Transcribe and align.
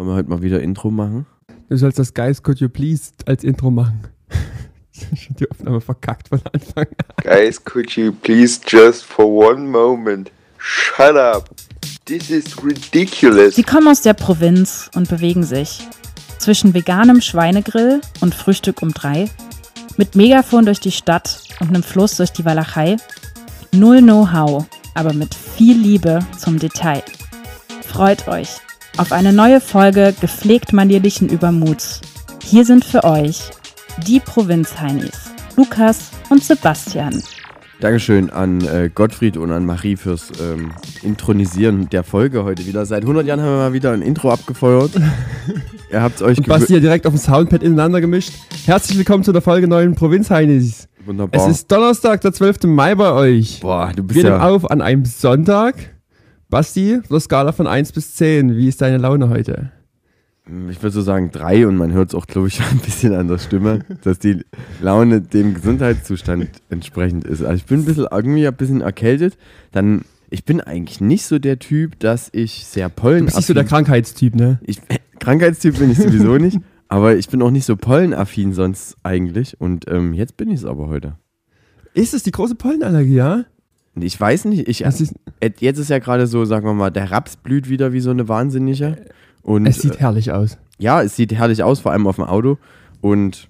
Wollen 0.00 0.08
wir 0.08 0.14
heute 0.14 0.30
mal 0.30 0.40
wieder 0.40 0.62
Intro 0.62 0.90
machen? 0.90 1.26
Du 1.68 1.76
sollst 1.76 1.98
das 1.98 2.14
Guys 2.14 2.42
Could 2.42 2.58
You 2.58 2.70
Please 2.70 3.12
als 3.26 3.44
Intro 3.44 3.70
machen. 3.70 4.00
Schon 4.92 5.36
die 5.38 5.50
Aufnahme 5.50 5.82
verkackt 5.82 6.28
von 6.28 6.40
Anfang 6.54 6.86
an. 6.86 7.22
Guys, 7.22 7.62
could 7.62 7.90
you 7.90 8.10
please 8.10 8.58
just 8.66 9.04
for 9.04 9.26
one 9.26 9.60
moment 9.68 10.32
shut 10.56 11.16
up? 11.16 11.50
This 12.06 12.30
is 12.30 12.64
ridiculous. 12.64 13.56
Sie 13.56 13.62
kommen 13.62 13.88
aus 13.88 14.00
der 14.00 14.14
Provinz 14.14 14.90
und 14.94 15.10
bewegen 15.10 15.42
sich 15.42 15.86
zwischen 16.38 16.72
veganem 16.72 17.20
Schweinegrill 17.20 18.00
und 18.22 18.34
Frühstück 18.34 18.80
um 18.80 18.94
drei, 18.94 19.28
mit 19.98 20.16
Megafon 20.16 20.64
durch 20.64 20.80
die 20.80 20.92
Stadt 20.92 21.42
und 21.60 21.68
einem 21.68 21.82
Fluss 21.82 22.16
durch 22.16 22.32
die 22.32 22.46
Walachei. 22.46 22.96
Null 23.72 24.00
Know-how, 24.00 24.64
aber 24.94 25.12
mit 25.12 25.34
viel 25.34 25.76
Liebe 25.76 26.20
zum 26.38 26.58
Detail. 26.58 27.02
Freut 27.82 28.28
euch 28.28 28.62
auf 28.96 29.12
eine 29.12 29.32
neue 29.32 29.60
Folge 29.60 30.14
gepflegt 30.20 30.72
manierlichen 30.72 31.28
Übermuts. 31.28 32.00
Hier 32.42 32.64
sind 32.64 32.84
für 32.84 33.04
euch 33.04 33.50
die 34.06 34.20
Provinzheinis, 34.20 35.30
Lukas 35.56 36.10
und 36.30 36.42
Sebastian. 36.42 37.22
Dankeschön 37.80 38.28
an 38.28 38.60
äh, 38.60 38.90
Gottfried 38.94 39.36
und 39.38 39.50
an 39.52 39.64
Marie 39.64 39.96
fürs 39.96 40.32
ähm, 40.40 40.72
Intronisieren 41.02 41.88
der 41.88 42.04
Folge 42.04 42.44
heute 42.44 42.66
wieder. 42.66 42.84
Seit 42.84 43.02
100 43.02 43.26
Jahren 43.26 43.40
haben 43.40 43.52
wir 43.52 43.56
mal 43.56 43.72
wieder 43.72 43.92
ein 43.92 44.02
Intro 44.02 44.30
abgefeuert. 44.30 44.92
Ihr 45.90 46.02
habt 46.02 46.20
euch 46.20 46.38
Und 46.38 46.46
Basti 46.46 46.74
hat 46.74 46.82
direkt 46.82 47.06
auf 47.06 47.14
dem 47.14 47.18
Soundpad 47.18 47.62
ineinander 47.62 48.00
gemischt. 48.00 48.32
Herzlich 48.66 48.98
willkommen 48.98 49.24
zu 49.24 49.32
der 49.32 49.40
Folge 49.40 49.66
neuen 49.66 49.94
Provinzheinis. 49.94 50.88
Wunderbar. 51.06 51.40
Es 51.40 51.50
ist 51.50 51.72
Donnerstag, 51.72 52.20
der 52.20 52.32
12. 52.32 52.64
Mai 52.64 52.94
bei 52.94 53.12
euch. 53.12 53.60
Boah, 53.60 53.92
du 53.96 54.02
bist 54.02 54.22
Wir 54.22 54.30
ja... 54.30 54.40
auf 54.40 54.70
an 54.70 54.82
einem 54.82 55.06
Sonntag. 55.06 55.74
Basti, 56.50 57.00
der 57.08 57.20
Skala 57.20 57.52
von 57.52 57.66
1 57.68 57.92
bis 57.92 58.16
10, 58.16 58.56
wie 58.56 58.68
ist 58.68 58.80
deine 58.80 58.98
Laune 58.98 59.28
heute? 59.28 59.70
Ich 60.68 60.82
würde 60.82 60.90
so 60.90 61.00
sagen 61.00 61.30
drei 61.30 61.64
und 61.66 61.76
man 61.76 61.92
hört 61.92 62.08
es 62.08 62.14
auch, 62.14 62.26
glaube 62.26 62.48
ich, 62.48 62.60
ein 62.72 62.78
bisschen 62.78 63.14
an 63.14 63.28
der 63.28 63.38
Stimme, 63.38 63.80
dass 64.02 64.18
die 64.18 64.42
Laune 64.82 65.20
dem 65.20 65.54
Gesundheitszustand 65.54 66.48
entsprechend 66.68 67.24
ist. 67.24 67.42
Also 67.42 67.54
ich 67.54 67.66
bin 67.66 67.80
ein 67.80 67.84
bisschen 67.84 68.08
irgendwie 68.10 68.48
ein 68.48 68.56
bisschen 68.56 68.80
erkältet. 68.80 69.38
Dann, 69.70 70.02
ich 70.28 70.44
bin 70.44 70.60
eigentlich 70.60 71.00
nicht 71.00 71.24
so 71.24 71.38
der 71.38 71.60
Typ, 71.60 72.00
dass 72.00 72.30
ich 72.32 72.66
sehr 72.66 72.88
Du 72.88 72.94
pollen. 72.96 73.24
bist 73.26 73.36
nicht 73.36 73.46
so 73.46 73.54
der 73.54 73.64
Krankheitstyp, 73.64 74.34
ne? 74.34 74.58
ich, 74.64 74.80
Krankheitstyp 75.20 75.78
bin 75.78 75.92
ich 75.92 75.98
sowieso 75.98 76.36
nicht, 76.36 76.58
aber 76.88 77.14
ich 77.16 77.28
bin 77.28 77.42
auch 77.42 77.52
nicht 77.52 77.64
so 77.64 77.76
pollenaffin 77.76 78.52
sonst 78.54 78.96
eigentlich. 79.04 79.60
Und 79.60 79.88
ähm, 79.88 80.14
jetzt 80.14 80.36
bin 80.36 80.50
ich 80.50 80.60
es 80.60 80.64
aber 80.64 80.88
heute. 80.88 81.16
Ist 81.94 82.12
es 82.12 82.24
die 82.24 82.32
große 82.32 82.56
Pollenallergie, 82.56 83.14
ja? 83.14 83.44
Ich 83.96 84.20
weiß 84.20 84.44
nicht, 84.46 84.68
ich, 84.68 84.82
ist, 84.82 85.14
äh, 85.40 85.50
jetzt 85.58 85.78
ist 85.78 85.90
ja 85.90 85.98
gerade 85.98 86.26
so, 86.26 86.44
sagen 86.44 86.66
wir 86.66 86.74
mal, 86.74 86.90
der 86.90 87.10
Raps 87.10 87.36
blüht 87.36 87.68
wieder 87.68 87.92
wie 87.92 88.00
so 88.00 88.10
eine 88.10 88.28
Wahnsinnige. 88.28 89.04
Und 89.42 89.66
es 89.66 89.80
sieht 89.80 89.96
äh, 89.96 89.98
herrlich 89.98 90.32
aus. 90.32 90.58
ja, 90.78 91.02
es 91.02 91.16
sieht 91.16 91.32
herrlich 91.32 91.62
aus, 91.62 91.80
vor 91.80 91.92
allem 91.92 92.06
auf 92.06 92.16
dem 92.16 92.24
Auto. 92.24 92.58
Und 93.00 93.48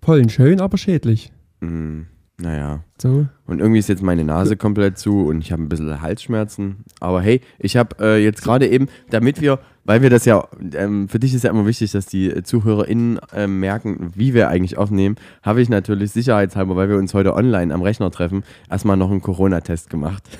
Pollen 0.00 0.30
schön, 0.30 0.60
aber 0.60 0.78
schädlich. 0.78 1.32
mh, 1.60 2.06
naja. 2.38 2.84
So. 3.00 3.26
Und 3.46 3.60
irgendwie 3.60 3.78
ist 3.78 3.88
jetzt 3.88 4.02
meine 4.02 4.24
Nase 4.24 4.56
komplett 4.56 4.98
zu 4.98 5.26
und 5.26 5.40
ich 5.40 5.52
habe 5.52 5.62
ein 5.62 5.68
bisschen 5.68 6.00
Halsschmerzen. 6.00 6.84
Aber 6.98 7.20
hey, 7.20 7.42
ich 7.58 7.76
habe 7.76 7.96
äh, 8.00 8.22
jetzt 8.22 8.42
gerade 8.42 8.66
eben, 8.68 8.88
damit 9.10 9.40
wir, 9.40 9.58
weil 9.84 10.02
wir 10.02 10.10
das 10.10 10.24
ja, 10.24 10.46
ähm, 10.74 11.08
für 11.08 11.18
dich 11.18 11.34
ist 11.34 11.44
ja 11.44 11.50
immer 11.50 11.66
wichtig, 11.66 11.92
dass 11.92 12.06
die 12.06 12.30
äh, 12.30 12.42
ZuhörerInnen 12.42 13.18
ähm, 13.34 13.60
merken, 13.60 14.12
wie 14.14 14.34
wir 14.34 14.48
eigentlich 14.48 14.78
aufnehmen, 14.78 15.16
habe 15.42 15.62
ich 15.62 15.68
natürlich 15.68 16.12
sicherheitshalber, 16.12 16.76
weil 16.76 16.88
wir 16.88 16.96
uns 16.96 17.14
heute 17.14 17.34
online 17.34 17.72
am 17.72 17.82
Rechner 17.82 18.10
treffen, 18.10 18.44
erstmal 18.70 18.96
noch 18.96 19.10
einen 19.10 19.22
Corona-Test 19.22 19.90
gemacht. 19.90 20.22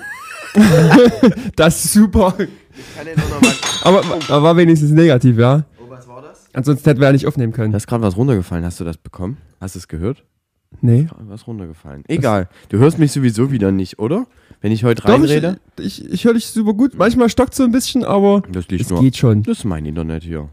Das 1.54 1.84
ist 1.84 1.92
super. 1.92 2.32
Kann 2.32 3.06
den 3.06 3.16
nur 3.16 3.28
noch 3.28 3.40
mal. 3.40 3.52
Aber, 3.82 4.02
aber 4.28 4.42
war 4.42 4.56
wenigstens 4.56 4.90
negativ, 4.90 5.38
ja? 5.38 5.64
Oh, 5.78 5.88
was 5.88 6.06
war 6.06 6.22
das? 6.22 6.48
Ansonsten 6.52 6.84
hätten 6.84 7.00
wir 7.00 7.06
ja 7.06 7.12
nicht 7.12 7.26
aufnehmen 7.26 7.52
können. 7.52 7.72
Da 7.72 7.76
ist 7.78 7.86
gerade 7.86 8.02
was 8.02 8.16
runtergefallen. 8.16 8.64
Hast 8.64 8.78
du 8.80 8.84
das 8.84 8.98
bekommen? 8.98 9.38
Hast 9.60 9.74
du 9.74 9.78
es 9.78 9.88
gehört? 9.88 10.24
Nee. 10.80 11.08
Was 11.20 11.46
runtergefallen. 11.46 12.04
Egal. 12.08 12.48
Du 12.68 12.78
hörst 12.78 12.98
mich 12.98 13.12
sowieso 13.12 13.50
wieder 13.50 13.72
nicht, 13.72 13.98
oder? 13.98 14.26
Wenn 14.60 14.72
ich 14.72 14.84
heute 14.84 15.02
Doch, 15.02 15.08
ich, 15.08 15.14
reinrede? 15.30 15.58
ich, 15.78 16.04
ich 16.12 16.24
höre 16.24 16.34
dich 16.34 16.46
super 16.46 16.74
gut. 16.74 16.92
Manchmal 16.96 17.28
stockt 17.30 17.54
so 17.54 17.62
ein 17.64 17.72
bisschen, 17.72 18.04
aber 18.04 18.42
Das 18.52 18.68
liegt 18.68 18.82
es 18.82 18.90
nur. 18.90 19.00
geht 19.00 19.16
schon. 19.16 19.42
Das 19.42 19.58
ist 19.58 19.64
mein 19.64 19.86
Internet 19.86 20.22
hier. 20.22 20.48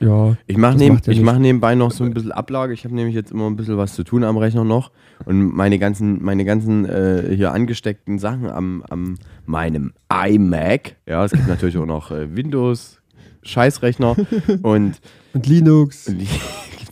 Ja. 0.00 0.36
Ich 0.48 0.56
mache 0.56 0.76
neben, 0.76 1.00
ich 1.06 1.20
mach 1.20 1.38
nebenbei 1.38 1.76
noch 1.76 1.92
so 1.92 2.02
ein 2.02 2.12
bisschen 2.12 2.32
Ablage. 2.32 2.72
Ich 2.72 2.84
habe 2.84 2.92
nämlich 2.94 3.14
jetzt 3.14 3.30
immer 3.30 3.46
ein 3.48 3.54
bisschen 3.54 3.76
was 3.76 3.94
zu 3.94 4.02
tun 4.02 4.24
am 4.24 4.36
Rechner 4.36 4.64
noch. 4.64 4.90
Und 5.26 5.54
meine 5.54 5.78
ganzen, 5.78 6.20
meine 6.24 6.44
ganzen 6.44 6.84
äh, 6.86 7.32
hier 7.36 7.52
angesteckten 7.52 8.18
Sachen 8.18 8.50
am, 8.50 8.82
am 8.90 9.14
meinem 9.46 9.92
iMac. 10.10 10.96
Ja, 11.06 11.24
es 11.24 11.30
gibt 11.30 11.46
natürlich 11.46 11.78
auch 11.78 11.86
noch 11.86 12.10
äh, 12.10 12.34
Windows, 12.34 13.00
Scheißrechner 13.44 14.16
und 14.62 15.00
Und 15.34 15.46
Linux. 15.46 16.12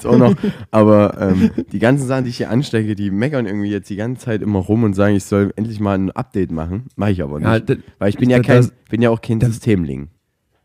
Gibt's 0.03 0.07
auch 0.07 0.19
noch. 0.19 0.35
Aber 0.71 1.17
ähm, 1.21 1.51
die 1.73 1.79
ganzen 1.79 2.07
Sachen, 2.07 2.25
die 2.25 2.31
ich 2.31 2.37
hier 2.39 2.51
anstecke, 2.51 2.95
die 2.95 3.11
meckern 3.11 3.47
irgendwie 3.47 3.71
jetzt 3.71 3.91
die 3.91 3.97
ganze 3.97 4.25
Zeit 4.25 4.43
immer 4.43 4.59
rum 4.61 4.85
und 4.85 4.95
sagen, 4.95 5.15
ich 5.17 5.25
soll 5.25 5.53
endlich 5.57 5.81
mal 5.81 5.97
ein 5.99 6.11
Update 6.11 6.51
machen. 6.51 6.87
Mache 6.97 7.13
ich 7.13 7.23
aber 7.23 7.39
nicht. 7.39 7.47
Ja, 7.49 7.59
da, 7.61 7.75
weil 7.99 8.09
ich 8.11 8.17
bin 8.19 8.31
ja 8.31 8.41
kein, 8.41 8.57
das- 8.57 8.73
bin 8.89 9.03
ja 9.03 9.11
auch 9.11 9.21
kein 9.21 9.39
das- 9.39 9.51
Systemling. 9.51 10.09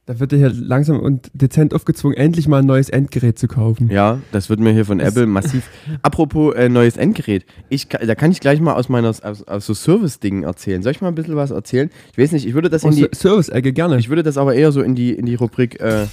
Da 0.06 0.20
wird 0.20 0.32
dir 0.32 0.38
hier 0.38 0.52
langsam 0.54 1.00
und 1.00 1.32
dezent 1.34 1.74
aufgezwungen, 1.74 2.16
endlich 2.16 2.48
mal 2.48 2.60
ein 2.60 2.66
neues 2.66 2.90
Endgerät 2.90 3.40
zu 3.40 3.48
kaufen. 3.48 3.90
Ja, 3.90 4.20
das 4.32 4.50
wird 4.50 4.60
mir 4.60 4.72
hier 4.72 4.86
von 4.86 5.00
Apple 5.00 5.26
massiv. 5.26 5.68
Apropos 6.04 6.54
äh, 6.56 6.70
neues 6.70 6.96
Endgerät. 6.98 7.46
Ich, 7.70 7.88
da 7.88 8.14
kann 8.14 8.32
ich 8.32 8.40
gleich 8.40 8.62
mal 8.62 8.74
aus 8.76 8.88
meiner 8.88 9.10
aus, 9.10 9.22
aus 9.22 9.66
so 9.66 9.74
Service-Dingen 9.74 10.44
erzählen. 10.44 10.84
Soll 10.84 10.92
ich 10.92 11.02
mal 11.02 11.08
ein 11.08 11.16
bisschen 11.16 11.36
was 11.36 11.52
erzählen? 11.52 11.90
Ich 12.12 12.18
weiß 12.18 12.34
nicht, 12.34 12.46
ich 12.48 12.54
würde 12.54 12.70
das 12.70 12.84
in 12.84 12.92
die. 12.92 13.10
Service-Ecke 13.14 13.74
gerne. 13.74 13.98
Ich 13.98 14.10
würde 14.10 14.22
das 14.22 14.38
aber 14.38 14.54
eher 14.54 14.72
so 14.72 14.82
in 14.82 14.94
die, 14.96 15.12
in 15.14 15.26
die 15.26 15.36
Rubrik 15.36 15.80
äh, 15.80 16.06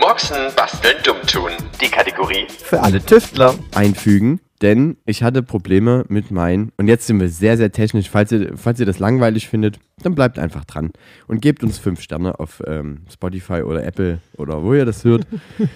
Moxen, 0.00 0.36
basteln, 0.54 0.96
dumm 1.04 1.16
tun. 1.26 1.50
Die 1.80 1.88
Kategorie 1.88 2.46
Für 2.62 2.80
alle 2.82 3.00
Tüftler. 3.00 3.54
einfügen, 3.74 4.40
denn 4.62 4.96
ich 5.04 5.22
hatte 5.22 5.42
Probleme 5.42 6.04
mit 6.08 6.30
meinen. 6.30 6.72
Und 6.76 6.88
jetzt 6.88 7.06
sind 7.06 7.20
wir 7.20 7.28
sehr, 7.28 7.56
sehr 7.56 7.72
technisch. 7.72 8.10
Falls 8.10 8.32
ihr, 8.32 8.52
falls 8.56 8.80
ihr 8.80 8.86
das 8.86 8.98
langweilig 8.98 9.48
findet, 9.48 9.78
dann 10.02 10.14
bleibt 10.14 10.38
einfach 10.38 10.64
dran 10.64 10.90
und 11.26 11.40
gebt 11.40 11.62
uns 11.62 11.78
fünf 11.78 12.00
Sterne 12.00 12.38
auf 12.40 12.62
ähm, 12.66 13.02
Spotify 13.12 13.62
oder 13.62 13.84
Apple 13.84 14.18
oder 14.36 14.62
wo 14.62 14.74
ihr 14.74 14.84
das 14.84 15.04
hört. 15.04 15.26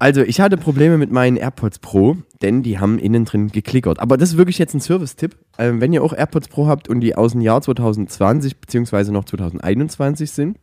Also, 0.00 0.22
ich 0.22 0.40
hatte 0.40 0.56
Probleme 0.56 0.98
mit 0.98 1.12
meinen 1.12 1.36
AirPods 1.36 1.78
Pro, 1.78 2.16
denn 2.42 2.62
die 2.64 2.78
haben 2.78 2.98
innen 2.98 3.24
drin 3.24 3.48
geklickert. 3.48 4.00
Aber 4.00 4.16
das 4.16 4.30
ist 4.30 4.36
wirklich 4.36 4.58
jetzt 4.58 4.74
ein 4.74 4.80
Service-Tipp. 4.80 5.36
Ähm, 5.56 5.80
wenn 5.80 5.92
ihr 5.92 6.02
auch 6.02 6.12
AirPods 6.12 6.48
Pro 6.48 6.66
habt 6.66 6.88
und 6.88 7.00
die 7.00 7.14
aus 7.14 7.32
dem 7.32 7.40
Jahr 7.40 7.62
2020 7.62 8.58
beziehungsweise 8.60 9.12
noch 9.12 9.24
2021 9.24 10.30
sind, 10.32 10.58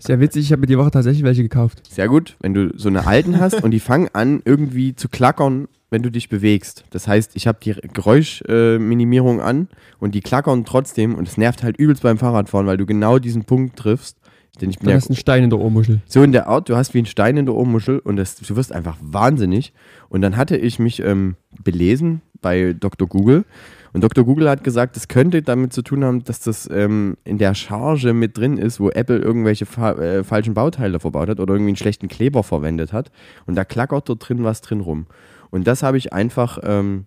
Sehr 0.00 0.20
witzig, 0.20 0.44
ich 0.44 0.52
habe 0.52 0.60
mir 0.60 0.66
die 0.66 0.78
Woche 0.78 0.90
tatsächlich 0.90 1.24
welche 1.24 1.42
gekauft. 1.42 1.82
sehr 1.90 2.06
gut, 2.06 2.36
wenn 2.40 2.54
du 2.54 2.70
so 2.78 2.88
eine 2.88 3.06
alten 3.06 3.40
hast 3.40 3.62
und 3.64 3.70
die 3.70 3.80
fangen 3.80 4.08
an 4.12 4.40
irgendwie 4.44 4.94
zu 4.94 5.08
klackern, 5.08 5.66
wenn 5.90 6.02
du 6.02 6.10
dich 6.10 6.28
bewegst. 6.28 6.84
Das 6.90 7.06
heißt, 7.06 7.32
ich 7.34 7.46
habe 7.46 7.58
die 7.62 7.74
Geräuschminimierung 7.92 9.40
an 9.40 9.68
und 9.98 10.14
die 10.14 10.20
klackern 10.20 10.64
trotzdem 10.64 11.14
und 11.14 11.28
es 11.28 11.36
nervt 11.36 11.62
halt 11.62 11.76
übelst 11.76 12.02
beim 12.02 12.18
Fahrradfahren, 12.18 12.66
weil 12.66 12.76
du 12.76 12.86
genau 12.86 13.18
diesen 13.18 13.44
Punkt 13.44 13.76
triffst. 13.76 14.16
Denn 14.60 14.70
ich 14.70 14.78
bin 14.78 14.86
Da 14.86 14.90
ja 14.92 14.96
hast 14.96 15.08
du 15.08 15.10
einen 15.10 15.16
Stein 15.16 15.44
in 15.44 15.50
der 15.50 15.58
Ohrmuschel. 15.58 16.00
so 16.06 16.22
in 16.22 16.32
der 16.32 16.46
Art, 16.48 16.68
du 16.68 16.76
hast 16.76 16.92
wie 16.94 16.98
einen 16.98 17.06
Stein 17.06 17.36
in 17.36 17.46
der 17.46 17.54
Ohrmuschel 17.54 17.98
und 17.98 18.16
das, 18.16 18.36
du 18.36 18.56
wirst 18.56 18.72
einfach 18.72 18.96
wahnsinnig. 19.00 19.72
Und 20.08 20.22
dann 20.22 20.36
hatte 20.36 20.56
ich 20.56 20.78
mich 20.78 21.00
ähm, 21.00 21.36
belesen 21.62 22.20
bei 22.40 22.74
Dr. 22.78 23.08
Google 23.08 23.44
und 23.92 24.04
Dr. 24.04 24.24
Google 24.24 24.48
hat 24.48 24.62
gesagt, 24.62 24.96
das 24.96 25.08
könnte 25.08 25.42
damit 25.42 25.72
zu 25.72 25.82
tun 25.82 26.04
haben, 26.04 26.22
dass 26.24 26.40
das 26.40 26.68
ähm, 26.70 27.16
in 27.24 27.38
der 27.38 27.54
Charge 27.54 28.12
mit 28.12 28.38
drin 28.38 28.56
ist, 28.56 28.78
wo 28.78 28.90
Apple 28.90 29.18
irgendwelche 29.18 29.66
fa 29.66 29.92
äh, 29.92 30.22
falschen 30.22 30.54
Bauteile 30.54 31.00
verbaut 31.00 31.28
hat 31.28 31.40
oder 31.40 31.54
irgendwie 31.54 31.70
einen 31.70 31.76
schlechten 31.76 32.08
Kleber 32.08 32.42
verwendet 32.42 32.92
hat. 32.92 33.10
Und 33.46 33.56
da 33.56 33.64
klackert 33.64 34.08
dort 34.08 34.28
drin 34.28 34.44
was 34.44 34.60
drin 34.60 34.80
rum. 34.80 35.06
Und 35.50 35.66
das 35.66 35.82
habe 35.82 35.98
ich 35.98 36.12
einfach 36.12 36.58
ähm, 36.62 37.06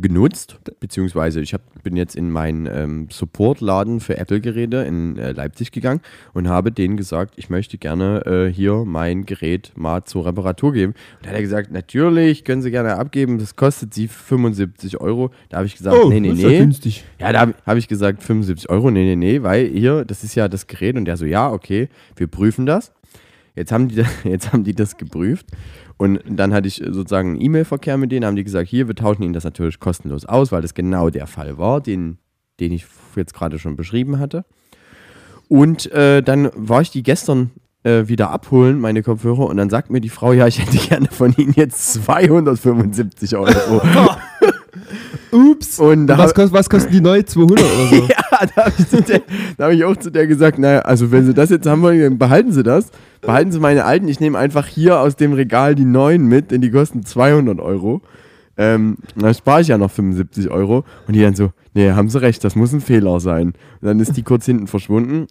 genutzt, 0.00 0.58
beziehungsweise 0.80 1.40
ich 1.40 1.54
hab, 1.54 1.60
bin 1.82 1.96
jetzt 1.96 2.16
in 2.16 2.30
meinen 2.30 2.66
ähm, 2.66 3.08
Supportladen 3.10 4.00
für 4.00 4.16
Apple-Geräte 4.18 4.78
in 4.78 5.16
äh, 5.16 5.32
Leipzig 5.32 5.72
gegangen 5.72 6.00
und 6.34 6.48
habe 6.48 6.72
denen 6.72 6.96
gesagt, 6.96 7.34
ich 7.36 7.50
möchte 7.50 7.78
gerne 7.78 8.24
äh, 8.26 8.52
hier 8.52 8.84
mein 8.84 9.26
Gerät 9.26 9.72
mal 9.76 10.04
zur 10.04 10.26
Reparatur 10.26 10.72
geben. 10.72 10.92
Und 11.16 11.26
da 11.26 11.30
hat 11.30 11.36
er 11.36 11.42
gesagt, 11.42 11.70
natürlich, 11.70 12.44
können 12.44 12.62
Sie 12.62 12.70
gerne 12.70 12.96
abgeben, 12.96 13.38
das 13.38 13.56
kostet 13.56 13.94
Sie 13.94 14.08
75 14.08 15.00
Euro. 15.00 15.30
Da 15.48 15.58
habe 15.58 15.66
ich 15.66 15.76
gesagt, 15.76 15.96
nee, 16.08 16.20
nee, 16.20 16.30
Oh, 16.30 16.32
ist 16.34 16.42
ja 16.42 16.48
nee. 16.48 16.58
günstig. 16.58 17.04
Ja, 17.18 17.32
da 17.32 17.40
habe 17.40 17.54
hab 17.64 17.76
ich 17.76 17.88
gesagt 17.88 18.22
75 18.22 18.68
Euro, 18.68 18.90
nee, 18.90 19.04
nee, 19.04 19.16
nee, 19.16 19.42
weil 19.42 19.66
hier, 19.66 20.04
das 20.04 20.24
ist 20.24 20.34
ja 20.34 20.48
das 20.48 20.66
Gerät 20.66 20.96
und 20.96 21.04
der 21.04 21.16
so, 21.16 21.24
ja, 21.24 21.50
okay, 21.50 21.88
wir 22.16 22.26
prüfen 22.26 22.66
das. 22.66 22.92
Jetzt 23.56 23.72
haben 23.72 23.88
die, 23.88 24.04
jetzt 24.24 24.52
haben 24.52 24.62
die 24.62 24.74
das 24.74 24.96
geprüft 24.96 25.46
und 25.96 26.20
dann 26.28 26.52
hatte 26.54 26.68
ich 26.68 26.76
sozusagen 26.76 27.30
einen 27.30 27.40
E-Mail-Verkehr 27.40 27.96
mit 27.96 28.12
denen, 28.12 28.24
haben 28.24 28.36
die 28.36 28.44
gesagt, 28.44 28.68
hier, 28.68 28.86
wir 28.86 28.94
tauschen 28.94 29.22
ihnen 29.22 29.32
das 29.32 29.44
natürlich 29.44 29.80
kostenlos 29.80 30.26
aus, 30.26 30.52
weil 30.52 30.62
das 30.62 30.74
genau 30.74 31.10
der 31.10 31.26
Fall 31.26 31.58
war, 31.58 31.80
den, 31.80 32.18
den 32.60 32.70
ich 32.70 32.86
jetzt 33.16 33.34
gerade 33.34 33.58
schon 33.58 33.76
beschrieben 33.76 34.18
hatte. 34.18 34.44
Und 35.48 35.90
äh, 35.92 36.22
dann 36.22 36.50
war 36.54 36.82
ich 36.82 36.90
die 36.90 37.02
gestern 37.02 37.50
äh, 37.82 38.08
wieder 38.08 38.30
abholen, 38.30 38.80
meine 38.80 39.02
Kopfhörer, 39.02 39.46
und 39.46 39.56
dann 39.56 39.70
sagt 39.70 39.90
mir 39.90 40.00
die 40.00 40.08
Frau, 40.08 40.32
ja, 40.32 40.46
ich 40.46 40.60
hätte 40.60 40.76
gerne 40.88 41.08
von 41.08 41.32
Ihnen 41.36 41.54
jetzt 41.56 41.94
275 41.94 43.36
Euro. 43.36 43.80
Ups. 45.36 45.78
Und 45.78 46.08
was, 46.08 46.34
kost, 46.34 46.52
was 46.52 46.68
kosten 46.70 46.92
die 46.92 47.00
neu? 47.00 47.22
200 47.22 47.58
oder 47.64 47.86
so? 47.88 48.08
Ja, 48.38 48.46
da 48.54 48.64
habe 48.66 48.72
ich, 48.78 48.88
zu 48.88 49.02
der- 49.02 49.22
da 49.56 49.64
hab 49.66 49.72
ich 49.72 49.84
auch 49.84 49.96
zu 49.96 50.10
der 50.10 50.26
gesagt, 50.26 50.58
naja, 50.58 50.80
also 50.80 51.10
wenn 51.10 51.24
Sie 51.26 51.32
das 51.34 51.50
jetzt 51.50 51.66
haben 51.66 51.82
wollen, 51.82 52.00
dann 52.00 52.18
behalten 52.18 52.52
Sie 52.52 52.62
das. 52.62 52.90
Behalten 53.22 53.50
Sie 53.52 53.60
meine 53.60 53.84
alten. 53.84 54.08
Ich 54.08 54.20
nehme 54.20 54.36
einfach 54.38 54.66
hier 54.66 55.00
aus 55.00 55.16
dem 55.16 55.32
Regal 55.32 55.74
die 55.74 55.84
neuen 55.84 56.26
mit, 56.26 56.50
denn 56.50 56.60
die 56.60 56.70
kosten 56.70 57.04
200 57.04 57.60
Euro. 57.60 58.02
Ähm, 58.58 58.96
dann 59.14 59.34
spare 59.34 59.60
ich 59.62 59.68
ja 59.68 59.78
noch 59.78 59.90
75 59.90 60.50
Euro. 60.50 60.84
Und 61.06 61.14
die 61.14 61.20
dann 61.22 61.34
so, 61.34 61.50
nee, 61.74 61.90
haben 61.92 62.08
Sie 62.08 62.20
recht, 62.20 62.42
das 62.44 62.56
muss 62.56 62.72
ein 62.72 62.80
Fehler 62.80 63.20
sein. 63.20 63.48
Und 63.48 63.56
dann 63.88 64.00
ist 64.00 64.16
die 64.16 64.22
kurz 64.22 64.44
hinten 64.46 64.66
verschwunden. 64.66 65.26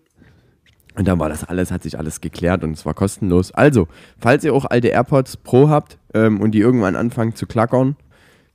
Und 0.98 1.08
dann 1.08 1.20
war 1.20 1.28
das 1.30 1.44
alles, 1.44 1.72
hat 1.72 1.84
sich 1.84 1.98
alles 2.00 2.22
geklärt 2.22 2.64
und 2.64 2.72
es 2.72 2.86
war 2.86 2.94
kostenlos. 2.94 3.52
Also, 3.52 3.88
falls 4.18 4.44
ihr 4.46 4.54
auch 4.54 4.66
alte 4.66 4.88
AirPods 4.88 5.38
Pro 5.38 5.68
habt 5.70 5.98
ähm, 6.14 6.40
und 6.40 6.52
die 6.52 6.60
irgendwann 6.60 6.96
anfangen 6.96 7.36
zu 7.36 7.46
klackern, 7.48 7.98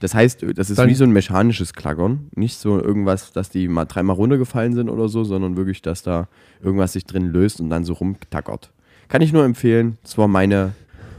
das 0.01 0.15
heißt, 0.15 0.45
das 0.57 0.71
ist 0.71 0.79
Dann- 0.79 0.89
wie 0.89 0.95
so 0.95 1.05
ein 1.05 1.13
mechanisches 1.13 1.73
Klackern. 1.73 2.29
Nicht 2.35 2.57
so 2.59 2.81
irgendwas, 2.83 3.33
dass 3.33 3.49
die 3.51 3.69
mal 3.69 3.85
dreimal 3.85 4.17
runtergefallen 4.17 4.75
sind 4.75 4.89
oder 4.89 5.09
so, 5.09 5.25
sondern 5.25 5.57
wirklich, 5.57 5.83
dass 5.83 6.03
da 6.03 6.29
irgendwas 6.63 6.93
sich 6.95 7.05
drin 7.07 7.27
löst 7.29 7.61
und 7.61 7.71
dann 7.71 7.85
so 7.85 7.93
rumtackert. 7.95 8.73
Kann 9.09 9.23
ich 9.23 9.33
nur 9.33 9.45
empfehlen. 9.45 9.99
Das 10.03 10.19
war 10.19 10.29
meine, 10.29 10.73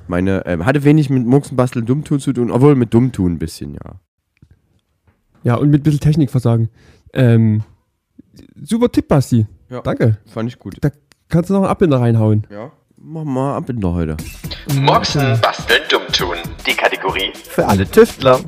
meine, 0.07 0.45
ähm, 0.45 0.65
hatte 0.65 0.83
wenig 0.83 1.09
mit 1.09 1.25
Muxenbasteln 1.25 1.85
Dummtun 1.85 2.19
zu 2.19 2.33
tun, 2.33 2.51
obwohl 2.51 2.75
mit 2.75 2.93
Dummtun 2.93 3.33
ein 3.33 3.39
bisschen, 3.39 3.73
ja. 3.75 3.95
Ja, 5.43 5.55
und 5.55 5.69
mit 5.71 5.81
ein 5.81 5.83
bisschen 5.83 5.99
Technikversagen. 5.99 6.69
Ähm, 7.13 7.63
super 8.63 8.91
Tipp, 8.91 9.07
Basti. 9.07 9.47
Ja. 9.69 9.81
Danke. 9.81 10.17
Fand 10.27 10.49
ich 10.49 10.59
gut. 10.59 10.77
Da 10.81 10.89
kannst 11.29 11.49
du 11.49 11.53
noch 11.53 11.61
einen 11.61 11.69
Abbinder 11.71 11.99
reinhauen. 11.99 12.45
Ja. 12.51 12.71
Mach 13.03 13.23
mal 13.23 13.57
ab 13.57 13.67
in 13.69 13.79
der 13.81 13.91
heute. 13.93 14.17
Moxen, 14.75 15.39
basteln, 15.41 15.81
dummtun. 15.89 16.35
Die 16.67 16.73
Kategorie 16.73 17.31
Für 17.49 17.67
alle 17.67 17.89
Tüftler. 17.89 18.39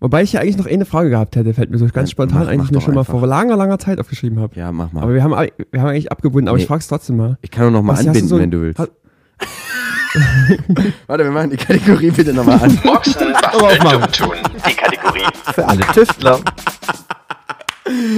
Wobei 0.00 0.22
ich 0.22 0.32
ja 0.32 0.40
eigentlich 0.40 0.56
noch 0.56 0.66
eine 0.66 0.84
Frage 0.86 1.10
gehabt 1.10 1.36
hätte, 1.36 1.52
fällt 1.54 1.70
mir 1.70 1.78
so 1.78 1.86
ganz 1.88 2.10
spontan 2.10 2.40
mach- 2.44 2.48
eigentlich 2.48 2.70
mach 2.70 2.78
doch 2.78 2.82
schon 2.84 2.94
mal 2.94 3.00
einfach. 3.00 3.18
vor 3.18 3.26
langer, 3.26 3.56
langer 3.56 3.78
Zeit 3.78 3.98
aufgeschrieben 4.00 4.38
habe. 4.40 4.58
Ja, 4.58 4.72
mach 4.72 4.92
mal. 4.92 5.02
Aber 5.02 5.12
wir 5.14 5.22
haben, 5.22 5.32
wir 5.32 5.80
haben 5.80 5.88
eigentlich 5.88 6.10
abgebunden, 6.12 6.48
aber 6.48 6.56
Nee. 6.56 6.62
ich 6.62 6.68
frag's 6.68 6.88
trotzdem 6.88 7.16
mal. 7.16 7.38
ich 7.42 7.50
kann 7.50 7.66
auch 7.66 7.70
noch 7.70 7.82
mal 7.82 7.92
Basti, 7.94 8.06
hast 8.06 8.14
du 8.14 8.18
anbinden, 8.20 8.28
so 8.28 8.38
wenn 8.38 8.50
du 8.50 8.60
willst. 8.62 8.78
Warte, 11.06 11.24
wir 11.24 11.30
machen 11.30 11.50
die 11.50 11.56
Kategorie 11.58 12.10
bitte 12.10 12.32
nochmal 12.32 12.58
an. 12.62 12.78
Moxen, 12.84 13.32
basteln, 13.32 13.62
aufmachen. 13.62 14.00
dummtun. 14.00 14.36
Die 14.68 14.74
Kategorie 14.74 15.22
Für 15.54 15.66
alle 15.68 15.80
Tüftler. 15.88 16.40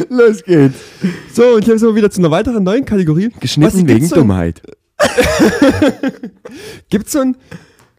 Los 0.08 0.42
geht's. 0.44 0.78
So, 1.32 1.54
und 1.54 1.64
hier 1.64 1.78
sind 1.78 1.88
wir 1.88 1.94
wieder 1.94 2.10
zu 2.10 2.20
einer 2.20 2.30
weiteren 2.30 2.64
neuen 2.64 2.84
Kategorie. 2.84 3.30
Geschnitten 3.40 3.86
wegen 3.88 4.06
so 4.06 4.16
Dummheit. 4.16 4.62
Gibt's 6.90 7.12
so 7.12 7.20
ein, 7.20 7.36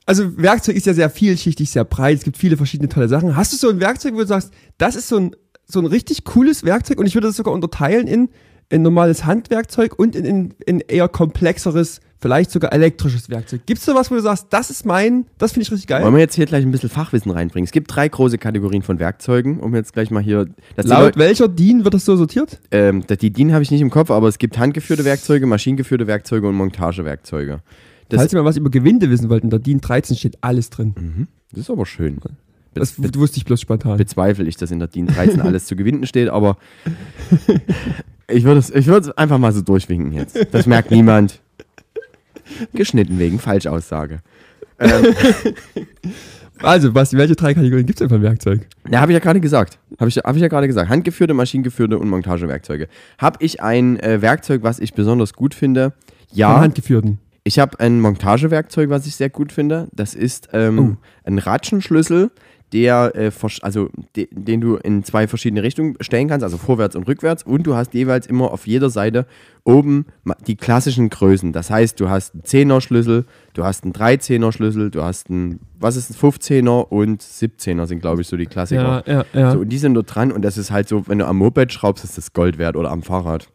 also 0.06 0.38
Werkzeug 0.38 0.75
ist 0.75 0.86
ja 0.86 0.94
sehr 0.94 1.10
vielschichtig, 1.10 1.69
sehr 1.69 1.86
breit, 1.86 2.18
es 2.18 2.24
gibt 2.24 2.38
viele 2.38 2.57
verschiedene 2.57 2.89
tolle 2.89 3.07
Sachen. 3.07 3.36
Hast 3.36 3.54
du 3.54 3.57
so 3.57 3.69
ein 3.69 3.80
Werkzeug, 3.80 4.16
wo 4.16 4.19
du 4.19 4.27
sagst, 4.27 4.51
das 4.77 4.95
ist 4.95 5.07
so 5.07 5.18
ein, 5.18 5.36
so 5.66 5.80
ein 5.80 5.86
richtig 5.86 6.24
cooles 6.24 6.63
Werkzeug 6.63 7.00
und 7.00 7.06
ich 7.06 7.13
würde 7.13 7.27
das 7.27 7.38
sogar 7.38 7.54
unterteilen 7.54 8.07
in 8.07 8.30
ein 8.71 8.81
normales 8.81 9.25
Handwerkzeug 9.25 9.98
und 9.98 10.16
in, 10.16 10.25
in, 10.25 10.54
in 10.66 10.80
eher 10.81 11.07
komplexeres, 11.07 12.01
vielleicht 12.19 12.51
sogar 12.51 12.71
elektrisches 12.74 13.30
Werkzeug. 13.30 13.62
Gibt's 13.66 13.86
so 13.86 13.95
was, 13.95 14.12
wo 14.12 14.16
du 14.16 14.21
sagst, 14.21 14.48
das 14.51 14.69
ist 14.69 14.86
mein, 14.86 15.25
das 15.38 15.54
finde 15.54 15.63
ich 15.63 15.71
richtig 15.71 15.88
geil? 15.88 16.04
Wollen 16.04 16.13
wir 16.13 16.19
jetzt 16.21 16.36
hier 16.36 16.45
gleich 16.45 16.63
ein 16.63 16.71
bisschen 16.71 16.89
Fachwissen 16.89 17.31
reinbringen? 17.31 17.66
Es 17.66 17.71
gibt 17.71 17.94
drei 17.95 18.07
große 18.07 18.38
Kategorien 18.38 18.81
von 18.81 19.00
Werkzeugen, 19.00 19.60
um 19.60 19.74
jetzt 19.74 19.94
gleich 19.94 20.12
mal 20.12 20.21
hier. 20.21 20.48
Laut 20.75 21.18
welcher 21.18 21.48
DIN 21.48 21.83
wird 21.83 21.94
das 21.94 22.06
so 22.06 22.16
sortiert? 22.16 22.60
ähm, 22.71 23.04
die 23.07 23.31
DIN 23.31 23.54
habe 23.54 23.63
ich 23.63 23.71
nicht 23.71 23.81
im 23.81 23.89
Kopf, 23.89 24.12
aber 24.12 24.27
es 24.27 24.38
gibt 24.38 24.57
handgeführte 24.57 25.06
Werkzeuge, 25.06 25.45
maschinengeführte 25.48 26.06
Werkzeuge 26.07 26.48
und 26.48 26.56
Montagewerkzeuge. 26.56 27.62
Das, 28.10 28.19
Falls 28.19 28.33
ihr 28.33 28.39
mal 28.39 28.45
was 28.45 28.57
über 28.57 28.69
Gewinde 28.69 29.10
wissen 29.10 29.30
wollt, 29.30 29.44
in 29.44 29.50
der 29.50 29.60
DIN 29.60 29.81
13 29.81 30.16
steht 30.18 30.38
alles 30.42 30.69
drin. 30.69 31.27
das 31.51 31.62
ist 31.62 31.69
aber 31.69 31.86
schön. 31.86 32.18
Das 32.74 32.94
Be 32.94 33.10
wusste 33.16 33.38
ich 33.38 33.45
bloß 33.45 33.62
spontan. 33.62 33.98
bezweifle 33.98 34.45
ich, 34.45 34.57
dass 34.57 34.71
in 34.71 34.80
der 34.80 34.88
DIN 34.88 35.07
13 35.07 35.42
alles 35.42 35.66
zu 35.66 35.75
gewinnen 35.75 36.06
steht, 36.06 36.30
aber 36.30 36.57
ich 38.29 38.43
würde 38.43 38.59
es 38.59 38.69
ich 38.69 38.87
würd's 38.87 39.09
einfach 39.11 39.37
mal 39.37 39.51
so 39.51 39.61
durchwinken 39.61 40.11
jetzt. 40.13 40.37
Das 40.51 40.65
merkt 40.65 40.91
niemand. 40.91 41.39
Geschnitten 42.73 43.19
wegen 43.19 43.39
Falschaussage. 43.39 44.19
Also, 46.61 46.91
Basti, 46.91 47.15
welche 47.15 47.35
drei 47.37 47.53
Kategorien 47.53 47.85
gibt's 47.85 47.99
denn 47.99 48.09
von 48.09 48.21
Werkzeug? 48.21 48.67
Ja, 48.89 48.99
habe 48.99 49.11
ich 49.11 49.15
ja 49.15 49.19
gerade 49.19 49.39
gesagt. 49.39 49.79
Habe 49.97 50.09
ich, 50.09 50.17
hab 50.17 50.35
ich 50.35 50.41
ja 50.41 50.49
gerade 50.49 50.67
gesagt. 50.67 50.89
Handgeführte, 50.89 51.33
maschinengeführte 51.33 51.97
und 51.97 52.09
Montagewerkzeuge. 52.09 52.89
Habe 53.17 53.37
ich 53.39 53.61
ein 53.61 53.97
äh, 54.01 54.21
Werkzeug, 54.21 54.61
was 54.61 54.79
ich 54.79 54.93
besonders 54.93 55.33
gut 55.33 55.53
finde? 55.53 55.91
Von 56.27 56.37
Ja. 56.37 56.59
handgeführten. 56.59 57.19
Ich 57.45 57.59
habe 57.59 57.79
ein 57.79 58.01
Montagewerkzeug, 58.01 58.89
was 58.89 59.07
ich 59.07 59.15
sehr 59.15 59.29
gut 59.29 59.53
finde. 59.53 59.87
Das 59.93 60.13
ist 60.13 60.49
ähm, 60.51 60.97
ein 61.23 61.37
Ratschenschlüssel, 61.39 62.29
der, 62.74 63.13
äh, 63.16 63.31
also 63.62 63.89
de 64.16 64.27
den 64.31 64.62
du 64.62 64.75
in 64.75 65.04
zwei 65.04 65.27
verschiedene 65.27 65.63
Richtungen 65.63 65.95
stellen 66.01 66.27
kannst, 66.27 66.44
also 66.44 66.57
vorwärts 66.57 66.95
und 66.95 67.07
rückwärts. 67.07 67.44
Und 67.44 67.63
du 67.63 67.75
hast 67.75 67.94
jeweils 67.94 68.27
immer 68.27 68.51
auf 68.51 68.68
jeder 68.68 68.89
Seite 68.89 69.25
oben 69.63 70.06
die 70.48 70.56
klassischen 70.56 71.10
Größen. 71.10 71.51
Das 71.51 71.69
heißt, 71.69 72.00
du 72.00 72.10
hast 72.10 72.33
einen 72.33 72.44
10er 72.44 72.81
Schlüssel, 72.81 73.25
du 73.54 73.63
hast 73.63 73.83
einen 73.83 73.94
13er 73.94 74.51
Schlüssel, 74.51 74.92
du 74.92 75.04
hast 75.04 75.30
einen, 75.30 75.60
was 75.80 75.95
ist 75.95 76.12
ein 76.12 76.16
15er 76.16 76.88
und 76.88 77.21
17er 77.21 77.86
sind, 77.86 78.00
glaube 78.00 78.21
ich, 78.21 78.27
so 78.27 78.38
die 78.38 78.45
Klassiker. 78.45 79.04
Ja, 79.06 79.13
ja, 79.13 79.25
ja. 79.33 79.51
So, 79.51 79.60
und 79.60 79.69
die 79.69 79.77
sind 79.77 79.94
dort 79.94 80.13
dran 80.13 80.31
und 80.31 80.44
das 80.44 80.57
ist 80.57 80.71
halt 80.71 80.88
so, 80.88 81.07
wenn 81.07 81.19
du 81.19 81.27
am 81.27 81.38
Moped 81.38 81.71
schraubst, 81.71 82.04
ist 82.04 82.18
das 82.18 82.33
Gold 82.33 82.57
wert 82.57 82.75
oder 82.75 82.92
am 82.92 83.01
Fahrrad. 83.04 83.50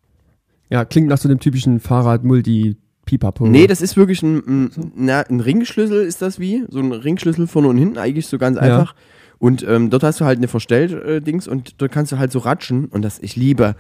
Ja, 0.71 0.85
klingt 0.85 1.09
nach 1.09 1.19
so 1.19 1.29
einem 1.29 1.41
typischen 1.41 1.81
Fahrrad-Multi-Pipapo. 3.05 3.47
Nee, 3.47 3.67
das 3.67 3.81
ist 3.81 3.97
wirklich 3.97 4.23
ein, 4.23 4.37
ein, 4.47 4.71
na, 4.97 5.21
ein 5.23 5.41
Ringschlüssel, 5.41 6.05
ist 6.05 6.23
das 6.23 6.39
wie? 6.39 6.65
So 6.69 6.81
ein 6.81 6.93
Ringschlüssel 6.93 7.47
vorne 7.47 7.69
und 7.69 7.77
hinten, 7.79 7.99
eigentlich 7.99 8.27
so 8.27 8.39
ganz 8.39 8.57
Ja. 8.57 8.63
einfach. 8.63 8.95
Und 9.39 9.67
ähm, 9.69 9.91
dort 9.91 10.05
hast 10.05 10.21
du 10.21 10.25
halt 10.25 10.39
eine 10.39 10.49
Verstelldings 10.49 11.47
und 11.49 11.81
dort 11.81 11.93
kannst 11.93 12.13
du 12.13 12.19
halt 12.19 12.33
so 12.33 12.39
ratschen 12.39 12.87
und 12.87 13.03
das, 13.03 13.19
ich 13.19 13.37
liebe, 13.37 13.75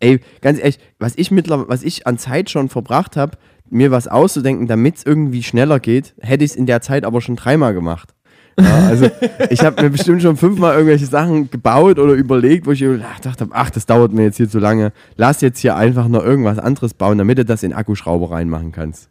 ey, 0.00 0.20
ganz 0.40 0.58
ehrlich, 0.58 0.78
was 0.98 1.14
ich 1.16 1.30
mittlerweile, 1.30 1.68
was 1.68 1.82
ich 1.82 2.06
an 2.06 2.18
Zeit 2.18 2.48
schon 2.50 2.68
verbracht 2.68 3.16
habe, 3.16 3.36
mir 3.68 3.90
was 3.90 4.08
auszudenken, 4.08 4.68
damit 4.68 4.96
es 4.98 5.06
irgendwie 5.06 5.42
schneller 5.42 5.80
geht, 5.80 6.14
hätte 6.20 6.44
ich 6.44 6.52
es 6.52 6.56
in 6.56 6.66
der 6.66 6.80
Zeit 6.80 7.04
aber 7.04 7.20
schon 7.20 7.36
dreimal 7.36 7.74
gemacht. 7.74 8.14
Ja, 8.60 8.86
also 8.86 9.08
ich 9.50 9.60
habe 9.64 9.82
mir 9.82 9.90
bestimmt 9.90 10.20
schon 10.22 10.36
fünfmal 10.36 10.74
irgendwelche 10.74 11.06
Sachen 11.06 11.50
gebaut 11.50 11.98
oder 11.98 12.12
überlegt, 12.12 12.66
wo 12.66 12.72
ich 12.72 12.80
gedacht 12.80 13.40
habe, 13.40 13.50
ach, 13.54 13.70
das 13.70 13.86
dauert 13.86 14.12
mir 14.12 14.24
jetzt 14.24 14.36
hier 14.36 14.48
zu 14.48 14.58
lange. 14.58 14.92
Lass 15.16 15.40
jetzt 15.40 15.60
hier 15.60 15.76
einfach 15.76 16.08
noch 16.08 16.22
irgendwas 16.24 16.58
anderes 16.58 16.92
bauen, 16.94 17.18
damit 17.18 17.38
du 17.38 17.44
das 17.44 17.62
in 17.62 17.72
Akkuschrauber 17.72 18.30
reinmachen 18.30 18.72
kannst. 18.72 19.08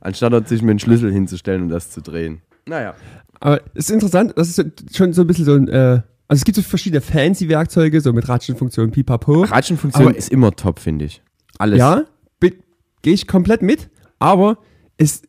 Anstatt 0.00 0.48
sich 0.48 0.62
mit 0.62 0.70
einem 0.70 0.78
Schlüssel 0.78 1.12
hinzustellen 1.12 1.62
und 1.62 1.68
das 1.70 1.90
zu 1.90 2.02
drehen. 2.02 2.42
Naja. 2.66 2.94
Aber 3.40 3.60
es 3.74 3.86
ist 3.88 3.90
interessant, 3.90 4.34
das 4.36 4.48
ist 4.56 4.96
schon 4.96 5.12
so 5.12 5.22
ein 5.22 5.26
bisschen 5.26 5.44
so 5.44 5.54
ein, 5.54 5.68
äh, 5.68 6.02
also 6.28 6.40
es 6.40 6.44
gibt 6.44 6.56
so 6.56 6.62
verschiedene 6.62 7.00
fancy-Werkzeuge, 7.00 8.00
so 8.00 8.12
mit 8.12 8.28
Ratschenfunktion, 8.28 8.90
Pipapo. 8.90 9.42
Ratschenfunktion 9.44 10.08
Aber- 10.08 10.16
ist 10.16 10.30
immer 10.30 10.52
top, 10.52 10.78
finde 10.78 11.06
ich. 11.06 11.22
Alles. 11.58 11.78
Ja, 11.78 12.04
gehe 12.40 13.14
ich 13.14 13.26
komplett 13.26 13.62
mit, 13.62 13.90
aber 14.20 14.58
es, 14.96 15.22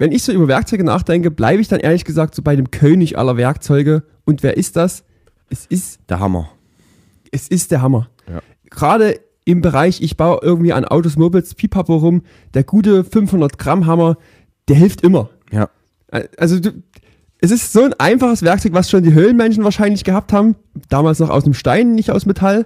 wenn 0.00 0.12
ich 0.12 0.22
so 0.22 0.32
über 0.32 0.48
Werkzeuge 0.48 0.82
nachdenke, 0.82 1.30
bleibe 1.30 1.60
ich 1.60 1.68
dann 1.68 1.78
ehrlich 1.78 2.06
gesagt 2.06 2.34
so 2.34 2.40
bei 2.40 2.56
dem 2.56 2.70
König 2.70 3.18
aller 3.18 3.36
Werkzeuge. 3.36 4.02
Und 4.24 4.42
wer 4.42 4.56
ist 4.56 4.74
das? 4.74 5.04
Es 5.50 5.66
ist, 5.66 6.00
Der 6.08 6.20
Hammer. 6.20 6.48
es 7.30 7.48
ist 7.48 7.70
der 7.70 7.82
Hammer. 7.82 8.08
Ja. 8.26 8.40
Gerade 8.70 9.20
im 9.44 9.60
Bereich, 9.60 10.00
ich 10.00 10.16
baue 10.16 10.38
irgendwie 10.40 10.72
an 10.72 10.86
Autos, 10.86 11.16
Mopeds, 11.16 11.54
Pipapo 11.54 11.96
rum, 11.96 12.22
der 12.54 12.64
gute 12.64 13.04
500 13.04 13.58
Gramm 13.58 13.84
Hammer, 13.84 14.16
der 14.68 14.76
hilft 14.76 15.02
immer. 15.02 15.28
Ja. 15.52 15.68
Also 16.38 16.60
du, 16.60 16.82
es 17.42 17.50
ist 17.50 17.70
so 17.70 17.82
ein 17.82 17.92
einfaches 17.98 18.42
Werkzeug, 18.42 18.72
was 18.72 18.88
schon 18.88 19.02
die 19.02 19.12
Höhlenmenschen 19.12 19.64
wahrscheinlich 19.64 20.04
gehabt 20.04 20.32
haben. 20.32 20.56
Damals 20.88 21.18
noch 21.18 21.28
aus 21.28 21.44
dem 21.44 21.52
Stein, 21.52 21.94
nicht 21.94 22.10
aus 22.10 22.24
Metall. 22.24 22.64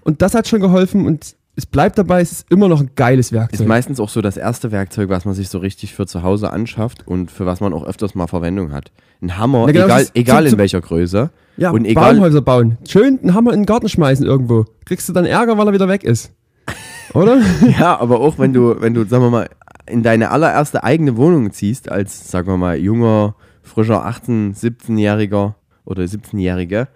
Und 0.00 0.20
das 0.20 0.34
hat 0.34 0.48
schon 0.48 0.60
geholfen 0.60 1.06
und 1.06 1.36
es 1.54 1.66
bleibt 1.66 1.98
dabei, 1.98 2.20
es 2.22 2.32
ist 2.32 2.46
immer 2.50 2.68
noch 2.68 2.80
ein 2.80 2.90
geiles 2.96 3.26
Ist 3.26 3.32
Werkzeug. 3.32 3.66
meistens 3.68 4.00
auch 4.00 4.08
so 4.08 4.20
das 4.22 4.36
erste 4.36 4.72
Werkzeug, 4.72 5.08
was 5.10 5.24
man 5.26 5.34
sich 5.34 5.48
so 5.50 5.58
richtig 5.58 5.94
für 5.94 6.06
zu 6.06 6.22
Hause 6.22 6.50
anschafft 6.50 7.06
und 7.06 7.30
für 7.30 7.44
was 7.46 7.60
man 7.60 7.72
auch 7.74 7.84
öfters 7.84 8.14
mal 8.14 8.26
Verwendung 8.26 8.72
hat. 8.72 8.90
Ein 9.20 9.36
Hammer, 9.36 9.66
genau, 9.66 9.84
egal, 9.84 10.02
ist 10.02 10.12
egal 10.16 10.44
zum- 10.44 10.52
in 10.54 10.58
welcher 10.58 10.80
Größe. 10.80 11.30
ja, 11.58 11.70
und 11.70 11.84
egal, 11.84 12.14
Baumhäuser 12.14 12.40
bauen. 12.40 12.78
Schön 12.88 13.18
einen 13.20 13.34
Hammer 13.34 13.52
in 13.52 13.60
den 13.60 13.66
Garten 13.66 13.88
schmeißen 13.88 14.24
irgendwo. 14.24 14.64
Kriegst 14.86 15.08
du 15.08 15.12
dann 15.12 15.26
Ärger, 15.26 15.58
weil 15.58 15.66
er 15.68 15.72
wieder 15.74 15.88
weg 15.88 16.04
ist. 16.04 16.32
Oder? 17.14 17.40
Ja, 17.78 17.98
aber 18.00 18.20
auch 18.20 18.38
wenn 18.38 18.52
du, 18.54 18.80
wenn 18.80 18.94
du, 18.94 19.04
sagen 19.04 19.22
wir 19.24 19.30
mal, 19.30 19.48
in 19.86 20.02
deine 20.02 20.30
allererste 20.30 20.82
eigene 20.84 21.16
Wohnung 21.18 21.52
ziehst, 21.52 21.90
als, 21.90 22.30
sagen 22.30 22.46
wir 22.48 22.56
mal, 22.56 22.78
junger, 22.78 23.34
frischer 23.62 24.06
18-, 24.06 24.54
17-Jähriger 24.58 25.54
oder 25.84 26.02
17-Jährige 26.04 26.88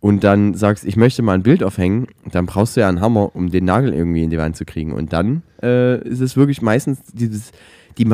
und 0.00 0.24
dann 0.24 0.54
sagst, 0.54 0.84
ich 0.84 0.96
möchte 0.96 1.22
mal 1.22 1.34
ein 1.34 1.42
Bild 1.42 1.62
aufhängen, 1.62 2.08
dann 2.30 2.46
brauchst 2.46 2.76
du 2.76 2.80
ja 2.80 2.88
einen 2.88 3.02
Hammer, 3.02 3.36
um 3.36 3.50
den 3.50 3.66
Nagel 3.66 3.92
irgendwie 3.92 4.24
in 4.24 4.30
die 4.30 4.38
Wand 4.38 4.56
zu 4.56 4.64
kriegen. 4.64 4.92
Und 4.92 5.12
dann 5.12 5.42
äh, 5.62 6.02
ist 6.08 6.20
es 6.20 6.36
wirklich 6.36 6.62
meistens 6.62 7.02
dieses, 7.12 7.52
die, 7.98 8.06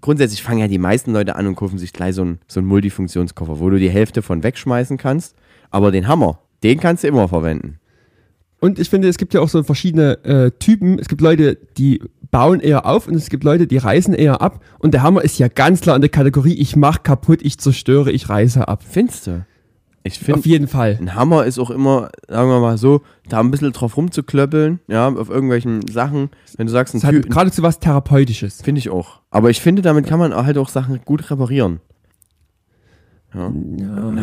grundsätzlich 0.00 0.42
fangen 0.42 0.60
ja 0.60 0.68
die 0.68 0.78
meisten 0.78 1.12
Leute 1.12 1.36
an 1.36 1.46
und 1.46 1.54
kaufen 1.54 1.78
sich 1.78 1.92
gleich 1.92 2.14
so 2.14 2.22
einen, 2.22 2.38
so 2.48 2.60
einen 2.60 2.68
Multifunktionskoffer, 2.68 3.60
wo 3.60 3.68
du 3.68 3.78
die 3.78 3.90
Hälfte 3.90 4.22
von 4.22 4.42
wegschmeißen 4.42 4.96
kannst, 4.96 5.36
aber 5.70 5.90
den 5.90 6.08
Hammer, 6.08 6.40
den 6.62 6.80
kannst 6.80 7.04
du 7.04 7.08
immer 7.08 7.28
verwenden. 7.28 7.80
Und 8.58 8.78
ich 8.78 8.88
finde, 8.88 9.08
es 9.08 9.18
gibt 9.18 9.34
ja 9.34 9.42
auch 9.42 9.50
so 9.50 9.62
verschiedene 9.62 10.24
äh, 10.24 10.50
Typen. 10.58 10.98
Es 10.98 11.08
gibt 11.08 11.20
Leute, 11.20 11.58
die 11.76 12.00
bauen 12.30 12.60
eher 12.60 12.86
auf 12.86 13.06
und 13.06 13.14
es 13.14 13.28
gibt 13.28 13.44
Leute, 13.44 13.66
die 13.66 13.76
reißen 13.76 14.14
eher 14.14 14.40
ab. 14.40 14.64
Und 14.78 14.94
der 14.94 15.02
Hammer 15.02 15.22
ist 15.22 15.38
ja 15.38 15.48
ganz 15.48 15.82
klar 15.82 15.96
in 15.96 16.00
der 16.00 16.10
Kategorie, 16.10 16.54
ich 16.54 16.74
mach 16.74 17.02
kaputt, 17.02 17.40
ich 17.42 17.58
zerstöre, 17.58 18.10
ich 18.10 18.30
reiße 18.30 18.66
ab. 18.66 18.82
Findest 18.88 19.26
du? 19.26 19.44
Ich 20.06 20.18
finde, 20.18 20.38
Auf 20.40 20.46
jeden 20.46 20.68
Fall. 20.68 20.96
ein 21.00 21.14
Hammer 21.14 21.44
ist 21.44 21.58
auch 21.58 21.70
immer, 21.70 22.10
sagen 22.28 22.48
wir 22.48 22.60
mal 22.60 22.78
so, 22.78 23.02
da 23.28 23.40
ein 23.40 23.50
bisschen 23.50 23.72
drauf 23.72 23.96
rumzuklöppeln, 23.96 24.80
ja, 24.88 25.08
auf 25.08 25.28
irgendwelchen 25.30 25.86
Sachen. 25.88 26.30
Wenn 26.56 26.66
du 26.66 26.72
sagst, 26.72 26.94
ein 26.94 26.98
Es 26.98 27.04
hat 27.04 27.14
Tü- 27.14 27.28
geradezu 27.28 27.62
was 27.62 27.80
Therapeutisches. 27.80 28.62
Finde 28.62 28.78
ich 28.78 28.90
auch. 28.90 29.20
Aber 29.30 29.50
ich 29.50 29.60
finde, 29.60 29.82
damit 29.82 30.06
kann 30.06 30.18
man 30.18 30.34
halt 30.34 30.58
auch 30.58 30.68
Sachen 30.68 31.00
gut 31.04 31.30
reparieren. 31.30 31.80
Ja. 33.34 33.52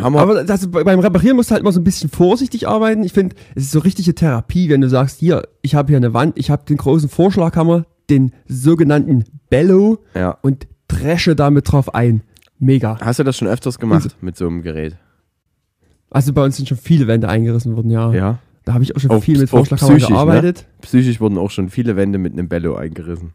Hammer. 0.01 0.19
Aber 0.21 0.43
bei- 0.43 0.83
beim 0.83 0.99
Reparieren 0.99 1.35
musst 1.35 1.51
du 1.51 1.53
halt 1.53 1.61
immer 1.61 1.71
so 1.71 1.79
ein 1.79 1.83
bisschen 1.83 2.09
vorsichtig 2.09 2.67
arbeiten. 2.67 3.03
Ich 3.03 3.13
finde, 3.13 3.35
es 3.53 3.63
ist 3.65 3.71
so 3.71 3.79
richtige 3.79 4.15
Therapie, 4.15 4.69
wenn 4.69 4.81
du 4.81 4.89
sagst, 4.89 5.19
hier, 5.19 5.43
ich 5.61 5.75
habe 5.75 5.89
hier 5.89 5.97
eine 5.97 6.13
Wand, 6.13 6.37
ich 6.37 6.49
habe 6.49 6.63
den 6.65 6.77
großen 6.77 7.09
Vorschlaghammer, 7.09 7.85
den 8.09 8.31
sogenannten 8.47 9.25
Bellow 9.49 9.99
ja. 10.15 10.37
und 10.41 10.67
dresche 10.87 11.35
damit 11.35 11.71
drauf 11.71 11.93
ein. 11.93 12.23
Mega. 12.59 12.97
Hast 13.01 13.19
du 13.19 13.23
das 13.23 13.37
schon 13.37 13.47
öfters 13.47 13.77
gemacht 13.77 14.15
mit 14.21 14.37
so 14.37 14.47
einem 14.47 14.61
Gerät? 14.61 14.95
Also 16.13 16.31
bei 16.33 16.43
uns 16.43 16.55
sind 16.57 16.69
schon 16.69 16.77
viele 16.77 17.07
Wände 17.07 17.27
eingerissen 17.27 17.75
worden, 17.75 17.91
ja. 17.91 18.13
Ja. 18.13 18.39
Da 18.65 18.73
habe 18.73 18.83
ich 18.83 18.95
auch 18.95 18.99
schon 19.01 19.11
Auch- 19.11 19.23
viel 19.23 19.37
mit 19.39 19.49
Vorschlaghammer 19.49 19.91
psychisch, 19.95 20.09
ne? 20.09 20.15
gearbeitet. 20.15 20.65
Psychisch 20.81 21.19
wurden 21.19 21.37
auch 21.37 21.51
schon 21.51 21.69
viele 21.69 21.95
Wände 21.97 22.17
mit 22.17 22.33
einem 22.33 22.47
Bello 22.47 22.75
eingerissen. 22.75 23.33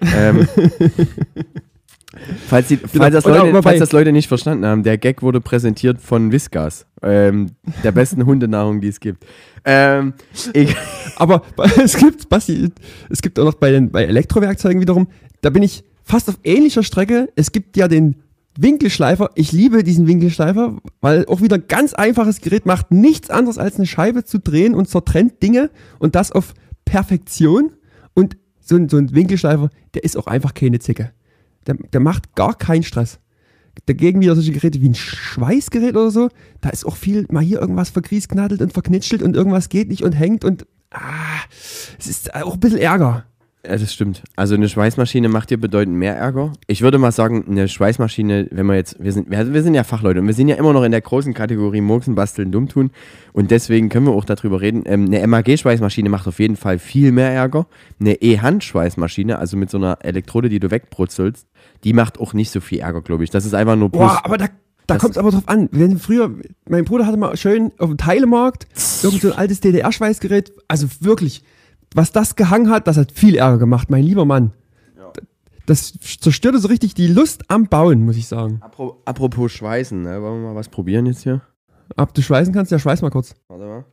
ähm, 0.00 0.48
falls, 2.48 2.68
die, 2.68 2.76
falls, 2.76 3.12
das 3.14 3.24
Leute, 3.24 3.62
falls 3.62 3.78
das 3.78 3.92
Leute 3.92 4.12
nicht 4.12 4.28
verstanden 4.28 4.64
haben, 4.66 4.82
der 4.82 4.98
Gag 4.98 5.22
wurde 5.22 5.40
präsentiert 5.40 6.00
von 6.00 6.32
Whiskas, 6.32 6.86
ähm, 7.02 7.50
der 7.84 7.92
besten 7.92 8.24
Hundenahrung, 8.26 8.80
die 8.80 8.88
es 8.88 9.00
gibt. 9.00 9.24
Ähm, 9.64 10.14
Aber 11.16 11.42
es 11.82 11.96
gibt, 11.96 12.28
Basti, 12.28 12.70
es 13.10 13.22
gibt 13.22 13.38
auch 13.38 13.44
noch 13.44 13.54
bei 13.54 13.70
den 13.70 13.90
bei 13.90 14.04
Elektrowerkzeugen 14.04 14.80
wiederum, 14.80 15.08
da 15.40 15.50
bin 15.50 15.62
ich 15.62 15.84
fast 16.02 16.28
auf 16.28 16.38
ähnlicher 16.44 16.82
Strecke. 16.82 17.28
Es 17.36 17.52
gibt 17.52 17.76
ja 17.76 17.88
den 17.88 18.16
Winkelschleifer. 18.56 19.30
Ich 19.34 19.52
liebe 19.52 19.82
diesen 19.82 20.06
Winkelschleifer, 20.06 20.76
weil 21.00 21.26
auch 21.26 21.40
wieder 21.40 21.56
ein 21.56 21.68
ganz 21.68 21.94
einfaches 21.94 22.40
Gerät 22.40 22.66
macht 22.66 22.90
nichts 22.90 23.30
anderes 23.30 23.58
als 23.58 23.76
eine 23.76 23.86
Scheibe 23.86 24.24
zu 24.24 24.38
drehen 24.38 24.74
und 24.74 24.88
zertrennt 24.88 25.42
Dinge 25.42 25.70
und 25.98 26.14
das 26.14 26.32
auf 26.32 26.54
Perfektion. 26.84 27.72
Und 28.14 28.36
so 28.60 28.76
ein, 28.76 28.88
so 28.88 28.96
ein 28.98 29.14
Winkelschleifer, 29.14 29.70
der 29.94 30.04
ist 30.04 30.16
auch 30.16 30.26
einfach 30.26 30.54
keine 30.54 30.78
Zicke. 30.78 31.12
Der, 31.66 31.74
der 31.74 32.00
macht 32.00 32.34
gar 32.34 32.54
keinen 32.54 32.82
Stress. 32.82 33.18
Dagegen 33.86 34.20
wieder 34.20 34.34
solche 34.34 34.52
Geräte 34.52 34.82
wie 34.82 34.88
ein 34.90 34.94
Schweißgerät 34.94 35.96
oder 35.96 36.10
so, 36.10 36.28
da 36.60 36.68
ist 36.68 36.84
auch 36.84 36.96
viel 36.96 37.26
mal 37.30 37.42
hier 37.42 37.60
irgendwas 37.60 37.88
vergriesknattelt 37.88 38.60
und 38.60 38.72
verknitschelt 38.72 39.22
und 39.22 39.34
irgendwas 39.34 39.70
geht 39.70 39.88
nicht 39.88 40.02
und 40.02 40.12
hängt 40.12 40.44
und 40.44 40.66
ah, 40.90 41.00
es 41.98 42.06
ist 42.06 42.34
auch 42.34 42.54
ein 42.54 42.60
bisschen 42.60 42.80
Ärger. 42.80 43.24
Ja, 43.64 43.76
das 43.76 43.92
stimmt. 43.92 44.22
Also 44.34 44.56
eine 44.56 44.68
Schweißmaschine 44.68 45.28
macht 45.28 45.50
dir 45.50 45.56
bedeutend 45.56 45.96
mehr 45.96 46.16
Ärger. 46.16 46.52
Ich 46.66 46.82
würde 46.82 46.98
mal 46.98 47.12
sagen, 47.12 47.44
eine 47.48 47.68
Schweißmaschine, 47.68 48.48
wenn 48.50 48.66
wir 48.66 48.74
jetzt, 48.74 48.96
wir 48.98 49.12
sind, 49.12 49.30
wir, 49.30 49.52
wir 49.54 49.62
sind 49.62 49.74
ja 49.74 49.84
Fachleute 49.84 50.18
und 50.18 50.26
wir 50.26 50.34
sind 50.34 50.48
ja 50.48 50.56
immer 50.56 50.72
noch 50.72 50.82
in 50.82 50.90
der 50.90 51.00
großen 51.00 51.32
Kategorie 51.32 51.80
Murksen, 51.80 52.16
Basteln, 52.16 52.50
Dummtun 52.50 52.90
und 53.32 53.52
deswegen 53.52 53.88
können 53.88 54.06
wir 54.06 54.14
auch 54.14 54.24
darüber 54.24 54.60
reden. 54.60 54.82
Ähm, 54.86 55.06
eine 55.06 55.24
MAG-Schweißmaschine 55.28 56.08
macht 56.08 56.26
auf 56.26 56.40
jeden 56.40 56.56
Fall 56.56 56.80
viel 56.80 57.12
mehr 57.12 57.30
Ärger. 57.30 57.66
Eine 58.00 58.14
E-Hand-Schweißmaschine, 58.14 59.38
also 59.38 59.56
mit 59.56 59.70
so 59.70 59.78
einer 59.78 59.98
Elektrode, 60.00 60.48
die 60.48 60.58
du 60.58 60.72
wegbrutzelst, 60.72 61.46
die 61.84 61.92
macht 61.92 62.18
auch 62.18 62.32
nicht 62.32 62.50
so 62.50 62.58
viel 62.58 62.80
Ärger, 62.80 63.00
glaube 63.00 63.22
ich. 63.22 63.30
Das 63.30 63.44
ist 63.44 63.54
einfach 63.54 63.76
nur 63.76 63.92
plus. 63.92 64.02
Boah, 64.02 64.24
aber 64.24 64.38
da, 64.38 64.46
da 64.88 64.98
kommt 64.98 65.12
es 65.12 65.18
aber 65.18 65.30
drauf 65.30 65.46
an. 65.46 65.68
Wenn 65.70 66.00
früher, 66.00 66.32
mein 66.68 66.84
Bruder 66.84 67.06
hatte 67.06 67.16
mal 67.16 67.36
schön 67.36 67.70
auf 67.78 67.90
dem 67.90 67.96
Teilemarkt 67.96 68.66
irgend 69.04 69.22
so 69.22 69.30
ein 69.30 69.38
altes 69.38 69.60
DDR-Schweißgerät, 69.60 70.52
also 70.66 70.88
wirklich, 70.98 71.44
was 71.96 72.12
das 72.12 72.36
gehangen 72.36 72.70
hat, 72.70 72.86
das 72.86 72.96
hat 72.96 73.12
viel 73.12 73.36
Ärger 73.36 73.58
gemacht, 73.58 73.90
mein 73.90 74.04
lieber 74.04 74.24
Mann. 74.24 74.52
Das 75.66 75.92
zerstörte 75.92 76.58
so 76.58 76.66
richtig 76.66 76.94
die 76.94 77.06
Lust 77.06 77.44
am 77.48 77.68
Bauen, 77.68 78.04
muss 78.04 78.16
ich 78.16 78.26
sagen. 78.26 78.60
Apro- 78.64 78.96
Apropos 79.04 79.52
Schweißen, 79.52 80.02
ne? 80.02 80.20
wollen 80.20 80.42
wir 80.42 80.48
mal 80.48 80.54
was 80.56 80.68
probieren 80.68 81.06
jetzt 81.06 81.22
hier? 81.22 81.40
Ab 81.94 82.12
du 82.14 82.20
schweißen 82.20 82.52
kannst, 82.52 82.72
ja, 82.72 82.80
schweiß 82.80 83.00
mal 83.00 83.10
kurz. 83.10 83.34
Warte 83.46 83.64
mal. 83.64 83.84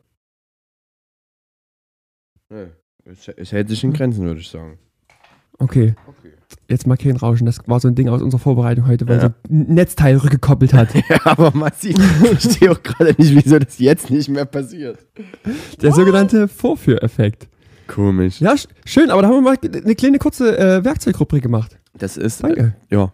Nö, 2.49 2.67
es, 3.05 3.27
es 3.27 3.51
hält 3.51 3.69
sich 3.69 3.83
in 3.83 3.93
Grenzen, 3.93 4.25
würde 4.25 4.39
ich 4.41 4.49
sagen. 4.49 4.79
Okay. 5.59 5.93
Okay. 6.07 6.31
Jetzt 6.67 6.87
mal 6.87 6.97
kein 6.97 7.17
Rauschen, 7.17 7.45
das 7.45 7.59
war 7.67 7.79
so 7.79 7.87
ein 7.87 7.95
Ding 7.95 8.09
aus 8.09 8.21
unserer 8.23 8.39
Vorbereitung 8.39 8.87
heute, 8.87 9.07
weil 9.07 9.17
Ja. 9.17 9.21
so 9.21 9.27
ein 9.53 9.73
Netzteil 9.75 10.17
rückgekoppelt 10.17 10.73
hat. 10.73 10.89
Ja, 11.09 11.19
aber 11.25 11.51
massiv. 11.55 11.95
Ich 11.97 12.39
verstehe 12.41 12.71
auch 12.71 12.81
gerade 12.81 13.13
nicht, 13.21 13.35
wieso 13.45 13.59
das 13.59 13.77
jetzt 13.77 14.09
nicht 14.09 14.29
mehr 14.29 14.45
passiert. 14.45 15.05
Der 15.81 15.91
sogenannte 15.91 16.47
Vorführeffekt. 16.47 17.47
Komisch. 17.93 18.39
Ja, 18.39 18.55
sch 18.57 18.67
schön, 18.85 19.09
aber 19.09 19.21
da 19.21 19.27
haben 19.27 19.35
wir 19.35 19.41
mal 19.41 19.57
eine 19.61 19.95
kleine 19.95 20.19
kurze 20.19 20.57
äh, 20.57 20.83
Werkzeugrubrik 20.85 21.43
gemacht. 21.43 21.77
Das 21.97 22.17
ist. 22.17 22.43
Danke. 22.43 22.73
Äh, 22.89 22.95
ja. 22.95 23.11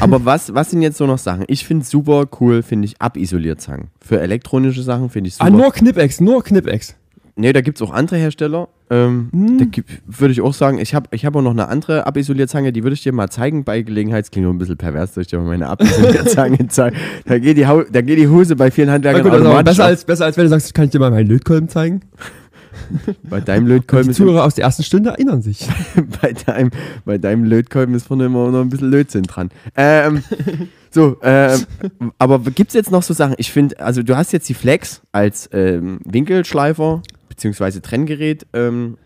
Aber 0.00 0.24
was, 0.24 0.54
was 0.54 0.70
sind 0.70 0.82
jetzt 0.82 0.98
so 0.98 1.06
noch 1.06 1.18
Sachen? 1.18 1.44
Ich 1.48 1.64
finde 1.64 1.84
super 1.84 2.26
cool, 2.40 2.62
finde 2.62 2.86
ich 2.86 3.00
Abisolierzangen. 3.00 3.88
Für 4.00 4.20
elektronische 4.20 4.82
Sachen 4.82 5.10
finde 5.10 5.28
ich 5.28 5.34
super. 5.34 5.46
Ah, 5.46 5.50
nur 5.50 5.72
Knipex, 5.72 6.20
nur 6.20 6.44
Knipex. 6.44 6.94
nee, 7.36 7.52
da 7.52 7.60
gibt 7.60 7.78
es 7.80 7.82
auch 7.82 7.92
andere 7.92 8.16
Hersteller. 8.16 8.68
Ähm, 8.90 9.28
Hm. 9.32 9.58
Da 9.58 9.66
würde 10.06 10.32
ich 10.32 10.40
auch 10.40 10.52
sagen, 10.54 10.78
ich 10.78 10.94
habe 10.94 11.08
ich 11.12 11.24
hab 11.24 11.34
auch 11.36 11.42
noch 11.42 11.52
eine 11.52 11.68
andere 11.68 12.06
Abisolierzange, 12.06 12.72
die 12.72 12.82
würde 12.82 12.94
ich 12.94 13.02
dir 13.02 13.12
mal 13.12 13.30
zeigen 13.30 13.64
bei 13.64 13.82
Gelegenheit. 13.82 14.24
Es 14.24 14.30
klingt 14.30 14.44
nur 14.44 14.54
ein 14.54 14.58
bisschen 14.58 14.76
pervers, 14.76 15.14
dass 15.14 15.22
ich 15.22 15.28
dir 15.28 15.38
mal 15.38 15.46
meine 15.46 15.68
Abisolierzange 15.68 16.66
zeige. 16.68 16.96
Da 17.24 17.38
geht, 17.38 17.56
die 17.56 17.62
da 17.62 18.00
geht 18.02 18.18
die 18.18 18.28
Hose 18.28 18.56
bei 18.56 18.70
vielen 18.70 18.88
Na 18.88 18.94
Handwerkern 18.94 19.22
gut, 19.22 19.32
also 19.32 19.62
besser, 19.62 19.84
als, 19.84 20.04
besser 20.04 20.24
als 20.26 20.36
wenn 20.36 20.44
du 20.44 20.50
sagst, 20.50 20.74
kann 20.74 20.86
ich 20.86 20.90
dir 20.90 20.98
mal 20.98 21.10
meinen 21.10 21.28
Lötkolben 21.28 21.68
zeigen. 21.68 22.02
Bei 23.22 23.40
deinem 23.40 23.66
Die 23.66 23.72
Lötkolben 23.72 24.10
ist 24.10 24.16
Zuhörer 24.16 24.44
aus 24.44 24.54
der 24.54 24.64
ersten 24.64 24.82
Stunde 24.82 25.10
erinnern 25.10 25.42
sich. 25.42 25.68
bei 26.22 26.32
deinem, 26.32 26.70
bei 27.04 27.18
deinem 27.18 27.44
Lötkolben 27.44 27.94
ist 27.94 28.06
vorne 28.06 28.26
immer 28.26 28.50
noch 28.50 28.60
ein 28.60 28.68
bisschen 28.68 28.90
Lötzinn 28.90 29.24
dran. 29.24 29.50
Ähm, 29.76 30.22
so, 30.90 31.16
ähm, 31.22 31.64
aber 32.18 32.38
gibt 32.40 32.70
es 32.70 32.74
jetzt 32.74 32.90
noch 32.90 33.02
so 33.02 33.14
Sachen? 33.14 33.34
Ich 33.38 33.52
finde, 33.52 33.78
also 33.80 34.02
du 34.02 34.16
hast 34.16 34.32
jetzt 34.32 34.48
die 34.48 34.54
Flex 34.54 35.02
als 35.12 35.48
ähm, 35.52 36.00
Winkelschleifer 36.04 37.02
beziehungsweise 37.28 37.80
Trenngerät, 37.80 38.46
ähm, 38.52 38.98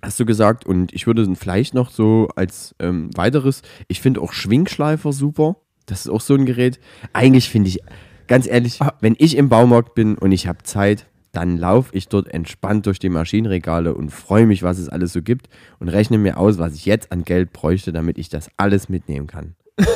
hast 0.00 0.20
du 0.20 0.24
gesagt. 0.24 0.64
Und 0.64 0.92
ich 0.92 1.06
würde 1.08 1.28
vielleicht 1.34 1.74
noch 1.74 1.90
so 1.90 2.28
als 2.36 2.74
ähm, 2.78 3.10
weiteres, 3.16 3.62
ich 3.88 4.00
finde 4.00 4.20
auch 4.20 4.32
Schwingschleifer 4.32 5.12
super. 5.12 5.56
Das 5.86 6.00
ist 6.00 6.08
auch 6.08 6.20
so 6.20 6.34
ein 6.34 6.46
Gerät. 6.46 6.78
Eigentlich 7.12 7.48
finde 7.48 7.68
ich, 7.68 7.80
ganz 8.28 8.46
ehrlich, 8.46 8.80
Ah. 8.80 8.94
wenn 9.00 9.16
ich 9.18 9.36
im 9.36 9.48
Baumarkt 9.48 9.94
bin 9.94 10.16
und 10.16 10.32
ich 10.32 10.46
habe 10.46 10.62
Zeit, 10.62 11.06
dann 11.36 11.58
laufe 11.58 11.94
ich 11.96 12.08
dort 12.08 12.28
entspannt 12.28 12.86
durch 12.86 12.98
die 12.98 13.08
Maschinenregale 13.08 13.94
und 13.94 14.10
freue 14.10 14.46
mich, 14.46 14.62
was 14.62 14.78
es 14.78 14.88
alles 14.88 15.12
so 15.12 15.22
gibt 15.22 15.48
und 15.80 15.88
rechne 15.88 16.18
mir 16.18 16.38
aus, 16.38 16.58
was 16.58 16.74
ich 16.74 16.86
jetzt 16.86 17.12
an 17.12 17.24
Geld 17.24 17.52
bräuchte, 17.52 17.92
damit 17.92 18.18
ich 18.18 18.28
das 18.28 18.48
alles 18.56 18.88
mitnehmen 18.88 19.26
kann. 19.26 19.54
Ja, 19.78 19.86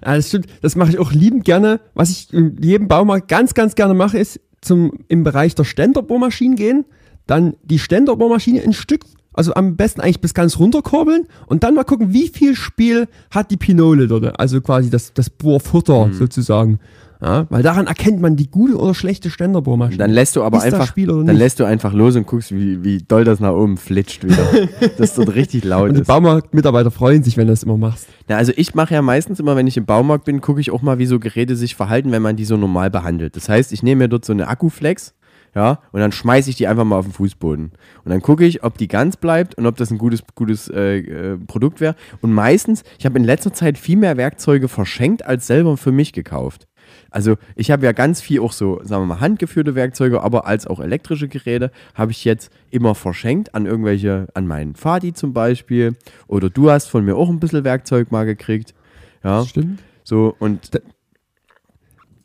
das 0.02 0.28
stimmt. 0.28 0.46
Das 0.62 0.76
mache 0.76 0.90
ich 0.90 0.98
auch 0.98 1.12
liebend 1.12 1.44
gerne. 1.44 1.80
Was 1.94 2.10
ich 2.10 2.32
in 2.32 2.56
jedem 2.62 2.88
Baumarkt 2.88 3.28
ganz, 3.28 3.54
ganz 3.54 3.74
gerne 3.74 3.94
mache, 3.94 4.18
ist 4.18 4.40
zum, 4.60 4.92
im 5.08 5.24
Bereich 5.24 5.54
der 5.54 5.64
Ständerbohrmaschinen 5.64 6.56
gehen, 6.56 6.84
dann 7.26 7.54
die 7.62 7.78
Ständerbohrmaschine 7.78 8.62
ein 8.62 8.72
Stück, 8.72 9.02
also 9.32 9.54
am 9.54 9.76
besten 9.76 10.00
eigentlich 10.00 10.20
bis 10.20 10.34
ganz 10.34 10.58
runterkurbeln 10.58 11.26
und 11.46 11.64
dann 11.64 11.74
mal 11.74 11.84
gucken, 11.84 12.12
wie 12.12 12.28
viel 12.28 12.54
Spiel 12.54 13.08
hat 13.30 13.50
die 13.50 13.56
Pinole 13.56 14.06
dort. 14.06 14.38
Also 14.38 14.60
quasi 14.60 14.90
das, 14.90 15.12
das 15.12 15.30
Bohrfutter 15.30 16.10
sozusagen. 16.12 16.78
Ja, 17.24 17.46
weil 17.48 17.62
daran 17.62 17.86
erkennt 17.86 18.20
man 18.20 18.36
die 18.36 18.50
gute 18.50 18.76
oder 18.76 18.92
schlechte 18.92 19.30
Ständerbohrmaschine. 19.30 19.96
Dann 19.96 20.10
lässt 20.10 20.36
du 20.36 20.42
aber 20.42 20.58
Ist 20.58 20.74
einfach, 20.74 20.92
dann 20.94 21.36
lässt 21.36 21.58
du 21.58 21.64
einfach 21.64 21.94
los 21.94 22.16
und 22.16 22.26
guckst, 22.26 22.52
wie, 22.52 22.84
wie 22.84 22.98
doll 22.98 23.24
das 23.24 23.40
nach 23.40 23.54
oben 23.54 23.78
flitscht 23.78 24.24
wieder. 24.24 24.46
dass 24.98 25.14
dort 25.14 25.34
richtig 25.34 25.64
laut 25.64 25.88
und 25.88 25.96
die. 25.96 26.02
Baumarktmitarbeiter 26.02 26.90
freuen 26.90 27.22
sich, 27.22 27.38
wenn 27.38 27.46
du 27.46 27.54
das 27.54 27.62
immer 27.62 27.78
machst. 27.78 28.08
Na, 28.28 28.36
also 28.36 28.52
ich 28.54 28.74
mache 28.74 28.92
ja 28.92 29.00
meistens 29.00 29.40
immer, 29.40 29.56
wenn 29.56 29.66
ich 29.66 29.78
im 29.78 29.86
Baumarkt 29.86 30.26
bin, 30.26 30.42
gucke 30.42 30.60
ich 30.60 30.70
auch 30.70 30.82
mal, 30.82 30.98
wie 30.98 31.06
so 31.06 31.18
Geräte 31.18 31.56
sich 31.56 31.74
verhalten, 31.76 32.12
wenn 32.12 32.20
man 32.20 32.36
die 32.36 32.44
so 32.44 32.58
normal 32.58 32.90
behandelt. 32.90 33.36
Das 33.36 33.48
heißt, 33.48 33.72
ich 33.72 33.82
nehme 33.82 34.00
mir 34.00 34.08
dort 34.08 34.26
so 34.26 34.34
eine 34.34 34.46
Akkuflex, 34.48 35.14
ja, 35.54 35.78
und 35.92 36.00
dann 36.00 36.12
schmeiße 36.12 36.50
ich 36.50 36.56
die 36.56 36.66
einfach 36.66 36.84
mal 36.84 36.98
auf 36.98 37.06
den 37.06 37.12
Fußboden. 37.12 37.72
Und 38.04 38.10
dann 38.10 38.20
gucke 38.20 38.44
ich, 38.44 38.64
ob 38.64 38.76
die 38.76 38.88
ganz 38.88 39.16
bleibt 39.16 39.54
und 39.54 39.64
ob 39.66 39.76
das 39.76 39.90
ein 39.90 39.98
gutes, 39.98 40.24
gutes 40.34 40.68
äh, 40.68 40.98
äh, 40.98 41.38
Produkt 41.38 41.80
wäre. 41.80 41.94
Und 42.20 42.32
meistens, 42.32 42.82
ich 42.98 43.06
habe 43.06 43.18
in 43.18 43.24
letzter 43.24 43.52
Zeit 43.54 43.78
viel 43.78 43.96
mehr 43.96 44.18
Werkzeuge 44.18 44.68
verschenkt 44.68 45.24
als 45.24 45.46
selber 45.46 45.78
für 45.78 45.92
mich 45.92 46.12
gekauft. 46.12 46.66
Also 47.14 47.36
ich 47.54 47.70
habe 47.70 47.86
ja 47.86 47.92
ganz 47.92 48.20
viel 48.20 48.40
auch 48.40 48.50
so, 48.50 48.80
sagen 48.82 49.02
wir 49.02 49.06
mal, 49.06 49.20
handgeführte 49.20 49.76
Werkzeuge, 49.76 50.20
aber 50.20 50.48
als 50.48 50.66
auch 50.66 50.80
elektrische 50.80 51.28
Geräte 51.28 51.70
habe 51.94 52.10
ich 52.10 52.24
jetzt 52.24 52.50
immer 52.70 52.96
verschenkt 52.96 53.54
an 53.54 53.66
irgendwelche, 53.66 54.26
an 54.34 54.48
meinen 54.48 54.74
Vati 54.74 55.12
zum 55.12 55.32
Beispiel. 55.32 55.94
Oder 56.26 56.50
du 56.50 56.72
hast 56.72 56.88
von 56.88 57.04
mir 57.04 57.14
auch 57.14 57.28
ein 57.28 57.38
bisschen 57.38 57.62
Werkzeug 57.62 58.10
mal 58.10 58.24
gekriegt. 58.24 58.74
Ja, 59.22 59.46
Stimmt. 59.46 59.80
so 60.02 60.34
und 60.40 60.74
Das 60.74 60.82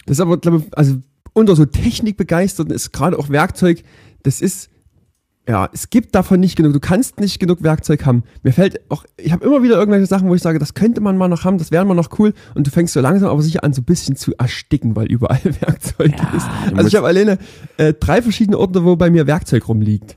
ist 0.07 0.21
aber, 0.21 0.37
glaube 0.37 0.63
ich, 0.65 0.75
also 0.75 0.95
unter 1.33 1.55
so 1.55 1.65
Technikbegeisterten 1.65 2.73
ist 2.73 2.91
gerade 2.91 3.19
auch 3.19 3.29
Werkzeug, 3.29 3.83
das 4.23 4.41
ist, 4.41 4.71
ja, 5.49 5.67
es 5.73 5.89
gibt 5.89 6.13
davon 6.13 6.39
nicht 6.39 6.55
genug. 6.55 6.73
Du 6.73 6.79
kannst 6.79 7.19
nicht 7.19 7.39
genug 7.39 7.63
Werkzeug 7.63 8.05
haben. 8.05 8.21
Mir 8.43 8.53
fällt 8.53 8.79
auch, 8.91 9.03
ich 9.17 9.31
habe 9.31 9.43
immer 9.43 9.63
wieder 9.63 9.77
irgendwelche 9.77 10.05
Sachen, 10.05 10.29
wo 10.29 10.35
ich 10.35 10.43
sage, 10.43 10.59
das 10.59 10.75
könnte 10.75 11.01
man 11.01 11.17
mal 11.17 11.27
noch 11.27 11.43
haben, 11.43 11.57
das 11.57 11.71
wäre 11.71 11.83
mal 11.85 11.95
noch 11.95 12.19
cool. 12.19 12.33
Und 12.53 12.67
du 12.67 12.71
fängst 12.71 12.93
so 12.93 13.01
langsam 13.01 13.29
aber 13.29 13.41
sicher 13.41 13.63
an, 13.63 13.73
so 13.73 13.81
ein 13.81 13.85
bisschen 13.85 14.15
zu 14.15 14.35
ersticken, 14.37 14.95
weil 14.95 15.07
überall 15.07 15.39
Werkzeug 15.43 16.13
Ja, 16.17 16.37
ist. 16.37 16.47
Also 16.75 16.87
ich 16.87 16.95
habe 16.95 17.07
alleine 17.07 17.39
äh, 17.77 17.93
drei 17.93 18.21
verschiedene 18.21 18.59
Orte, 18.59 18.85
wo 18.85 18.95
bei 18.95 19.09
mir 19.09 19.25
Werkzeug 19.25 19.67
rumliegt. 19.67 20.15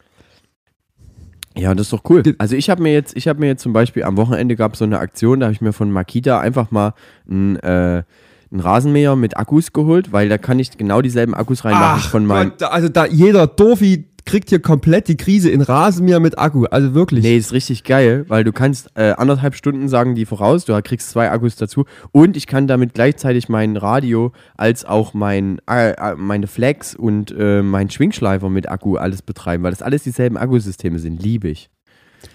Ja, 1.57 1.75
das 1.75 1.87
ist 1.87 1.93
doch 1.93 2.03
cool. 2.09 2.23
Also 2.39 2.57
ich 2.57 2.71
habe 2.71 2.83
mir 2.83 2.93
jetzt, 2.95 3.17
ich 3.17 3.29
habe 3.29 3.41
mir 3.41 3.47
jetzt 3.47 3.63
zum 3.63 3.73
Beispiel 3.73 4.05
am 4.05 4.17
Wochenende 4.17 4.57
gab 4.57 4.73
es 4.73 4.79
so 4.79 4.85
eine 4.87 4.99
Aktion, 4.99 5.41
da 5.41 5.47
habe 5.47 5.55
ich 5.55 5.61
mir 5.61 5.73
von 5.75 5.91
Makita 5.91 6.41
einfach 6.41 6.71
mal 6.71 6.95
ein, 7.29 7.57
äh, 7.57 8.03
einen 8.51 8.61
Rasenmäher 8.61 9.17
mit 9.17 9.37
Akkus 9.37 9.73
geholt, 9.73 10.13
weil 10.13 10.29
da 10.31 10.39
kann 10.39 10.59
ich 10.59 10.77
genau 10.79 11.03
dieselben 11.03 11.35
Akkus 11.35 11.65
reinmachen 11.65 12.03
Ach 12.05 12.11
von 12.11 12.25
meinem. 12.27 12.51
Gott, 12.51 12.63
da- 12.63 12.69
also 12.69 12.89
da 12.89 13.05
jeder 13.07 13.47
Dorfi 13.47 14.09
kriegt 14.25 14.51
hier 14.51 14.61
komplett 14.61 15.09
die 15.09 15.17
Krise 15.17 15.51
in 15.51 15.61
Rasenmäher 15.61 16.21
mit 16.21 16.39
Akku. 16.39 16.65
Also 16.67 16.95
wirklich. 16.95 17.23
Nee, 17.23 17.37
ist 17.37 17.53
richtig 17.53 17.85
geil, 17.85 18.25
weil 18.29 18.45
du 18.45 18.53
kannst 18.53 18.91
äh, 18.95 19.13
anderthalb 19.13 19.55
Stunden 19.55 19.89
sagen 19.89 20.15
die 20.15 20.27
voraus, 20.27 20.65
du 20.65 20.81
kriegst 20.83 21.11
zwei 21.11 21.31
Akkus 21.31 21.57
dazu 21.57 21.85
und 22.13 22.37
ich 22.37 22.47
kann 22.47 22.67
damit 22.67 22.95
gleichzeitig 22.95 23.49
mein 23.49 23.77
Radio 23.77 24.33
als 24.57 24.85
auch 24.85 25.15
mein, 25.15 25.61
äh, 25.69 25.91
äh, 25.93 26.15
meine 26.17 26.47
Flex 26.47 26.95
und 26.95 27.35
äh, 27.37 27.63
mein 27.63 27.91
Schwingschleifer 27.91 28.49
mit 28.49 28.69
Akku 28.69 28.97
alles 28.97 29.23
betreiben, 29.23 29.63
weil 29.65 29.73
das 29.73 29.83
alles 29.83 30.03
dieselben 30.03 30.37
Akkusysteme 30.37 30.99
sind, 30.99 31.23
liebe 31.23 31.49
ich. 31.49 31.72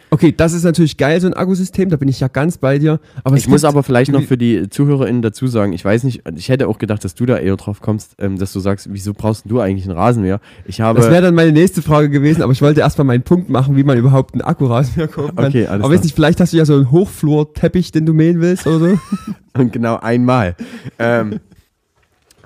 Okay, 0.10 0.34
das 0.36 0.54
ist 0.54 0.64
natürlich 0.64 0.96
geil, 0.96 1.20
so 1.20 1.28
ein 1.28 1.34
Akkusystem, 1.34 1.90
da 1.90 1.98
bin 1.98 2.08
ich 2.08 2.20
ja 2.22 2.30
ganz 2.30 2.58
bei 2.58 2.80
dir. 2.80 3.00
Aber 3.26 3.36
Ich 3.36 3.48
muss 3.50 3.66
aber 3.66 3.84
vielleicht 3.84 4.12
noch 4.12 4.24
für 4.24 4.38
die 4.38 4.70
ZuhörerInnen 4.70 5.22
dazu 5.22 5.48
sagen, 5.48 5.74
ich 5.74 5.84
weiß 5.84 6.04
nicht, 6.04 6.22
ich 6.36 6.48
hätte 6.48 6.70
auch 6.70 6.78
gedacht, 6.78 7.04
dass 7.04 7.14
du 7.14 7.26
da 7.26 7.38
eher 7.38 7.58
drauf 7.58 7.82
kommst, 7.82 8.16
ähm, 8.20 8.38
dass 8.38 8.54
du 8.54 8.62
sagst, 8.62 8.88
wieso 8.92 9.14
brauchst 9.14 9.44
du 9.50 9.60
eigentlich 9.60 9.86
einen 9.88 9.98
Rasenmäher? 9.98 10.40
Ich 10.66 10.80
habe, 10.80 11.00
Das 11.02 11.12
wäre 11.12 11.22
dann 11.22 11.36
meine 11.36 11.52
nächste 11.52 11.82
Frage 11.82 12.10
gewesen, 12.10 12.42
aber 12.42 12.54
ich 12.54 12.62
wollte 12.62 12.80
erstmal 12.80 13.06
meinen 13.06 13.24
Punkt 13.24 13.50
machen, 13.50 13.76
wie 13.76 13.84
man 13.84 13.98
überhaupt 13.98 14.34
einen 14.34 14.42
Akkurasenmäher 14.44 15.10
kaufen 15.10 15.36
kann. 15.36 15.46
Okay, 15.48 15.68
alles 15.68 15.84
aber 15.84 15.94
weiß 15.94 16.00
klar. 16.00 16.04
nicht, 16.06 16.16
vielleicht 16.16 16.40
hast 16.40 16.54
du 16.54 16.58
ja 16.58 16.66
so 16.66 16.76
einen 16.76 16.90
Hochflurteppich, 16.92 17.92
den 17.92 18.06
du 18.06 18.14
mähen 18.14 18.40
willst 18.40 18.66
oder 18.66 18.80
so. 18.80 19.00
Und 19.60 19.74
genau 19.74 19.98
einmal. 19.98 20.56
ähm, 21.00 21.40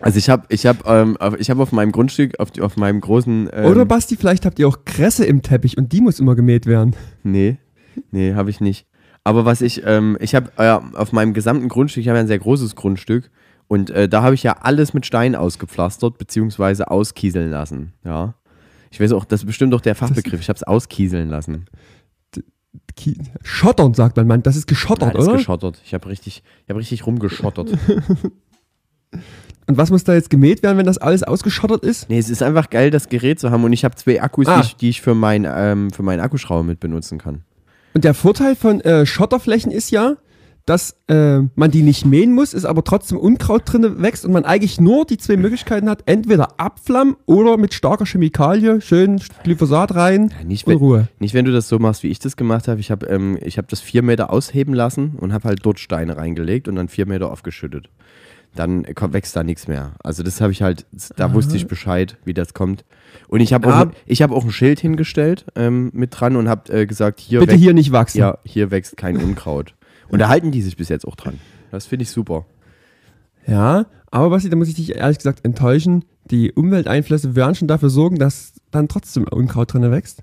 also 0.01 0.17
ich 0.17 0.29
habe 0.29 0.45
ich 0.49 0.65
hab, 0.65 0.87
ähm, 0.87 1.17
ich 1.37 1.49
hab 1.49 1.59
auf 1.59 1.71
meinem 1.71 1.91
Grundstück, 1.91 2.39
auf, 2.39 2.57
auf 2.59 2.77
meinem 2.77 3.01
großen... 3.01 3.49
Ähm, 3.53 3.65
Oder 3.65 3.85
Basti, 3.85 4.15
vielleicht 4.17 4.45
habt 4.45 4.59
ihr 4.59 4.67
auch 4.67 4.85
Kresse 4.85 5.25
im 5.25 5.41
Teppich 5.41 5.77
und 5.77 5.91
die 5.93 6.01
muss 6.01 6.19
immer 6.19 6.35
gemäht 6.35 6.65
werden. 6.65 6.95
Nee, 7.23 7.57
nee, 8.11 8.33
habe 8.33 8.49
ich 8.49 8.61
nicht. 8.61 8.87
Aber 9.23 9.45
was 9.45 9.61
ich, 9.61 9.83
ähm, 9.85 10.17
ich 10.19 10.33
habe 10.35 10.51
äh, 10.57 10.79
auf 10.97 11.11
meinem 11.11 11.33
gesamten 11.33 11.69
Grundstück, 11.69 12.01
ich 12.01 12.07
habe 12.07 12.17
ja 12.17 12.23
ein 12.23 12.27
sehr 12.27 12.39
großes 12.39 12.75
Grundstück 12.75 13.29
und 13.67 13.89
äh, 13.91 14.09
da 14.09 14.23
habe 14.23 14.35
ich 14.35 14.43
ja 14.43 14.53
alles 14.61 14.93
mit 14.93 15.05
Stein 15.05 15.35
ausgepflastert, 15.35 16.17
beziehungsweise 16.17 16.89
auskieseln 16.89 17.51
lassen, 17.51 17.93
ja. 18.03 18.35
Ich 18.89 18.99
weiß 18.99 19.13
auch, 19.13 19.23
das 19.23 19.41
ist 19.41 19.45
bestimmt 19.45 19.73
auch 19.73 19.79
der 19.79 19.95
Fachbegriff, 19.95 20.41
ich 20.41 20.49
habe 20.49 20.57
es 20.57 20.63
auskieseln 20.63 21.29
lassen. 21.29 21.65
Schottern, 23.43 23.93
sagt 23.93 24.17
man, 24.17 24.27
Mann. 24.27 24.43
Das 24.43 24.55
ist 24.55 24.67
geschottert, 24.67 25.09
Ja, 25.09 25.13
das 25.13 25.23
ist 25.23 25.27
oder? 25.29 25.37
geschottert. 25.37 25.81
Ich 25.85 25.93
habe 25.93 26.09
richtig, 26.09 26.43
ich 26.63 26.69
hab 26.69 26.77
richtig 26.77 27.05
rumgeschottert. 27.05 27.71
und 29.67 29.77
was 29.77 29.91
muss 29.91 30.03
da 30.03 30.13
jetzt 30.13 30.29
gemäht 30.29 30.63
werden, 30.63 30.77
wenn 30.77 30.85
das 30.85 30.97
alles 30.97 31.23
ausgeschottert 31.23 31.83
ist? 31.83 32.09
nee, 32.09 32.17
es 32.19 32.29
ist 32.29 32.43
einfach 32.43 32.69
geil, 32.69 32.89
das 32.91 33.09
Gerät 33.09 33.39
zu 33.39 33.51
haben 33.51 33.63
und 33.63 33.73
ich 33.73 33.83
habe 33.85 33.95
zwei 33.95 34.21
Akkus, 34.21 34.47
Ah. 34.47 34.61
die, 34.61 34.67
ich, 34.67 34.75
die 34.77 34.89
ich 34.89 35.01
für, 35.01 35.15
mein, 35.15 35.47
ähm, 35.49 35.91
für 35.91 36.03
meinen 36.03 36.19
Akkuschrauber 36.19 36.63
mit 36.63 36.79
benutzen 36.79 37.17
kann. 37.17 37.43
Und 37.93 38.03
der 38.03 38.13
Vorteil 38.13 38.55
von 38.55 38.81
äh, 38.81 39.05
Schotterflächen 39.05 39.71
ist 39.71 39.91
ja, 39.91 40.15
dass 40.67 40.95
äh, 41.07 41.39
man 41.55 41.71
die 41.71 41.81
nicht 41.81 42.05
mähen 42.05 42.33
muss, 42.33 42.53
ist 42.53 42.65
aber 42.65 42.83
trotzdem 42.83 43.17
Unkraut 43.17 43.63
drin 43.65 44.01
wächst 44.01 44.23
und 44.25 44.31
man 44.31 44.45
eigentlich 44.45 44.79
nur 44.79 45.05
die 45.05 45.17
zwei 45.17 45.35
Möglichkeiten 45.35 45.89
hat, 45.89 46.03
entweder 46.05 46.59
abflammen 46.59 47.15
oder 47.25 47.57
mit 47.57 47.73
starker 47.73 48.05
Chemikalie, 48.05 48.79
schön 48.79 49.19
Glyphosat 49.43 49.95
rein 49.95 50.31
Ja, 50.39 50.45
nicht, 50.45 50.67
wenn, 50.67 50.77
Ruhe. 50.77 51.07
nicht, 51.19 51.33
wenn 51.33 51.45
du 51.45 51.51
das 51.51 51.67
so 51.67 51.79
machst, 51.79 52.03
wie 52.03 52.09
ich 52.09 52.19
das 52.19 52.37
gemacht 52.37 52.67
habe. 52.67 52.79
Ich 52.79 52.91
habe 52.91 53.07
ähm, 53.07 53.39
ich 53.41 53.57
hab 53.57 53.67
das 53.69 53.81
vier 53.81 54.03
Meter 54.03 54.31
ausheben 54.31 54.75
lassen 54.75 55.15
und 55.19 55.33
habe 55.33 55.47
halt 55.49 55.59
dort 55.63 55.79
Steine 55.79 56.15
reingelegt 56.15 56.67
und 56.67 56.75
dann 56.75 56.89
vier 56.89 57.07
Meter 57.07 57.31
aufgeschüttet. 57.31 57.89
Dann 58.55 58.85
wächst 58.85 59.35
da 59.35 59.43
nichts 59.43 59.67
mehr. 59.67 59.93
Also 60.03 60.23
das 60.23 60.41
habe 60.41 60.51
ich 60.51 60.61
halt, 60.61 60.85
da 61.15 61.33
wusste 61.33 61.55
ich 61.55 61.67
Bescheid, 61.67 62.17
wie 62.25 62.33
das 62.33 62.53
kommt. 62.53 62.83
Und 63.29 63.39
ich 63.39 63.53
habe 63.53 63.67
auch, 63.67 63.71
Ah. 63.87 63.91
ich 64.05 64.21
hab 64.21 64.31
auch 64.31 64.43
ein 64.43 64.51
Schild 64.51 64.79
hingestellt 64.81 65.45
ähm, 65.55 65.89
mit 65.93 66.19
dran 66.19 66.35
und 66.35 66.49
habe 66.49 66.71
äh, 66.73 66.85
gesagt, 66.85 67.19
hier, 67.21 67.39
Bitte 67.39 67.55
hier 67.55 67.73
nicht 67.73 67.91
wachsen. 67.93 68.19
ja, 68.19 68.37
hier 68.43 68.69
wächst 68.71 68.97
kein 68.97 69.15
Unkraut. 69.17 69.73
Und 70.09 70.19
da 70.19 70.27
halten 70.27 70.51
die 70.51 70.61
sich 70.61 70.75
bis 70.75 70.89
jetzt 70.89 71.07
auch 71.07 71.15
dran. 71.15 71.39
Das 71.71 71.85
finde 71.85 72.03
ich 72.03 72.09
super. 72.09 72.45
Ja, 73.47 73.85
aber 74.11 74.29
Basti, 74.29 74.49
da 74.49 74.57
muss 74.57 74.67
ich 74.67 74.75
dich 74.75 74.95
ehrlich 74.95 75.17
gesagt 75.17 75.45
enttäuschen. 75.45 76.03
Die 76.25 76.51
Umwelteinflüsse 76.51 77.35
werden 77.35 77.55
schon 77.55 77.67
dafür 77.69 77.89
sorgen, 77.89 78.17
dass 78.17 78.53
dann 78.71 78.87
trotzdem 78.89 79.25
Unkraut 79.29 79.73
drin 79.73 79.89
wächst. 79.91 80.21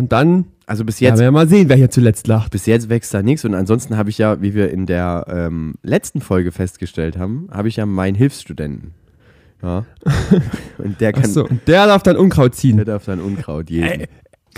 Und 0.00 0.12
dann 0.12 0.46
Also 0.66 0.84
bis 0.86 0.98
ja, 0.98 1.10
jetzt 1.10 1.18
werden 1.18 1.34
wir 1.34 1.40
mal 1.40 1.48
sehen, 1.48 1.68
wer 1.68 1.76
hier 1.76 1.90
zuletzt 1.90 2.26
lacht. 2.26 2.52
bis 2.52 2.64
jetzt 2.64 2.88
wächst 2.88 3.12
da 3.12 3.22
nichts 3.22 3.44
und 3.44 3.54
ansonsten 3.54 3.96
habe 3.98 4.08
ich 4.08 4.16
ja, 4.16 4.40
wie 4.40 4.54
wir 4.54 4.70
in 4.70 4.86
der 4.86 5.26
ähm, 5.28 5.74
letzten 5.82 6.22
Folge 6.22 6.52
festgestellt 6.52 7.18
haben, 7.18 7.48
habe 7.52 7.68
ich 7.68 7.76
ja 7.76 7.84
meinen 7.84 8.14
Hilfsstudenten. 8.14 8.92
Ja. 9.62 9.84
Und 10.78 11.02
der 11.02 11.12
kann, 11.12 11.24
Achso, 11.24 11.44
und 11.44 11.60
der 11.68 11.86
darf 11.86 12.02
dann 12.02 12.16
Unkraut 12.16 12.52
der 12.52 12.58
ziehen. 12.58 12.82
darf 12.86 13.04
dann 13.04 13.20
Unkraut 13.20 13.68
jeden. 13.68 13.84
Ey. 13.84 14.08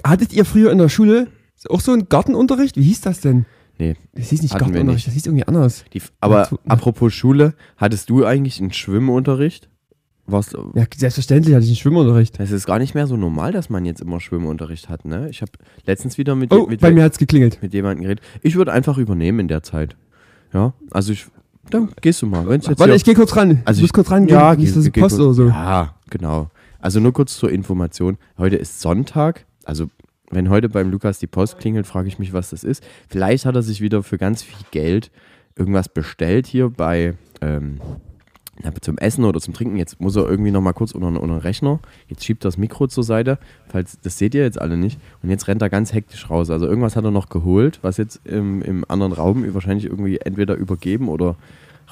Hattet 0.06 0.32
ihr 0.32 0.44
früher 0.44 0.70
in 0.70 0.78
der 0.78 0.88
Schule 0.88 1.26
auch 1.68 1.80
so 1.80 1.90
einen 1.92 2.08
Gartenunterricht? 2.08 2.76
Wie 2.76 2.84
hieß 2.84 3.00
das 3.00 3.20
denn? 3.20 3.44
Nee. 3.78 3.96
Das 4.14 4.28
hieß 4.28 4.42
nicht 4.42 4.52
Gartenunterricht, 4.56 4.94
nicht. 4.94 5.06
das 5.08 5.14
hieß 5.14 5.26
irgendwie 5.26 5.44
anders. 5.48 5.84
Die, 5.92 6.00
aber 6.20 6.44
tu- 6.46 6.58
apropos 6.68 7.12
Schule, 7.12 7.54
hattest 7.78 8.10
du 8.10 8.24
eigentlich 8.24 8.60
einen 8.60 8.72
Schwimmunterricht? 8.72 9.68
Was, 10.32 10.52
Ja, 10.52 10.84
selbstverständlich 10.96 11.54
hatte 11.54 11.64
ich 11.64 11.70
einen 11.70 11.76
Schwimmunterricht. 11.76 12.38
das 12.40 12.50
ist 12.50 12.66
gar 12.66 12.78
nicht 12.78 12.94
mehr 12.94 13.06
so 13.06 13.16
normal, 13.16 13.52
dass 13.52 13.70
man 13.70 13.84
jetzt 13.84 14.00
immer 14.00 14.18
Schwimmunterricht 14.20 14.88
hat, 14.88 15.04
ne? 15.04 15.28
Ich 15.30 15.42
habe 15.42 15.52
letztens 15.86 16.18
wieder 16.18 16.34
mit, 16.34 16.52
Oh, 16.52 16.66
mit, 16.66 16.80
bei 16.80 16.90
mir 16.90 17.04
hat's 17.04 17.18
geklingelt. 17.18 17.58
mit 17.62 17.72
jemandem 17.74 18.02
geredet. 18.04 18.24
Ich 18.42 18.56
würde 18.56 18.72
einfach 18.72 18.98
übernehmen 18.98 19.40
in 19.40 19.48
der 19.48 19.62
Zeit. 19.62 19.94
Ja, 20.52 20.72
also 20.90 21.12
ich, 21.12 21.26
dann 21.70 21.90
gehst 22.00 22.20
du 22.22 22.26
mal. 22.26 22.46
Wenn's 22.48 22.66
jetzt 22.66 22.78
Warte, 22.80 22.92
hier- 22.92 22.96
ich 22.96 23.04
gehe 23.04 23.14
kurz 23.14 23.36
ran. 23.36 23.62
Also 23.64 23.78
ich 23.78 23.82
muss 23.82 23.92
kurz 23.92 24.10
rangehen. 24.10 24.38
Ja, 24.38 24.54
nicht, 24.54 24.68
geh- 24.68 24.74
dass 24.74 24.84
die 24.84 24.90
geh 24.92 25.00
Post 25.00 25.16
kurz- 25.16 25.24
oder 25.26 25.34
so. 25.34 25.46
Ja, 25.48 25.94
genau. 26.10 26.50
Also 26.80 26.98
nur 26.98 27.12
kurz 27.12 27.36
zur 27.38 27.50
Information. 27.50 28.18
Heute 28.38 28.56
ist 28.56 28.80
Sonntag. 28.80 29.46
Also 29.64 29.86
wenn 30.30 30.48
heute 30.50 30.68
beim 30.68 30.90
Lukas 30.90 31.18
die 31.18 31.26
Post 31.26 31.58
klingelt, 31.58 31.86
frage 31.86 32.08
ich 32.08 32.18
mich, 32.18 32.32
was 32.32 32.50
das 32.50 32.64
ist. 32.64 32.82
Vielleicht 33.08 33.44
hat 33.46 33.54
er 33.54 33.62
sich 33.62 33.80
wieder 33.80 34.02
für 34.02 34.18
ganz 34.18 34.42
viel 34.42 34.56
Geld 34.70 35.10
irgendwas 35.56 35.88
bestellt 35.88 36.46
hier 36.46 36.70
bei 36.70 37.14
ähm, 37.42 37.78
zum 38.80 38.98
Essen 38.98 39.24
oder 39.24 39.40
zum 39.40 39.54
Trinken. 39.54 39.76
Jetzt 39.76 40.00
muss 40.00 40.16
er 40.16 40.28
irgendwie 40.28 40.50
noch 40.50 40.60
mal 40.60 40.72
kurz 40.72 40.92
unter, 40.92 41.08
unter 41.08 41.20
den 41.20 41.38
Rechner. 41.38 41.80
Jetzt 42.08 42.24
schiebt 42.24 42.44
er 42.44 42.48
das 42.48 42.58
Mikro 42.58 42.86
zur 42.86 43.02
Seite. 43.02 43.38
Falls, 43.68 43.98
das 44.00 44.18
seht 44.18 44.34
ihr 44.34 44.42
jetzt 44.42 44.60
alle 44.60 44.76
nicht. 44.76 44.98
Und 45.22 45.30
jetzt 45.30 45.48
rennt 45.48 45.62
er 45.62 45.70
ganz 45.70 45.92
hektisch 45.92 46.28
raus. 46.30 46.50
Also 46.50 46.66
irgendwas 46.66 46.96
hat 46.96 47.04
er 47.04 47.10
noch 47.10 47.28
geholt, 47.28 47.78
was 47.82 47.96
jetzt 47.96 48.20
im, 48.24 48.62
im 48.62 48.84
anderen 48.88 49.12
Raum 49.12 49.54
wahrscheinlich 49.54 49.86
irgendwie 49.86 50.18
entweder 50.18 50.54
übergeben 50.54 51.08
oder 51.08 51.36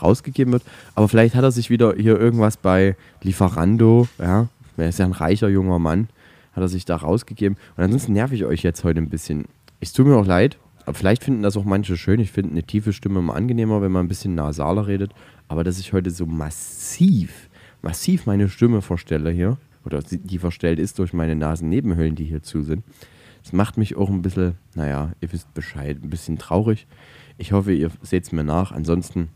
rausgegeben 0.01 0.53
wird. 0.53 0.63
Aber 0.95 1.09
vielleicht 1.09 1.35
hat 1.35 1.45
er 1.45 1.53
sich 1.53 1.71
wieder 1.71 1.95
hier 1.97 2.19
irgendwas 2.19 2.57
bei 2.57 2.97
Lieferando, 3.23 4.09
ja, 4.19 4.49
er 4.77 4.89
ist 4.89 4.99
ja 4.99 5.05
ein 5.05 5.13
reicher 5.13 5.49
junger 5.49 5.79
Mann, 5.79 6.09
hat 6.53 6.63
er 6.63 6.69
sich 6.69 6.85
da 6.85 6.97
rausgegeben. 6.97 7.59
Und 7.77 7.85
ansonsten 7.85 8.13
nerv 8.13 8.33
ich 8.33 8.45
euch 8.45 8.63
jetzt 8.63 8.85
heute 8.85 9.01
ein 9.01 9.11
bisschen. 9.11 9.45
Es 9.81 9.93
tut 9.93 10.07
mir 10.07 10.17
auch 10.17 10.27
leid, 10.27 10.59
aber 10.87 10.95
vielleicht 10.95 11.25
finden 11.25 11.43
das 11.43 11.57
auch 11.57 11.65
manche 11.65 11.97
schön. 11.97 12.21
Ich 12.21 12.33
finde 12.33 12.53
eine 12.53 12.63
tiefe 12.63 12.93
Stimme 12.93 13.19
immer 13.19 13.35
angenehmer, 13.35 13.83
wenn 13.83 13.93
man 13.93 14.07
ein 14.07 14.09
bisschen 14.09 14.35
nasaler 14.35 14.87
redet. 14.87 15.13
Aber 15.51 15.65
dass 15.65 15.81
ich 15.81 15.93
heute 15.93 16.13
so 16.13 16.27
massiv, 16.27 17.51
massiv 17.83 18.25
meine 18.25 18.49
Stimme 18.49 18.83
verstelle 18.83 19.33
hier, 19.33 19.59
oder 19.85 20.01
die 20.01 20.39
verstellt 20.39 20.79
ist 20.79 21.01
durch 21.01 21.13
meine 21.13 21.35
Nasennebenhöhlen, 21.35 22.15
die 22.15 22.25
hier 22.25 22.41
zu 22.41 22.63
sind, 22.63 22.85
das 23.43 23.53
macht 23.53 23.77
mich 23.77 23.97
auch 23.97 24.11
ein 24.11 24.23
bisschen, 24.23 24.55
naja, 24.77 25.11
ihr 25.21 25.33
wisst 25.33 25.53
Bescheid, 25.53 25.99
ein 26.01 26.09
bisschen 26.09 26.39
traurig. 26.39 26.87
Ich 27.37 27.51
hoffe, 27.51 27.73
ihr 27.73 27.91
seht 28.01 28.25
es 28.25 28.31
mir 28.31 28.45
nach. 28.45 28.71
Ansonsten 28.71 29.31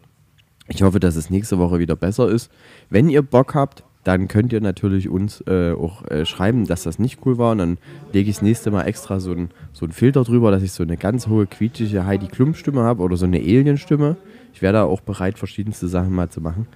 ich 0.69 0.85
hoffe, 0.85 1.01
dass 1.01 1.17
es 1.17 1.31
nächste 1.31 1.59
Woche 1.59 1.81
wieder 1.81 1.97
besser 1.97 2.29
ist. 2.29 2.49
Wenn 2.91 3.09
ihr 3.09 3.23
Bock 3.23 3.57
habt, 3.57 3.83
dann 4.05 4.29
könnt 4.29 4.53
ihr 4.53 4.61
natürlich 4.61 5.09
uns 5.09 5.43
äh, 5.49 5.73
auch 5.73 6.09
äh, 6.09 6.25
schreiben, 6.27 6.67
dass 6.67 6.85
das 6.85 7.01
nicht 7.01 7.27
cool 7.27 7.39
war. 7.39 7.51
Und 7.51 7.59
dann 7.59 7.79
lege 8.13 8.31
ich 8.31 8.37
das 8.37 8.43
nächste 8.43 8.71
Mal 8.71 8.85
extra 8.85 9.19
so 9.19 9.33
einen 9.33 9.51
so 9.73 9.89
Filter 9.89 10.23
drüber, 10.23 10.53
dass 10.53 10.63
ich 10.63 10.71
so 10.71 10.85
eine 10.85 10.97
ganz 10.97 11.27
hohe, 11.27 11.49
quietschige 11.49 12.07
Heidi 12.07 12.29
Klum-Stimme 12.29 12.83
habe 12.83 13.03
oder 13.03 13.17
so 13.17 13.27
eine 13.27 13.39
Alien-Stimme. 13.39 14.17
Ich 14.55 14.63
wäre 14.63 14.73
da 14.73 14.85
auch 14.85 15.01
bereit, 15.01 15.37
verschiedenste 15.37 15.89
Sachen 15.89 16.15
mal 16.15 16.31
zu 16.31 16.41
machen. 16.41 16.69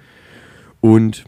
Und 0.81 1.25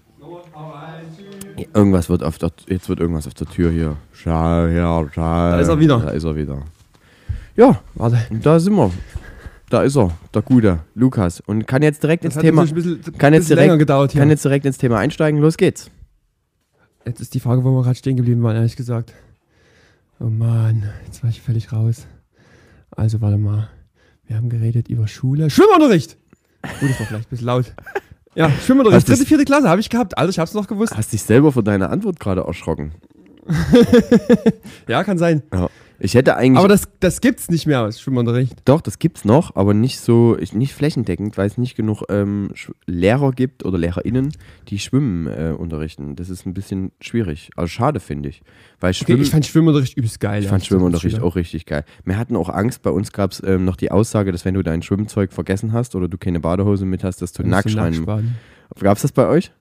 irgendwas 1.72 2.08
wird 2.08 2.24
auf 2.24 2.38
der, 2.38 2.50
jetzt 2.66 2.88
wird 2.88 2.98
irgendwas 2.98 3.28
auf 3.28 3.34
der 3.34 3.46
Tür 3.46 3.70
hier. 3.70 3.96
Schau 4.12 4.66
her, 4.66 5.08
schau. 5.14 5.20
Da 5.22 5.60
ist 5.60 5.68
er 5.68 5.78
wieder. 5.78 6.00
Da 6.00 6.10
ist 6.10 6.24
er 6.24 6.34
wieder. 6.34 6.62
Ja, 7.56 7.80
Warte. 7.94 8.18
da 8.42 8.58
sind 8.58 8.74
wir. 8.74 8.90
Da 9.68 9.82
ist 9.82 9.96
er, 9.96 10.10
der 10.34 10.42
gute 10.42 10.80
Lukas. 10.94 11.38
Und 11.38 11.68
kann 11.68 11.82
jetzt 11.82 12.02
direkt 12.02 12.24
ins 12.24 12.34
hat 12.34 12.42
Thema. 12.42 12.64
bisschen, 12.64 13.00
Kann 13.16 13.32
jetzt, 13.32 13.48
direkt, 13.48 13.78
gedauert 13.78 14.10
hier. 14.10 14.20
kann 14.20 14.30
jetzt 14.30 14.44
direkt 14.44 14.66
ins 14.66 14.78
Thema 14.78 14.98
einsteigen. 14.98 15.40
Los 15.40 15.56
geht's. 15.56 15.88
Jetzt 17.06 17.20
ist 17.20 17.32
die 17.34 17.40
Frage, 17.40 17.62
wo 17.62 17.70
wir 17.70 17.82
gerade 17.82 17.94
stehen 17.94 18.16
geblieben 18.16 18.42
waren, 18.42 18.56
ehrlich 18.56 18.74
gesagt. 18.74 19.14
Oh 20.18 20.24
Mann, 20.24 20.90
jetzt 21.06 21.22
war 21.22 21.30
ich 21.30 21.40
völlig 21.40 21.72
raus. 21.72 22.08
Also, 22.90 23.20
warte 23.20 23.38
mal. 23.38 23.68
Wir 24.26 24.36
haben 24.36 24.48
geredet 24.48 24.88
über 24.88 25.06
Schule. 25.06 25.50
Schwimmunterricht! 25.50 26.16
Gut, 26.62 26.90
das 26.90 27.00
war 27.00 27.06
vielleicht 27.06 27.26
ein 27.26 27.30
bisschen 27.30 27.46
laut. 27.46 27.72
Ja, 28.34 28.50
Schwimmunterricht. 28.50 29.08
Dritte, 29.08 29.26
vierte 29.26 29.44
Klasse 29.44 29.68
habe 29.68 29.80
ich 29.80 29.88
gehabt. 29.90 30.16
Alles, 30.16 30.36
ich 30.36 30.38
hab's 30.38 30.54
noch 30.54 30.66
gewusst. 30.68 30.96
Hast 30.96 31.12
dich 31.12 31.22
selber 31.22 31.52
von 31.52 31.64
deiner 31.64 31.90
Antwort 31.90 32.20
gerade 32.20 32.42
erschrocken. 32.42 32.92
Ja, 34.86 35.04
kann 35.04 35.18
sein. 35.18 35.42
Ja. 35.52 35.68
Ich 36.02 36.14
hätte 36.14 36.34
eigentlich. 36.36 36.58
Aber 36.58 36.68
das, 36.68 36.88
das 37.00 37.20
gibt's 37.20 37.50
nicht 37.50 37.66
mehr, 37.66 37.84
das 37.84 38.00
Schwimmunterricht. 38.00 38.54
doch, 38.64 38.80
das 38.80 38.98
gibt's 38.98 39.26
noch, 39.26 39.54
aber 39.54 39.74
nicht 39.74 40.00
so, 40.00 40.36
ich- 40.38 40.54
nicht 40.54 40.72
flächendeckend, 40.72 41.36
weil 41.36 41.46
es 41.46 41.58
nicht 41.58 41.76
genug 41.76 42.04
ähm, 42.08 42.52
Lehrer 42.86 43.32
gibt 43.32 43.66
oder 43.66 43.76
LehrerInnen, 43.76 44.32
die 44.68 44.78
Schwimmen 44.78 45.26
äh, 45.26 45.54
unterrichten. 45.56 46.16
Das 46.16 46.30
ist 46.30 46.46
ein 46.46 46.54
bisschen 46.54 46.92
schwierig. 47.02 47.50
Also 47.54 47.68
schade, 47.68 48.00
finde 48.00 48.30
ich. 48.30 48.40
Weil 48.80 48.92
Okay, 48.92 49.04
Schwimmen. 49.04 49.22
ich 49.22 49.30
fand 49.30 49.44
Schwimmunterricht 49.44 49.96
übelst 49.98 50.20
geil. 50.20 50.42
Ich 50.42 50.48
fand 50.48 50.64
Schwimmunterricht 50.64 51.16
Schüler. 51.16 51.26
auch 51.26 51.36
richtig 51.36 51.66
geil. 51.66 51.84
Wir 52.04 52.16
hatten 52.16 52.34
auch 52.34 52.48
Angst, 52.48 52.80
bei 52.80 52.90
uns 52.90 53.12
gab 53.12 53.32
es 53.32 53.42
ähm, 53.44 53.66
noch 53.66 53.76
die 53.76 53.90
Aussage, 53.90 54.32
dass 54.32 54.46
wenn 54.46 54.54
du 54.54 54.62
dein 54.62 54.80
Schwimmzeug 54.82 55.32
vergessen 55.34 55.74
hast 55.74 55.94
oder 55.94 56.08
du 56.08 56.16
keine 56.16 56.40
Badehose 56.40 56.86
mit 56.86 57.04
hast, 57.04 57.20
dass 57.20 57.32
du 57.32 57.42
nackt. 57.42 57.74
Gab 57.76 58.96
es 58.96 59.02
das 59.02 59.12
bei 59.12 59.26
euch? 59.28 59.52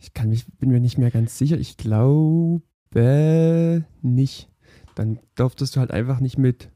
Ich 0.00 0.12
kann 0.12 0.28
mich, 0.28 0.44
bin 0.58 0.70
mir 0.70 0.80
nicht 0.80 0.98
mehr 0.98 1.12
ganz 1.12 1.38
sicher. 1.38 1.56
Ich 1.56 1.76
glaube 1.76 2.62
nicht. 4.02 4.48
Dann 4.96 5.20
durftest 5.36 5.76
du 5.76 5.80
halt 5.80 5.92
einfach 5.92 6.18
nicht 6.18 6.38
mit 6.38 6.70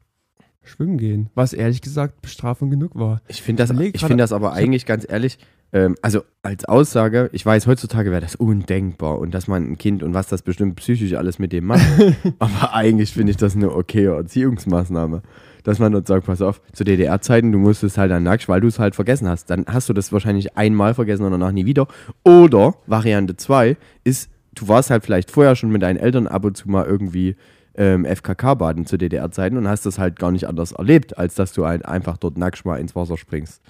schwimmen 0.63 0.97
gehen. 0.97 1.29
Was 1.33 1.53
ehrlich 1.53 1.81
gesagt 1.81 2.21
Bestrafung 2.21 2.69
genug 2.69 2.95
war. 2.95 3.21
Ich 3.27 3.41
finde 3.41 3.65
das, 3.65 3.77
ich 3.77 4.05
find 4.05 4.19
das 4.19 4.31
aber 4.31 4.51
ich 4.51 4.57
eigentlich 4.63 4.85
ganz 4.85 5.05
ehrlich, 5.09 5.39
ähm, 5.73 5.95
also 6.03 6.23
als 6.43 6.65
Aussage, 6.65 7.29
ich 7.33 7.45
weiß, 7.45 7.65
heutzutage 7.65 8.11
wäre 8.11 8.21
das 8.21 8.35
undenkbar 8.35 9.17
und 9.17 9.33
dass 9.33 9.47
man 9.47 9.71
ein 9.71 9.77
Kind 9.77 10.03
und 10.03 10.13
was 10.13 10.27
das 10.27 10.43
bestimmt 10.43 10.75
psychisch 10.75 11.13
alles 11.13 11.39
mit 11.39 11.51
dem 11.51 11.65
macht. 11.65 11.85
aber 12.39 12.75
eigentlich 12.75 13.11
finde 13.11 13.31
ich 13.31 13.37
das 13.37 13.55
eine 13.55 13.73
okaye 13.73 14.15
Erziehungsmaßnahme. 14.15 15.23
Dass 15.63 15.79
man 15.79 15.91
dort 15.91 16.07
sagt, 16.07 16.25
pass 16.25 16.41
auf, 16.41 16.61
zu 16.73 16.83
DDR-Zeiten, 16.83 17.51
du 17.51 17.59
musstest 17.59 17.97
halt 17.97 18.11
dann 18.11 18.23
nackt, 18.23 18.47
weil 18.49 18.61
du 18.61 18.67
es 18.67 18.79
halt 18.79 18.95
vergessen 18.95 19.27
hast. 19.27 19.49
Dann 19.49 19.65
hast 19.67 19.89
du 19.89 19.93
das 19.93 20.11
wahrscheinlich 20.11 20.57
einmal 20.57 20.93
vergessen 20.95 21.23
und 21.23 21.31
danach 21.31 21.51
nie 21.51 21.65
wieder. 21.65 21.87
Oder 22.23 22.75
Variante 22.87 23.35
2 23.35 23.77
ist, 24.03 24.29
du 24.55 24.67
warst 24.67 24.89
halt 24.89 25.03
vielleicht 25.03 25.29
vorher 25.31 25.55
schon 25.55 25.71
mit 25.71 25.83
deinen 25.83 25.97
Eltern 25.97 26.27
ab 26.27 26.45
und 26.45 26.57
zu 26.57 26.69
mal 26.69 26.85
irgendwie 26.85 27.35
ähm, 27.75 28.05
FKK-Baden 28.05 28.85
zu 28.85 28.97
DDR-Zeiten 28.97 29.57
und 29.57 29.67
hast 29.67 29.85
das 29.85 29.97
halt 29.99 30.17
gar 30.19 30.31
nicht 30.31 30.47
anders 30.47 30.71
erlebt, 30.73 31.17
als 31.17 31.35
dass 31.35 31.53
du 31.53 31.65
halt 31.65 31.85
einfach 31.85 32.17
dort 32.17 32.37
nackt 32.37 32.65
mal 32.65 32.77
ins 32.77 32.95
Wasser 32.95 33.17
springst. 33.17 33.61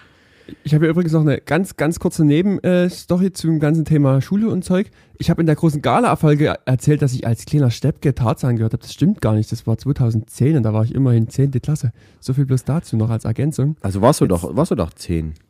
Ich 0.63 0.73
habe 0.73 0.87
übrigens 0.87 1.13
noch 1.13 1.21
eine 1.21 1.39
ganz, 1.39 1.77
ganz 1.77 1.99
kurze 1.99 2.25
Nebenstory 2.25 3.31
zum 3.31 3.59
ganzen 3.59 3.85
Thema 3.85 4.21
Schule 4.21 4.49
und 4.49 4.65
Zeug. 4.65 4.89
Ich 5.17 5.29
habe 5.29 5.39
in 5.41 5.45
der 5.45 5.55
großen 5.55 5.81
Gala-Folge 5.81 6.55
erzählt, 6.65 7.01
dass 7.01 7.13
ich 7.13 7.25
als 7.25 7.45
kleiner 7.45 7.69
Steppke 7.71 8.13
Tarzan 8.15 8.57
gehört 8.57 8.73
habe. 8.73 8.81
Das 8.81 8.91
stimmt 8.91 9.21
gar 9.21 9.33
nicht. 9.35 9.51
Das 9.51 9.65
war 9.65 9.77
2010 9.77 10.57
und 10.57 10.63
da 10.63 10.73
war 10.73 10.83
ich 10.83 10.93
immerhin 10.93 11.29
10. 11.29 11.51
Klasse. 11.61 11.93
So 12.19 12.33
viel 12.33 12.45
bloß 12.45 12.65
dazu 12.65 12.97
noch 12.97 13.09
als 13.11 13.23
Ergänzung. 13.23 13.77
Also 13.81 14.01
warst 14.01 14.19
du 14.19 14.25
Jetzt- 14.25 14.31
doch, 14.43 14.55
warst 14.55 14.71
du 14.71 14.75
doch 14.75 14.91
10. 14.93 15.35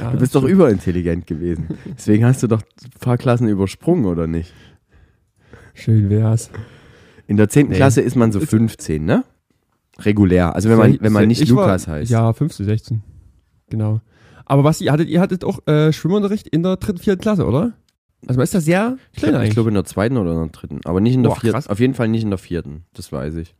Ja, 0.00 0.10
Du 0.12 0.18
bist 0.18 0.34
doch 0.34 0.44
überintelligent 0.44 1.26
gewesen. 1.26 1.68
Deswegen 1.96 2.24
hast 2.24 2.42
du 2.42 2.46
doch 2.46 2.60
ein 2.62 3.00
paar 3.00 3.16
Klassen 3.18 3.48
übersprungen, 3.48 4.04
oder 4.04 4.26
nicht? 4.26 4.52
Schön 5.74 6.08
wär's. 6.10 6.50
In 7.26 7.36
der 7.36 7.48
10. 7.48 7.68
Nee. 7.68 7.74
Klasse 7.76 8.00
ist 8.00 8.16
man 8.16 8.32
so 8.32 8.40
15, 8.40 9.04
ne? 9.04 9.24
Regulär. 9.98 10.54
Also 10.54 10.68
wenn 10.70 10.78
man, 10.78 10.98
wenn 11.00 11.12
man 11.12 11.28
nicht 11.28 11.40
Ich 11.40 11.48
Lukas 11.48 11.86
war, 11.86 11.94
heißt. 11.96 12.10
Ja, 12.10 12.32
15, 12.32 12.66
16. 12.66 13.02
Genau. 13.70 14.00
Aber 14.46 14.64
was 14.64 14.80
ihr 14.80 14.92
hattet, 14.92 15.08
ihr 15.08 15.20
hattet 15.20 15.44
auch 15.44 15.66
äh, 15.66 15.92
Schwimmunterricht 15.92 16.48
in 16.48 16.62
der 16.62 16.76
dritten, 16.76 16.98
vierten 16.98 17.20
Klasse, 17.22 17.46
oder? 17.46 17.72
Also 18.26 18.38
man 18.38 18.44
ist 18.44 18.54
da 18.54 18.60
sehr 18.60 18.96
ich 19.12 19.18
klein 19.18 19.30
glaube 19.32 19.42
eigentlich. 19.42 19.54
glaub 19.54 19.66
in 19.68 19.74
der 19.74 19.84
zweiten 19.84 20.16
oder 20.16 20.32
in 20.32 20.38
der 20.38 20.48
dritten. 20.48 20.80
Aber 20.84 21.00
nicht 21.00 21.14
in 21.14 21.22
der 21.22 21.30
Boah, 21.30 21.36
vierten. 21.40 21.54
krass. 21.54 21.68
Auf 21.68 21.80
jeden 21.80 21.94
Fall 21.94 22.08
nicht 22.08 22.22
in 22.22 22.30
der 22.30 22.38
vierten. 22.38 22.84
Das 22.94 23.12
weiß 23.12 23.36
ich. 23.36 23.54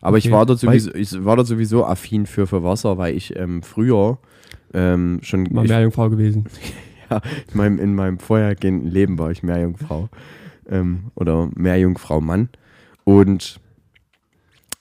Aber 0.00 0.16
ich, 0.18 0.26
Okay. 0.26 0.32
war 0.34 0.46
dort 0.46 0.58
sowieso, 0.60 0.94
ich 0.94 1.24
war 1.24 1.36
dort 1.36 1.46
sowieso 1.48 1.84
affin 1.84 2.26
für, 2.26 2.46
für 2.46 2.62
Wasser, 2.64 2.96
weil 2.98 3.14
ich 3.14 3.36
ähm, 3.36 3.62
früher 3.62 4.18
ähm, 4.72 5.18
schon 5.22 5.46
Mal 5.50 5.64
ich, 5.64 5.70
Meerjungfrau 5.70 6.08
gewesen. 6.08 6.46
in 7.10 7.20
meinem, 7.56 7.78
in 7.78 7.94
meinem 7.94 8.18
vorhergehenden 8.18 8.88
Leben 8.90 9.18
war 9.18 9.30
ich 9.30 9.42
Meerjungfrau 9.42 10.08
ähm, 10.68 11.10
oder 11.14 11.48
Meerjungfrau 11.54 12.20
Mann. 12.20 12.48
Und 13.04 13.60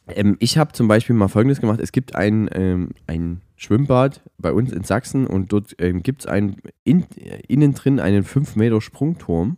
ähm, 0.07 0.37
ich 0.39 0.57
habe 0.57 0.71
zum 0.73 0.87
Beispiel 0.87 1.15
mal 1.15 1.27
Folgendes 1.27 1.61
gemacht. 1.61 1.79
Es 1.79 1.91
gibt 1.91 2.15
ein, 2.15 2.49
ähm, 2.53 2.89
ein 3.07 3.41
Schwimmbad 3.55 4.21
bei 4.37 4.51
uns 4.53 4.71
in 4.71 4.83
Sachsen 4.83 5.27
und 5.27 5.51
dort 5.51 5.75
ähm, 5.79 6.03
gibt 6.03 6.21
es 6.21 6.27
ein, 6.27 6.57
in, 6.83 7.03
äh, 7.17 7.41
innen 7.47 7.73
drin 7.73 7.99
einen 7.99 8.23
5 8.23 8.55
Meter 8.55 8.81
Sprungturm. 8.81 9.57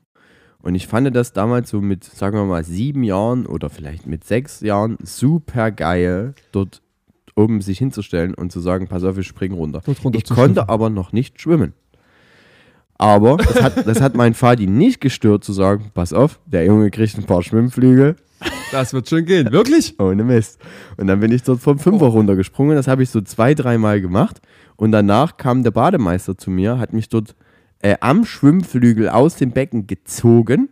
Und 0.63 0.75
ich 0.75 0.87
fand 0.87 1.15
das 1.15 1.33
damals 1.33 1.69
so 1.69 1.81
mit, 1.81 2.03
sagen 2.03 2.37
wir 2.37 2.45
mal, 2.45 2.63
sieben 2.63 3.03
Jahren 3.03 3.47
oder 3.47 3.69
vielleicht 3.69 4.05
mit 4.05 4.23
sechs 4.23 4.61
Jahren 4.61 4.97
super 5.01 5.71
geil, 5.71 6.35
dort 6.51 6.83
oben 7.35 7.61
sich 7.61 7.79
hinzustellen 7.79 8.35
und 8.35 8.51
zu 8.51 8.59
sagen, 8.59 8.87
pass 8.87 9.03
auf, 9.03 9.17
ich 9.17 9.27
spring 9.27 9.53
runter. 9.53 9.81
Ich 10.13 10.25
konnte 10.25 10.69
aber 10.69 10.89
noch 10.89 11.13
nicht 11.13 11.41
schwimmen. 11.41 11.73
Aber 13.01 13.37
das 13.37 13.63
hat, 13.63 13.87
das 13.87 13.99
hat 13.99 14.15
mein 14.15 14.35
Vati 14.35 14.67
nicht 14.67 15.01
gestört 15.01 15.43
zu 15.43 15.53
sagen, 15.53 15.89
pass 15.95 16.13
auf, 16.13 16.39
der 16.45 16.65
Junge 16.65 16.91
kriegt 16.91 17.17
ein 17.17 17.23
paar 17.23 17.41
Schwimmflügel, 17.41 18.15
Das 18.71 18.93
wird 18.93 19.09
schon 19.09 19.25
gehen. 19.25 19.51
Wirklich? 19.51 19.99
ohne 19.99 20.23
Mist. 20.23 20.59
Und 20.97 21.07
dann 21.07 21.19
bin 21.19 21.31
ich 21.31 21.41
dort 21.41 21.61
vom 21.61 21.79
Fünfer 21.79 22.05
runtergesprungen, 22.05 22.75
das 22.75 22.87
habe 22.87 23.01
ich 23.01 23.09
so 23.09 23.21
zwei, 23.21 23.55
dreimal 23.55 24.01
gemacht. 24.01 24.39
Und 24.75 24.91
danach 24.91 25.37
kam 25.37 25.63
der 25.63 25.71
Bademeister 25.71 26.37
zu 26.37 26.51
mir, 26.51 26.77
hat 26.77 26.93
mich 26.93 27.09
dort 27.09 27.35
äh, 27.81 27.95
am 28.01 28.23
Schwimmflügel 28.23 29.09
aus 29.09 29.35
dem 29.35 29.49
Becken 29.51 29.87
gezogen, 29.87 30.69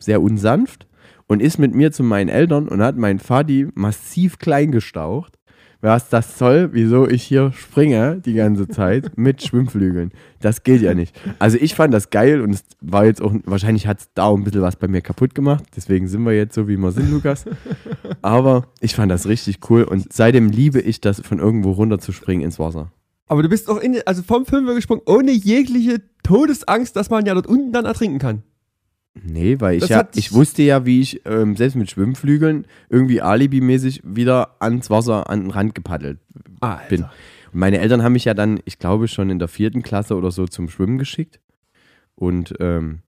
sehr 0.00 0.20
unsanft, 0.20 0.88
und 1.28 1.40
ist 1.40 1.58
mit 1.58 1.74
mir 1.76 1.92
zu 1.92 2.02
meinen 2.02 2.28
Eltern 2.28 2.66
und 2.66 2.82
hat 2.82 2.96
meinen 2.96 3.20
Vati 3.20 3.68
massiv 3.74 4.38
klein 4.38 4.72
gestaucht. 4.72 5.37
Was 5.80 6.08
das 6.08 6.38
soll, 6.38 6.70
wieso 6.72 7.06
ich 7.06 7.22
hier 7.22 7.52
springe 7.52 8.20
die 8.24 8.34
ganze 8.34 8.66
Zeit 8.66 9.12
mit 9.16 9.42
Schwimmflügeln. 9.42 10.10
Das 10.40 10.64
geht 10.64 10.82
ja 10.82 10.92
nicht. 10.92 11.14
Also 11.38 11.56
ich 11.60 11.76
fand 11.76 11.94
das 11.94 12.10
geil 12.10 12.40
und 12.40 12.50
es 12.50 12.64
war 12.80 13.04
jetzt 13.04 13.22
auch, 13.22 13.32
wahrscheinlich 13.44 13.86
hat 13.86 14.00
es 14.00 14.08
da 14.14 14.24
auch 14.24 14.36
ein 14.36 14.42
bisschen 14.42 14.62
was 14.62 14.74
bei 14.74 14.88
mir 14.88 15.02
kaputt 15.02 15.36
gemacht. 15.36 15.64
Deswegen 15.76 16.08
sind 16.08 16.24
wir 16.24 16.32
jetzt 16.32 16.54
so, 16.54 16.66
wie 16.66 16.76
wir 16.76 16.90
sind, 16.90 17.12
Lukas. 17.12 17.44
Aber 18.22 18.66
ich 18.80 18.96
fand 18.96 19.12
das 19.12 19.28
richtig 19.28 19.70
cool 19.70 19.84
und 19.84 20.12
seitdem 20.12 20.50
liebe 20.50 20.80
ich 20.80 21.00
das, 21.00 21.20
von 21.20 21.38
irgendwo 21.38 21.70
runter 21.70 22.00
zu 22.00 22.10
springen 22.10 22.42
ins 22.42 22.58
Wasser. 22.58 22.90
Aber 23.28 23.42
du 23.42 23.48
bist 23.48 23.68
doch 23.68 23.78
in, 23.78 24.00
also 24.04 24.22
vom 24.22 24.46
Fünfer 24.46 24.74
gesprungen, 24.74 25.02
ohne 25.06 25.30
jegliche 25.30 26.02
Todesangst, 26.24 26.96
dass 26.96 27.10
man 27.10 27.24
ja 27.24 27.34
dort 27.34 27.46
unten 27.46 27.72
dann 27.72 27.84
ertrinken 27.84 28.18
kann. 28.18 28.42
Nee, 29.24 29.60
weil 29.60 29.78
ich 29.78 29.88
ja, 29.88 30.08
ich 30.14 30.32
wusste 30.32 30.62
ja, 30.62 30.84
wie 30.86 31.00
ich 31.00 31.22
ähm, 31.24 31.56
selbst 31.56 31.76
mit 31.76 31.90
Schwimmflügeln 31.90 32.66
irgendwie 32.88 33.20
alibimäßig 33.20 34.02
wieder 34.04 34.56
ans 34.60 34.90
Wasser, 34.90 35.30
an 35.30 35.42
den 35.42 35.50
Rand 35.50 35.74
gepaddelt 35.74 36.18
Alter. 36.60 36.88
bin. 36.88 37.02
Und 37.52 37.60
meine 37.60 37.78
Eltern 37.78 38.02
haben 38.02 38.12
mich 38.12 38.24
ja 38.24 38.34
dann, 38.34 38.60
ich 38.64 38.78
glaube, 38.78 39.08
schon 39.08 39.30
in 39.30 39.38
der 39.38 39.48
vierten 39.48 39.82
Klasse 39.82 40.16
oder 40.16 40.30
so 40.30 40.46
zum 40.46 40.68
Schwimmen 40.68 40.98
geschickt. 40.98 41.40
Und 42.14 42.54
ähm, 42.60 43.00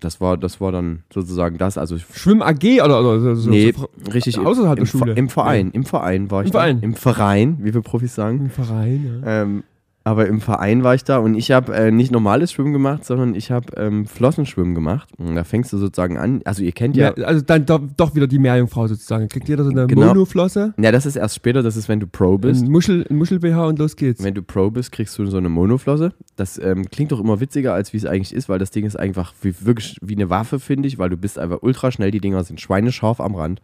das 0.00 0.20
war, 0.20 0.36
das 0.36 0.60
war 0.60 0.72
dann 0.72 1.04
sozusagen 1.12 1.58
das. 1.58 1.78
Also 1.78 1.98
Schwimm 1.98 2.42
AG 2.42 2.82
oder, 2.82 3.00
oder 3.00 3.36
so, 3.36 3.50
nee, 3.50 3.72
so 3.72 3.88
richtig 4.12 4.38
außerhalb 4.38 4.78
im, 4.78 4.84
der 4.84 4.90
Schule. 4.90 5.12
Im 5.12 5.28
Verein, 5.28 5.70
im 5.72 5.84
Verein 5.84 6.30
war 6.30 6.42
ich 6.42 6.48
Im. 6.48 6.52
Verein. 6.52 6.80
Im 6.80 6.94
Verein, 6.94 7.58
wie 7.60 7.74
wir 7.74 7.82
Profis 7.82 8.14
sagen. 8.14 8.40
im 8.40 8.50
Verein, 8.50 9.22
ja. 9.22 9.42
Ähm, 9.42 9.64
aber 10.06 10.28
im 10.28 10.40
Verein 10.40 10.84
war 10.84 10.94
ich 10.94 11.02
da 11.02 11.18
und 11.18 11.34
ich 11.34 11.50
habe 11.50 11.74
äh, 11.74 11.90
nicht 11.90 12.12
normales 12.12 12.52
Schwimmen 12.52 12.72
gemacht, 12.72 13.04
sondern 13.04 13.34
ich 13.34 13.50
habe 13.50 13.76
ähm, 13.76 14.06
Flossenschwimmen 14.06 14.72
gemacht. 14.72 15.08
Und 15.18 15.34
da 15.34 15.42
fängst 15.42 15.72
du 15.72 15.78
sozusagen 15.78 16.16
an. 16.16 16.42
Also 16.44 16.62
ihr 16.62 16.70
kennt 16.70 16.94
ja, 16.94 17.12
ja. 17.16 17.24
Also 17.24 17.42
dann 17.44 17.66
doch, 17.66 17.80
doch 17.96 18.14
wieder 18.14 18.28
die 18.28 18.38
Meerjungfrau 18.38 18.86
sozusagen. 18.86 19.26
Kriegt 19.26 19.48
jeder 19.48 19.64
so 19.64 19.70
eine 19.70 19.88
Genau. 19.88 20.06
Monoflosse, 20.06 20.74
ja, 20.78 20.92
das 20.92 21.06
ist 21.06 21.16
erst 21.16 21.34
später, 21.34 21.64
das 21.64 21.74
ist, 21.76 21.88
wenn 21.88 21.98
du 21.98 22.06
Pro 22.06 22.38
bist. 22.38 22.62
ein 22.62 22.70
Muschel, 22.70 23.04
ein 23.10 23.16
Muschel-BH 23.16 23.66
und 23.66 23.80
los 23.80 23.96
geht's. 23.96 24.22
Wenn 24.22 24.34
du 24.34 24.42
Pro 24.42 24.70
bist, 24.70 24.92
kriegst 24.92 25.18
du 25.18 25.26
so 25.26 25.38
eine 25.38 25.48
Monoflosse. 25.48 26.12
Das 26.36 26.56
ähm, 26.58 26.88
klingt 26.88 27.10
doch 27.10 27.18
immer 27.18 27.40
witziger, 27.40 27.74
als 27.74 27.92
wie 27.92 27.96
es 27.96 28.06
eigentlich 28.06 28.32
ist, 28.32 28.48
weil 28.48 28.60
das 28.60 28.70
Ding 28.70 28.86
ist 28.86 28.94
einfach 28.94 29.34
wie, 29.42 29.54
wirklich 29.66 29.96
wie 30.02 30.14
eine 30.14 30.30
Waffe, 30.30 30.60
finde 30.60 30.86
ich, 30.86 30.98
weil 30.98 31.10
du 31.10 31.16
bist 31.16 31.36
einfach 31.36 31.58
ultra 31.62 31.90
schnell. 31.90 32.12
Die 32.12 32.20
Dinger 32.20 32.44
sind 32.44 32.60
schweinescharf 32.60 33.20
am 33.20 33.34
Rand. 33.34 33.60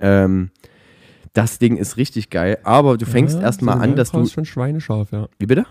Ähm, 0.00 0.50
das 1.34 1.60
Ding 1.60 1.76
ist 1.76 1.98
richtig 1.98 2.30
geil, 2.30 2.58
aber 2.64 2.98
du 2.98 3.06
fängst 3.06 3.36
ja, 3.36 3.42
erstmal 3.42 3.76
so 3.76 3.82
an, 3.84 3.94
dass 3.94 4.10
du. 4.10 4.26
schon 4.26 4.44
schweinescharf, 4.44 5.12
ja. 5.12 5.28
Wie 5.38 5.46
bitte? 5.46 5.66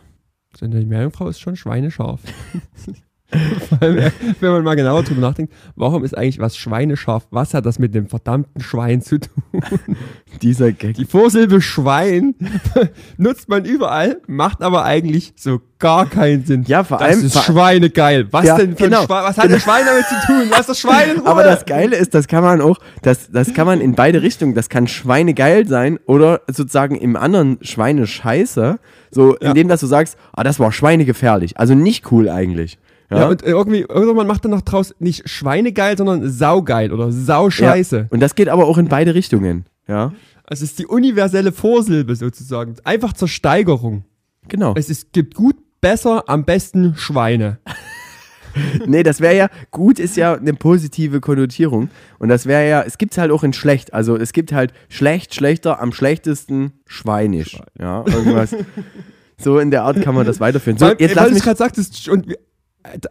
Eine 0.62 0.86
Meerjungfrau 0.86 1.28
ist 1.28 1.40
schon 1.40 1.56
schweinescharf. 1.56 2.22
Wenn 3.80 4.12
man 4.52 4.64
mal 4.64 4.76
genauer 4.76 5.04
drüber 5.04 5.22
nachdenkt, 5.22 5.54
warum 5.76 6.04
ist 6.04 6.18
eigentlich 6.18 6.40
was 6.40 6.56
schweinescharf? 6.58 7.28
Was 7.32 7.54
hat 7.54 7.66
das 7.66 7.80
mit 7.80 7.94
dem 7.96 8.08
verdammten 8.08 8.62
Schwein 8.62 9.02
zu 9.02 9.20
tun? 9.20 9.44
Dieser 10.42 10.72
Gag. 10.72 10.96
Die 10.96 11.06
Vorsilbe 11.06 11.62
Schwein 11.62 12.36
nutzt 13.18 13.50
man 13.50 13.66
überall, 13.66 14.22
macht 14.28 14.62
aber 14.62 14.84
eigentlich 14.84 15.34
so 15.36 15.62
gar 15.80 16.06
keinen 16.10 16.46
Sinn. 16.46 16.64
Ja, 16.68 16.84
vor 16.84 16.98
das 17.00 17.08
allem- 17.10 17.26
ist 17.26 17.34
vor- 17.34 17.44
Schweinegeil. 17.44 18.28
Was 18.32 18.46
Ja, 18.46 18.58
denn 18.58 18.76
für 18.78 18.86
genau. 18.86 19.02
ein 19.02 19.06
Schwein? 19.08 19.24
Was 19.24 19.38
hat 19.38 19.52
ein 19.52 19.60
Schwein 19.60 19.84
damit 19.86 20.06
zu 20.06 20.16
tun? 20.28 20.44
Lass 20.50 20.68
das 20.68 20.80
Schwein 20.80 21.10
in 21.12 21.18
Ruhe. 21.20 21.28
Aber 21.28 21.44
das 21.44 21.66
Geile 21.66 21.96
ist, 21.98 22.14
das 22.14 22.28
kann 22.28 22.44
man 22.44 22.62
auch, 22.62 22.78
das, 23.02 23.30
das 23.32 23.54
kann 23.54 23.66
man 23.68 23.82
in 23.82 23.94
beide 23.96 24.22
Richtungen, 24.22 24.54
das 24.56 24.70
kann 24.70 24.88
Schweinegeil 24.88 25.68
sein 25.68 26.00
oder 26.06 26.42
sozusagen 26.48 26.96
im 26.96 27.16
anderen 27.16 27.58
Schweinescheiße, 27.62 28.80
so 29.12 29.36
Ja. 29.40 29.50
indem 29.50 29.68
dass 29.68 29.82
du 29.82 29.88
sagst, 29.88 30.18
ah, 30.34 30.44
das 30.44 30.60
war 30.60 30.72
schweinegefährlich. 30.72 31.58
Also 31.58 31.76
nicht 31.76 32.12
cool 32.12 32.30
eigentlich. 32.30 32.78
Ja, 33.14 33.22
Ja, 33.22 33.30
und 33.30 33.42
irgendwie, 33.44 33.82
irgendwann 33.82 34.28
macht 34.28 34.46
dann 34.46 34.52
noch 34.52 34.62
draus 34.62 34.94
nicht 35.00 35.30
Schweinegeil, 35.30 35.98
sondern 35.98 36.30
Saugeil 36.30 36.92
oder 36.92 37.12
Sauscheiße. 37.12 37.98
Ja. 37.98 38.08
Und 38.10 38.20
das 38.20 38.36
geht 38.36 38.50
aber 38.50 38.66
auch 38.66 38.78
in 38.78 38.88
beide 38.88 39.16
Richtungen. 39.16 39.66
Ja, 39.88 40.14
es 40.48 40.62
ist 40.62 40.80
die 40.80 40.86
universelle 40.86 41.52
Vorsilbe 41.52 42.16
sozusagen. 42.16 42.76
Einfach 42.84 43.14
zur 43.14 43.28
Steigerung. 43.28 44.04
genau. 44.48 44.74
Es 44.76 44.90
ist, 44.90 45.14
gibt 45.14 45.36
gut, 45.36 45.56
besser, 45.82 46.24
am 46.28 46.46
besten 46.46 46.96
Schweine. 46.96 47.60
nee, 48.86 49.04
das 49.04 49.22
wäre 49.22 49.36
ja, 49.36 49.50
gut 49.72 50.00
ist 50.00 50.18
ja 50.18 50.34
eine 50.34 50.54
positive 50.54 51.20
Konnotierung. 51.22 51.90
Und 52.20 52.30
das 52.30 52.46
wäre 52.46 52.68
ja, 52.68 52.82
es 52.84 52.98
gibt 52.98 53.18
halt 53.18 53.32
auch 53.32 53.44
in 53.44 53.54
schlecht. 53.54 53.94
Also 53.94 54.16
es 54.16 54.34
gibt 54.34 54.52
halt 54.52 54.74
schlecht, 54.90 55.36
schlechter, 55.36 55.82
am 55.82 55.92
schlechtesten 55.92 56.74
schweinisch. 56.86 57.60
Ja, 57.80 58.04
irgendwas. 58.06 58.56
so 59.38 59.60
in 59.60 59.72
der 59.72 59.84
Art 59.84 60.02
kann 60.02 60.16
man 60.16 60.26
das 60.26 60.40
weiterführen. 60.40 60.78
So, 60.78 60.88
weil, 60.88 60.96
jetzt 61.00 61.16
weil 61.16 61.24
lass 61.24 61.28
es 61.28 61.34
mich 61.36 61.44
gerade 61.44 61.58
sagtest, 61.58 62.10
und 62.10 62.34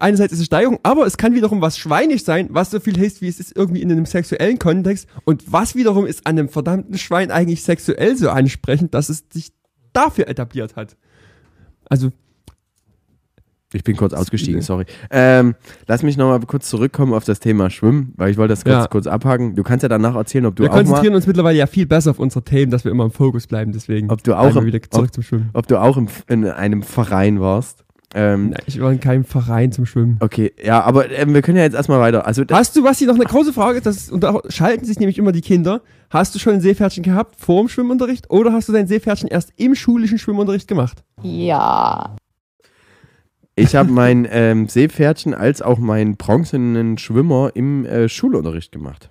einerseits 0.00 0.32
ist 0.32 0.40
es 0.40 0.46
Steigerung, 0.46 0.78
aber 0.82 1.06
es 1.06 1.16
kann 1.16 1.34
wiederum 1.34 1.60
was 1.60 1.78
schweinisch 1.78 2.24
sein, 2.24 2.48
was 2.50 2.70
so 2.70 2.78
viel 2.80 2.98
heißt, 2.98 3.22
wie 3.22 3.28
es 3.28 3.40
ist 3.40 3.56
irgendwie 3.56 3.82
in 3.82 3.90
einem 3.90 4.06
sexuellen 4.06 4.58
Kontext. 4.58 5.08
Und 5.24 5.50
was 5.52 5.74
wiederum 5.74 6.06
ist 6.06 6.26
an 6.26 6.38
einem 6.38 6.48
verdammten 6.48 6.98
Schwein 6.98 7.30
eigentlich 7.30 7.62
sexuell 7.62 8.16
so 8.16 8.30
ansprechend, 8.30 8.94
dass 8.94 9.08
es 9.08 9.24
sich 9.32 9.52
dafür 9.92 10.28
etabliert 10.28 10.76
hat. 10.76 10.96
Also, 11.88 12.10
Ich 13.74 13.84
bin 13.84 13.96
kurz 13.96 14.12
ausgestiegen, 14.12 14.60
sorry. 14.60 14.84
Ähm, 15.10 15.54
lass 15.86 16.02
mich 16.02 16.18
nochmal 16.18 16.40
kurz 16.40 16.68
zurückkommen 16.68 17.14
auf 17.14 17.24
das 17.24 17.40
Thema 17.40 17.70
Schwimmen, 17.70 18.12
weil 18.18 18.30
ich 18.30 18.36
wollte 18.36 18.52
das 18.52 18.64
kurz, 18.64 18.74
Ja. 18.74 18.86
kurz 18.86 19.06
abhaken. 19.06 19.54
Du 19.54 19.62
kannst 19.62 19.82
ja 19.82 19.88
danach 19.88 20.14
erzählen, 20.14 20.44
ob 20.44 20.56
du 20.56 20.64
wir 20.64 20.70
auch 20.70 20.74
mal, 20.74 20.82
konzentrieren 20.84 21.14
uns 21.14 21.26
mittlerweile 21.26 21.56
ja 21.58 21.66
viel 21.66 21.86
besser 21.86 22.10
auf 22.10 22.18
unsere 22.18 22.44
Themen, 22.44 22.70
dass 22.70 22.84
wir 22.84 22.92
immer 22.92 23.04
im 23.06 23.10
Fokus 23.12 23.46
bleiben. 23.46 23.72
Deswegen 23.72 24.10
Ob 24.10 24.22
du 24.22 24.34
auch 24.38 24.54
wir 24.54 24.60
im- 24.60 24.66
wieder 24.66 24.82
zurück 24.82 25.06
ob- 25.08 25.14
zum 25.14 25.22
Schwimmen. 25.22 25.48
ob 25.54 25.66
du 25.68 25.78
auch 25.80 25.96
im, 25.96 26.08
in 26.28 26.44
einem 26.46 26.82
Verein 26.82 27.40
warst. 27.40 27.84
Ähm, 28.14 28.50
Nein, 28.50 28.62
ich 28.66 28.80
war 28.80 28.92
in 28.92 29.00
keinem 29.00 29.24
Verein 29.24 29.72
zum 29.72 29.86
Schwimmen. 29.86 30.18
okay, 30.20 30.52
ja, 30.62 30.82
aber 30.82 31.10
ähm, 31.10 31.32
wir 31.32 31.40
können 31.42 31.56
ja 31.56 31.64
jetzt 31.64 31.74
erstmal 31.74 31.98
weiter. 32.00 32.26
Also 32.26 32.44
Hast 32.50 32.76
du, 32.76 32.82
Basti, 32.82 33.06
noch 33.06 33.14
eine 33.14 33.24
große 33.24 33.52
Frage? 33.52 33.80
Das, 33.80 34.10
und 34.10 34.22
da 34.22 34.40
schalten 34.48 34.84
sich 34.84 34.98
nämlich 34.98 35.18
immer 35.18 35.32
die 35.32 35.40
Kinder. 35.40 35.80
Hast 36.10 36.34
du 36.34 36.38
schon 36.38 36.54
ein 36.54 36.60
Seepferdchen 36.60 37.02
gehabt 37.02 37.36
vor 37.38 37.62
dem 37.62 37.68
Schwimmunterricht 37.68 38.30
oder 38.30 38.52
hast 38.52 38.68
du 38.68 38.72
dein 38.72 38.86
Seepferdchen 38.86 39.28
erst 39.28 39.52
im 39.56 39.74
schulischen 39.74 40.18
Schwimmunterricht 40.18 40.68
gemacht? 40.68 41.02
Ja. 41.22 42.16
ich 43.54 43.74
habe 43.76 43.90
mein 43.90 44.26
ähm, 44.30 44.68
Seepferdchen 44.68 45.32
als 45.34 45.62
auch 45.62 45.78
meinen 45.78 46.16
bronzenen 46.16 46.98
Schwimmer 46.98 47.52
im 47.54 47.86
äh, 47.86 48.08
Schulunterricht 48.08 48.72
gemacht. 48.72 49.08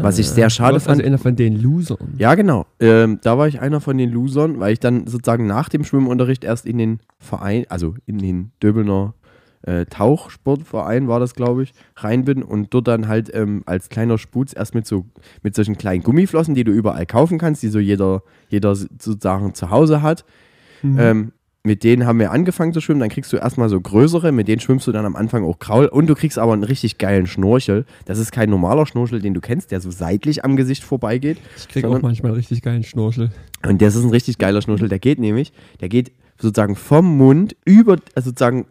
Was 0.00 0.18
ich 0.18 0.28
sehr 0.28 0.50
schade 0.50 0.70
du 0.70 0.74
warst 0.74 0.86
fand. 0.86 1.00
Also 1.00 1.06
einer 1.06 1.18
von 1.18 1.36
den 1.36 1.60
Losern. 1.60 2.14
Ja, 2.18 2.34
genau. 2.34 2.66
Ähm, 2.80 3.18
da 3.22 3.38
war 3.38 3.48
ich 3.48 3.60
einer 3.60 3.80
von 3.80 3.96
den 3.96 4.10
Losern, 4.10 4.58
weil 4.58 4.72
ich 4.72 4.80
dann 4.80 5.06
sozusagen 5.06 5.46
nach 5.46 5.68
dem 5.68 5.84
Schwimmunterricht 5.84 6.44
erst 6.44 6.66
in 6.66 6.78
den 6.78 7.00
Verein, 7.18 7.66
also 7.68 7.94
in 8.06 8.18
den 8.18 8.52
Döbelner 8.62 9.14
äh, 9.62 9.86
Tauchsportverein 9.86 11.08
war 11.08 11.20
das, 11.20 11.34
glaube 11.34 11.64
ich, 11.64 11.72
rein 11.96 12.24
bin 12.24 12.42
und 12.42 12.72
dort 12.72 12.88
dann 12.88 13.08
halt 13.08 13.34
ähm, 13.34 13.62
als 13.66 13.88
kleiner 13.88 14.18
Sputz 14.18 14.52
erst 14.54 14.74
mit 14.74 14.86
so 14.86 15.06
mit 15.42 15.54
solchen 15.54 15.76
kleinen 15.76 16.02
Gummiflossen, 16.02 16.54
die 16.54 16.64
du 16.64 16.72
überall 16.72 17.06
kaufen 17.06 17.38
kannst, 17.38 17.62
die 17.62 17.68
so 17.68 17.78
jeder, 17.78 18.22
jeder 18.48 18.74
sozusagen 18.74 19.54
zu 19.54 19.70
Hause 19.70 20.02
hat. 20.02 20.24
Mhm. 20.82 20.98
Ähm, 20.98 21.32
mit 21.66 21.82
denen 21.82 22.06
haben 22.06 22.20
wir 22.20 22.30
angefangen 22.30 22.72
zu 22.72 22.80
schwimmen, 22.80 23.00
dann 23.00 23.08
kriegst 23.08 23.32
du 23.32 23.36
erstmal 23.36 23.68
so 23.68 23.80
größere, 23.80 24.30
mit 24.30 24.46
denen 24.46 24.60
schwimmst 24.60 24.86
du 24.86 24.92
dann 24.92 25.04
am 25.04 25.16
Anfang 25.16 25.44
auch 25.44 25.58
Kraul 25.58 25.86
und 25.86 26.06
du 26.06 26.14
kriegst 26.14 26.38
aber 26.38 26.52
einen 26.52 26.62
richtig 26.62 26.96
geilen 26.96 27.26
Schnorchel. 27.26 27.84
Das 28.04 28.20
ist 28.20 28.30
kein 28.30 28.48
normaler 28.50 28.86
Schnorchel, 28.86 29.20
den 29.20 29.34
du 29.34 29.40
kennst, 29.40 29.72
der 29.72 29.80
so 29.80 29.90
seitlich 29.90 30.44
am 30.44 30.56
Gesicht 30.56 30.84
vorbeigeht. 30.84 31.38
ich 31.56 31.68
krieg 31.68 31.84
auch 31.84 32.00
manchmal 32.00 32.30
einen 32.30 32.36
richtig 32.38 32.62
geilen 32.62 32.84
Schnorchel. 32.84 33.30
Und 33.66 33.82
das 33.82 33.96
ist 33.96 34.04
ein 34.04 34.10
richtig 34.10 34.38
geiler 34.38 34.62
Schnorchel. 34.62 34.88
Der 34.88 35.00
geht 35.00 35.18
nämlich, 35.18 35.52
der 35.80 35.88
geht 35.88 36.12
sozusagen 36.40 36.76
vom 36.76 37.16
Mund 37.16 37.56
über, 37.64 37.96
also 38.14 38.30
sozusagen 38.30 38.66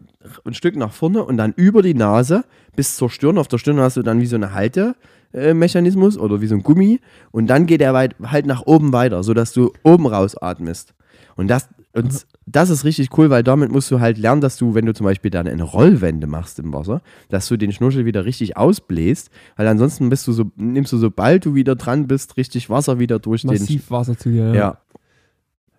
ein 0.46 0.54
Stück 0.54 0.78
nach 0.78 0.94
vorne 0.94 1.24
und 1.24 1.36
dann 1.36 1.54
über 1.58 1.82
die 1.82 1.94
Nase 1.94 2.46
bis 2.78 2.96
zur 2.96 3.10
Stirn. 3.10 3.38
Auf 3.38 3.50
der 3.50 3.58
Stirn 3.58 3.80
hast 3.80 3.98
du 3.98 4.04
dann 4.04 4.22
wie 4.22 4.26
so 4.26 4.38
eine 4.38 4.54
Haltemechanismus 4.54 6.18
oder 6.18 6.40
wie 6.40 6.48
so 6.48 6.56
ein 6.56 6.64
Gummi. 6.64 7.02
Und 7.32 7.48
dann 7.48 7.66
geht 7.66 7.82
er 7.82 7.94
weit, 7.94 8.16
halt 8.24 8.46
nach 8.46 8.62
oben 8.66 8.94
weiter, 8.94 9.22
sodass 9.22 9.52
du 9.52 9.74
oben 9.84 10.08
rausatmest. 10.08 10.94
Und 11.36 11.50
das, 11.50 11.68
und 11.96 12.28
das 12.46 12.70
ist 12.70 12.84
richtig 12.84 13.18
cool, 13.18 13.30
weil 13.30 13.44
damit 13.44 13.72
musst 13.72 13.90
du 13.90 14.00
halt 14.00 14.18
lernen, 14.18 14.42
dass 14.42 14.58
du, 14.58 14.76
wenn 14.76 14.86
du 14.86 14.94
zum 14.94 15.06
Beispiel 15.06 15.32
dann 15.32 15.48
eine 15.48 15.64
Rollwende 15.64 16.28
machst 16.28 16.60
im 16.60 16.74
Wasser, 16.74 17.02
dass 17.30 17.48
du 17.48 17.58
den 17.58 17.72
Schnorchel 17.72 18.06
wieder 18.06 18.26
richtig 18.26 18.58
ausbläst, 18.58 19.30
weil 19.56 19.68
ansonsten 19.68 20.10
bist 20.10 20.28
du 20.28 20.34
so, 20.34 20.52
nimmst 20.56 20.92
du, 20.94 20.98
sobald 20.98 21.46
du 21.46 21.56
wieder 21.56 21.76
dran 21.76 22.08
bist, 22.08 22.38
richtig 22.38 22.70
Wasser 22.70 23.00
wieder 23.00 23.20
durch 23.20 23.42
den. 23.42 23.52
Massiv 23.52 23.90
Wasser 23.90 24.18
zu 24.18 24.30
dir. 24.30 24.54
Ja, 24.54 24.80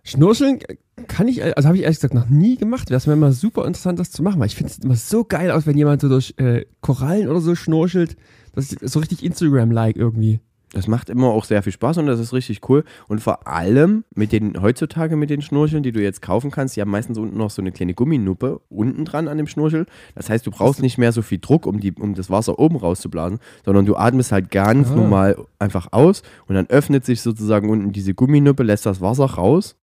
Schnorcheln 0.07 0.61
kann 1.09 1.27
ich, 1.27 1.43
also 1.43 1.67
habe 1.67 1.77
ich 1.77 1.83
ehrlich 1.83 1.99
gesagt 1.99 2.15
noch 2.15 2.29
nie 2.29 2.57
gemacht. 2.57 2.91
Wäre 2.91 2.99
es 2.99 3.09
mir 3.09 3.15
immer 3.15 3.33
super 3.33 3.67
interessant, 3.67 3.99
das 3.99 4.13
zu 4.13 4.23
machen, 4.23 4.39
weil 4.39 4.47
ich 4.47 4.55
finde 4.55 4.73
es 4.73 4.79
immer 4.79 4.95
so 4.95 5.25
geil 5.25 5.51
aus, 5.51 5.67
wenn 5.67 5.77
jemand 5.77 6.01
so 6.01 6.09
durch 6.09 6.35
äh, 6.37 6.65
Korallen 6.81 7.29
oder 7.29 7.41
so 7.41 7.57
schnorchelt. 7.57 8.17
Das 8.55 8.73
ist 8.73 8.93
so 8.93 9.01
richtig 9.01 9.25
Instagram-like 9.25 9.97
irgendwie. 9.97 10.39
Das 10.73 10.89
macht 10.89 11.09
immer 11.11 11.29
auch 11.29 11.45
sehr 11.45 11.63
viel 11.63 11.73
Spaß 11.73 11.99
und 11.99 12.07
das 12.07 12.19
ist 12.19 12.33
richtig 12.33 12.69
cool. 12.69 12.85
Und 13.09 13.21
vor 13.21 13.47
allem 13.47 14.05
mit 14.15 14.33
den 14.33 14.61
heutzutage 14.61 15.17
mit 15.17 15.31
den 15.31 15.41
Schnorcheln, 15.41 15.83
die 15.83 15.93
du 15.93 16.03
jetzt 16.03 16.23
kaufen 16.23 16.51
kannst, 16.51 16.77
die 16.77 16.81
haben 16.81 16.91
meistens 16.91 17.19
unten 17.19 17.37
noch 17.39 17.51
so 17.51 17.63
eine 17.63 17.71
kleine 17.73 17.95
Gumminuppe 17.95 18.61
unten 18.69 19.05
dran 19.05 19.29
an 19.29 19.37
dem 19.37 19.47
Schnorchel. 19.47 19.87
Das 20.17 20.29
heißt, 20.29 20.47
du 20.47 20.51
brauchst 20.51 20.83
nicht 20.83 20.99
mehr 20.99 21.13
so 21.13 21.23
viel 21.23 21.39
Druck, 21.39 21.67
um, 21.67 21.79
die, 21.81 21.93
um 21.93 22.15
das 22.15 22.31
Wasser 22.31 22.59
oben 22.59 22.77
rauszublasen, 22.77 23.39
sondern 23.65 23.87
du 23.87 23.97
atmest 23.97 24.33
halt 24.33 24.51
ganz 24.51 24.91
Ah. 24.91 24.97
normal 24.97 25.37
einfach 25.59 25.93
aus 25.93 26.23
und 26.49 26.57
dann 26.57 26.67
öffnet 26.67 27.05
sich 27.05 27.23
sozusagen 27.23 27.71
unten 27.71 27.93
diese 27.93 28.15
Gumminuppe, 28.15 28.63
lässt 28.65 28.87
das 28.87 29.01
Wasser 29.01 29.27
raus 29.27 29.77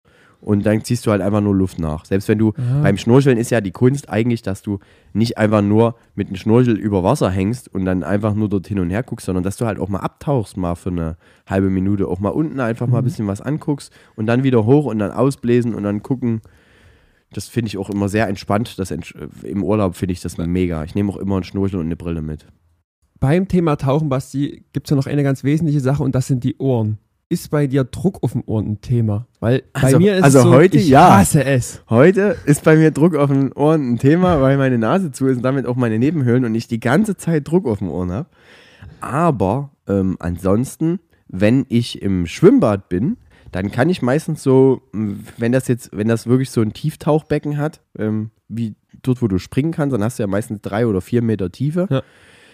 und 0.42 0.66
dann 0.66 0.84
ziehst 0.84 1.06
du 1.06 1.10
halt 1.12 1.22
einfach 1.22 1.40
nur 1.40 1.54
Luft 1.54 1.78
nach. 1.78 2.04
Selbst 2.04 2.28
wenn 2.28 2.36
du 2.38 2.52
Ah. 2.58 2.82
beim 2.82 2.96
Schnorcheln 2.98 3.38
ist 3.38 3.50
ja 3.50 3.60
die 3.60 3.70
Kunst 3.70 4.10
eigentlich, 4.10 4.42
dass 4.42 4.60
du 4.60 4.80
nicht 5.12 5.38
einfach 5.38 5.62
nur 5.62 5.94
mit 6.14 6.26
einem 6.28 6.36
Schnorchel 6.36 6.76
über 6.76 7.02
Wasser 7.02 7.30
hängst 7.30 7.72
und 7.72 7.84
dann 7.84 8.02
einfach 8.02 8.34
nur 8.34 8.48
dort 8.48 8.66
hin 8.66 8.78
und 8.80 8.90
her 8.90 9.02
guckst, 9.02 9.26
sondern 9.26 9.44
dass 9.44 9.56
du 9.56 9.66
halt 9.66 9.78
auch 9.78 9.88
mal 9.88 10.00
abtauchst, 10.00 10.56
mal 10.56 10.74
für 10.74 10.90
eine 10.90 11.16
halbe 11.48 11.70
Minute, 11.70 12.08
auch 12.08 12.18
mal 12.18 12.30
unten 12.30 12.60
einfach 12.60 12.86
mal 12.88 12.98
ein 12.98 13.04
bisschen 13.04 13.26
was 13.28 13.40
anguckst 13.40 13.92
und 14.16 14.26
dann 14.26 14.42
wieder 14.42 14.66
hoch 14.66 14.86
und 14.86 14.98
dann 14.98 15.12
ausbläsen 15.12 15.74
und 15.74 15.84
dann 15.84 16.02
gucken. 16.02 16.40
Das 17.32 17.48
finde 17.48 17.68
ich 17.68 17.78
auch 17.78 17.88
immer 17.88 18.10
sehr 18.10 18.28
entspannt. 18.28 18.78
Das 18.78 18.90
ents 18.90 19.14
Im 19.42 19.64
Urlaub 19.64 19.94
finde 19.96 20.12
ich 20.12 20.20
das 20.20 20.36
mega. 20.36 20.84
Ich 20.84 20.94
nehme 20.94 21.10
auch 21.10 21.16
immer 21.16 21.36
einen 21.36 21.44
Schnorchel 21.44 21.78
und 21.78 21.86
eine 21.86 21.96
Brille 21.96 22.20
mit. 22.20 22.46
Beim 23.20 23.46
Thema 23.48 23.76
Tauchen, 23.76 24.08
Basti, 24.08 24.64
gibt 24.72 24.86
es 24.86 24.90
ja 24.90 24.96
noch 24.96 25.06
eine 25.06 25.22
ganz 25.22 25.44
wesentliche 25.44 25.80
Sache 25.80 26.02
und 26.02 26.14
das 26.14 26.26
sind 26.26 26.42
die 26.44 26.56
Ohren. 26.58 26.98
Ist 27.32 27.50
bei 27.50 27.66
dir 27.66 27.84
Druck 27.84 28.22
auf 28.22 28.32
dem 28.32 28.42
Ohren 28.44 28.72
ein 28.72 28.80
Thema? 28.82 29.26
Weil 29.40 29.62
Also- 29.72 29.96
bei 29.96 29.98
mir 30.00 30.16
ist 30.16 30.22
also 30.22 30.38
es 30.40 30.44
so, 30.44 30.50
heute 30.52 30.76
ich 30.76 30.88
ja. 30.88 31.16
hasse 31.16 31.42
es. 31.42 31.82
Heute 31.88 32.36
ist 32.44 32.62
bei 32.62 32.76
mir 32.76 32.90
Druck 32.90 33.16
auf 33.16 33.30
den 33.30 33.52
Ohren 33.54 33.94
ein 33.94 33.98
Thema, 33.98 34.42
weil 34.42 34.58
meine 34.58 34.76
Nase 34.76 35.12
zu 35.12 35.26
ist 35.28 35.38
und 35.38 35.42
damit 35.42 35.64
auch 35.64 35.76
meine 35.76 35.98
Nebenhöhlen 35.98 36.44
und 36.44 36.54
ich 36.54 36.66
die 36.68 36.78
ganze 36.78 37.16
Zeit 37.16 37.48
Druck 37.48 37.66
auf 37.66 37.78
den 37.78 37.88
Ohren 37.88 38.12
habe. 38.12 38.28
Aber 39.00 39.70
ähm, 39.88 40.16
ansonsten, 40.20 41.00
wenn 41.26 41.64
ich 41.70 42.02
im 42.02 42.26
Schwimmbad 42.26 42.90
bin, 42.90 43.16
dann 43.50 43.70
kann 43.72 43.88
ich 43.88 44.02
meistens 44.02 44.42
so, 44.42 44.82
wenn 44.92 45.52
das 45.52 45.68
jetzt, 45.68 45.88
wenn 45.96 46.08
das 46.08 46.26
wirklich 46.26 46.50
so 46.50 46.60
ein 46.60 46.74
Tieftauchbecken 46.74 47.56
hat, 47.56 47.80
ähm, 47.98 48.30
wie 48.48 48.74
dort, 49.02 49.22
wo 49.22 49.26
du 49.26 49.38
springen 49.38 49.72
kannst, 49.72 49.94
dann 49.94 50.04
hast 50.04 50.18
du 50.18 50.22
ja 50.22 50.26
meistens 50.26 50.60
drei 50.60 50.86
oder 50.86 51.00
vier 51.00 51.22
Meter 51.22 51.50
Tiefe. 51.50 51.86
Ja. 51.88 52.02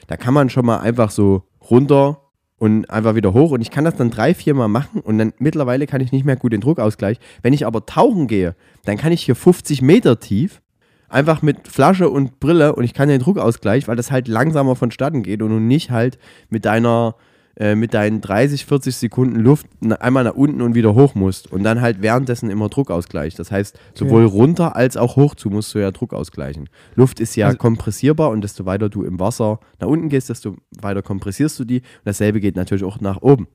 Da 0.06 0.16
kann 0.16 0.34
man 0.34 0.50
schon 0.50 0.66
mal 0.66 0.78
einfach 0.78 1.10
so 1.10 1.42
runter 1.68 2.20
und 2.58 2.90
einfach 2.90 3.14
wieder 3.14 3.32
hoch. 3.32 3.52
Und 3.52 3.60
ich 3.60 3.70
kann 3.70 3.84
das 3.84 3.96
dann 3.96 4.10
drei, 4.10 4.34
vier 4.34 4.54
Mal 4.54 4.68
machen 4.68 5.00
und 5.00 5.18
dann 5.18 5.32
mittlerweile 5.38 5.86
kann 5.86 6.00
ich 6.00 6.12
nicht 6.12 6.24
mehr 6.24 6.36
gut 6.36 6.52
den 6.52 6.60
Druckausgleich. 6.60 7.18
Wenn 7.42 7.52
ich 7.52 7.66
aber 7.66 7.86
tauchen 7.86 8.26
gehe, 8.26 8.54
dann 8.84 8.96
kann 8.96 9.12
ich 9.12 9.22
hier 9.22 9.36
50 9.36 9.82
Meter 9.82 10.20
tief 10.20 10.60
einfach 11.08 11.42
mit 11.42 11.68
Flasche 11.68 12.10
und 12.10 12.38
Brille 12.40 12.74
und 12.74 12.84
ich 12.84 12.94
kann 12.94 13.08
den 13.08 13.20
Druckausgleich, 13.20 13.88
weil 13.88 13.96
das 13.96 14.10
halt 14.10 14.28
langsamer 14.28 14.76
vonstatten 14.76 15.22
geht 15.22 15.42
und 15.42 15.50
du 15.50 15.58
nicht 15.58 15.90
halt 15.90 16.18
mit 16.50 16.64
deiner 16.64 17.14
äh, 17.58 17.74
mit 17.74 17.92
deinen 17.92 18.20
30, 18.20 18.66
40 18.66 18.96
Sekunden 18.96 19.40
Luft 19.40 19.66
einmal 19.98 20.22
nach 20.24 20.34
unten 20.34 20.62
und 20.62 20.74
wieder 20.76 20.94
hoch 20.94 21.14
musst 21.16 21.50
und 21.52 21.64
dann 21.64 21.80
halt 21.80 22.00
währenddessen 22.02 22.50
immer 22.50 22.68
Druckausgleich. 22.68 23.34
Das 23.34 23.50
heißt, 23.50 23.78
sowohl 23.94 24.24
runter 24.24 24.76
als 24.76 24.96
auch 24.96 25.16
hoch 25.16 25.34
zu 25.34 25.50
musst 25.50 25.74
du 25.74 25.80
ja 25.80 25.90
Druck 25.90 26.14
ausgleichen. 26.14 26.68
Luft 26.94 27.18
ist 27.18 27.34
ja 27.34 27.46
Also- 27.46 27.58
kompressierbar 27.58 28.30
und 28.30 28.42
desto 28.42 28.64
weiter 28.64 28.88
du 28.88 29.02
im 29.02 29.18
Wasser 29.18 29.58
nach 29.80 29.88
unten 29.88 30.08
gehst, 30.08 30.28
desto 30.28 30.56
weiter 30.80 31.02
kompressierst 31.02 31.58
du 31.58 31.64
die. 31.64 31.78
Und 31.80 31.84
dasselbe 32.04 32.38
geht 32.40 32.54
natürlich 32.54 32.84
auch 32.84 33.00
nach 33.00 33.22
oben. 33.22 33.48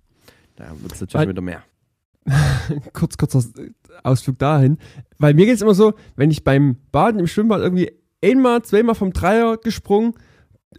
Da 0.58 0.66
wird 0.82 0.94
es 0.94 1.02
natürlich 1.02 1.30
wieder 1.30 1.42
mehr. 1.42 1.64
kurz, 2.94 3.18
kurzer 3.18 3.44
Ausflug 4.04 4.38
dahin. 4.40 4.78
Weil 5.18 5.34
mir 5.34 5.46
geht 5.46 5.56
es 5.56 5.62
immer 5.62 5.74
so, 5.76 5.94
wenn 6.16 6.30
ich 6.32 6.44
beim 6.44 6.78
Baden 6.92 7.20
im 7.20 7.28
Schwimmbad 7.28 7.62
irgendwie 7.62 7.92
einmal, 8.24 8.62
zweimal 8.64 8.96
vom 8.96 9.14
Dreier 9.14 9.58
gesprungen, 9.58 10.14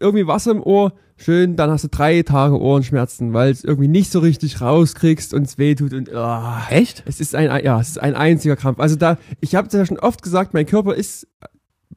irgendwie 0.01 0.27
Wasser 0.27 0.53
im 0.53 0.63
Ohr, 0.63 0.93
schön, 1.17 1.57
dann 1.57 1.71
hast 1.71 1.85
du 1.85 1.89
drei 1.89 2.23
Tage 2.23 2.61
Ohrenschmerzen, 2.61 3.33
weil 3.33 3.51
es 3.51 3.65
irgendwie 3.65 3.89
nicht 3.89 4.11
so 4.11 4.19
richtig 4.19 4.61
rauskriegst 4.61 5.35
und 5.35 5.43
es 5.43 5.59
wehtut 5.59 5.93
und 5.93 6.13
ah, 6.15 6.67
Echt? 6.71 7.03
es 7.07 7.21
ist 7.21 7.35
ein, 7.35 7.65
ja, 7.65 7.81
es 7.81 7.91
ist 7.91 7.99
ein 7.99 8.15
einziger 8.15 8.57
Krampf. 8.57 8.81
Also 8.81 8.97
da, 8.97 9.19
ich 9.41 9.55
habe 9.55 9.69
es 9.69 9.75
ja 9.75 9.87
schon 9.87 9.99
oft 9.99 10.23
gesagt, 10.23 10.55
mein 10.55 10.67
Körper 10.67 10.95
ist, 10.95 11.27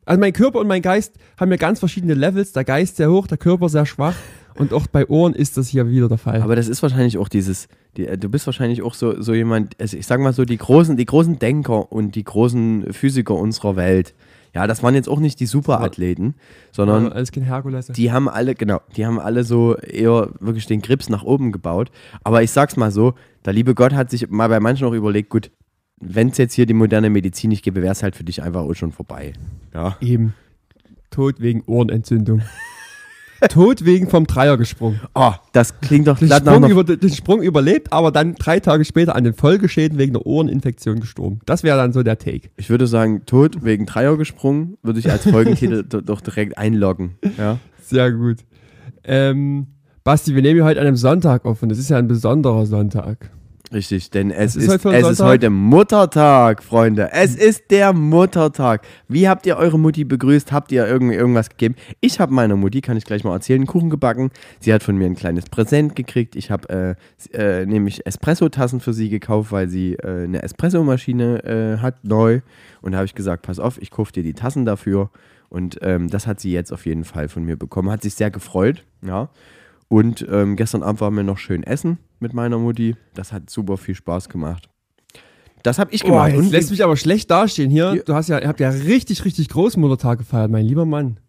also 0.06 0.20
mein 0.20 0.34
Körper 0.34 0.60
und 0.60 0.68
mein 0.68 0.82
Geist 0.82 1.16
haben 1.40 1.52
ja 1.52 1.58
ganz 1.58 1.80
verschiedene 1.80 2.14
Levels. 2.14 2.54
Der 2.54 2.64
Geist 2.64 2.98
sehr 2.98 3.12
hoch, 3.12 3.28
der 3.28 3.38
Körper 3.38 3.70
sehr 3.70 3.86
schwach. 3.86 4.16
Und 4.56 4.74
auch 4.74 4.88
bei 4.88 5.08
Ohren 5.08 5.34
ist 5.34 5.58
das 5.58 5.68
hier 5.68 5.88
wieder 5.88 6.10
der 6.10 6.18
Fall. 6.18 6.42
Aber 6.42 6.56
das 6.56 6.68
ist 6.68 6.82
wahrscheinlich 6.82 7.18
auch 7.18 7.30
dieses, 7.30 7.68
die, 7.96 8.08
äh, 8.08 8.18
du 8.18 8.30
bist 8.30 8.48
wahrscheinlich 8.48 8.82
auch 8.82 8.96
so, 8.96 9.22
so 9.22 9.34
jemand, 9.34 9.80
also 9.80 9.98
ich 9.98 10.08
sag 10.08 10.20
mal 10.20 10.34
so, 10.34 10.46
die 10.46 10.58
großen, 10.58 10.98
die 10.98 11.06
großen 11.06 11.38
Denker 11.38 11.92
und 11.92 12.16
die 12.16 12.24
großen 12.24 12.92
Physiker 12.92 13.36
unserer 13.36 13.76
Welt, 13.76 14.16
ja, 14.54 14.68
das 14.68 14.84
waren 14.84 14.96
jetzt 14.96 15.10
auch 15.10 15.20
nicht 15.20 15.40
die 15.40 15.46
Superathleten, 15.46 16.36
sondern 16.72 17.12
alles 17.12 17.32
kein 17.32 17.44
Herkules. 17.44 17.88
die 17.88 18.12
haben 18.12 18.30
alle, 18.30 18.56
genau, 18.56 18.82
die 18.96 19.06
haben 19.06 19.20
alle 19.20 19.44
so 19.44 19.76
eher 19.76 20.30
wirklich 20.40 20.66
den 20.66 20.82
Grips 20.82 21.10
nach 21.10 21.24
oben 21.24 21.52
gebaut. 21.52 21.92
Aber 22.24 22.44
ich 22.44 22.52
sag's 22.52 22.78
mal 22.78 22.92
so, 22.92 23.14
der 23.46 23.54
liebe 23.54 23.76
Gott 23.76 23.94
hat 23.94 24.10
sich 24.10 24.30
mal 24.30 24.50
bei 24.50 24.60
manchen 24.60 24.88
auch 24.88 24.94
überlegt, 24.94 25.30
gut, 25.30 25.52
wenn 26.00 26.30
es 26.30 26.38
jetzt 26.38 26.54
hier 26.54 26.66
die 26.66 26.74
moderne 26.74 27.10
Medizin 27.10 27.50
nicht 27.50 27.64
gäbe, 27.64 27.82
wäre 27.82 27.92
es 27.92 28.04
halt 28.04 28.16
für 28.16 28.24
dich 28.24 28.44
einfach 28.44 28.62
auch 28.62 28.74
schon 28.74 28.92
vorbei. 28.92 29.34
Ja. 29.74 29.98
Eben. 30.02 30.34
Tod 31.10 31.40
wegen 31.40 31.64
Ohrenentzündung. 31.66 32.42
Tod 33.50 33.86
wegen 33.86 34.10
vom 34.10 34.26
Dreier 34.28 34.58
gesprungen. 34.58 35.00
Oh, 35.14 35.32
das 35.54 35.80
klingt 35.80 36.08
doch 36.08 36.18
Den 36.18 36.30
Sprung, 36.30 36.70
über, 36.70 36.84
den 36.84 37.10
Sprung 37.14 37.42
überlebt, 37.42 37.94
aber 37.94 38.12
dann 38.12 38.36
drei 38.36 38.60
Tage 38.60 38.84
später 38.86 39.16
an 39.16 39.24
den 39.24 39.34
Folgeschäden 39.34 39.98
wegen 39.98 40.16
einer 40.16 40.26
Ohreninfektion 40.26 41.00
gestorben. 41.00 41.40
Das 41.46 41.64
wäre 41.64 41.78
dann 41.78 41.94
so 41.94 42.04
der 42.04 42.18
Take. 42.18 42.50
Ich 42.58 42.70
würde 42.70 42.88
sagen, 42.88 43.24
Tod 43.26 43.64
wegen 43.64 43.86
Dreier 43.86 44.18
gesprungen, 44.18 44.78
würde 44.84 45.00
ich 45.00 45.10
als 45.12 45.30
Folgentitel 45.30 45.84
do- 45.88 46.02
doch 46.02 46.22
direkt 46.22 46.58
einloggen. 46.58 47.16
Ja. 47.38 47.60
Sehr 47.82 48.12
gut. 48.12 48.38
Ähm, 49.04 49.68
Basti, 50.04 50.36
wir 50.36 50.42
nehmen 50.42 50.64
heute 50.64 50.80
an 50.82 50.88
einem 50.88 50.96
Sonntag 50.96 51.46
auf 51.46 51.62
und 51.64 51.72
es 51.72 51.80
ist 51.80 51.90
ja 51.90 51.98
ein 51.98 52.08
besonderer 52.08 52.66
Sonntag. 52.66 53.30
Richtig, 53.74 54.12
denn 54.12 54.32
es 54.32 54.56
ist 54.56 54.68
ist, 54.72 54.86
es 54.86 55.10
ist 55.10 55.20
heute 55.22 55.50
Muttertag, 55.50 56.64
Freunde. 56.64 57.10
Es 57.12 57.36
ist 57.36 57.70
der 57.70 57.92
Muttertag. 57.92 58.82
Wie 59.10 59.28
habt 59.28 59.46
ihr 59.46 59.58
eure 59.58 59.78
Mutti 59.78 60.06
begrüßt? 60.06 60.54
Habt 60.54 60.72
ihr 60.72 60.88
irgend, 60.88 61.12
irgendwas 61.12 61.50
gegeben? 61.50 61.76
Ich 62.00 62.22
habe 62.22 62.34
meiner 62.34 62.56
Mutti, 62.56 62.80
kann 62.80 62.96
ich 62.96 63.04
gleich 63.04 63.26
mal 63.26 63.34
erzählen, 63.34 63.60
einen 63.60 63.68
Kuchen 63.68 63.90
gebacken. 63.90 64.32
Sie 64.62 64.74
hat 64.74 64.84
von 64.84 64.96
mir 64.96 65.06
ein 65.06 65.16
kleines 65.16 65.46
Präsent 65.50 65.98
gekriegt. 65.98 66.38
Ich 66.38 66.50
habe 66.50 66.96
äh, 67.34 67.62
äh, 67.62 67.66
nämlich 67.66 68.06
Espresso-Tassen 68.06 68.80
für 68.80 68.94
sie 68.94 69.10
gekauft, 69.10 69.52
weil 69.52 69.68
sie 69.68 69.96
äh, 69.96 70.24
eine 70.24 70.44
Espressomaschine 70.44 71.44
äh, 71.44 71.82
hat, 71.82 72.06
neu. 72.06 72.40
Und 72.82 72.94
da 72.94 73.00
habe 73.00 73.06
ich 73.06 73.16
gesagt, 73.16 73.44
pass 73.46 73.60
auf, 73.60 73.82
ich 73.82 73.92
kaufe 73.92 74.14
dir 74.14 74.24
die 74.24 74.34
Tassen 74.34 74.64
dafür. 74.66 75.10
Und 75.50 75.80
ähm, 75.82 76.10
das 76.10 76.26
hat 76.26 76.40
sie 76.40 76.52
jetzt 76.52 76.72
auf 76.72 76.86
jeden 76.86 77.04
Fall 77.04 77.28
von 77.28 77.44
mir 77.44 77.58
bekommen. 77.58 77.90
Hat 77.90 78.02
sich 78.02 78.16
sehr 78.16 78.32
gefreut, 78.32 78.86
ja. 79.02 79.30
Und 79.90 80.26
ähm, 80.30 80.56
gestern 80.56 80.84
Abend 80.84 81.02
waren 81.02 81.16
wir 81.16 81.24
noch 81.24 81.38
schön 81.38 81.64
essen 81.64 81.98
mit 82.20 82.34
meiner 82.34 82.58
Mutti. 82.58 82.96
Das 83.14 83.32
hat 83.32 83.50
super 83.50 83.78
viel 83.78 83.96
Spaß 83.96 84.30
gemacht. 84.30 84.70
Das 85.64 85.80
habe 85.80 85.92
ich 85.94 86.04
gemacht. 86.04 86.32
jetzt 86.32 86.40
Und 86.40 86.52
lässt 86.52 86.72
mich 86.72 86.84
aber 86.84 86.98
schlecht 86.98 87.32
dastehen 87.32 87.70
hier. 87.70 88.04
Du 88.06 88.14
hast 88.14 88.30
ja, 88.30 88.40
ihr 88.40 88.48
habt 88.48 88.60
ja 88.60 88.70
richtig, 88.70 89.26
richtig 89.26 89.50
Großmuttertag 89.50 90.20
gefeiert, 90.20 90.52
mein 90.52 90.66
lieber 90.66 90.86
Mann. 90.86 91.20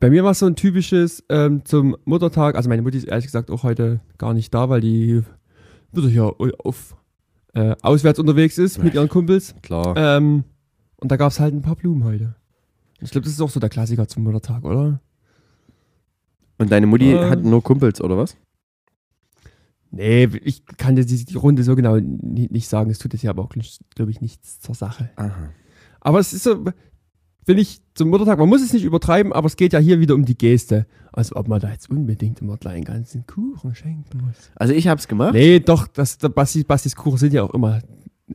Bei 0.00 0.10
mir 0.10 0.22
war 0.22 0.30
es 0.30 0.38
so 0.38 0.46
ein 0.46 0.54
typisches 0.54 1.24
ähm, 1.28 1.64
zum 1.64 1.96
Muttertag, 2.04 2.54
also 2.54 2.68
meine 2.68 2.82
Mutti 2.82 2.98
ist 2.98 3.08
ehrlich 3.08 3.24
gesagt 3.24 3.50
auch 3.50 3.64
heute 3.64 4.00
gar 4.16 4.32
nicht 4.32 4.54
da, 4.54 4.68
weil 4.68 4.80
die 4.80 5.22
wieder 5.92 6.08
hier 6.08 6.34
auf 6.64 6.94
äh, 7.54 7.74
auswärts 7.82 8.18
unterwegs 8.18 8.58
ist 8.58 8.82
mit 8.82 8.94
ihren 8.94 9.08
Kumpels. 9.08 9.54
klar. 9.62 9.96
Ähm, 9.96 10.44
und 10.96 11.10
da 11.10 11.16
gab 11.16 11.32
es 11.32 11.40
halt 11.40 11.54
ein 11.54 11.62
paar 11.62 11.76
Blumen 11.76 12.04
heute. 12.04 12.36
Ich 13.00 13.10
glaube, 13.10 13.24
das 13.24 13.32
ist 13.32 13.40
auch 13.40 13.50
so 13.50 13.60
der 13.60 13.68
Klassiker 13.68 14.06
zum 14.08 14.24
Muttertag, 14.24 14.64
oder? 14.64 15.00
Und 16.58 16.70
deine 16.72 16.86
Mutti 16.86 17.12
äh, 17.12 17.30
hat 17.30 17.44
nur 17.44 17.62
Kumpels, 17.62 18.00
oder 18.00 18.16
was? 18.18 18.36
Nee, 19.90 20.24
ich 20.44 20.66
kann 20.76 20.96
dir 20.96 21.06
die, 21.06 21.24
die 21.24 21.36
Runde 21.36 21.62
so 21.62 21.74
genau 21.74 21.96
ni- 21.96 22.48
nicht 22.50 22.68
sagen. 22.68 22.90
Es 22.90 22.98
tut 22.98 23.14
jetzt 23.14 23.22
ja 23.22 23.30
aber 23.30 23.42
auch, 23.42 23.54
glaube 23.94 24.10
ich, 24.10 24.20
nichts 24.20 24.60
zur 24.60 24.74
Sache. 24.74 25.10
Aha. 25.16 25.50
Aber 26.00 26.18
es 26.20 26.32
ist 26.34 26.42
so, 26.44 26.64
finde 27.46 27.62
ich, 27.62 27.80
zum 27.94 28.10
Muttertag, 28.10 28.38
man 28.38 28.48
muss 28.48 28.60
es 28.62 28.72
nicht 28.74 28.84
übertreiben, 28.84 29.32
aber 29.32 29.46
es 29.46 29.56
geht 29.56 29.72
ja 29.72 29.78
hier 29.78 29.98
wieder 30.00 30.14
um 30.14 30.24
die 30.26 30.36
Geste. 30.36 30.86
Also 31.12 31.36
ob 31.36 31.48
man 31.48 31.60
da 31.60 31.70
jetzt 31.70 31.88
unbedingt 31.90 32.40
immer 32.42 32.58
gleich 32.58 32.74
einen 32.74 32.84
ganzen 32.84 33.26
Kuchen 33.26 33.74
schenken 33.74 34.18
muss. 34.26 34.50
Also 34.56 34.74
ich 34.74 34.88
habe 34.88 34.98
es 35.00 35.08
gemacht. 35.08 35.32
Nee, 35.32 35.58
doch, 35.60 35.86
das, 35.86 36.18
der 36.18 36.28
Basti, 36.28 36.64
Bastis 36.64 36.94
Kuchen 36.94 37.18
sind 37.18 37.32
ja 37.32 37.42
auch 37.42 37.54
immer 37.54 37.80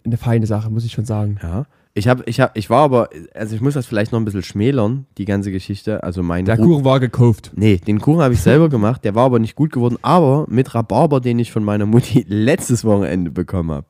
eine 0.03 0.17
feine 0.17 0.47
Sache, 0.47 0.71
muss 0.71 0.85
ich 0.85 0.91
schon 0.91 1.05
sagen. 1.05 1.37
Ja. 1.43 1.65
Ich 1.95 2.07
habe, 2.07 2.23
ich 2.25 2.39
habe, 2.39 2.53
ich 2.55 2.71
war 2.71 2.81
aber, 2.81 3.09
also 3.35 3.53
ich 3.55 3.61
muss 3.61 3.75
das 3.75 3.85
vielleicht 3.85 4.11
noch 4.11 4.19
ein 4.19 4.25
bisschen 4.25 4.41
schmälern, 4.41 5.05
die 5.19 5.25
ganze 5.25 5.51
Geschichte. 5.51 6.01
Also 6.03 6.23
mein 6.23 6.43
Der 6.45 6.57
Ru- 6.57 6.63
Kuchen 6.65 6.85
war 6.85 6.99
gekauft. 6.99 7.51
Nee, 7.55 7.77
den 7.77 7.99
Kuchen 8.01 8.19
habe 8.19 8.33
ich 8.33 8.41
selber 8.41 8.67
gemacht, 8.67 9.03
der 9.03 9.13
war 9.13 9.25
aber 9.25 9.37
nicht 9.37 9.55
gut 9.55 9.71
geworden, 9.71 9.97
aber 10.01 10.45
mit 10.49 10.73
Rhabarber, 10.73 11.21
den 11.21 11.37
ich 11.37 11.51
von 11.51 11.63
meiner 11.63 11.85
Mutti 11.85 12.25
letztes 12.27 12.83
Wochenende 12.83 13.29
bekommen 13.29 13.69
habe. 13.69 13.85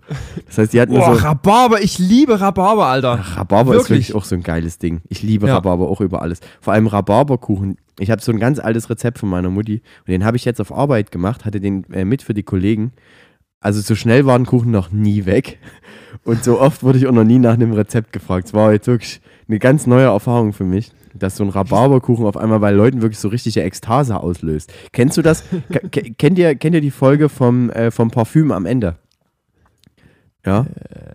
Das 0.47 0.57
heißt, 0.57 0.73
die 0.73 0.81
hat 0.81 0.89
mir 0.89 0.99
Boah, 0.99 1.15
so. 1.15 1.21
Rhabarber, 1.25 1.81
ich 1.81 1.97
liebe 1.97 2.41
Rhabarber, 2.41 2.87
Alter. 2.87 3.19
Ach, 3.21 3.37
Rhabarber 3.37 3.71
ist 3.75 3.83
Wirklich? 3.89 4.09
wirklich 4.09 4.15
auch 4.15 4.25
so 4.25 4.35
ein 4.35 4.43
geiles 4.43 4.79
Ding. 4.79 4.99
Ich 5.07 5.23
liebe 5.23 5.47
Ja. 5.47 5.55
Rhabarber 5.55 5.87
auch 5.87 6.01
über 6.01 6.21
alles. 6.21 6.41
Vor 6.59 6.73
allem 6.73 6.87
Rhabarberkuchen. 6.87 7.77
Ich 7.99 8.11
habe 8.11 8.21
so 8.21 8.33
ein 8.33 8.39
ganz 8.39 8.59
altes 8.59 8.89
Rezept 8.89 9.17
von 9.19 9.29
meiner 9.29 9.49
Mutti 9.49 9.81
und 10.01 10.09
den 10.09 10.25
habe 10.25 10.35
ich 10.35 10.43
jetzt 10.43 10.59
auf 10.59 10.73
Arbeit 10.73 11.11
gemacht, 11.11 11.45
hatte 11.45 11.61
den 11.61 11.85
äh, 11.93 12.03
mit 12.03 12.21
für 12.21 12.33
die 12.33 12.43
Kollegen. 12.43 12.91
Also 13.63 13.81
so 13.81 13.95
schnell 13.95 14.25
war 14.25 14.37
ein 14.37 14.45
Kuchen 14.45 14.71
noch 14.71 14.91
nie 14.91 15.25
weg 15.25 15.57
und 16.25 16.43
so 16.43 16.59
oft 16.59 16.83
wurde 16.83 16.97
ich 16.99 17.07
auch 17.07 17.13
noch 17.13 17.23
nie 17.23 17.39
nach 17.39 17.53
einem 17.53 17.71
Rezept 17.73 18.11
gefragt. 18.11 18.47
Es 18.47 18.53
war 18.53 18.73
jetzt 18.73 18.87
wirklich 18.87 19.21
eine 19.47 19.57
ganz 19.59 19.87
neue 19.87 20.05
Erfahrung 20.05 20.51
für 20.53 20.65
mich, 20.65 20.91
dass 21.13 21.37
so 21.37 21.43
ein 21.43 21.49
Rhabarberkuchen 21.49 22.25
auf 22.25 22.35
einmal 22.37 22.59
bei 22.59 22.71
Leuten 22.71 23.01
wirklich 23.01 23.19
so 23.19 23.29
richtige 23.29 23.63
Ekstase 23.63 24.19
auslöst. 24.19 24.73
Kennst 24.91 25.15
du 25.17 25.21
das? 25.21 25.43
Ke- 25.71 25.89
ke- 25.89 26.13
kennt, 26.17 26.37
ihr, 26.37 26.55
kennt 26.55 26.75
ihr 26.75 26.81
die 26.81 26.91
Folge 26.91 27.29
vom, 27.29 27.69
äh, 27.69 27.89
vom 27.91 28.11
Parfüm 28.11 28.51
am 28.51 28.65
Ende? 28.65 28.97
Ja, 30.45 30.65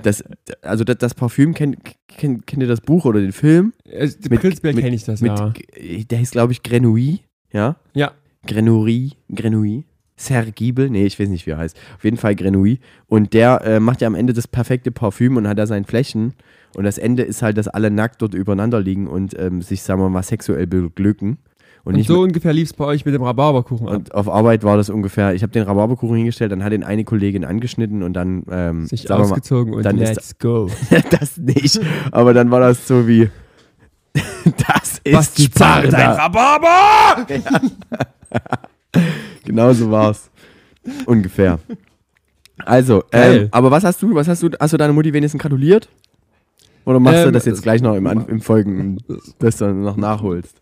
das, 0.03 0.25
also 0.63 0.85
das, 0.85 0.97
das 0.99 1.15
Parfüm, 1.15 1.53
kennt, 1.53 1.77
kennt, 2.09 2.47
kennt 2.47 2.63
ihr 2.63 2.69
das 2.69 2.81
Buch 2.81 3.05
oder 3.05 3.21
den 3.21 3.33
Film? 3.33 3.75
Also, 3.95 4.17
Mit- 4.31 4.41
prinzipiell 4.41 4.75
kenne 4.75 4.97
ich 4.97 5.05
das, 5.05 5.21
Mit, 5.21 5.39
ja. 5.39 5.53
Der 6.11 6.19
hieß, 6.19 6.31
glaube 6.31 6.53
ich, 6.53 6.63
Grenouille, 6.63 7.19
ja? 7.53 7.77
Ja. 7.93 8.13
Grenouille, 8.47 9.11
Grenouille. 9.35 9.83
Sergibel, 10.19 10.91
nee, 10.91 11.07
ich 11.07 11.19
weiß 11.19 11.29
nicht, 11.29 11.47
wie 11.47 11.51
er 11.53 11.59
heißt. 11.59 11.77
Auf 11.97 12.05
jeden 12.05 12.17
Fall 12.17 12.35
Grenouille. 12.35 12.79
Und 13.07 13.33
der 13.33 13.63
äh, 13.65 13.81
macht 13.81 14.01
ja 14.03 14.07
am 14.09 14.15
Ende 14.15 14.33
das 14.33 14.49
perfekte 14.49 14.91
Parfüm 14.91 15.37
und 15.37 15.47
hat 15.49 15.59
da 15.59 15.67
sein 15.67 15.85
Fläschchen. 15.85 16.35
Und 16.77 16.85
das 16.85 16.99
Ende 16.99 17.23
ist 17.23 17.41
halt, 17.43 17.57
dass 17.57 17.69
alle 17.69 17.91
nackt 17.91 18.21
dort 18.21 18.35
übereinander 18.35 18.81
liegen 18.81 19.07
und 19.07 19.39
ähm, 19.39 19.63
sich, 19.63 19.83
sagen 19.83 20.01
wir 20.03 20.09
mal, 20.11 20.23
sexuell 20.23 20.67
beglücken. 20.67 21.39
Und, 21.85 21.95
Und 21.95 22.03
so 22.07 22.21
ungefähr 22.21 22.53
lief 22.53 22.67
es 22.69 22.73
bei 22.75 22.85
euch 22.85 23.07
mit 23.07 23.15
dem 23.15 23.23
Rhabarberkuchen 23.23 23.89
ab. 23.89 23.95
und 23.95 24.15
auf 24.15 24.29
Arbeit 24.29 24.63
war 24.65 24.77
das 24.77 24.91
ungefähr, 24.91 25.33
ich 25.33 25.43
habe 25.43 25.53
den 25.53 25.63
Rhabarberkuchen 25.63 26.17
hingestellt, 26.17 26.53
dann 26.53 26.63
hat 26.63 26.73
ihn 26.75 26.83
eine 26.85 27.05
Kollegin 27.05 27.45
angeschnitten 27.47 28.03
und 28.03 28.13
dann, 28.13 28.43
ähm, 28.51 28.87
Sich 28.87 29.09
wir 29.09 29.17
mal, 29.17 29.23
ausgezogen 29.23 29.73
und 29.73 29.85
dann 29.85 29.97
ist- 29.97 30.09
let's 30.17 30.39
go. 30.39 30.69
das 31.11 31.39
nicht. 31.39 31.81
Aber 32.11 32.35
dann 32.35 32.51
war 32.51 32.61
das 32.61 32.87
so 32.87 33.09
wie, 33.09 33.31
das 34.45 35.01
ist 35.05 35.55
zahlt 35.57 35.93
dein 35.93 36.15
Sparta. 36.15 36.27
Rhabarber! 36.27 37.27
Genau 39.45 39.73
so 39.73 39.91
war's. 39.91 40.31
Ungefähr. 41.07 41.59
Also, 42.59 43.05
ähm, 43.13 43.49
aber 43.51 43.71
was 43.71 43.85
hast 43.85 44.03
du, 44.03 44.15
was 44.15 44.29
hast 44.29 44.43
du, 44.43 44.51
hast 44.59 44.73
du 44.73 44.77
deiner 44.77 44.93
Mutti 44.93 45.13
wenigstens 45.13 45.41
gratuliert? 45.41 45.89
Oder 46.85 47.01
machst 47.01 47.23
du 47.23 47.29
Ähm, 47.29 47.33
das 47.33 47.45
jetzt 47.45 47.63
gleich 47.63 47.81
noch 47.81 47.95
im, 47.95 48.07
im 48.07 48.41
Folgen, 48.41 48.99
dass 49.39 49.57
du 49.59 49.73
noch 49.73 49.97
nachholst? 49.97 50.61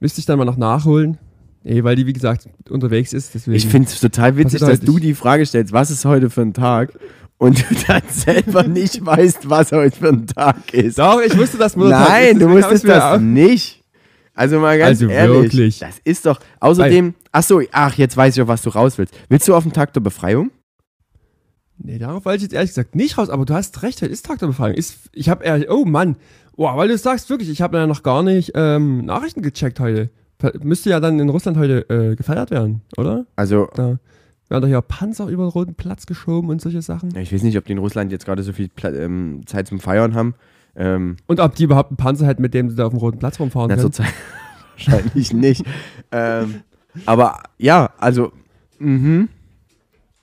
Müsste 0.00 0.20
ich 0.20 0.26
dann 0.26 0.38
mal 0.38 0.44
noch 0.44 0.56
nachholen. 0.56 1.18
Nee, 1.64 1.84
weil 1.84 1.94
die, 1.96 2.06
wie 2.06 2.12
gesagt, 2.12 2.48
unterwegs 2.68 3.12
ist. 3.12 3.34
Ich 3.48 3.66
finde 3.68 3.88
es 3.88 4.00
total 4.00 4.36
witzig, 4.36 4.60
dass 4.60 4.80
du 4.80 4.98
die 4.98 5.14
Frage 5.14 5.46
stellst, 5.46 5.72
was 5.72 5.90
ist 5.90 6.04
heute 6.04 6.28
für 6.30 6.42
ein 6.42 6.54
Tag? 6.54 6.92
Und 7.38 7.58
du 7.60 7.74
dann 7.86 8.02
selber 8.08 8.62
nicht 8.64 9.04
weißt, 9.04 9.48
was 9.50 9.70
heute 9.72 9.96
für 9.96 10.08
ein 10.08 10.26
Tag 10.26 10.72
ist. 10.74 10.98
Doch, 10.98 11.20
ich 11.20 11.36
wusste, 11.36 11.58
dass 11.58 11.76
Muttertag 11.76 12.08
Nein, 12.08 12.32
ist, 12.36 12.42
du 12.42 12.50
wusstest 12.50 12.88
das 12.88 13.02
auch- 13.04 13.18
nicht. 13.20 13.81
Also 14.34 14.58
mal 14.60 14.78
ganz 14.78 15.00
Also 15.00 15.08
ehrlich. 15.08 15.42
wirklich? 15.42 15.78
Das 15.80 15.98
ist 16.04 16.26
doch. 16.26 16.40
Außerdem, 16.60 17.14
ach 17.32 17.42
so, 17.42 17.60
ach, 17.72 17.96
jetzt 17.98 18.16
weiß 18.16 18.36
ich 18.36 18.42
auch, 18.42 18.48
was 18.48 18.62
du 18.62 18.70
raus 18.70 18.98
willst. 18.98 19.14
Willst 19.28 19.46
du 19.48 19.54
auf 19.54 19.64
den 19.64 19.72
Tag 19.72 19.92
der 19.92 20.00
Befreiung? 20.00 20.50
Nee, 21.78 21.98
darauf 21.98 22.24
wollte 22.24 22.36
ich 22.38 22.42
jetzt 22.44 22.52
ehrlich 22.54 22.70
gesagt 22.70 22.94
nicht 22.94 23.18
raus, 23.18 23.28
aber 23.28 23.44
du 23.44 23.54
hast 23.54 23.82
recht, 23.82 24.00
heute 24.02 24.12
ist 24.12 24.24
Tag 24.24 24.38
der 24.38 24.46
Befreiung. 24.46 24.76
Ist, 24.76 25.10
ich 25.12 25.28
habe 25.28 25.44
ehrlich, 25.44 25.68
oh 25.68 25.84
Mann, 25.84 26.16
Boah, 26.62 26.76
weil 26.76 26.86
du 26.86 26.96
sagst 26.96 27.28
wirklich, 27.28 27.48
ich 27.50 27.60
habe 27.60 27.76
ja 27.76 27.88
noch 27.88 28.04
gar 28.04 28.22
nicht 28.22 28.52
ähm, 28.54 29.04
Nachrichten 29.04 29.42
gecheckt 29.42 29.80
heute. 29.80 30.10
Müsste 30.62 30.90
ja 30.90 31.00
dann 31.00 31.18
in 31.18 31.28
Russland 31.28 31.56
heute 31.56 31.88
äh, 31.88 32.14
gefeiert 32.14 32.52
werden, 32.52 32.82
oder? 32.96 33.26
Also, 33.34 33.68
Da 33.74 33.98
werden 34.48 34.62
doch 34.62 34.68
ja 34.68 34.80
Panzer 34.80 35.26
über 35.26 35.44
den 35.46 35.50
Roten 35.50 35.74
Platz 35.74 36.06
geschoben 36.06 36.50
und 36.50 36.60
solche 36.60 36.80
Sachen. 36.80 37.16
ich 37.16 37.32
weiß 37.32 37.42
nicht, 37.42 37.58
ob 37.58 37.64
die 37.64 37.72
in 37.72 37.78
Russland 37.78 38.12
jetzt 38.12 38.26
gerade 38.26 38.44
so 38.44 38.52
viel 38.52 38.70
ähm, 38.84 39.40
Zeit 39.46 39.66
zum 39.66 39.80
Feiern 39.80 40.14
haben. 40.14 40.34
Ähm, 40.74 41.16
Und 41.26 41.40
ob 41.40 41.54
die 41.54 41.64
überhaupt 41.64 41.90
einen 41.90 41.96
Panzer 41.96 42.26
hätten, 42.26 42.42
mit 42.42 42.54
dem 42.54 42.70
sie 42.70 42.76
da 42.76 42.86
auf 42.86 42.92
dem 42.92 42.98
Roten 42.98 43.18
Platz 43.18 43.38
rumfahren 43.38 43.68
na, 43.68 43.74
können. 43.76 43.92
zurzeit 43.92 44.12
wahrscheinlich 44.72 45.32
nicht. 45.32 45.64
ähm, 46.10 46.62
aber 47.06 47.42
ja, 47.58 47.90
also, 47.98 48.32
mhm. 48.78 49.28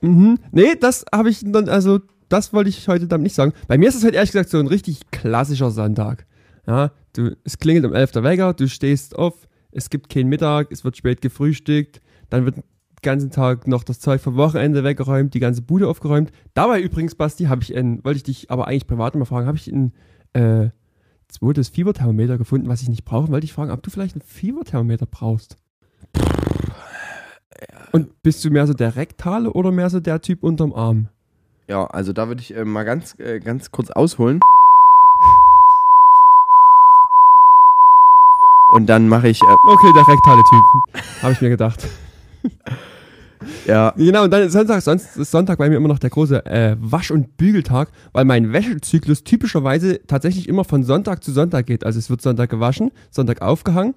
Mhm. 0.02 0.38
Nee, 0.52 0.76
das 0.80 1.06
habe 1.14 1.30
ich 1.30 1.42
dann, 1.46 1.70
also, 1.70 2.00
das 2.30 2.54
wollte 2.54 2.70
ich 2.70 2.88
heute 2.88 3.08
damit 3.08 3.24
nicht 3.24 3.36
sagen. 3.36 3.54
Bei 3.68 3.78
mir 3.78 3.90
ist 3.90 3.96
es 3.96 4.04
halt 4.04 4.16
ehrlich 4.16 4.32
gesagt 4.32 4.50
so 4.50 4.60
ein 4.60 4.68
richtig 4.68 5.02
klassischer 5.12 5.72
Sonntag. 5.72 6.26
Ja, 6.68 6.92
du, 7.14 7.36
es 7.44 7.58
klingelt 7.58 7.86
um 7.86 7.94
11 7.94 8.12
der 8.12 8.24
Wecker, 8.24 8.54
du 8.54 8.68
stehst 8.68 9.16
auf, 9.18 9.48
es 9.72 9.90
gibt 9.90 10.10
keinen 10.10 10.30
Mittag, 10.30 10.72
es 10.72 10.84
wird 10.84 10.98
spät 10.98 11.22
gefrühstückt, 11.22 12.02
dann 12.30 12.46
wird 12.46 12.58
den 12.58 12.64
ganzen 13.02 13.32
Tag 13.32 13.68
noch 13.68 13.84
das 13.84 14.00
Zeug 14.00 14.22
vom 14.22 14.36
Wochenende 14.36 14.84
weggeräumt, 14.84 15.34
die 15.34 15.40
ganze 15.40 15.62
Bude 15.62 15.88
aufgeräumt. 15.88 16.32
Dabei 16.54 16.82
übrigens, 16.82 17.16
Basti, 17.16 17.46
habe 17.46 17.64
ich 17.64 17.76
ein, 17.76 18.04
wollte 18.04 18.18
ich 18.18 18.24
dich 18.24 18.52
aber 18.52 18.68
eigentlich 18.68 18.88
privat 18.88 19.16
mal 19.16 19.26
fragen, 19.26 19.48
habe 19.48 19.58
ich 19.58 19.68
ein 19.68 19.94
äh, 20.34 20.70
zweites 21.28 21.70
Fieberthermometer 21.70 22.38
gefunden, 22.38 22.68
was 22.68 22.82
ich 22.82 22.90
nicht 22.90 23.06
brauche, 23.06 23.30
wollte 23.32 23.46
ich 23.46 23.54
fragen, 23.54 23.72
ob 23.72 23.84
du 23.84 23.90
vielleicht 23.90 24.16
ein 24.16 24.22
Fieberthermometer 24.22 25.06
brauchst. 25.06 25.58
Und 27.92 28.22
bist 28.22 28.44
du 28.46 28.52
mehr 28.52 28.68
so 28.68 28.74
der 28.74 28.96
Rektale 28.96 29.52
oder 29.52 29.72
mehr 29.72 29.90
so 29.90 30.00
der 30.00 30.22
Typ 30.22 30.44
unterm 30.44 30.74
Arm? 30.74 31.08
Ja, 31.68 31.86
also 31.86 32.14
da 32.14 32.28
würde 32.28 32.42
ich 32.42 32.56
äh, 32.56 32.66
mal 32.66 32.84
ganz, 32.84 33.18
äh, 33.20 33.40
ganz 33.40 33.72
kurz 33.72 33.92
ausholen. 33.92 34.40
Und 38.72 38.88
dann 38.88 39.08
mache 39.08 39.30
ich, 39.30 39.42
äh, 39.42 39.56
Okay, 39.68 39.92
der 39.96 40.08
rektale 40.08 40.44
Typ. 40.44 41.04
Habe 41.22 41.34
ich 41.34 41.42
mir 41.42 41.50
gedacht. 41.50 41.88
ja, 43.68 43.94
Genau, 43.98 44.24
und 44.26 44.32
dann 44.32 44.44
ist 44.44 44.54
Sonntag, 44.54 44.82
sonst 44.82 45.18
ist 45.18 45.32
Sonntag 45.32 45.58
bei 45.58 45.70
mir 45.70 45.76
immer 45.78 45.88
noch 45.88 46.00
der 46.00 46.10
große 46.10 46.46
äh, 46.46 46.76
Wasch- 46.80 47.12
und 47.12 47.38
Bügeltag, 47.38 47.90
weil 48.14 48.26
mein 48.26 48.52
Wäschezyklus 48.54 49.24
typischerweise 49.24 50.00
tatsächlich 50.08 50.48
immer 50.50 50.64
von 50.64 50.84
Sonntag 50.84 51.24
zu 51.24 51.32
Sonntag 51.32 51.66
geht. 51.68 51.86
Also 51.86 52.00
es 52.00 52.10
wird 52.10 52.22
Sonntag 52.22 52.50
gewaschen, 52.50 52.92
Sonntag 53.12 53.42
aufgehangen, 53.42 53.96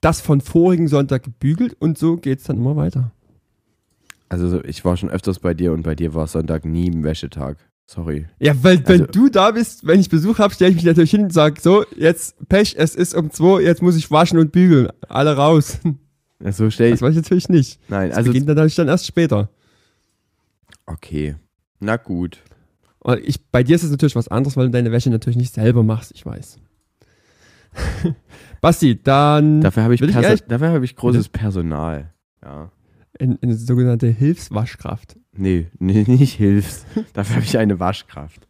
das 0.00 0.20
von 0.20 0.40
vorigen 0.40 0.88
Sonntag 0.88 1.22
gebügelt 1.22 1.76
und 1.78 1.96
so 1.98 2.16
geht 2.16 2.38
es 2.40 2.44
dann 2.44 2.56
immer 2.56 2.76
weiter. 2.76 3.12
also 4.28 4.48
so, 4.48 4.64
ich 4.64 4.84
war 4.84 4.96
schon 4.96 5.10
öfters 5.10 5.38
bei 5.38 5.54
dir 5.54 5.72
und 5.72 5.82
bei 5.82 5.94
dir 5.94 6.14
war 6.14 6.26
Sonntag 6.26 6.64
nie 6.64 6.90
ein 6.90 7.04
Wäschetag. 7.04 7.56
Sorry. 7.86 8.26
Ja, 8.38 8.54
weil 8.62 8.78
wenn 8.88 9.02
Also- 9.02 9.12
du 9.12 9.28
da 9.28 9.50
bist, 9.50 9.86
wenn 9.86 10.00
ich 10.00 10.08
Besuch 10.08 10.38
habe, 10.38 10.54
stelle 10.54 10.70
ich 10.70 10.76
mich 10.76 10.84
natürlich 10.84 11.10
hin 11.10 11.24
und 11.24 11.32
sage, 11.32 11.60
so, 11.60 11.84
jetzt 11.96 12.36
Pech, 12.48 12.74
es 12.78 12.94
ist 12.94 13.14
um 13.14 13.30
zwei, 13.30 13.60
jetzt 13.60 13.82
muss 13.82 13.96
ich 13.96 14.10
waschen 14.10 14.38
und 14.38 14.52
bügeln. 14.52 14.88
Alle 15.08 15.36
raus. 15.36 15.78
So 16.50 16.70
stell 16.70 16.88
ich. 16.88 16.94
Das 16.94 17.02
weiß 17.02 17.10
ich 17.10 17.22
natürlich 17.22 17.48
nicht. 17.48 17.80
Nein, 17.88 18.08
Das 18.10 18.18
also 18.18 18.30
beginnt 18.32 18.48
natürlich 18.48 18.74
dann 18.74 18.88
erst 18.88 19.06
später. 19.06 19.48
Okay. 20.86 21.36
Na 21.80 21.96
gut. 21.96 22.38
Ich, 23.22 23.44
bei 23.50 23.62
dir 23.62 23.74
ist 23.76 23.82
es 23.82 23.90
natürlich 23.90 24.14
was 24.16 24.28
anderes, 24.28 24.56
weil 24.56 24.66
du 24.66 24.70
deine 24.72 24.92
Wäsche 24.92 25.10
natürlich 25.10 25.36
nicht 25.36 25.54
selber 25.54 25.82
machst, 25.82 26.12
ich 26.14 26.24
weiß. 26.24 26.58
Basti, 28.60 29.02
dann 29.02 29.60
Dafür 29.60 29.82
habe 29.84 29.94
ich, 29.94 30.00
ich 30.02 30.14
ehrlich- 30.14 30.42
dafür 30.46 30.68
habe 30.70 30.84
ich 30.84 30.94
großes 30.94 31.28
Personal. 31.28 32.12
Ja. 32.44 32.70
eine, 33.18 33.38
eine 33.42 33.54
sogenannte 33.54 34.06
Hilfswaschkraft. 34.08 35.16
Nee, 35.36 35.68
nee 35.78 36.02
nicht 36.06 36.34
Hilfs. 36.34 36.84
Dafür 37.12 37.36
habe 37.36 37.44
ich 37.44 37.58
eine 37.58 37.80
Waschkraft. 37.80 38.46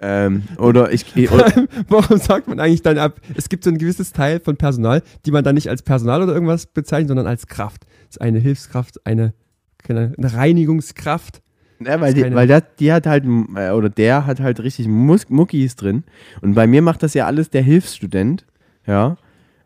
Ähm, 0.00 0.44
oder 0.58 0.92
ich. 0.92 1.16
Oder, 1.30 1.52
Warum 1.88 2.18
sagt 2.18 2.48
man 2.48 2.60
eigentlich 2.60 2.82
dann 2.82 2.98
ab? 2.98 3.20
Es 3.36 3.48
gibt 3.48 3.64
so 3.64 3.70
ein 3.70 3.78
gewisses 3.78 4.12
Teil 4.12 4.40
von 4.40 4.56
Personal, 4.56 5.02
die 5.26 5.30
man 5.30 5.42
dann 5.42 5.54
nicht 5.54 5.68
als 5.68 5.82
Personal 5.82 6.22
oder 6.22 6.32
irgendwas 6.32 6.66
bezeichnet, 6.66 7.08
sondern 7.08 7.26
als 7.26 7.46
Kraft. 7.46 7.84
Das 8.06 8.16
ist 8.16 8.20
eine 8.20 8.38
Hilfskraft, 8.38 9.04
eine, 9.06 9.34
eine 9.88 10.14
Reinigungskraft. 10.18 11.42
ja, 11.80 12.00
weil 12.00 12.14
die, 12.14 12.34
weil 12.34 12.46
der, 12.46 12.60
die 12.60 12.92
hat 12.92 13.06
halt, 13.06 13.24
äh, 13.24 13.70
oder 13.70 13.88
der 13.88 14.26
hat 14.26 14.40
halt 14.40 14.60
richtig 14.60 14.86
Mus 14.86 15.28
Muckis 15.28 15.76
drin. 15.76 16.04
Und 16.40 16.54
bei 16.54 16.66
mir 16.66 16.82
macht 16.82 17.02
das 17.02 17.14
ja 17.14 17.26
alles 17.26 17.50
der 17.50 17.62
Hilfsstudent. 17.62 18.46
Ja. 18.86 19.16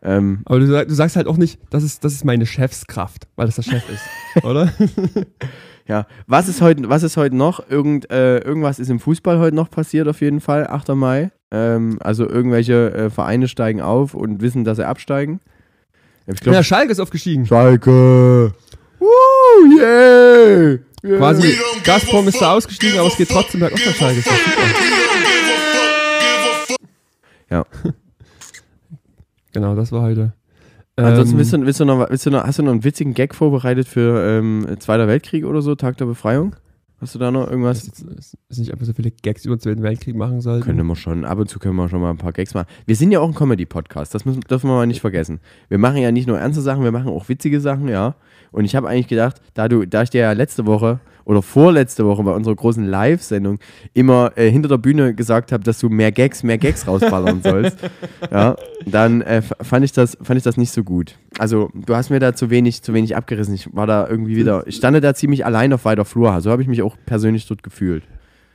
Ähm, 0.02 0.40
Aber 0.46 0.58
du, 0.58 0.66
du 0.66 0.94
sagst 0.94 1.14
halt 1.16 1.26
auch 1.26 1.36
nicht, 1.36 1.60
das 1.70 1.84
ist, 1.84 2.04
das 2.04 2.12
ist 2.12 2.24
meine 2.24 2.44
Chefskraft, 2.46 3.28
weil 3.36 3.46
das 3.46 3.56
der 3.56 3.62
Chef 3.62 3.84
ist, 3.88 4.02
oder? 4.44 4.72
Ja, 5.88 6.06
was 6.26 6.48
ist 6.48 6.60
heute, 6.60 6.88
was 6.88 7.02
ist 7.02 7.16
heute 7.16 7.34
noch? 7.36 7.68
Irgend, 7.68 8.10
äh, 8.10 8.38
irgendwas 8.38 8.78
ist 8.78 8.88
im 8.88 9.00
Fußball 9.00 9.38
heute 9.38 9.56
noch 9.56 9.70
passiert, 9.70 10.08
auf 10.08 10.20
jeden 10.20 10.40
Fall, 10.40 10.66
8. 10.66 10.90
Mai. 10.90 11.30
Ähm, 11.50 11.98
also 12.00 12.28
irgendwelche 12.28 12.92
äh, 12.92 13.10
Vereine 13.10 13.48
steigen 13.48 13.80
auf 13.80 14.14
und 14.14 14.40
wissen, 14.40 14.64
dass 14.64 14.76
sie 14.76 14.86
absteigen. 14.86 15.40
Ich 16.26 16.40
glaube, 16.40 16.56
ja, 16.56 16.62
Schalke 16.62 16.92
ist 16.92 17.00
aufgestiegen. 17.00 17.46
Schalke. 17.46 18.54
Woo, 19.00 19.06
yeah. 19.76 20.78
yeah. 21.04 21.18
Quasi, 21.18 21.58
Gazprom 21.82 22.28
ist 22.28 22.40
da 22.40 22.54
ausgestiegen, 22.54 22.98
aber 22.98 23.08
es 23.08 23.16
geht 23.16 23.28
trotzdem 23.28 23.60
bergauf 23.60 23.80
bei 23.84 23.92
Schalke. 23.92 24.22
Ja. 27.50 27.66
Genau, 29.54 29.74
das 29.74 29.92
war 29.92 30.00
heute. 30.00 30.32
Ansonsten 30.96 31.34
Ähm, 31.34 31.38
willst 31.38 31.52
du, 31.52 31.66
willst 31.66 31.80
du 31.80 31.84
noch, 31.84 32.10
willst 32.10 32.26
du 32.26 32.30
noch, 32.30 32.44
hast 32.44 32.58
du 32.58 32.62
noch 32.62 32.72
einen 32.72 32.84
witzigen 32.84 33.14
Gag 33.14 33.34
vorbereitet 33.34 33.88
für 33.88 34.22
ähm, 34.26 34.66
Zweiter 34.78 35.08
Weltkrieg 35.08 35.46
oder 35.46 35.62
so, 35.62 35.74
Tag 35.74 35.96
der 35.96 36.04
Befreiung? 36.04 36.54
Hast 37.00 37.16
du 37.16 37.18
da 37.18 37.32
noch 37.32 37.46
ist, 37.46 37.50
irgendwas? 37.50 37.86
jetzt, 37.86 38.02
ist 38.02 38.38
ist 38.48 38.58
nicht 38.58 38.72
einfach 38.72 38.86
so 38.86 38.92
viele 38.92 39.10
Gags 39.10 39.44
über 39.44 39.56
den 39.56 39.60
Zweiten 39.60 39.82
Weltkrieg 39.82 40.14
machen 40.14 40.40
sollten. 40.40 40.64
Können 40.64 40.86
wir 40.86 40.94
schon, 40.94 41.24
ab 41.24 41.38
und 41.38 41.48
zu 41.48 41.58
können 41.58 41.74
wir 41.74 41.88
schon 41.88 42.00
mal 42.00 42.10
ein 42.10 42.18
paar 42.18 42.32
Gags 42.32 42.54
machen. 42.54 42.68
Wir 42.86 42.94
sind 42.94 43.10
ja 43.10 43.18
auch 43.18 43.26
ein 43.26 43.34
Comedy-Podcast, 43.34 44.14
das 44.14 44.24
müssen, 44.24 44.40
dürfen 44.42 44.68
wir 44.70 44.74
mal 44.76 44.86
nicht 44.86 45.00
vergessen. 45.00 45.40
Wir 45.68 45.78
machen 45.78 45.96
ja 45.96 46.12
nicht 46.12 46.28
nur 46.28 46.38
ernste 46.38 46.62
Sachen, 46.62 46.84
wir 46.84 46.92
machen 46.92 47.08
auch 47.08 47.28
witzige 47.28 47.60
Sachen, 47.60 47.88
ja. 47.88 48.14
Und 48.52 48.66
ich 48.66 48.76
habe 48.76 48.88
eigentlich 48.88 49.08
gedacht, 49.08 49.40
da 49.54 49.66
du, 49.66 49.84
da 49.84 50.02
ich 50.02 50.10
dir 50.10 50.20
ja 50.20 50.32
letzte 50.32 50.64
Woche 50.66 51.00
oder 51.24 51.42
vorletzte 51.42 52.04
Woche 52.04 52.22
bei 52.22 52.32
unserer 52.32 52.54
großen 52.54 52.84
Live-Sendung 52.84 53.58
immer 53.94 54.32
äh, 54.36 54.50
hinter 54.50 54.68
der 54.68 54.78
Bühne 54.78 55.14
gesagt 55.14 55.52
habe, 55.52 55.64
dass 55.64 55.78
du 55.78 55.88
mehr 55.88 56.12
Gags, 56.12 56.42
mehr 56.42 56.58
Gags 56.58 56.86
rausballern 56.86 57.42
sollst, 57.44 57.78
ja, 58.30 58.56
dann 58.86 59.22
äh, 59.22 59.42
fand 59.42 59.84
ich 59.84 59.92
das, 59.92 60.16
fand 60.22 60.38
ich 60.38 60.44
das 60.44 60.56
nicht 60.56 60.72
so 60.72 60.84
gut. 60.84 61.18
Also 61.38 61.70
du 61.74 61.94
hast 61.94 62.10
mir 62.10 62.20
da 62.20 62.34
zu 62.34 62.50
wenig, 62.50 62.82
zu 62.82 62.94
wenig 62.94 63.16
abgerissen. 63.16 63.54
Ich 63.54 63.74
war 63.74 63.86
da 63.86 64.06
irgendwie 64.08 64.36
wieder, 64.36 64.66
ich 64.66 64.76
stand 64.76 65.02
da 65.02 65.14
ziemlich 65.14 65.46
allein 65.46 65.72
auf 65.72 65.84
weiter 65.84 66.04
Flur. 66.04 66.40
So 66.40 66.50
habe 66.50 66.62
ich 66.62 66.68
mich 66.68 66.82
auch 66.82 66.96
persönlich 67.06 67.46
dort 67.46 67.62
gefühlt. 67.62 68.04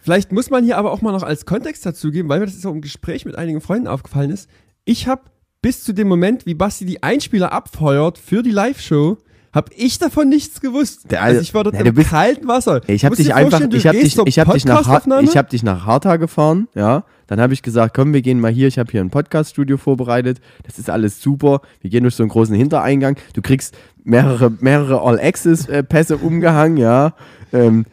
Vielleicht 0.01 0.31
muss 0.31 0.49
man 0.49 0.63
hier 0.63 0.77
aber 0.77 0.91
auch 0.91 1.01
mal 1.01 1.11
noch 1.11 1.23
als 1.23 1.45
Kontext 1.45 1.85
dazu 1.85 2.11
geben, 2.11 2.29
weil 2.29 2.39
mir 2.39 2.45
das 2.45 2.55
jetzt 2.55 2.65
auch 2.65 2.73
im 2.73 2.81
Gespräch 2.81 3.25
mit 3.25 3.35
einigen 3.35 3.59
Freunden 3.59 3.87
aufgefallen 3.87 4.31
ist. 4.31 4.49
Ich 4.85 5.07
habe 5.07 5.23
bis 5.61 5.83
zu 5.83 5.91
dem 5.91 6.07
Moment, 6.07 6.45
wie 6.45 6.53
Basti 6.53 6.85
die 6.85 7.03
Einspieler 7.03 7.51
abfeuert 7.51 8.17
für 8.17 8.41
die 8.41 8.51
Live-Show, 8.51 9.17
habe 9.57 9.71
ich 9.75 9.99
davon 9.99 10.29
nichts 10.29 10.61
gewusst. 10.61 11.11
Der- 11.11 11.21
also 11.21 11.41
ich 11.41 11.53
war 11.53 11.65
dort 11.65 11.75
du 11.77 11.83
im 11.83 11.93
bist- 11.95 12.09
kalten 12.11 12.47
Wasser. 12.47 12.81
Ich 12.87 13.03
habe 13.03 13.15
dich 13.17 13.33
einfach, 13.33 13.59
ich 13.59 13.85
habe 13.87 13.97
dich, 13.99 14.17
ich 14.25 14.39
habe 14.39 14.53
dich 14.53 14.63
nach, 14.65 14.77
Podcastaufnahme? 14.77 15.23
ich 15.27 15.35
habe 15.35 15.49
dich 15.49 15.63
nach 15.63 15.85
Harta 15.85 16.15
gefahren, 16.15 16.69
ja. 16.75 17.03
Dann 17.27 17.41
habe 17.41 17.53
ich 17.53 17.61
gesagt, 17.61 17.93
komm, 17.93 18.13
wir 18.13 18.21
gehen 18.21 18.39
mal 18.39 18.51
hier. 18.53 18.69
Ich 18.69 18.79
habe 18.79 18.89
hier 18.89 19.01
ein 19.01 19.09
Podcast-Studio 19.09 19.75
vorbereitet. 19.75 20.39
Das 20.65 20.79
ist 20.79 20.89
alles 20.89 21.21
super. 21.21 21.59
Wir 21.81 21.89
gehen 21.89 22.03
durch 22.03 22.15
so 22.15 22.23
einen 22.23 22.29
großen 22.29 22.55
Hintereingang. 22.55 23.17
Du 23.33 23.41
kriegst 23.41 23.75
mehrere, 24.05 24.49
mehrere 24.61 25.01
All-Access-Pässe 25.01 26.15
umgehangen, 26.15 26.77
ja. 26.77 27.13
Ähm, 27.51 27.85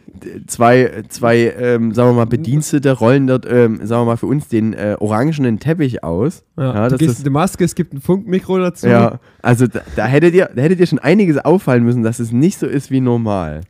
zwei, 0.47 1.03
zwei, 1.09 1.55
ähm, 1.59 1.93
sagen 1.95 2.11
wir 2.11 2.15
mal, 2.15 2.25
Bedienstete 2.27 2.93
rollen 2.93 3.27
dort, 3.27 3.47
ähm, 3.47 3.79
sagen 3.87 4.03
wir 4.03 4.07
mal, 4.13 4.17
für 4.17 4.27
uns 4.27 4.49
den 4.49 4.73
äh, 4.73 4.97
orangenen 4.99 5.59
Teppich 5.61 6.03
aus. 6.05 6.45
ja, 6.57 6.65
ja, 6.75 6.85
du 6.85 6.91
das 6.91 6.99
gehst 6.99 7.13
ist- 7.13 7.19
in 7.19 7.25
die 7.25 7.31
Maske, 7.31 7.65
es 7.65 7.75
gibt 7.75 7.93
ein 7.95 8.01
Funkmikro 8.01 8.59
dazu. 8.59 8.87
Ja, 8.87 9.21
also 9.43 9.67
da, 9.67 9.81
da 9.97 10.07
hättet 10.07 10.35
ihr, 10.35 10.51
da 10.55 10.63
hättet 10.63 10.81
ihr 10.81 10.87
schon 10.87 10.99
einiges 10.99 11.39
auffallen 11.39 11.85
müssen, 11.85 12.03
dass 12.03 12.19
es 12.21 12.33
nicht 12.33 12.59
so 12.59 12.67
ist 12.67 12.91
wie 12.91 13.01
normal. 13.01 13.63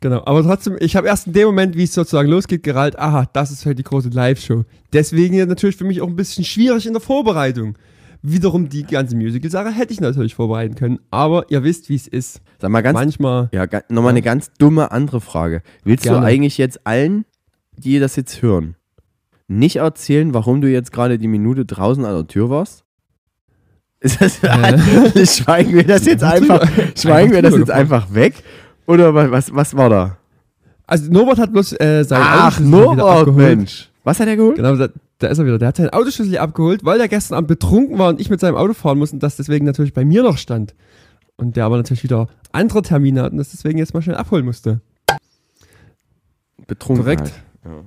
Genau, 0.00 0.22
aber 0.26 0.42
trotzdem, 0.42 0.76
ich 0.80 0.96
habe 0.96 1.06
erst 1.06 1.28
in 1.28 1.32
dem 1.32 1.46
Moment, 1.46 1.76
wie 1.76 1.84
es 1.84 1.94
sozusagen 1.94 2.28
losgeht, 2.28 2.62
gerallt, 2.62 2.98
aha, 2.98 3.26
das 3.32 3.50
ist 3.50 3.64
heute 3.64 3.76
die 3.76 3.84
große 3.84 4.10
Live-Show. 4.10 4.64
Deswegen 4.92 5.34
ja 5.34 5.46
natürlich 5.46 5.76
für 5.76 5.84
mich 5.84 6.02
auch 6.02 6.08
ein 6.08 6.16
bisschen 6.16 6.44
schwierig 6.44 6.86
in 6.86 6.92
der 6.92 7.00
Vorbereitung. 7.00 7.76
Wiederum 8.20 8.68
die 8.68 8.84
ganze 8.84 9.16
Musical-Sache 9.16 9.70
hätte 9.70 9.92
ich 9.94 10.00
natürlich 10.00 10.34
vorbereiten 10.34 10.74
können, 10.74 10.98
aber 11.10 11.46
ihr 11.50 11.62
wisst, 11.62 11.88
wie 11.88 11.94
es 11.94 12.06
ist. 12.06 12.40
Sag 12.64 12.70
mal 12.70 12.80
ganz 12.82 12.94
Manchmal, 12.94 13.50
Ja, 13.52 13.66
ga- 13.66 13.82
nochmal 13.90 14.12
eine 14.12 14.22
ganz 14.22 14.50
dumme 14.58 14.90
andere 14.90 15.20
Frage. 15.20 15.60
Willst 15.84 16.04
Gerne. 16.04 16.20
du 16.20 16.26
eigentlich 16.26 16.56
jetzt 16.56 16.86
allen, 16.86 17.26
die 17.76 17.98
das 17.98 18.16
jetzt 18.16 18.40
hören, 18.40 18.74
nicht 19.48 19.76
erzählen, 19.76 20.32
warum 20.32 20.62
du 20.62 20.68
jetzt 20.70 20.90
gerade 20.90 21.18
die 21.18 21.28
Minute 21.28 21.66
draußen 21.66 22.02
an 22.06 22.14
der 22.14 22.26
Tür 22.26 22.48
warst? 22.48 22.84
Ist 24.00 24.20
das, 24.20 24.36
schweigen 25.36 25.74
wir 25.74 25.84
das 25.86 26.06
jetzt 26.06 26.24
einfach, 26.24 26.66
schweigen 26.96 27.32
wir 27.32 27.42
das 27.42 27.54
jetzt 27.54 27.70
einfach 27.70 28.12
weg? 28.14 28.34
Oder 28.86 29.14
wa- 29.14 29.30
was, 29.30 29.54
was 29.54 29.76
war 29.76 29.90
da? 29.90 30.16
also 30.86 31.10
Norbert 31.12 31.38
hat 31.38 31.52
bloß 31.52 31.72
äh, 31.80 32.02
seinen 32.04 32.22
Ach, 32.24 32.60
Norbert. 32.60 33.34
Mensch. 33.34 33.90
Was 34.04 34.20
hat 34.20 34.28
er 34.28 34.36
geholt? 34.36 34.56
Genau, 34.56 34.74
da, 34.76 34.88
da 35.18 35.26
ist 35.28 35.38
er 35.38 35.44
wieder. 35.46 35.58
Der 35.58 35.68
hat 35.68 35.76
seinen 35.76 35.90
Autoschlüssel 35.90 36.36
abgeholt, 36.38 36.82
weil 36.84 36.96
der 36.98 37.08
gestern 37.08 37.36
Abend 37.36 37.48
betrunken 37.48 37.98
war 37.98 38.08
und 38.08 38.20
ich 38.20 38.28
mit 38.30 38.40
seinem 38.40 38.56
Auto 38.56 38.72
fahren 38.74 38.98
musste 38.98 39.16
und 39.16 39.22
das 39.22 39.36
deswegen 39.36 39.64
natürlich 39.66 39.92
bei 39.94 40.04
mir 40.04 40.22
noch 40.22 40.38
stand. 40.38 40.74
Und 41.36 41.56
der 41.56 41.64
aber 41.64 41.76
natürlich 41.76 42.04
wieder 42.04 42.28
andere 42.52 42.82
Termine 42.82 43.22
hat 43.22 43.32
und 43.32 43.38
das 43.38 43.50
deswegen 43.50 43.78
jetzt 43.78 43.92
mal 43.94 44.02
schnell 44.02 44.16
abholen 44.16 44.44
musste. 44.44 44.80
Betrunken. 46.66 47.04
Korrekt. 47.04 47.20
Halt. 47.22 47.32
Ja. 47.64 47.84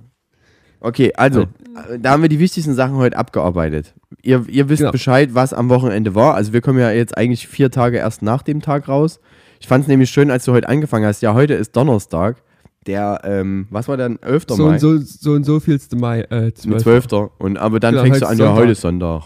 Okay, 0.79 1.11
also, 1.15 1.41
äh, 1.43 1.97
da 1.99 2.11
haben 2.11 2.21
wir 2.21 2.29
die 2.29 2.39
wichtigsten 2.39 2.75
Sachen 2.75 2.95
heute 2.97 3.17
abgearbeitet. 3.17 3.95
Ihr, 4.21 4.45
ihr 4.47 4.69
wisst 4.69 4.81
Genau. 4.81 4.91
Bescheid, 4.91 5.33
was 5.33 5.53
am 5.53 5.69
Wochenende 5.69 6.13
war. 6.13 6.35
Also 6.35 6.53
wir 6.53 6.61
kommen 6.61 6.79
ja 6.79 6.91
jetzt 6.91 7.17
eigentlich 7.17 7.47
vier 7.47 7.71
Tage 7.71 7.97
erst 7.97 8.21
nach 8.21 8.43
dem 8.43 8.61
Tag 8.61 8.87
raus. 8.87 9.19
Ich 9.59 9.67
fand 9.67 9.83
es 9.83 9.87
nämlich 9.87 10.09
schön, 10.11 10.29
als 10.29 10.45
du 10.45 10.51
heute 10.51 10.69
angefangen 10.69 11.05
hast. 11.05 11.21
Ja, 11.21 11.33
heute 11.33 11.55
ist 11.55 11.75
Donnerstag. 11.75 12.43
Der, 12.85 13.21
ähm, 13.23 13.67
was 13.71 13.87
war 13.87 13.97
denn? 13.97 14.21
11. 14.21 14.45
So 14.49 14.65
Mai? 14.65 14.73
und 14.73 14.79
so, 14.79 14.97
so 14.99 15.31
und 15.31 15.43
so 15.45 15.59
vielste 15.59 15.95
Mai, 15.95 16.21
äh, 16.21 16.53
12. 16.53 16.65
Mit 16.67 16.81
12. 16.81 17.07
Und, 17.39 17.57
aber 17.57 17.79
dann 17.79 17.93
Genau, 17.95 18.03
fängst 18.03 18.21
du 18.21 18.27
an, 18.27 18.33
ist 18.33 18.39
ja, 18.39 18.45
Sonntag. 18.45 18.61
heute 18.61 18.71
ist 18.73 18.81
Sonntag. 18.81 19.23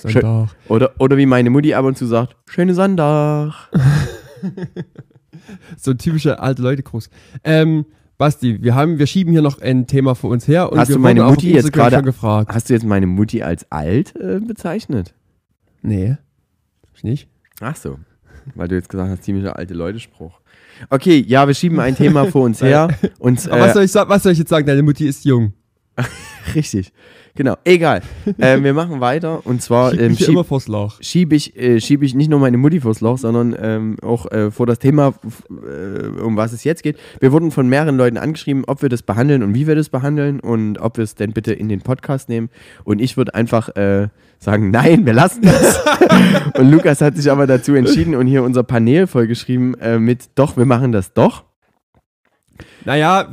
Sonntag. 0.00 0.48
Oder, 0.68 0.92
oder 0.98 1.16
wie 1.16 1.26
meine 1.26 1.50
Mutti 1.50 1.74
ab 1.74 1.84
und 1.84 1.96
zu 1.98 2.06
sagt, 2.06 2.36
schöne 2.48 2.74
Sonntag. 2.74 3.52
So 5.76 5.92
ein 5.92 5.98
typischer 5.98 6.42
alte 6.42 6.62
Leute 6.62 6.82
Gruß. 6.82 7.10
Ähm, 7.44 7.86
Basti, 8.18 8.62
wir 8.62 8.74
haben, 8.74 8.98
wir 8.98 9.06
schieben 9.06 9.32
hier 9.32 9.42
noch 9.42 9.60
ein 9.60 9.86
Thema 9.86 10.14
vor 10.14 10.30
uns 10.30 10.46
her 10.46 10.70
und 10.70 10.78
Hast 10.78 10.88
wir 10.88 10.96
du 10.96 11.02
meine 11.02 11.24
Mutti 11.24 11.52
jetzt 11.52 11.72
gerade- 11.72 12.02
gefragt. 12.02 12.52
Hast 12.52 12.68
du 12.68 12.74
jetzt 12.74 12.84
meine 12.84 13.06
Mutti 13.06 13.42
als 13.42 13.70
alt 13.70 14.14
äh, 14.16 14.38
bezeichnet? 14.40 15.14
Nee. 15.82 16.16
Ich 16.94 17.02
nicht. 17.02 17.28
Ach 17.60 17.74
so, 17.76 17.98
weil 18.54 18.68
du 18.68 18.74
jetzt 18.74 18.88
gesagt 18.90 19.10
hast, 19.10 19.24
ziemlicher 19.24 19.56
alte 19.56 19.74
Leute-Spruch. 19.74 20.40
Okay, 20.90 21.24
ja, 21.26 21.46
wir 21.46 21.54
schieben 21.54 21.80
ein 21.80 21.96
Thema 21.96 22.26
vor 22.26 22.42
uns 22.44 22.60
her. 22.62 22.88
Und, 23.18 23.48
Aber 23.50 23.60
was, 23.62 23.70
äh, 23.70 23.86
soll 23.88 24.04
ich, 24.04 24.08
was 24.10 24.22
soll 24.22 24.32
ich 24.32 24.38
jetzt 24.38 24.50
sagen? 24.50 24.66
Deine 24.66 24.82
Mutti 24.82 25.06
ist 25.06 25.24
jung. 25.24 25.54
richtig, 26.54 26.92
genau, 27.34 27.56
egal. 27.64 28.02
ähm, 28.38 28.64
wir 28.64 28.74
machen 28.74 29.00
weiter 29.00 29.44
und 29.46 29.62
zwar 29.62 29.90
Schieb 29.90 30.00
ähm, 30.00 30.16
schieb, 30.16 30.28
immer 30.28 30.44
vors 30.44 30.68
Loch. 30.68 30.98
schiebe 31.00 31.34
ich, 31.34 31.56
äh, 31.56 31.80
schieb 31.80 32.02
ich 32.02 32.14
nicht 32.14 32.30
nur 32.30 32.40
meine 32.40 32.56
Mutti 32.56 32.80
vors 32.80 33.00
Loch, 33.00 33.18
sondern 33.18 33.56
ähm, 33.60 33.96
auch 34.02 34.30
äh, 34.30 34.50
vor 34.50 34.66
das 34.66 34.78
Thema, 34.78 35.14
äh, 35.50 36.20
um 36.20 36.36
was 36.36 36.52
es 36.52 36.64
jetzt 36.64 36.82
geht. 36.82 36.98
Wir 37.20 37.32
wurden 37.32 37.50
von 37.50 37.68
mehreren 37.68 37.96
Leuten 37.96 38.16
angeschrieben, 38.16 38.64
ob 38.66 38.82
wir 38.82 38.88
das 38.88 39.02
behandeln 39.02 39.42
und 39.42 39.54
wie 39.54 39.66
wir 39.66 39.74
das 39.74 39.88
behandeln 39.88 40.40
und 40.40 40.78
ob 40.78 40.96
wir 40.96 41.04
es 41.04 41.14
denn 41.14 41.32
bitte 41.32 41.52
in 41.52 41.68
den 41.68 41.80
Podcast 41.80 42.28
nehmen. 42.28 42.50
Und 42.84 43.00
ich 43.00 43.16
würde 43.16 43.34
einfach 43.34 43.68
äh, 43.76 44.08
sagen, 44.38 44.70
nein, 44.70 45.06
wir 45.06 45.12
lassen 45.12 45.42
das. 45.42 45.80
und 46.54 46.70
Lukas 46.70 47.00
hat 47.00 47.16
sich 47.16 47.30
aber 47.30 47.46
dazu 47.46 47.74
entschieden 47.74 48.14
und 48.14 48.26
hier 48.26 48.42
unser 48.42 48.62
Panel 48.62 49.06
vollgeschrieben 49.06 49.74
äh, 49.80 49.98
mit, 49.98 50.30
doch, 50.34 50.56
wir 50.56 50.64
machen 50.66 50.92
das 50.92 51.12
doch. 51.12 51.44
Naja, 52.84 53.30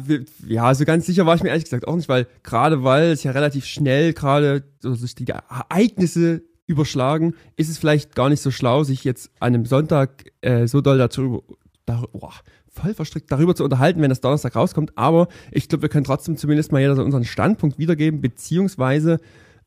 ja, 0.47 0.73
so 0.75 0.85
ganz 0.85 1.05
sicher 1.05 1.25
war 1.25 1.35
ich 1.35 1.43
mir 1.43 1.49
ehrlich 1.49 1.63
gesagt 1.63 1.87
auch 1.87 1.95
nicht, 1.95 2.09
weil 2.09 2.27
gerade 2.43 2.83
weil 2.83 3.11
es 3.11 3.23
ja 3.23 3.31
relativ 3.31 3.65
schnell 3.65 4.13
gerade 4.13 4.63
so 4.81 4.93
sich 4.93 5.15
die 5.15 5.27
Ereignisse 5.27 6.43
überschlagen, 6.65 7.33
ist 7.55 7.69
es 7.69 7.77
vielleicht 7.77 8.13
gar 8.13 8.29
nicht 8.29 8.41
so 8.41 8.51
schlau, 8.51 8.83
sich 8.83 9.03
jetzt 9.03 9.31
an 9.39 9.53
einem 9.53 9.65
Sonntag 9.65 10.25
äh, 10.41 10.67
so 10.67 10.81
doll 10.81 10.97
dazu, 10.97 11.43
dar, 11.85 12.07
boah, 12.11 12.33
voll 12.69 12.93
verstrickt 12.93 13.31
darüber 13.31 13.55
zu 13.55 13.63
unterhalten, 13.63 14.01
wenn 14.01 14.09
das 14.09 14.21
Donnerstag 14.21 14.55
rauskommt. 14.55 14.97
Aber 14.97 15.29
ich 15.51 15.69
glaube, 15.69 15.83
wir 15.83 15.89
können 15.89 16.03
trotzdem 16.03 16.37
zumindest 16.37 16.71
mal 16.71 16.79
jeder 16.79 16.95
so 16.95 17.03
unseren 17.03 17.23
Standpunkt 17.23 17.77
wiedergeben, 17.79 18.21
beziehungsweise, 18.21 19.19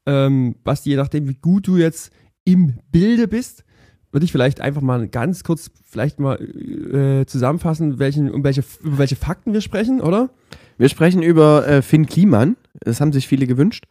ähm, 0.07 0.57
Basti, 0.63 0.91
je 0.91 0.97
nachdem, 0.97 1.29
wie 1.29 1.35
gut 1.35 1.67
du 1.67 1.77
jetzt 1.77 2.13
im 2.45 2.79
Bilde 2.93 3.29
bist, 3.29 3.65
würde 4.13 4.25
ich 4.25 4.33
vielleicht 4.33 4.61
einfach 4.61 4.83
mal 4.83 5.09
ganz 5.09 5.45
kurz 5.45 5.71
vielleicht 5.91 6.21
mal 6.21 6.37
äh, 6.41 7.27
zusammenfassen, 7.27 7.99
welchen, 7.99 8.31
um 8.31 8.45
welche, 8.45 8.65
über 8.83 8.99
welche 8.99 9.17
Fakten 9.17 9.53
wir 9.53 9.61
sprechen, 9.61 10.01
oder? 10.01 10.31
Wir 10.79 10.89
sprechen 10.89 11.23
über 11.23 11.67
äh, 11.67 11.83
Finn 11.83 12.07
Kliman. 12.07 12.57
Das 12.81 13.01
haben 13.01 13.13
sich 13.13 13.29
viele 13.29 13.47
gewünscht. 13.47 13.85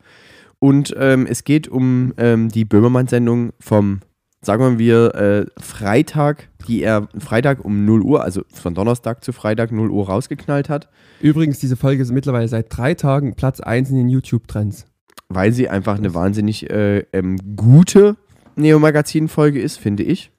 Und 0.60 0.96
ähm, 0.98 1.28
es 1.28 1.44
geht 1.44 1.68
um 1.68 2.14
ähm, 2.18 2.50
die 2.50 2.66
Böhmermann-Sendung 2.66 3.52
vom, 3.60 4.00
sagen 4.42 4.80
wir, 4.80 5.16
äh, 5.16 5.46
Freitag, 5.62 6.50
die 6.68 6.82
er 6.82 7.08
Freitag 7.18 7.64
um 7.64 7.86
0 7.86 8.02
Uhr, 8.02 8.24
also 8.24 8.42
von 8.54 8.74
Donnerstag 8.74 9.24
zu 9.24 9.32
Freitag 9.32 9.72
0 9.72 9.90
Uhr 9.90 10.08
rausgeknallt 10.08 10.70
hat, 10.70 10.90
Übrigens, 11.22 11.60
diese 11.60 11.76
Folge 11.76 12.02
ist 12.02 12.12
mittlerweile 12.12 12.48
seit 12.48 12.76
drei 12.76 12.94
Tagen 12.94 13.36
Platz 13.36 13.60
1 13.60 13.90
in 13.90 13.98
den 13.98 14.10
YouTube-Trends. 14.10 14.86
weil 15.32 15.52
sie 15.52 15.70
einfach 15.70 15.98
eine 15.98 16.16
wahnsinnig 16.16 16.70
äh, 16.72 17.00
ähm, 17.14 17.38
gute 17.56 18.16
Neo-Magazin-Folge 18.56 19.62
ist, 19.62 19.78
finde 19.78 20.02
ich. 20.02 20.32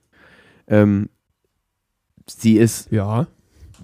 Ähm, 0.67 1.11
sie 2.27 2.57
ist 2.57 2.91
Ja. 2.91 3.27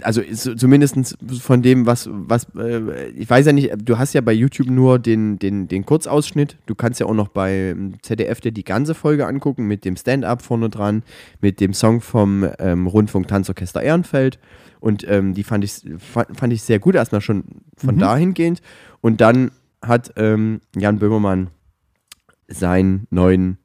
also 0.02 0.20
ist 0.20 0.50
zumindest 0.58 1.16
von 1.40 1.62
dem, 1.62 1.86
was, 1.86 2.08
was 2.12 2.46
äh, 2.56 3.08
ich 3.10 3.28
weiß 3.30 3.46
ja 3.46 3.52
nicht, 3.52 3.72
du 3.82 3.96
hast 3.98 4.12
ja 4.12 4.20
bei 4.20 4.32
YouTube 4.32 4.68
nur 4.68 4.98
den, 4.98 5.38
den, 5.38 5.68
den 5.68 5.86
Kurzausschnitt. 5.86 6.56
Du 6.66 6.74
kannst 6.74 7.00
ja 7.00 7.06
auch 7.06 7.14
noch 7.14 7.28
bei 7.28 7.74
ZDF 8.02 8.40
dir 8.40 8.52
die 8.52 8.64
ganze 8.64 8.94
Folge 8.94 9.26
angucken 9.26 9.66
mit 9.66 9.84
dem 9.84 9.96
Stand-up 9.96 10.42
vorne 10.42 10.68
dran, 10.68 11.02
mit 11.40 11.60
dem 11.60 11.72
Song 11.72 12.00
vom 12.00 12.46
ähm, 12.58 12.86
Rundfunk 12.86 13.28
Tanzorchester 13.28 13.82
Ehrenfeld. 13.82 14.38
Und 14.80 15.08
ähm, 15.08 15.32
die 15.34 15.42
fand 15.44 15.64
ich, 15.64 15.82
fand, 15.98 16.52
ich 16.52 16.62
sehr 16.62 16.78
gut, 16.78 16.94
erstmal 16.94 17.22
schon 17.22 17.44
von 17.78 17.94
Mhm. 17.96 18.00
dahingehend. 18.00 18.60
Und 19.00 19.20
dann 19.22 19.50
hat 19.82 20.12
ähm, 20.16 20.60
Jan 20.76 20.98
Böhmermann 20.98 21.48
seinen 22.48 23.06
neuen 23.10 23.58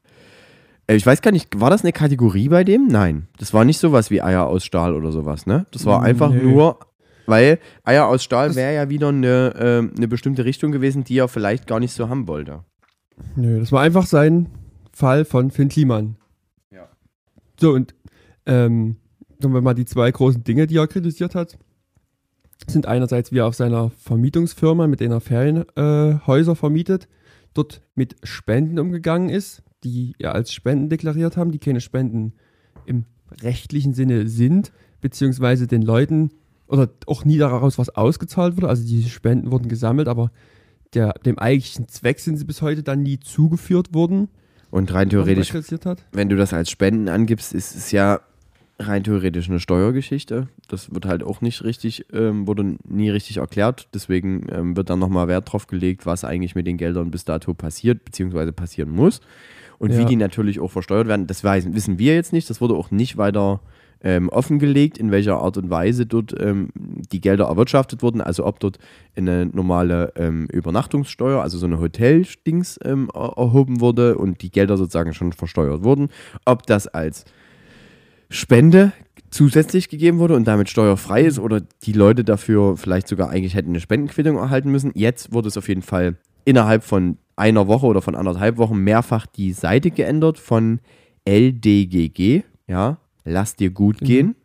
ich 0.96 1.06
weiß 1.06 1.22
gar 1.22 1.32
nicht, 1.32 1.60
war 1.60 1.70
das 1.70 1.84
eine 1.84 1.92
Kategorie 1.94 2.50
bei 2.50 2.64
dem? 2.64 2.88
Nein. 2.88 3.28
Das 3.38 3.54
war 3.54 3.66
nicht 3.66 3.78
sowas 3.80 4.10
wie 4.10 4.22
Eier 4.22 4.48
aus 4.48 4.64
Stahl 4.66 4.94
oder 4.96 5.12
sowas, 5.12 5.46
ne? 5.46 5.66
Das 5.72 5.86
war 5.86 6.02
einfach 6.04 6.32
Nee. 6.32 6.44
nur, 6.44 6.80
weil 7.26 7.60
Eier 7.84 8.08
aus 8.08 8.24
Stahl 8.24 8.56
wäre 8.56 8.74
ja 8.76 8.90
wieder 8.90 9.10
eine, 9.10 9.54
ähm, 9.60 9.94
eine 9.96 10.08
bestimmte 10.08 10.46
Richtung 10.46 10.72
gewesen, 10.72 11.04
die 11.04 11.18
er 11.18 11.28
vielleicht 11.28 11.68
gar 11.68 11.80
nicht 11.80 11.94
so 11.94 12.10
haben 12.10 12.28
wollte. 12.28 12.64
Nö, 13.36 13.60
das 13.60 13.72
war 13.72 13.82
einfach 13.82 14.06
sein 14.06 14.50
Fall 14.92 15.26
von 15.26 15.52
Finn 15.52 15.70
Kliman. 15.70 16.16
Ja. 16.72 16.88
So, 17.60 17.72
und 17.74 17.94
ähm, 18.46 18.98
sagen 19.40 19.54
wir 19.54 19.62
mal, 19.62 19.74
die 19.76 19.86
zwei 19.86 20.12
großen 20.12 20.44
Dinge, 20.44 20.68
die 20.68 20.78
er 20.78 20.88
kritisiert 20.88 21.36
hat, 21.36 21.58
sind 22.68 22.86
einerseits, 22.86 23.32
wie 23.32 23.40
er 23.40 23.48
auf 23.48 23.56
seiner 23.56 23.90
Vermietungsfirma, 23.90 24.88
mit 24.88 25.00
denen 25.00 25.14
er 25.14 25.22
Ferienhäuser 25.22 26.52
äh, 26.52 26.56
vermietet, 26.56 27.08
dort 27.54 27.82
mit 27.96 28.16
Spenden 28.24 28.80
umgegangen 28.80 29.30
ist, 29.30 29.64
die 29.84 30.14
er 30.20 30.34
als 30.34 30.54
Spenden 30.54 30.90
deklariert 30.90 31.38
haben, 31.38 31.52
die 31.52 31.60
keine 31.60 31.82
Spenden 31.82 32.34
im 32.86 33.06
rechtlichen 33.42 33.94
Sinne 33.94 34.28
sind, 34.28 34.72
beziehungsweise 35.02 35.68
den 35.68 35.82
Leuten 35.82 36.32
oder 36.68 36.90
auch 37.06 37.26
nie 37.26 37.38
daraus 37.38 37.78
was 37.78 37.90
ausgezahlt 37.90 38.56
wurde. 38.56 38.70
Also 38.70 38.86
diese 38.86 39.10
Spenden 39.10 39.52
wurden 39.52 39.68
gesammelt, 39.68 40.08
aber 40.08 40.32
der, 40.94 41.14
dem 41.26 41.38
eigentlichen 41.38 41.88
Zweck 41.88 42.20
sind 42.20 42.38
sie 42.38 42.46
bis 42.46 42.62
heute 42.62 42.84
dann 42.84 43.04
nie 43.04 43.20
zugeführt 43.20 43.94
worden. 43.94 44.30
Und 44.70 44.94
rein 44.94 45.10
theoretisch, 45.10 45.54
wenn 46.14 46.30
du 46.30 46.38
das 46.38 46.54
als 46.54 46.70
Spenden 46.70 47.10
angibst, 47.10 47.54
ist 47.54 47.76
es 47.76 47.92
ja 47.92 48.22
rein 48.80 49.04
theoretisch 49.04 49.50
eine 49.50 49.60
Steuergeschichte. 49.60 50.48
Das 50.70 50.94
wird 50.94 51.06
halt 51.06 51.24
auch 51.24 51.42
nicht 51.42 51.64
richtig, 51.64 52.06
ähm, 52.14 52.48
wurde 52.48 52.78
nie 52.88 53.10
richtig 53.10 53.38
erklärt. 53.38 53.90
Deswegen 53.94 54.48
ähm, 54.50 54.78
wird 54.78 54.90
dann 54.90 55.00
nochmal 55.00 55.28
Wert 55.28 55.52
drauf 55.52 55.68
gelegt, 55.68 56.06
was 56.06 56.24
eigentlich 56.24 56.56
mit 56.56 56.68
den 56.68 56.78
Geldern 56.78 57.12
bis 57.12 57.26
dato 57.26 57.54
passiert, 57.54 58.06
beziehungsweise 58.06 58.54
passieren 58.54 58.92
muss. 58.92 59.22
Und 59.82 59.98
wie 59.98 60.02
Ja. 60.02 60.08
die 60.08 60.16
natürlich 60.16 60.60
auch 60.60 60.70
versteuert 60.72 61.08
werden, 61.08 61.26
das 61.28 61.44
weiß, 61.44 61.74
wissen 61.74 61.98
wir 61.98 62.14
jetzt 62.14 62.34
nicht. 62.34 62.50
Das 62.50 62.62
wurde 62.62 62.76
auch 62.76 62.92
nicht 62.92 63.18
weiter 63.18 63.62
ähm, 64.04 64.30
offengelegt, 64.30 64.98
in 64.98 65.12
welcher 65.12 65.38
Art 65.40 65.58
und 65.58 65.70
Weise 65.70 66.06
dort 66.06 66.34
ähm, 66.40 66.70
die 67.12 67.20
Gelder 67.22 67.46
erwirtschaftet 67.46 68.02
wurden. 68.04 68.22
Also 68.22 68.46
ob 68.46 68.60
dort 68.60 68.78
eine 69.16 69.46
normale 69.48 70.12
ähm, 70.16 70.48
Übernachtungssteuer, 70.52 71.42
also 71.42 71.58
so 71.58 71.66
eine 71.66 71.80
Hoteldings 71.80 72.80
ähm, 72.84 73.10
er- 73.14 73.34
erhoben 73.38 73.80
wurde 73.82 74.18
und 74.18 74.42
die 74.42 74.52
Gelder 74.52 74.78
sozusagen 74.78 75.14
schon 75.14 75.34
versteuert 75.34 75.84
wurden. 75.84 76.10
Ob 76.46 76.66
das 76.68 76.88
als 76.88 77.26
Spende 78.30 78.92
zusätzlich 79.30 79.90
gegeben 79.90 80.20
wurde 80.20 80.36
und 80.36 80.46
damit 80.48 80.70
steuerfrei 80.70 81.24
ist 81.24 81.40
oder 81.40 81.62
die 81.84 81.94
Leute 81.94 82.24
dafür 82.24 82.78
vielleicht 82.78 83.08
sogar 83.08 83.30
eigentlich 83.30 83.56
hätten 83.56 83.70
eine 83.70 83.80
Spendenquittung 83.80 84.38
erhalten 84.38 84.72
müssen. 84.72 84.92
Jetzt 84.94 85.34
wurde 85.34 85.48
es 85.48 85.58
auf 85.58 85.68
jeden 85.70 85.82
Fall 85.82 86.16
innerhalb 86.46 86.84
von 86.84 87.18
einer 87.42 87.68
Woche 87.68 87.86
oder 87.88 88.02
von 88.02 88.16
anderthalb 88.16 88.58
Wochen 88.58 88.78
mehrfach 88.78 89.26
die 89.26 89.52
Seite 89.52 89.92
geändert 89.92 90.38
von 90.38 90.80
LDGG. 91.28 92.44
Ja, 92.68 92.98
lass 93.26 93.56
dir 93.56 93.72
gut 93.72 94.02
Mhm. 94.02 94.06
gehen. 94.06 94.36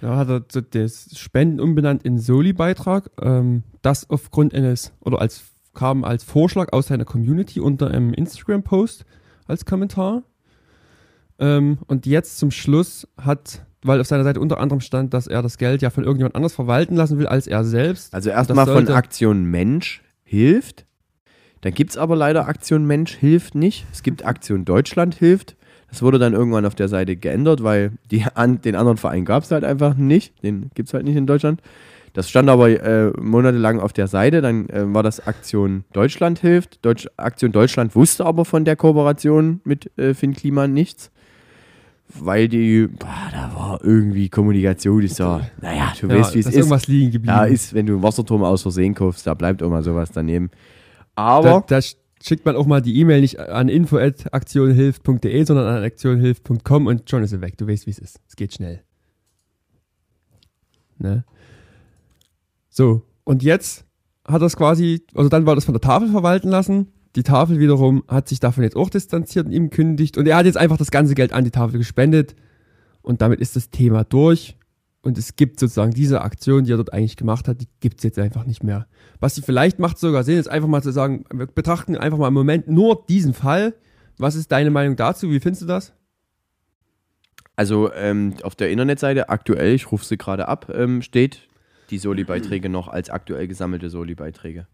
Da 0.00 0.16
hat 0.16 0.28
er 0.28 0.40
das 0.62 1.18
Spenden 1.18 1.58
umbenannt 1.58 2.02
in 2.04 2.18
Soli-Beitrag. 2.18 3.10
Ähm, 3.20 3.62
das 3.82 4.08
aufgrund 4.10 4.54
eines, 4.54 4.92
oder 5.00 5.20
als 5.20 5.42
kam 5.74 6.04
als 6.04 6.22
Vorschlag 6.24 6.72
aus 6.72 6.86
seiner 6.88 7.04
Community 7.04 7.60
unter 7.60 7.90
einem 7.90 8.12
Instagram-Post 8.14 9.04
als 9.46 9.64
Kommentar. 9.64 10.22
Ähm, 11.38 11.78
und 11.86 12.06
jetzt 12.06 12.38
zum 12.38 12.50
Schluss 12.50 13.06
hat, 13.18 13.66
weil 13.82 14.00
auf 14.00 14.06
seiner 14.06 14.24
Seite 14.24 14.40
unter 14.40 14.58
anderem 14.58 14.80
stand, 14.80 15.12
dass 15.12 15.26
er 15.26 15.42
das 15.42 15.58
Geld 15.58 15.82
ja 15.82 15.90
von 15.90 16.04
irgendjemand 16.04 16.34
anders 16.34 16.54
verwalten 16.54 16.96
lassen 16.96 17.18
will 17.18 17.26
als 17.26 17.46
er 17.46 17.64
selbst. 17.64 18.14
Also 18.14 18.30
erstmal 18.30 18.66
von 18.66 18.88
Aktion 18.88 19.44
Mensch 19.44 20.02
hilft. 20.24 20.86
Da 21.60 21.70
gibt 21.70 21.90
es 21.90 21.96
aber 21.96 22.16
leider 22.16 22.46
Aktion 22.48 22.86
Mensch 22.86 23.14
hilft 23.14 23.54
nicht. 23.54 23.86
Es 23.92 24.02
gibt 24.02 24.24
Aktion 24.24 24.64
Deutschland 24.64 25.14
hilft. 25.14 25.56
Das 25.90 26.02
wurde 26.02 26.18
dann 26.18 26.34
irgendwann 26.34 26.66
auf 26.66 26.74
der 26.74 26.88
Seite 26.88 27.16
geändert, 27.16 27.62
weil 27.62 27.92
die, 28.10 28.24
an, 28.34 28.60
den 28.60 28.74
anderen 28.74 28.96
Verein 28.96 29.24
gab 29.24 29.44
es 29.44 29.50
halt 29.50 29.64
einfach 29.64 29.96
nicht. 29.96 30.42
Den 30.42 30.70
gibt 30.74 30.88
es 30.88 30.94
halt 30.94 31.04
nicht 31.04 31.16
in 31.16 31.26
Deutschland. 31.26 31.62
Das 32.12 32.30
stand 32.30 32.48
aber 32.48 32.70
äh, 32.70 33.12
monatelang 33.20 33.78
auf 33.78 33.92
der 33.92 34.06
Seite. 34.06 34.40
Dann 34.40 34.68
äh, 34.70 34.92
war 34.94 35.02
das 35.02 35.26
Aktion 35.26 35.84
Deutschland 35.92 36.38
hilft. 36.38 36.84
Deutsch, 36.84 37.06
Aktion 37.16 37.52
Deutschland 37.52 37.94
wusste 37.94 38.24
aber 38.24 38.44
von 38.44 38.64
der 38.64 38.74
Kooperation 38.74 39.60
mit 39.64 39.90
äh, 39.98 40.14
Finn 40.14 40.34
Kliman 40.34 40.72
nichts. 40.72 41.10
Weil 42.08 42.48
die, 42.48 42.86
boah, 42.86 43.08
da 43.32 43.52
war 43.54 43.80
irgendwie 43.82 44.28
Kommunikation, 44.28 45.00
die 45.00 45.08
so, 45.08 45.40
naja, 45.60 45.92
du 46.00 46.06
ja, 46.06 46.20
weißt, 46.20 46.34
wie 46.34 46.38
es 46.38 46.46
ist. 46.46 46.54
irgendwas 46.54 46.86
liegen 46.86 47.10
geblieben. 47.10 47.36
Ja, 47.36 47.44
ist, 47.44 47.74
wenn 47.74 47.84
du 47.84 47.94
einen 47.94 48.02
Wasserturm 48.02 48.44
aus 48.44 48.62
Versehen 48.62 48.94
kaufst, 48.94 49.26
da 49.26 49.34
bleibt 49.34 49.60
immer 49.60 49.82
sowas 49.82 50.10
daneben. 50.12 50.50
Da, 51.16 51.22
Aber, 51.22 51.64
da 51.66 51.80
schickt 52.22 52.44
man 52.44 52.56
auch 52.56 52.66
mal 52.66 52.82
die 52.82 52.98
E-Mail 53.00 53.20
nicht 53.20 53.38
an 53.38 53.68
info.aktionhilft.de, 53.68 55.44
sondern 55.44 55.66
an 55.66 55.82
aktionhilft.com 55.82 56.86
und 56.86 57.08
schon 57.10 57.22
ist 57.22 57.30
sie 57.30 57.40
weg. 57.40 57.56
Du 57.58 57.66
weißt, 57.66 57.86
wie 57.86 57.90
es 57.90 57.98
ist. 57.98 58.20
Es 58.28 58.36
geht 58.36 58.54
schnell. 58.54 58.82
Ne? 60.98 61.24
So, 62.68 63.02
und 63.24 63.42
jetzt 63.42 63.84
hat 64.26 64.42
er 64.42 64.46
es 64.46 64.56
quasi, 64.56 65.02
also 65.14 65.28
dann 65.28 65.46
war 65.46 65.54
das 65.54 65.64
von 65.64 65.74
der 65.74 65.80
Tafel 65.80 66.08
verwalten 66.10 66.48
lassen. 66.48 66.92
Die 67.14 67.22
Tafel 67.22 67.58
wiederum 67.58 68.04
hat 68.08 68.28
sich 68.28 68.40
davon 68.40 68.64
jetzt 68.64 68.76
auch 68.76 68.90
distanziert 68.90 69.46
und 69.46 69.52
ihm 69.52 69.70
kündigt. 69.70 70.18
Und 70.18 70.26
er 70.26 70.36
hat 70.36 70.46
jetzt 70.46 70.58
einfach 70.58 70.76
das 70.76 70.90
ganze 70.90 71.14
Geld 71.14 71.32
an 71.32 71.44
die 71.44 71.50
Tafel 71.50 71.78
gespendet. 71.78 72.34
Und 73.00 73.22
damit 73.22 73.40
ist 73.40 73.56
das 73.56 73.70
Thema 73.70 74.04
durch. 74.04 74.56
Und 75.06 75.18
es 75.18 75.36
gibt 75.36 75.60
sozusagen 75.60 75.92
diese 75.92 76.22
Aktion, 76.22 76.64
die 76.64 76.72
er 76.72 76.76
dort 76.76 76.92
eigentlich 76.92 77.16
gemacht 77.16 77.48
hat, 77.48 77.60
die 77.60 77.68
gibt 77.80 77.98
es 77.98 78.04
jetzt 78.04 78.18
einfach 78.18 78.44
nicht 78.44 78.64
mehr. 78.64 78.86
Was 79.20 79.34
sie 79.36 79.42
vielleicht 79.42 79.78
macht 79.78 79.98
sogar 79.98 80.24
Sinn, 80.24 80.38
ist 80.38 80.48
einfach 80.48 80.68
mal 80.68 80.82
zu 80.82 80.90
sagen, 80.90 81.24
wir 81.32 81.46
betrachten 81.46 81.96
einfach 81.96 82.18
mal 82.18 82.28
im 82.28 82.34
Moment 82.34 82.68
nur 82.68 83.04
diesen 83.08 83.32
Fall. 83.32 83.74
Was 84.18 84.34
ist 84.34 84.50
deine 84.50 84.70
Meinung 84.70 84.96
dazu? 84.96 85.30
Wie 85.30 85.40
findest 85.40 85.62
du 85.62 85.66
das? 85.66 85.92
also 87.56 87.90
ähm, 87.94 88.34
auf 88.42 88.54
der 88.54 88.70
Internetseite 88.70 89.30
aktuell, 89.30 89.74
ich 89.74 89.90
rufe 89.90 90.04
sie 90.04 90.18
gerade 90.18 90.46
ab, 90.46 90.70
ähm, 90.72 91.02
steht 91.02 91.48
die 91.90 91.98
Soli-Beiträge 91.98 92.68
noch 92.68 92.88
als 92.88 93.10
aktuell 93.10 93.48
gesammelte 93.48 93.88
Soli-Beiträge. 93.88 94.66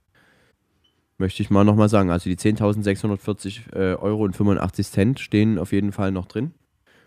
Möchte 1.18 1.42
ich 1.42 1.50
mal 1.50 1.64
nochmal 1.64 1.88
sagen. 1.88 2.10
Also 2.10 2.28
die 2.28 2.36
10.640 2.36 3.74
äh, 3.74 3.94
Euro 3.94 4.24
und 4.24 4.34
85 4.34 4.88
Cent 4.88 5.20
stehen 5.20 5.58
auf 5.58 5.72
jeden 5.72 5.92
Fall 5.92 6.10
noch 6.10 6.26
drin. 6.26 6.52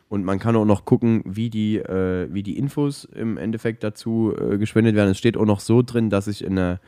Und 0.07 0.23
man 0.23 0.39
kann 0.39 0.55
auch 0.55 0.65
noch 0.65 0.85
gucken, 0.85 1.23
wie 1.25 1.49
die, 1.49 1.77
äh, 1.77 2.27
wie 2.31 2.43
die 2.43 2.57
Infos 2.57 3.05
im 3.05 3.37
Endeffekt 3.37 3.83
dazu 3.83 4.33
äh, 4.39 4.57
gespendet 4.57 4.95
werden. 4.95 5.11
Es 5.11 5.17
steht 5.17 5.35
auch 5.35 5.45
noch 5.45 5.59
so 5.59 5.81
drin, 5.81 6.09
dass 6.09 6.25
sich 6.25 6.45
eine, 6.45 6.79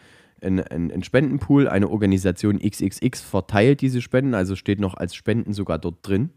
ein, 0.41 0.59
ein, 0.59 0.91
ein 0.91 1.03
Spendenpool, 1.03 1.68
eine 1.68 1.89
Organisation 1.89 2.59
XXX 2.59 3.22
verteilt 3.22 3.82
diese 3.82 4.01
Spenden. 4.01 4.36
Also 4.36 4.55
steht 4.55 4.80
noch 4.80 4.93
als 4.93 5.15
Spenden 5.15 5.53
sogar 5.53 5.80
dort 5.80 6.07
drin. 6.07 6.30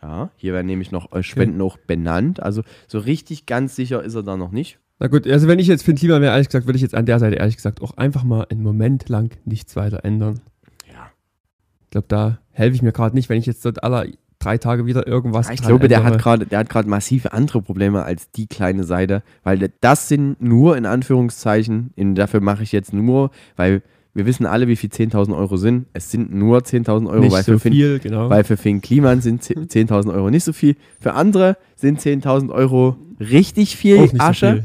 Ja, 0.00 0.30
hier 0.36 0.52
werden 0.52 0.66
nämlich 0.66 0.92
noch 0.92 1.12
äh, 1.12 1.22
Spenden 1.22 1.60
auch 1.60 1.76
benannt. 1.76 2.42
Also 2.42 2.62
so 2.86 2.98
richtig 2.98 3.46
ganz 3.46 3.76
sicher 3.76 4.02
ist 4.02 4.14
er 4.14 4.22
da 4.22 4.36
noch 4.36 4.52
nicht. 4.52 4.78
Na 5.00 5.08
gut, 5.08 5.26
also 5.26 5.46
wenn 5.46 5.58
ich 5.58 5.66
jetzt 5.66 5.84
Finn 5.84 5.96
Klima 5.96 6.20
wäre, 6.20 6.32
ehrlich 6.32 6.48
gesagt, 6.48 6.66
würde 6.66 6.76
ich 6.76 6.82
jetzt 6.82 6.94
an 6.94 7.06
der 7.06 7.18
Seite 7.18 7.36
ehrlich 7.36 7.56
gesagt 7.56 7.82
auch 7.82 7.96
einfach 7.96 8.24
mal 8.24 8.46
einen 8.50 8.62
Moment 8.62 9.08
lang 9.08 9.36
nichts 9.44 9.76
weiter 9.76 10.04
ändern. 10.04 10.40
Ja. 10.92 11.10
Ich 11.84 11.90
glaube, 11.90 12.06
da 12.08 12.38
helfe 12.50 12.74
ich 12.74 12.82
mir 12.82 12.92
gerade 12.92 13.14
nicht, 13.14 13.28
wenn 13.28 13.38
ich 13.38 13.46
jetzt 13.46 13.64
dort 13.64 13.82
alle 13.82 14.12
drei 14.38 14.58
Tage 14.58 14.86
wieder 14.86 15.06
irgendwas 15.06 15.50
ich 15.50 15.62
glaube, 15.62 15.88
der 15.88 16.04
hat 16.04 16.18
gerade, 16.18 16.46
der 16.46 16.60
hat 16.60 16.70
gerade 16.70 16.88
massive 16.88 17.32
andere 17.32 17.60
Probleme 17.60 18.04
als 18.04 18.30
die 18.30 18.46
kleine 18.46 18.84
Seite, 18.84 19.22
weil 19.42 19.70
das 19.80 20.08
sind 20.08 20.40
nur 20.40 20.76
in 20.76 20.86
Anführungszeichen, 20.86 21.92
in, 21.96 22.14
dafür 22.14 22.40
mache 22.40 22.62
ich 22.62 22.72
jetzt 22.72 22.92
nur, 22.92 23.30
weil 23.56 23.82
wir 24.14 24.26
wissen 24.26 24.46
alle, 24.46 24.66
wie 24.66 24.74
viel 24.74 24.90
10.000 24.90 25.36
Euro 25.36 25.56
sind. 25.58 25.86
Es 25.92 26.10
sind 26.10 26.34
nur 26.34 26.58
10.000 26.58 27.08
Euro, 27.08 27.20
Nicht 27.20 27.32
weil, 27.32 27.44
so 27.44 27.52
für 27.52 27.60
Finn, 27.60 27.72
viel, 27.72 27.98
genau. 28.00 28.28
weil 28.28 28.42
für 28.42 28.56
Finn 28.56 28.80
Kliman 28.80 29.20
sind 29.20 29.44
10.000 29.44 30.12
Euro 30.12 30.28
nicht 30.30 30.42
so 30.42 30.52
viel. 30.52 30.74
Für 30.98 31.14
andere 31.14 31.56
sind 31.76 32.00
10.000 32.00 32.50
Euro 32.50 32.96
richtig 33.20 33.76
viel 33.76 34.00
nicht 34.00 34.16
so 34.16 34.18
Asche. 34.18 34.52
viel. 34.54 34.64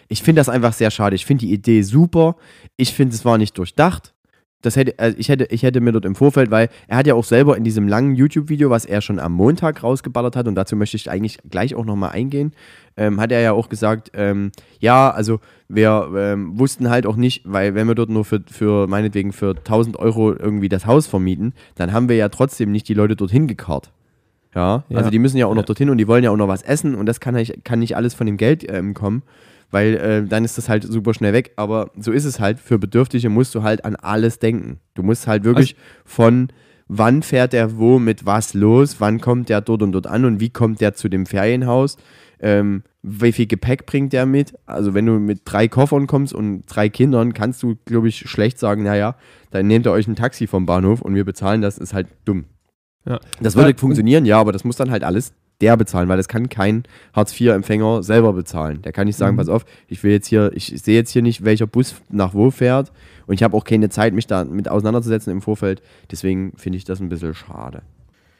Ich 0.08 0.24
finde 0.24 0.40
das 0.40 0.50
einfach 0.50 0.74
sehr 0.74 0.92
schade. 0.92 1.16
Ich 1.16 1.26
finde 1.26 1.46
die 1.46 1.54
Idee 1.54 1.82
super. 1.82 2.36
Ich 2.78 2.94
finde, 2.94 3.16
es 3.16 3.26
war 3.26 3.38
nicht 3.38 3.58
durchdacht. 3.58 4.14
Das 4.62 4.76
hätte, 4.76 5.00
also 5.00 5.18
ich, 5.18 5.30
hätte, 5.30 5.46
ich 5.46 5.64
hätte 5.64 5.80
mir 5.80 5.94
dort 5.94 6.04
im 6.04 6.16
Vorfeld, 6.16 6.52
weil 6.52 6.68
er 6.90 6.98
hat 6.98 7.08
ja 7.08 7.14
auch 7.14 7.24
selber 7.24 7.56
in 7.56 7.64
diesem 7.64 7.88
langen 7.88 8.14
YouTube-Video, 8.14 8.70
was 8.70 8.84
er 8.84 9.00
schon 9.00 9.18
am 9.18 9.32
Montag 9.32 9.84
rausgeballert 9.84 10.36
hat, 10.36 10.50
und 10.50 10.56
dazu 10.56 10.76
möchte 10.76 10.98
ich 10.98 11.10
eigentlich 11.10 11.38
gleich 11.50 11.76
auch 11.76 11.86
nochmal 11.86 12.10
eingehen, 12.10 12.52
ähm, 12.98 13.22
hat 13.22 13.32
er 13.32 13.40
ja 13.40 13.54
auch 13.54 13.70
gesagt, 13.70 14.12
ähm, 14.14 14.52
ja, 14.80 15.12
also 15.12 15.40
wir 15.70 16.10
ähm, 16.14 16.60
wussten 16.60 16.90
halt 16.90 17.06
auch 17.06 17.16
nicht, 17.16 17.44
weil 17.46 17.74
wenn 17.74 17.88
wir 17.88 17.96
dort 17.96 18.10
nur 18.10 18.26
für, 18.26 18.44
für 18.52 18.88
meinetwegen 18.88 19.32
für 19.32 19.56
1000 19.56 19.98
Euro 19.98 20.34
irgendwie 20.34 20.68
das 20.68 20.86
Haus 20.86 21.08
vermieten, 21.08 21.54
dann 21.76 21.94
haben 21.94 22.10
wir 22.10 22.18
ja 22.18 22.28
trotzdem 22.28 22.74
nicht 22.74 22.90
die 22.90 22.94
Leute 22.94 23.16
dorthin 23.16 23.48
gekarrt. 23.48 23.94
Ja, 24.56 24.84
Ja. 24.90 24.98
also 24.98 25.10
die 25.10 25.20
müssen 25.20 25.38
ja 25.38 25.46
auch 25.46 25.54
noch 25.56 25.66
dorthin 25.66 25.90
und 25.90 25.98
die 25.98 26.08
wollen 26.08 26.24
ja 26.24 26.32
auch 26.32 26.38
noch 26.38 26.48
was 26.48 26.62
essen 26.64 26.96
und 26.96 27.06
das 27.06 27.20
kann, 27.20 27.36
nicht- 27.36 27.64
kann 27.64 27.80
nicht 27.80 27.96
alles 27.96 28.14
von 28.16 28.26
dem 28.26 28.38
Geld 28.38 28.66
ähm, 28.72 28.94
kommen, 28.94 29.22
weil 29.72 29.96
äh, 29.96 30.24
dann 30.28 30.44
ist 30.44 30.58
das 30.58 30.70
halt 30.70 30.84
super 30.84 31.14
schnell 31.14 31.34
weg. 31.34 31.52
Aber 31.56 31.92
so 32.00 32.12
ist 32.12 32.26
es 32.26 32.40
halt. 32.40 32.60
Für 32.60 32.80
Bedürftige 32.80 33.30
musst 33.30 33.54
du 33.54 33.62
halt 33.62 33.86
an 33.86 33.96
alles 33.96 34.40
denken. 34.40 34.80
Du 34.96 35.04
musst 35.04 35.28
halt 35.28 35.44
wirklich 35.44 35.76
von 36.06 36.48
wann 36.88 37.22
fährt 37.22 37.54
der 37.54 37.78
wo 37.78 38.00
mit 38.00 38.26
was 38.26 38.56
los, 38.56 38.96
wann 39.00 39.22
kommt 39.22 39.50
der 39.50 39.62
dort 39.62 39.84
und 39.84 39.92
dort 39.92 40.08
an 40.08 40.26
und 40.26 40.40
wie 40.40 40.50
kommt 40.50 40.82
der 40.82 40.96
zu 40.96 41.08
dem 41.08 41.28
Ferienhaus, 41.28 41.98
ähm, 42.40 42.82
wie 43.04 43.32
viel 43.32 43.46
Gepäck 43.46 43.86
bringt 43.86 44.12
der 44.14 44.26
mit. 44.26 44.56
Also 44.66 44.96
wenn 44.96 45.06
du 45.06 45.20
mit 45.20 45.42
drei 45.46 45.68
Koffern 45.68 46.08
kommst 46.08 46.34
und 46.34 46.64
drei 46.66 46.90
Kindern, 46.90 47.34
kannst 47.34 47.62
du, 47.62 47.76
glaube 47.86 48.08
ich, 48.08 48.18
schlecht 48.28 48.58
sagen, 48.58 48.82
naja, 48.82 49.16
dann 49.52 49.68
nehmt 49.68 49.86
ihr 49.86 49.92
euch 49.92 50.08
ein 50.08 50.16
Taxi 50.16 50.48
vom 50.48 50.66
Bahnhof 50.66 51.02
und 51.04 51.14
wir 51.14 51.26
bezahlen 51.26 51.62
das, 51.62 51.78
ist 51.78 51.94
halt 51.94 52.08
dumm. 52.26 52.46
Ja. 53.06 53.20
Das 53.42 53.56
würde 53.56 53.70
Weil- 53.70 53.78
funktionieren, 53.78 54.26
ja, 54.26 54.40
aber 54.40 54.52
das 54.52 54.64
muss 54.64 54.76
dann 54.76 54.92
halt 54.92 55.04
alles 55.04 55.34
der 55.62 55.76
bezahlen, 55.76 56.08
weil 56.08 56.16
das 56.16 56.30
kann 56.30 56.48
kein 56.48 56.84
Hartz-IV-Empfänger 57.14 58.02
selber 58.02 58.32
bezahlen. 58.34 58.82
Der 58.82 58.94
kann 58.94 59.08
nicht 59.08 59.18
sagen, 59.18 59.34
Mhm. 59.36 59.40
pass 59.40 59.50
auf, 59.50 59.66
ich 59.88 60.02
will 60.04 60.12
jetzt 60.12 60.28
hier, 60.28 60.52
ich 60.54 60.68
sehe 60.82 60.96
jetzt 60.96 61.12
hier 61.12 61.22
nicht, 61.22 61.44
welcher 61.44 61.68
Bus 61.68 61.96
nach 62.10 62.34
wo 62.34 62.50
fährt 62.50 62.92
und 63.28 63.34
ich 63.36 63.44
habe 63.44 63.58
auch 63.58 63.66
keine 63.66 63.90
Zeit, 63.90 64.14
mich 64.14 64.26
da 64.28 64.46
mit 64.46 64.70
auseinanderzusetzen 64.70 65.32
im 65.34 65.42
Vorfeld. 65.42 65.82
Deswegen 66.12 66.54
finde 66.56 66.78
ich 66.78 66.86
das 66.86 67.02
ein 67.02 67.10
bisschen 67.10 67.34
schade. 67.36 67.82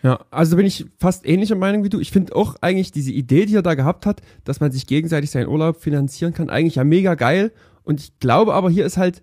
Ja, 0.02 0.20
also 0.32 0.56
bin 0.56 0.66
ich 0.66 0.86
fast 0.98 1.28
ähnlicher 1.28 1.56
Meinung 1.56 1.84
wie 1.84 1.90
du. 1.90 2.00
Ich 2.00 2.12
finde 2.12 2.34
auch 2.34 2.56
eigentlich 2.62 2.94
diese 2.94 3.12
Idee, 3.12 3.46
die 3.46 3.56
er 3.56 3.62
da 3.64 3.74
gehabt 3.74 4.06
hat, 4.06 4.22
dass 4.46 4.62
man 4.62 4.72
sich 4.72 4.88
gegenseitig 4.88 5.30
seinen 5.30 5.50
Urlaub 5.50 5.76
finanzieren 5.82 6.34
kann, 6.34 6.50
eigentlich 6.50 6.76
ja 6.76 6.86
mega 6.86 7.16
geil. 7.16 7.52
Und 7.84 8.00
ich 8.00 8.18
glaube 8.20 8.54
aber, 8.54 8.70
hier 8.70 8.86
ist 8.86 8.96
halt 8.96 9.22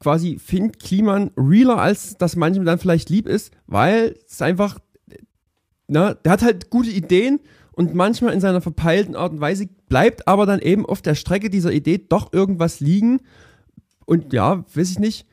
quasi 0.00 0.38
Finn 0.38 0.72
Kliman 0.72 1.30
realer, 1.36 1.78
als 1.78 2.16
das 2.16 2.34
manchem 2.34 2.64
dann 2.64 2.78
vielleicht 2.78 3.10
lieb 3.10 3.28
ist, 3.28 3.52
weil 3.66 4.16
es 4.28 4.42
einfach, 4.42 4.78
na, 5.86 6.14
der 6.14 6.32
hat 6.32 6.42
halt 6.42 6.70
gute 6.70 6.90
Ideen 6.90 7.38
und 7.72 7.94
manchmal 7.94 8.32
in 8.32 8.40
seiner 8.40 8.60
verpeilten 8.60 9.14
Art 9.14 9.32
und 9.32 9.40
Weise 9.40 9.68
bleibt 9.88 10.26
aber 10.26 10.46
dann 10.46 10.60
eben 10.60 10.86
auf 10.86 11.02
der 11.02 11.14
Strecke 11.14 11.50
dieser 11.50 11.72
Idee 11.72 11.98
doch 11.98 12.32
irgendwas 12.32 12.80
liegen. 12.80 13.20
Und 14.06 14.32
ja, 14.32 14.64
weiß 14.74 14.90
ich 14.90 14.98
nicht, 14.98 15.26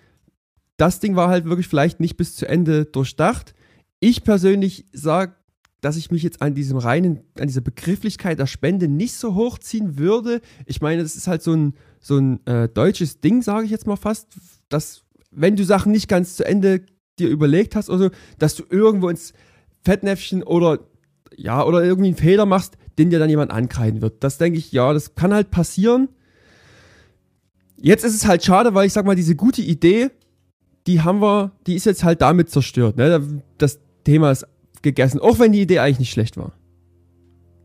das 0.77 0.99
Ding 0.99 1.15
war 1.15 1.29
halt 1.29 1.45
wirklich 1.45 1.67
vielleicht 1.67 1.99
nicht 1.99 2.17
bis 2.17 2.35
zu 2.35 2.47
Ende 2.47 2.85
durchdacht. 2.85 3.55
Ich 3.99 4.23
persönlich 4.23 4.85
sage, 4.91 5.33
dass 5.81 5.97
ich 5.97 6.11
mich 6.11 6.23
jetzt 6.23 6.41
an 6.41 6.55
diesem 6.55 6.77
reinen, 6.77 7.21
an 7.39 7.47
dieser 7.47 7.61
Begrifflichkeit 7.61 8.39
der 8.39 8.47
Spende 8.47 8.87
nicht 8.87 9.15
so 9.15 9.35
hochziehen 9.35 9.97
würde. 9.97 10.41
Ich 10.65 10.81
meine, 10.81 11.01
das 11.01 11.15
ist 11.15 11.27
halt 11.27 11.41
so 11.41 11.53
ein, 11.53 11.73
so 12.07 12.17
ein 12.17 12.45
äh, 12.47 12.69
deutsches 12.69 13.19
Ding, 13.19 13.41
sage 13.41 13.65
ich 13.65 13.71
jetzt 13.71 13.85
mal 13.85 13.97
fast, 13.97 14.27
dass, 14.69 15.03
wenn 15.31 15.55
du 15.55 15.65
Sachen 15.65 15.91
nicht 15.91 16.07
ganz 16.07 16.35
zu 16.35 16.45
Ende 16.45 16.81
dir 17.19 17.29
überlegt 17.29 17.75
hast 17.75 17.89
oder 17.89 17.99
so, 17.99 18.09
dass 18.39 18.55
du 18.55 18.63
irgendwo 18.69 19.09
ins 19.09 19.33
Fettnäpfchen 19.83 20.43
oder 20.43 20.79
ja, 21.35 21.63
oder 21.63 21.83
irgendwie 21.83 22.07
einen 22.07 22.17
Fehler 22.17 22.45
machst, 22.45 22.77
den 22.97 23.09
dir 23.09 23.19
dann 23.19 23.29
jemand 23.29 23.51
ankreiden 23.51 24.01
wird. 24.01 24.23
Das 24.23 24.37
denke 24.37 24.57
ich, 24.57 24.71
ja, 24.71 24.93
das 24.93 25.15
kann 25.15 25.33
halt 25.33 25.51
passieren. 25.51 26.09
Jetzt 27.75 28.03
ist 28.03 28.15
es 28.15 28.25
halt 28.25 28.43
schade, 28.43 28.73
weil 28.73 28.87
ich 28.87 28.93
sag 28.93 29.05
mal, 29.05 29.15
diese 29.15 29.35
gute 29.35 29.61
Idee, 29.61 30.09
die 30.87 31.01
haben 31.01 31.21
wir, 31.21 31.51
die 31.67 31.75
ist 31.75 31.85
jetzt 31.85 32.03
halt 32.03 32.21
damit 32.21 32.49
zerstört. 32.49 32.97
Ne? 32.97 33.43
Das 33.57 33.79
Thema 34.03 34.31
ist 34.31 34.47
gegessen, 34.81 35.19
auch 35.19 35.37
wenn 35.37 35.51
die 35.51 35.61
Idee 35.61 35.79
eigentlich 35.79 35.99
nicht 35.99 36.11
schlecht 36.11 36.37
war. 36.37 36.53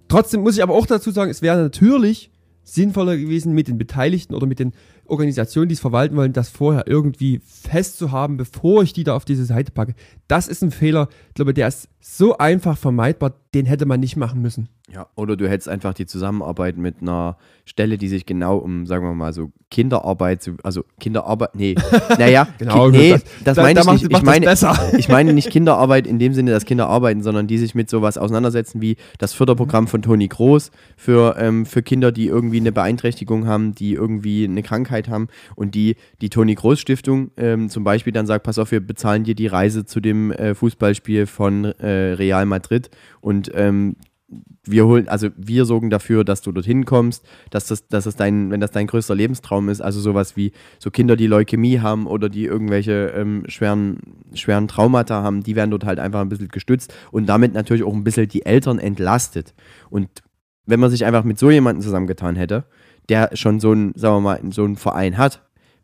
Trotzdem 0.08 0.42
muss 0.42 0.56
ich 0.56 0.62
aber 0.62 0.74
auch 0.74 0.86
dazu 0.86 1.10
sagen, 1.12 1.30
es 1.30 1.40
wäre 1.40 1.56
natürlich 1.56 2.31
sinnvoller 2.64 3.16
gewesen, 3.16 3.54
mit 3.54 3.68
den 3.68 3.78
Beteiligten 3.78 4.34
oder 4.34 4.46
mit 4.46 4.58
den 4.58 4.72
Organisationen, 5.04 5.68
die 5.68 5.74
es 5.74 5.80
verwalten 5.80 6.16
wollen, 6.16 6.32
das 6.32 6.48
vorher 6.48 6.86
irgendwie 6.86 7.40
festzuhaben, 7.44 8.36
bevor 8.36 8.82
ich 8.82 8.92
die 8.92 9.04
da 9.04 9.14
auf 9.14 9.24
diese 9.24 9.44
Seite 9.44 9.72
packe. 9.72 9.94
Das 10.28 10.48
ist 10.48 10.62
ein 10.62 10.70
Fehler, 10.70 11.08
ich 11.28 11.34
glaube, 11.34 11.54
der 11.54 11.68
ist 11.68 11.88
so 12.00 12.38
einfach 12.38 12.78
vermeidbar, 12.78 13.34
den 13.54 13.66
hätte 13.66 13.86
man 13.86 14.00
nicht 14.00 14.16
machen 14.16 14.40
müssen. 14.40 14.68
Ja, 14.94 15.06
oder 15.14 15.36
du 15.36 15.48
hättest 15.48 15.70
einfach 15.70 15.94
die 15.94 16.04
Zusammenarbeit 16.04 16.76
mit 16.76 16.96
einer 17.00 17.38
Stelle, 17.64 17.96
die 17.96 18.08
sich 18.08 18.26
genau 18.26 18.58
um, 18.58 18.84
sagen 18.84 19.06
wir 19.06 19.14
mal, 19.14 19.32
so 19.32 19.50
Kinderarbeit, 19.70 20.50
also 20.62 20.84
Kinderarbeit, 21.00 21.54
nee, 21.54 21.74
naja, 22.18 22.46
Genau, 22.58 22.90
Ki 22.90 22.96
nee, 22.98 23.10
das- 23.12 23.24
das, 23.42 23.56
da- 23.56 23.62
meine 23.62 23.74
da 23.76 23.80
ich 23.80 23.86
macht- 23.86 24.02
nicht. 24.02 24.12
Ich 24.12 24.22
meine, 24.22 24.54
ich 24.98 25.08
meine 25.08 25.32
nicht 25.32 25.48
Kinderarbeit 25.50 26.06
in 26.06 26.18
dem 26.18 26.34
Sinne, 26.34 26.50
dass 26.50 26.66
Kinder 26.66 26.88
arbeiten, 26.88 27.22
sondern 27.22 27.46
die 27.46 27.56
sich 27.56 27.74
mit 27.74 27.88
sowas 27.88 28.18
auseinandersetzen 28.18 28.82
wie 28.82 28.96
das 29.16 29.32
Förderprogramm 29.32 29.88
von 29.88 30.02
Toni 30.02 30.28
Groß 30.28 30.70
für, 30.98 31.36
ähm, 31.38 31.64
für 31.64 31.82
Kinder, 31.82 32.12
die 32.12 32.26
irgendwie 32.26 32.60
eine 32.60 32.70
Beeinträchtigung 32.72 33.46
haben, 33.46 33.74
die 33.74 33.94
irgendwie 33.94 34.44
eine 34.44 34.62
Krankheit 34.62 35.08
haben 35.08 35.28
und 35.56 35.74
die 35.74 35.96
die 36.20 36.28
Toni 36.28 36.54
Groß 36.54 36.78
Stiftung 36.78 37.30
ähm, 37.38 37.70
zum 37.70 37.82
Beispiel 37.82 38.12
dann 38.12 38.26
sagt, 38.26 38.44
pass 38.44 38.58
auf, 38.58 38.70
wir 38.70 38.80
bezahlen 38.80 39.24
dir 39.24 39.34
die 39.34 39.46
Reise 39.46 39.86
zu 39.86 40.00
dem 40.00 40.32
äh, 40.32 40.54
Fußballspiel 40.54 41.26
von 41.26 41.64
äh, 41.64 42.12
Real 42.12 42.44
Madrid 42.44 42.90
und 43.22 43.50
ähm, 43.54 43.96
wir 44.64 44.86
holen, 44.86 45.08
also 45.08 45.28
wir 45.36 45.64
sorgen 45.64 45.90
dafür, 45.90 46.24
dass 46.24 46.42
du 46.42 46.52
dorthin 46.52 46.84
kommst, 46.84 47.26
dass 47.50 47.66
das, 47.66 47.88
dass 47.88 48.06
es 48.06 48.16
dein, 48.16 48.50
wenn 48.50 48.60
das 48.60 48.70
dein 48.70 48.86
größter 48.86 49.14
Lebenstraum 49.14 49.68
ist, 49.68 49.80
also 49.80 50.00
sowas 50.00 50.36
wie 50.36 50.52
so 50.78 50.90
Kinder, 50.90 51.16
die 51.16 51.26
Leukämie 51.26 51.80
haben 51.80 52.06
oder 52.06 52.28
die 52.28 52.44
irgendwelche 52.44 53.12
ähm, 53.16 53.44
schweren, 53.46 53.98
schweren 54.34 54.68
Traumata 54.68 55.22
haben, 55.22 55.42
die 55.42 55.56
werden 55.56 55.70
dort 55.70 55.84
halt 55.84 55.98
einfach 55.98 56.20
ein 56.20 56.28
bisschen 56.28 56.48
gestützt 56.48 56.94
und 57.10 57.26
damit 57.26 57.54
natürlich 57.54 57.82
auch 57.82 57.94
ein 57.94 58.04
bisschen 58.04 58.28
die 58.28 58.46
Eltern 58.46 58.78
entlastet. 58.78 59.54
Und 59.90 60.08
wenn 60.66 60.80
man 60.80 60.90
sich 60.90 61.04
einfach 61.04 61.24
mit 61.24 61.38
so 61.38 61.50
jemandem 61.50 61.82
zusammengetan 61.82 62.36
hätte, 62.36 62.64
der 63.08 63.30
schon 63.34 63.60
so 63.60 63.72
einen, 63.72 63.92
sagen 63.96 64.16
wir 64.16 64.20
mal, 64.20 64.40
so 64.50 64.64
einen 64.64 64.76
Verein 64.76 65.18
hat, 65.18 65.42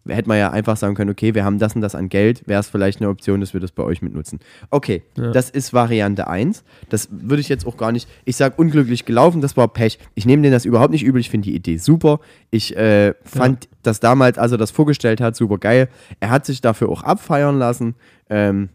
hätte 0.09 0.29
man 0.29 0.39
ja 0.39 0.51
einfach 0.51 0.77
sagen 0.77 0.95
können, 0.95 1.11
okay, 1.11 1.35
wir 1.35 1.45
haben 1.45 1.59
das 1.59 1.75
und 1.75 1.81
das 1.83 1.95
an 1.95 2.09
Geld, 2.09 2.43
wäre 2.47 2.61
es 2.61 2.69
vielleicht 2.69 3.01
eine 3.01 3.09
Option, 3.11 3.41
dass 3.41 3.53
wir 3.55 3.61
das 3.61 3.73
bei 3.73 3.83
euch 3.83 4.03
mitnutzen. 4.03 4.41
Okay, 4.71 5.03
Ja. 5.17 5.31
das 5.33 5.51
ist 5.51 5.73
Variante 5.73 6.27
1. 6.29 6.65
Das 6.89 7.09
würde 7.13 7.41
ich 7.41 7.49
jetzt 7.49 7.67
auch 7.67 7.77
gar 7.77 7.93
nicht, 7.93 8.09
ich 8.25 8.37
sage 8.37 8.55
unglücklich 8.57 9.05
gelaufen, 9.05 9.41
das 9.41 9.57
war 9.57 9.69
Pech. 9.69 9.99
Ich 10.15 10.27
nehme 10.27 10.43
denen 10.43 10.53
das 10.53 10.65
überhaupt 10.65 10.91
nicht 10.93 11.05
übel, 11.05 11.21
ich 11.21 11.31
finde 11.31 11.45
die 11.49 11.55
Idee 11.55 11.77
super. 11.77 12.21
Ich 12.51 12.77
äh, 12.77 13.15
fand 13.25 13.69
das 13.83 14.01
damals, 14.01 14.39
als 14.39 14.53
er 14.53 14.59
das 14.59 14.71
vorgestellt 14.71 15.21
hat, 15.21 15.37
super 15.37 15.59
geil. 15.59 15.89
Er 16.21 16.31
hat 16.31 16.45
sich 16.47 16.61
dafür 16.61 16.89
auch 16.89 17.03
abfeiern 17.03 17.59
lassen, 17.59 17.95
ähm, 18.31 18.71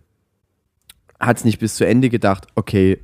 hat 1.19 1.37
es 1.37 1.45
nicht 1.45 1.59
bis 1.59 1.75
zu 1.75 1.85
Ende 1.85 2.09
gedacht, 2.09 2.47
okay, 2.55 2.99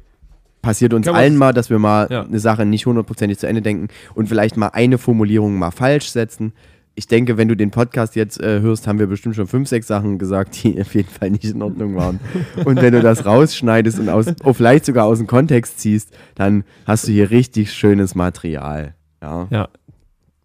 passiert 0.62 0.94
uns 0.94 1.08
allen 1.08 1.38
mal, 1.38 1.54
dass 1.54 1.70
wir 1.70 1.80
mal 1.80 2.08
Ja. 2.10 2.24
eine 2.24 2.40
Sache 2.40 2.66
nicht 2.66 2.86
hundertprozentig 2.86 3.38
zu 3.40 3.48
Ende 3.48 3.62
denken 3.62 3.88
und 4.14 4.28
vielleicht 4.28 4.58
mal 4.58 4.68
eine 4.68 4.98
Formulierung 4.98 5.58
mal 5.58 5.72
falsch 5.72 6.10
setzen. 6.10 6.52
Ich 6.96 7.08
denke, 7.08 7.38
wenn 7.38 7.48
du 7.48 7.56
den 7.56 7.72
Podcast 7.72 8.16
jetzt 8.16 8.42
äh, 8.42 8.60
hörst, 8.60 8.88
haben 8.88 9.00
wir 9.00 9.08
bestimmt 9.08 9.36
schon 9.36 9.48
fünf, 9.48 9.70
sechs 9.70 9.88
Sachen 9.88 10.18
gesagt, 10.18 10.64
die 10.64 10.80
auf 10.82 10.94
jeden 10.94 11.10
Fall 11.10 11.32
nicht 11.32 11.46
in 11.46 11.62
Ordnung 11.62 11.96
waren. 11.96 12.20
Und 12.66 12.82
wenn 12.82 12.94
du 12.94 13.02
das 13.02 13.26
rausschneidest 13.26 14.00
und 14.00 14.10
aus, 14.10 14.26
oh, 14.44 14.54
vielleicht 14.54 14.86
sogar 14.86 15.06
aus 15.06 15.20
dem 15.20 15.28
Kontext 15.28 15.80
ziehst, 15.80 16.12
dann 16.36 16.64
hast 16.86 17.08
du 17.08 17.12
hier 17.12 17.30
richtig 17.30 17.72
schönes 17.72 18.16
Material. 18.16 18.96
Ja. 19.22 19.48
Ja. 19.50 19.70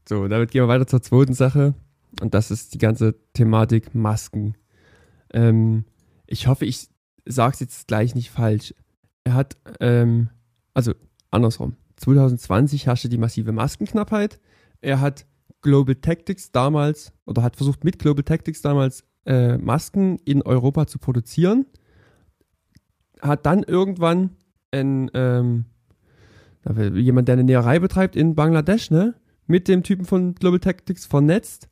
So, 0.08 0.28
damit 0.28 0.50
gehen 0.50 0.62
wir 0.62 0.68
weiter 0.68 0.86
zur 0.86 1.02
zweiten 1.02 1.34
Sache. 1.34 1.74
Und 2.20 2.34
das 2.34 2.50
ist 2.50 2.74
die 2.74 2.78
ganze 2.78 3.14
Thematik 3.32 3.94
Masken. 3.94 4.54
Ähm, 5.32 5.84
ich 6.26 6.46
hoffe, 6.46 6.64
ich 6.64 6.88
sage 7.24 7.54
es 7.54 7.60
jetzt 7.60 7.88
gleich 7.88 8.14
nicht 8.14 8.30
falsch. 8.30 8.74
Er 9.24 9.34
hat, 9.34 9.56
ähm, 9.80 10.28
also 10.74 10.92
andersrum. 11.30 11.76
2020 11.96 12.86
herrschte 12.86 13.08
die 13.08 13.18
massive 13.18 13.52
Maskenknappheit. 13.52 14.40
Er 14.80 15.00
hat 15.00 15.26
Global 15.64 15.96
Tactics 15.96 16.52
damals, 16.52 17.12
oder 17.24 17.42
hat 17.42 17.56
versucht 17.56 17.82
mit 17.82 17.98
Global 17.98 18.22
Tactics 18.22 18.62
damals 18.62 19.02
äh, 19.26 19.56
Masken 19.56 20.18
in 20.24 20.42
Europa 20.42 20.86
zu 20.86 20.98
produzieren. 20.98 21.66
Hat 23.20 23.46
dann 23.46 23.62
irgendwann 23.62 24.36
ein, 24.70 25.10
ähm, 25.14 25.64
jemand, 26.94 27.28
der 27.28 27.32
eine 27.32 27.44
Näherei 27.44 27.78
betreibt 27.78 28.14
in 28.14 28.34
Bangladesch, 28.34 28.90
ne, 28.90 29.14
mit 29.46 29.66
dem 29.66 29.82
Typen 29.82 30.04
von 30.04 30.34
Global 30.34 30.60
Tactics 30.60 31.06
vernetzt, 31.06 31.68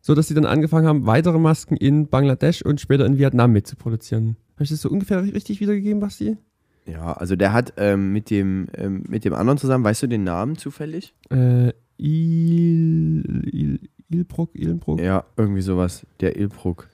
so 0.00 0.14
dass 0.14 0.28
sie 0.28 0.34
dann 0.34 0.46
angefangen 0.46 0.86
haben, 0.86 1.06
weitere 1.06 1.38
Masken 1.38 1.76
in 1.76 2.08
Bangladesch 2.08 2.62
und 2.62 2.80
später 2.80 3.04
in 3.04 3.18
Vietnam 3.18 3.52
mitzuproduzieren. 3.52 4.36
Habe 4.54 4.64
ich 4.64 4.70
das 4.70 4.80
so 4.80 4.88
ungefähr 4.88 5.22
richtig 5.22 5.60
wiedergegeben, 5.60 6.00
Basti? 6.00 6.38
Ja, 6.86 7.12
also 7.12 7.36
der 7.36 7.52
hat 7.52 7.74
ähm, 7.76 8.12
mit, 8.12 8.30
dem, 8.30 8.68
ähm, 8.74 9.04
mit 9.06 9.24
dem 9.26 9.34
anderen 9.34 9.58
zusammen, 9.58 9.84
weißt 9.84 10.02
du 10.02 10.06
den 10.08 10.24
Namen 10.24 10.56
zufällig? 10.56 11.14
Äh, 11.30 11.72
Il, 12.02 13.48
Il, 13.52 13.78
Ilbruck, 14.10 14.50
Ilbruck. 14.54 15.00
Ja, 15.00 15.24
irgendwie 15.36 15.62
sowas. 15.62 16.04
Der 16.20 16.36
Ilbruck. 16.36 16.88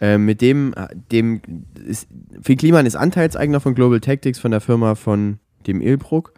Ähm, 0.00 0.24
mit 0.26 0.40
dem, 0.40 0.74
dem 1.12 1.40
ist, 1.86 2.08
Phil 2.42 2.56
Kliman 2.56 2.86
ist 2.86 2.96
Anteilseigner 2.96 3.60
von 3.60 3.74
Global 3.74 4.00
Tactics, 4.00 4.38
von 4.38 4.50
der 4.50 4.60
Firma 4.60 4.94
von 4.94 5.38
dem 5.66 5.80
Ilbruck. 5.80 6.32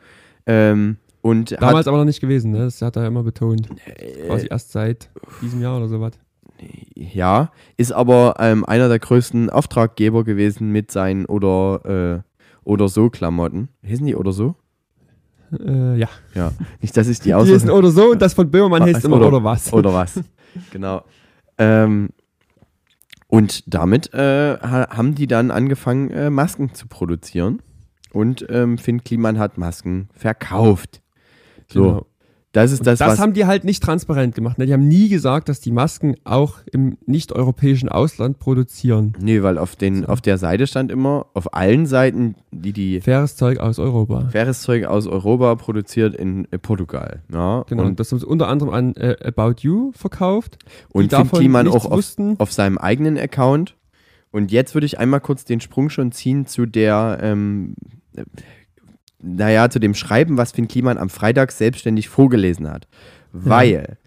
Ähm, 0.47 0.97
und 1.23 1.53
Damals 1.53 1.81
hat, 1.81 1.89
aber 1.89 1.99
noch 1.99 2.05
nicht 2.05 2.21
gewesen, 2.21 2.53
ne? 2.53 2.59
Das 2.59 2.81
hat 2.81 2.97
er 2.97 3.07
immer 3.07 3.23
betont. 3.23 3.69
äh, 3.87 4.27
Quasi 4.27 4.47
erst 4.51 4.73
seit 4.73 5.11
diesem 5.43 5.61
Jahr 5.61 5.77
oder 5.77 5.89
sowas. 5.89 6.13
ja, 6.95 7.53
ist 7.77 7.93
aber 7.93 8.35
ähm, 8.39 8.65
einer 8.65 8.89
der 8.89 8.99
größten 8.99 9.51
Auftraggeber 9.51 10.25
gewesen 10.25 10.71
mit 10.73 10.91
seinen 10.91 11.27
oder, 11.27 12.23
äh, 12.25 12.69
oder 12.69 12.89
so 12.89 13.11
Klamotten. 13.11 13.69
Heißen 13.87 14.07
die 14.07 14.15
oder 14.15 14.33
so? 14.33 14.57
Äh, 15.59 15.97
ja. 15.99 16.09
Ja. 16.35 16.53
Nicht, 16.81 16.97
dass 16.97 17.09
ich 17.09 17.19
die 17.21 17.25
Die 17.31 17.35
Aussprache. 17.35 17.55
heißen 17.57 17.71
oder 17.71 17.91
so 17.91 18.11
und 18.13 18.23
das 18.23 18.35
von 18.35 18.51
Böhmermann 18.51 18.83
heißt 18.83 19.05
immer 19.05 19.17
oder- 19.17 19.29
oder, 19.29 19.45
was. 19.45 19.73
Oder 19.73 19.93
was? 19.93 20.21
genau. 20.71 21.03
Ähm, 21.59 22.11
und 23.29 23.73
damit 23.73 24.13
äh, 24.13 24.57
ha 24.61 24.89
haben 24.91 25.15
die 25.15 25.27
dann 25.27 25.51
angefangen, 25.51 26.11
äh, 26.11 26.31
Masken 26.31 26.75
zu 26.75 26.87
produzieren. 26.89 27.61
Und 28.13 28.45
ähm, 28.51 28.77
Finn 28.77 29.05
Kliman 29.05 29.39
hat 29.39 29.57
Masken 29.57 30.09
verkauft. 30.15 31.01
So, 31.69 31.83
Genau. 31.83 32.07
Das 32.53 32.73
ist 32.73 32.81
Und 32.81 32.87
das, 32.87 32.99
das, 32.99 33.13
was. 33.13 33.19
haben 33.21 33.33
die 33.33 33.47
halt 33.47 33.65
nicht 33.65 33.83
transparent 33.83 34.35
gemacht. 34.35 34.59
Ne? 34.59 34.67
Die 34.67 34.73
haben 34.73 34.89
nie 34.89 35.09
gesagt, 35.09 35.49
dass 35.49 35.61
die 35.61 35.71
Masken 35.71 36.17
auch 36.25 36.59
im 36.73 36.99
nicht-europäischen 37.07 37.89
Ausland 37.89 38.39
produzieren. 38.39 39.13
nee, 39.21 39.43
weil 39.43 39.57
auf, 39.59 39.77
den, 39.77 40.05
auf 40.05 40.21
der 40.21 40.37
Seite 40.37 40.67
stand 40.67 40.91
immer, 40.91 41.27
auf 41.35 41.55
allen 41.55 41.87
Seiten, 41.87 42.35
die 42.51 42.73
die 42.73 43.01
Faires 43.01 43.37
Zeug 43.37 43.59
aus 43.59 43.79
Europa. 43.79 44.29
faires 44.31 44.63
Zeug 44.63 44.85
aus 44.87 45.07
Europa 45.07 45.55
produziert 45.55 46.15
in 46.17 46.47
äh, 46.51 46.59
Portugal. 46.59 47.23
Ja, 47.33 47.65
Genau. 47.69 47.83
Und, 47.83 47.89
Und 47.91 48.01
das 48.01 48.11
haben 48.11 48.19
sie 48.19 48.27
unter 48.27 48.49
anderem 48.49 48.73
an 48.73 48.95
äh, 48.97 49.17
About 49.25 49.61
You 49.61 49.93
verkauft. 49.93 50.59
und 50.91 51.05
die 51.05 51.09
Finn 51.17 51.25
davon 51.25 51.39
Kliman 51.39 51.67
nichts 51.67 51.85
auch 51.87 51.91
auf, 51.91 52.15
auf 52.39 52.53
seinem 52.53 52.79
eigenen 52.79 53.17
Account. 53.19 53.77
Und 54.33 54.53
jetzt 54.53 54.75
würde 54.75 54.87
ich 54.87 54.99
einmal 54.99 55.21
kurz 55.21 55.45
den 55.45 55.61
Sprung 55.61 55.91
schon 55.91 56.13
ziehen 56.13 56.47
zu 56.47 56.67
der, 56.67 57.19
ähm, 57.23 57.75
äh, 58.17 58.23
naja, 59.23 59.69
zu 59.71 59.79
dem 59.79 59.95
Schreiben, 59.95 60.37
was 60.37 60.53
Finn 60.53 60.69
Kliman 60.69 60.99
am 60.99 61.09
Freitag 61.11 61.53
selbstständig 61.53 62.09
vorgelesen 62.09 62.69
hat. 62.71 62.89
Weil, 63.33 63.99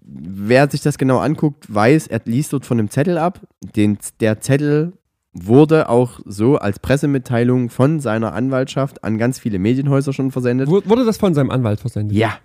wer 0.00 0.68
sich 0.70 0.82
das 0.82 0.98
genau 0.98 1.18
anguckt, 1.18 1.72
weiß, 1.72 2.06
er 2.08 2.20
liest 2.24 2.52
dort 2.52 2.66
von 2.66 2.78
einem 2.78 2.90
Zettel 2.90 3.18
ab. 3.18 3.40
Den, 3.76 3.98
der 4.20 4.40
Zettel 4.40 4.92
wurde 5.32 5.88
auch 5.88 6.20
so 6.24 6.56
als 6.58 6.78
Pressemitteilung 6.78 7.68
von 7.70 7.98
seiner 8.00 8.34
Anwaltschaft 8.34 9.02
an 9.02 9.18
ganz 9.18 9.38
viele 9.40 9.58
Medienhäuser 9.58 10.12
schon 10.12 10.30
versendet. 10.30 10.68
Wur- 10.68 10.88
Wurde 10.88 11.04
das 11.04 11.16
von 11.16 11.34
seinem 11.34 11.50
Anwalt 11.50 11.80
versendet? 11.80 12.16
Ja. 12.16 12.38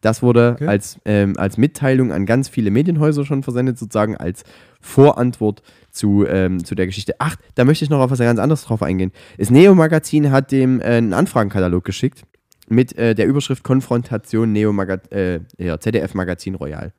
Das 0.00 0.22
wurde 0.22 0.52
Okay. 0.54 0.66
als, 0.66 0.98
ähm, 1.04 1.34
als 1.36 1.58
Mitteilung 1.58 2.10
an 2.10 2.26
ganz 2.26 2.48
viele 2.48 2.70
Medienhäuser 2.72 3.24
schon 3.24 3.42
versendet, 3.42 3.78
sozusagen 3.78 4.16
als 4.16 4.42
Vorantwort 4.80 5.62
zu, 5.92 6.26
ähm, 6.26 6.64
zu 6.64 6.74
der 6.74 6.86
Geschichte. 6.86 7.14
Ach, 7.18 7.36
da 7.54 7.64
möchte 7.64 7.84
ich 7.84 7.90
noch 7.90 8.00
auf 8.00 8.10
was 8.10 8.18
ganz 8.18 8.40
anderes 8.40 8.64
drauf 8.64 8.82
eingehen. 8.82 9.12
Das 9.38 9.50
Neo-Magazin 9.50 10.30
hat 10.30 10.50
dem 10.50 10.80
äh, 10.80 10.84
einen 10.84 11.12
Anfragenkatalog 11.12 11.84
geschickt 11.84 12.22
mit 12.68 12.96
äh, 12.96 13.14
der 13.14 13.26
Überschrift 13.26 13.62
Konfrontation 13.62 14.52
Neo 14.52 14.74
äh, 15.10 15.40
ja, 15.58 15.78
ZDF-Magazin 15.78 16.54
Royal. 16.54 16.92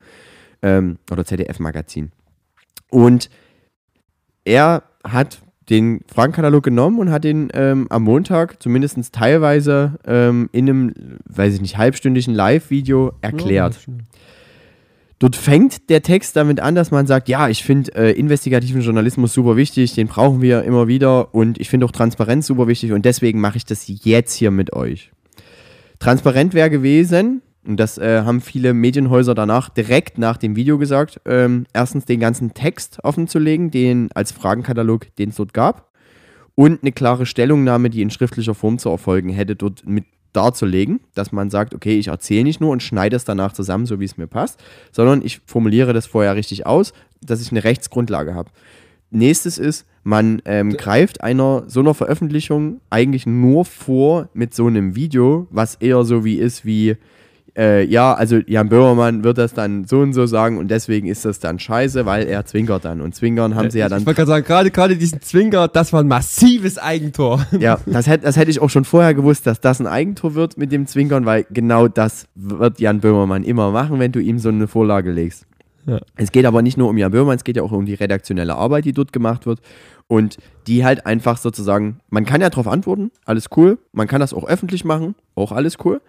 Ähm, 0.61 0.97
oder 1.11 1.25
ZDF-Magazin. 1.25 2.11
Und 2.89 3.29
er 4.45 4.83
hat 5.03 5.41
den 5.69 6.01
Fragenkatalog 6.13 6.63
genommen 6.63 6.99
und 6.99 7.11
hat 7.11 7.23
den 7.23 7.49
ähm, 7.53 7.87
am 7.89 8.03
Montag 8.03 8.61
zumindest 8.61 9.13
teilweise 9.13 9.97
ähm, 10.05 10.49
in 10.51 10.69
einem, 10.69 10.93
weiß 11.25 11.55
ich 11.55 11.61
nicht, 11.61 11.77
halbstündigen 11.77 12.33
Live-Video 12.33 13.13
erklärt. 13.21 13.79
Ja, 13.87 13.93
Dort 15.23 15.37
fängt 15.37 15.89
der 15.89 16.01
Text 16.01 16.35
damit 16.35 16.59
an, 16.59 16.75
dass 16.75 16.91
man 16.91 17.07
sagt, 17.07 17.29
ja, 17.29 17.47
ich 17.47 17.63
finde 17.63 17.95
äh, 17.95 18.11
investigativen 18.11 18.81
Journalismus 18.81 19.31
super 19.31 19.55
wichtig, 19.55 19.93
den 19.93 20.09
brauchen 20.09 20.41
wir 20.41 20.63
immer 20.63 20.89
wieder 20.89 21.33
und 21.33 21.61
ich 21.61 21.69
finde 21.69 21.85
auch 21.85 21.93
Transparenz 21.93 22.45
super 22.45 22.67
wichtig 22.67 22.91
und 22.91 23.05
deswegen 23.05 23.39
mache 23.39 23.55
ich 23.55 23.63
das 23.63 23.85
jetzt 23.87 24.33
hier 24.33 24.51
mit 24.51 24.73
euch. 24.73 25.13
Transparent 25.99 26.53
wäre 26.53 26.69
gewesen, 26.69 27.41
und 27.65 27.79
das 27.79 27.97
äh, 27.97 28.23
haben 28.25 28.41
viele 28.41 28.73
Medienhäuser 28.73 29.33
danach 29.33 29.69
direkt 29.69 30.17
nach 30.17 30.35
dem 30.35 30.57
Video 30.57 30.77
gesagt, 30.77 31.21
ähm, 31.23 31.67
erstens 31.71 32.03
den 32.03 32.19
ganzen 32.19 32.53
Text 32.53 32.99
offenzulegen, 33.01 33.71
den 33.71 34.09
als 34.13 34.33
Fragenkatalog, 34.33 35.15
den 35.15 35.29
es 35.29 35.37
dort 35.37 35.53
gab, 35.53 35.89
und 36.55 36.81
eine 36.81 36.91
klare 36.91 37.25
Stellungnahme, 37.25 37.89
die 37.89 38.01
in 38.01 38.09
schriftlicher 38.09 38.55
Form 38.55 38.77
zu 38.77 38.89
erfolgen 38.89 39.29
hätte, 39.29 39.55
dort 39.55 39.87
mit 39.87 40.03
darzulegen, 40.33 40.99
dass 41.13 41.31
man 41.31 41.49
sagt, 41.49 41.73
okay, 41.73 41.97
ich 41.97 42.07
erzähle 42.07 42.43
nicht 42.43 42.59
nur 42.59 42.71
und 42.71 42.83
schneide 42.83 43.15
es 43.15 43.25
danach 43.25 43.53
zusammen, 43.53 43.85
so 43.85 43.99
wie 43.99 44.05
es 44.05 44.17
mir 44.17 44.27
passt, 44.27 44.61
sondern 44.91 45.21
ich 45.23 45.41
formuliere 45.45 45.93
das 45.93 46.05
vorher 46.05 46.35
richtig 46.35 46.65
aus, 46.65 46.93
dass 47.21 47.41
ich 47.41 47.51
eine 47.51 47.63
Rechtsgrundlage 47.63 48.35
habe. 48.35 48.49
Nächstes 49.11 49.57
ist, 49.57 49.85
man 50.03 50.41
ähm, 50.45 50.75
greift 50.75 51.21
einer 51.21 51.63
so 51.67 51.79
einer 51.79 51.93
Veröffentlichung 51.93 52.81
eigentlich 52.89 53.25
nur 53.25 53.63
vor 53.63 54.29
mit 54.33 54.53
so 54.53 54.67
einem 54.67 54.95
Video, 54.95 55.47
was 55.49 55.75
eher 55.75 56.03
so 56.03 56.25
wie 56.25 56.35
ist 56.35 56.65
wie, 56.65 56.97
äh, 57.55 57.85
ja, 57.85 58.13
also 58.13 58.37
Jan 58.47 58.69
Böhmermann 58.69 59.23
wird 59.23 59.37
das 59.37 59.53
dann 59.53 59.85
so 59.85 59.99
und 59.99 60.13
so 60.13 60.25
sagen 60.25 60.57
und 60.57 60.69
deswegen 60.69 61.07
ist 61.07 61.23
das 61.25 61.39
dann 61.39 61.59
scheiße, 61.59 62.05
weil 62.05 62.27
er 62.27 62.45
zwinkert 62.45 62.83
dann. 62.85 63.01
Und 63.01 63.13
zwinkern 63.13 63.55
haben 63.55 63.69
sie 63.69 63.79
ja 63.79 63.89
dann 63.89 63.99
Ich 63.99 64.05
wollte 64.05 64.17
gerade 64.17 64.29
sagen, 64.29 64.45
gerade 64.45 64.71
gerade 64.71 64.97
diesen 64.97 65.21
Zwinker, 65.21 65.67
das 65.67 65.93
war 65.93 66.01
ein 66.01 66.07
massives 66.07 66.77
Eigentor. 66.77 67.45
Ja, 67.59 67.79
das 67.85 68.07
hätte, 68.07 68.25
das 68.25 68.37
hätte 68.37 68.49
ich 68.49 68.59
auch 68.59 68.69
schon 68.69 68.85
vorher 68.85 69.13
gewusst, 69.13 69.45
dass 69.45 69.61
das 69.61 69.79
ein 69.79 69.87
Eigentor 69.87 70.33
wird 70.33 70.57
mit 70.57 70.71
dem 70.71 70.87
Zwinkern, 70.87 71.25
weil 71.25 71.45
genau 71.51 71.87
das 71.87 72.25
wird 72.33 72.79
Jan 72.79 73.01
Böhmermann 73.01 73.43
immer 73.43 73.71
machen, 73.71 73.99
wenn 73.99 74.11
du 74.11 74.19
ihm 74.19 74.39
so 74.39 74.49
eine 74.49 74.67
Vorlage 74.67 75.11
legst. 75.11 75.45
Ja. 75.85 75.99
Es 76.15 76.31
geht 76.31 76.45
aber 76.45 76.61
nicht 76.61 76.77
nur 76.77 76.89
um 76.89 76.97
Jan 76.97 77.11
Böhmermann, 77.11 77.35
es 77.35 77.43
geht 77.43 77.57
ja 77.57 77.63
auch 77.63 77.71
um 77.71 77.85
die 77.85 77.93
redaktionelle 77.93 78.55
Arbeit, 78.55 78.85
die 78.85 78.93
dort 78.93 79.13
gemacht 79.13 79.45
wird. 79.45 79.59
Und 80.07 80.37
die 80.67 80.83
halt 80.83 81.05
einfach 81.05 81.37
sozusagen, 81.37 81.99
man 82.09 82.25
kann 82.25 82.41
ja 82.41 82.49
darauf 82.49 82.67
antworten, 82.67 83.11
alles 83.25 83.47
cool. 83.55 83.77
Man 83.93 84.07
kann 84.07 84.19
das 84.19 84.33
auch 84.33 84.43
öffentlich 84.45 84.85
machen, 84.85 85.15
auch 85.35 85.51
alles 85.51 85.77
cool. 85.85 86.01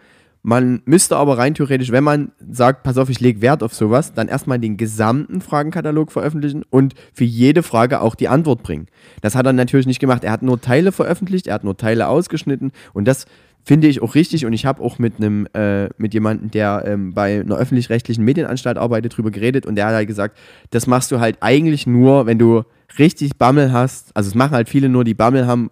Man 0.46 0.82
müsste 0.84 1.16
aber 1.16 1.38
rein 1.38 1.54
theoretisch, 1.54 1.90
wenn 1.90 2.04
man 2.04 2.32
sagt, 2.38 2.82
pass 2.82 2.98
auf, 2.98 3.08
ich 3.08 3.18
lege 3.18 3.40
Wert 3.40 3.62
auf 3.62 3.72
sowas, 3.72 4.12
dann 4.12 4.28
erstmal 4.28 4.58
den 4.58 4.76
gesamten 4.76 5.40
Fragenkatalog 5.40 6.12
veröffentlichen 6.12 6.64
und 6.68 6.92
für 7.14 7.24
jede 7.24 7.62
Frage 7.62 8.02
auch 8.02 8.14
die 8.14 8.28
Antwort 8.28 8.62
bringen. 8.62 8.88
Das 9.22 9.36
hat 9.36 9.46
er 9.46 9.54
natürlich 9.54 9.86
nicht 9.86 10.00
gemacht. 10.00 10.22
Er 10.22 10.32
hat 10.32 10.42
nur 10.42 10.60
Teile 10.60 10.92
veröffentlicht, 10.92 11.46
er 11.46 11.54
hat 11.54 11.64
nur 11.64 11.78
Teile 11.78 12.08
ausgeschnitten 12.08 12.72
und 12.92 13.08
das 13.08 13.24
finde 13.64 13.86
ich 13.86 14.02
auch 14.02 14.14
richtig 14.14 14.44
und 14.44 14.52
ich 14.52 14.66
habe 14.66 14.82
auch 14.82 14.98
mit 14.98 15.16
einem 15.16 15.46
äh, 15.54 15.88
mit 15.96 16.12
jemandem, 16.12 16.50
der 16.50 16.84
ähm, 16.86 17.14
bei 17.14 17.40
einer 17.40 17.56
öffentlich-rechtlichen 17.56 18.22
Medienanstalt 18.22 18.76
arbeitet, 18.76 19.16
drüber 19.16 19.30
geredet 19.30 19.64
und 19.64 19.76
der 19.76 19.86
hat 19.86 19.94
halt 19.94 20.08
gesagt, 20.08 20.36
das 20.68 20.86
machst 20.86 21.10
du 21.10 21.20
halt 21.20 21.38
eigentlich 21.40 21.86
nur, 21.86 22.26
wenn 22.26 22.38
du 22.38 22.64
richtig 22.98 23.38
Bammel 23.38 23.72
hast. 23.72 24.14
Also 24.14 24.28
es 24.28 24.34
machen 24.34 24.52
halt 24.52 24.68
viele 24.68 24.90
nur, 24.90 25.04
die 25.04 25.14
Bammel 25.14 25.46
haben, 25.46 25.70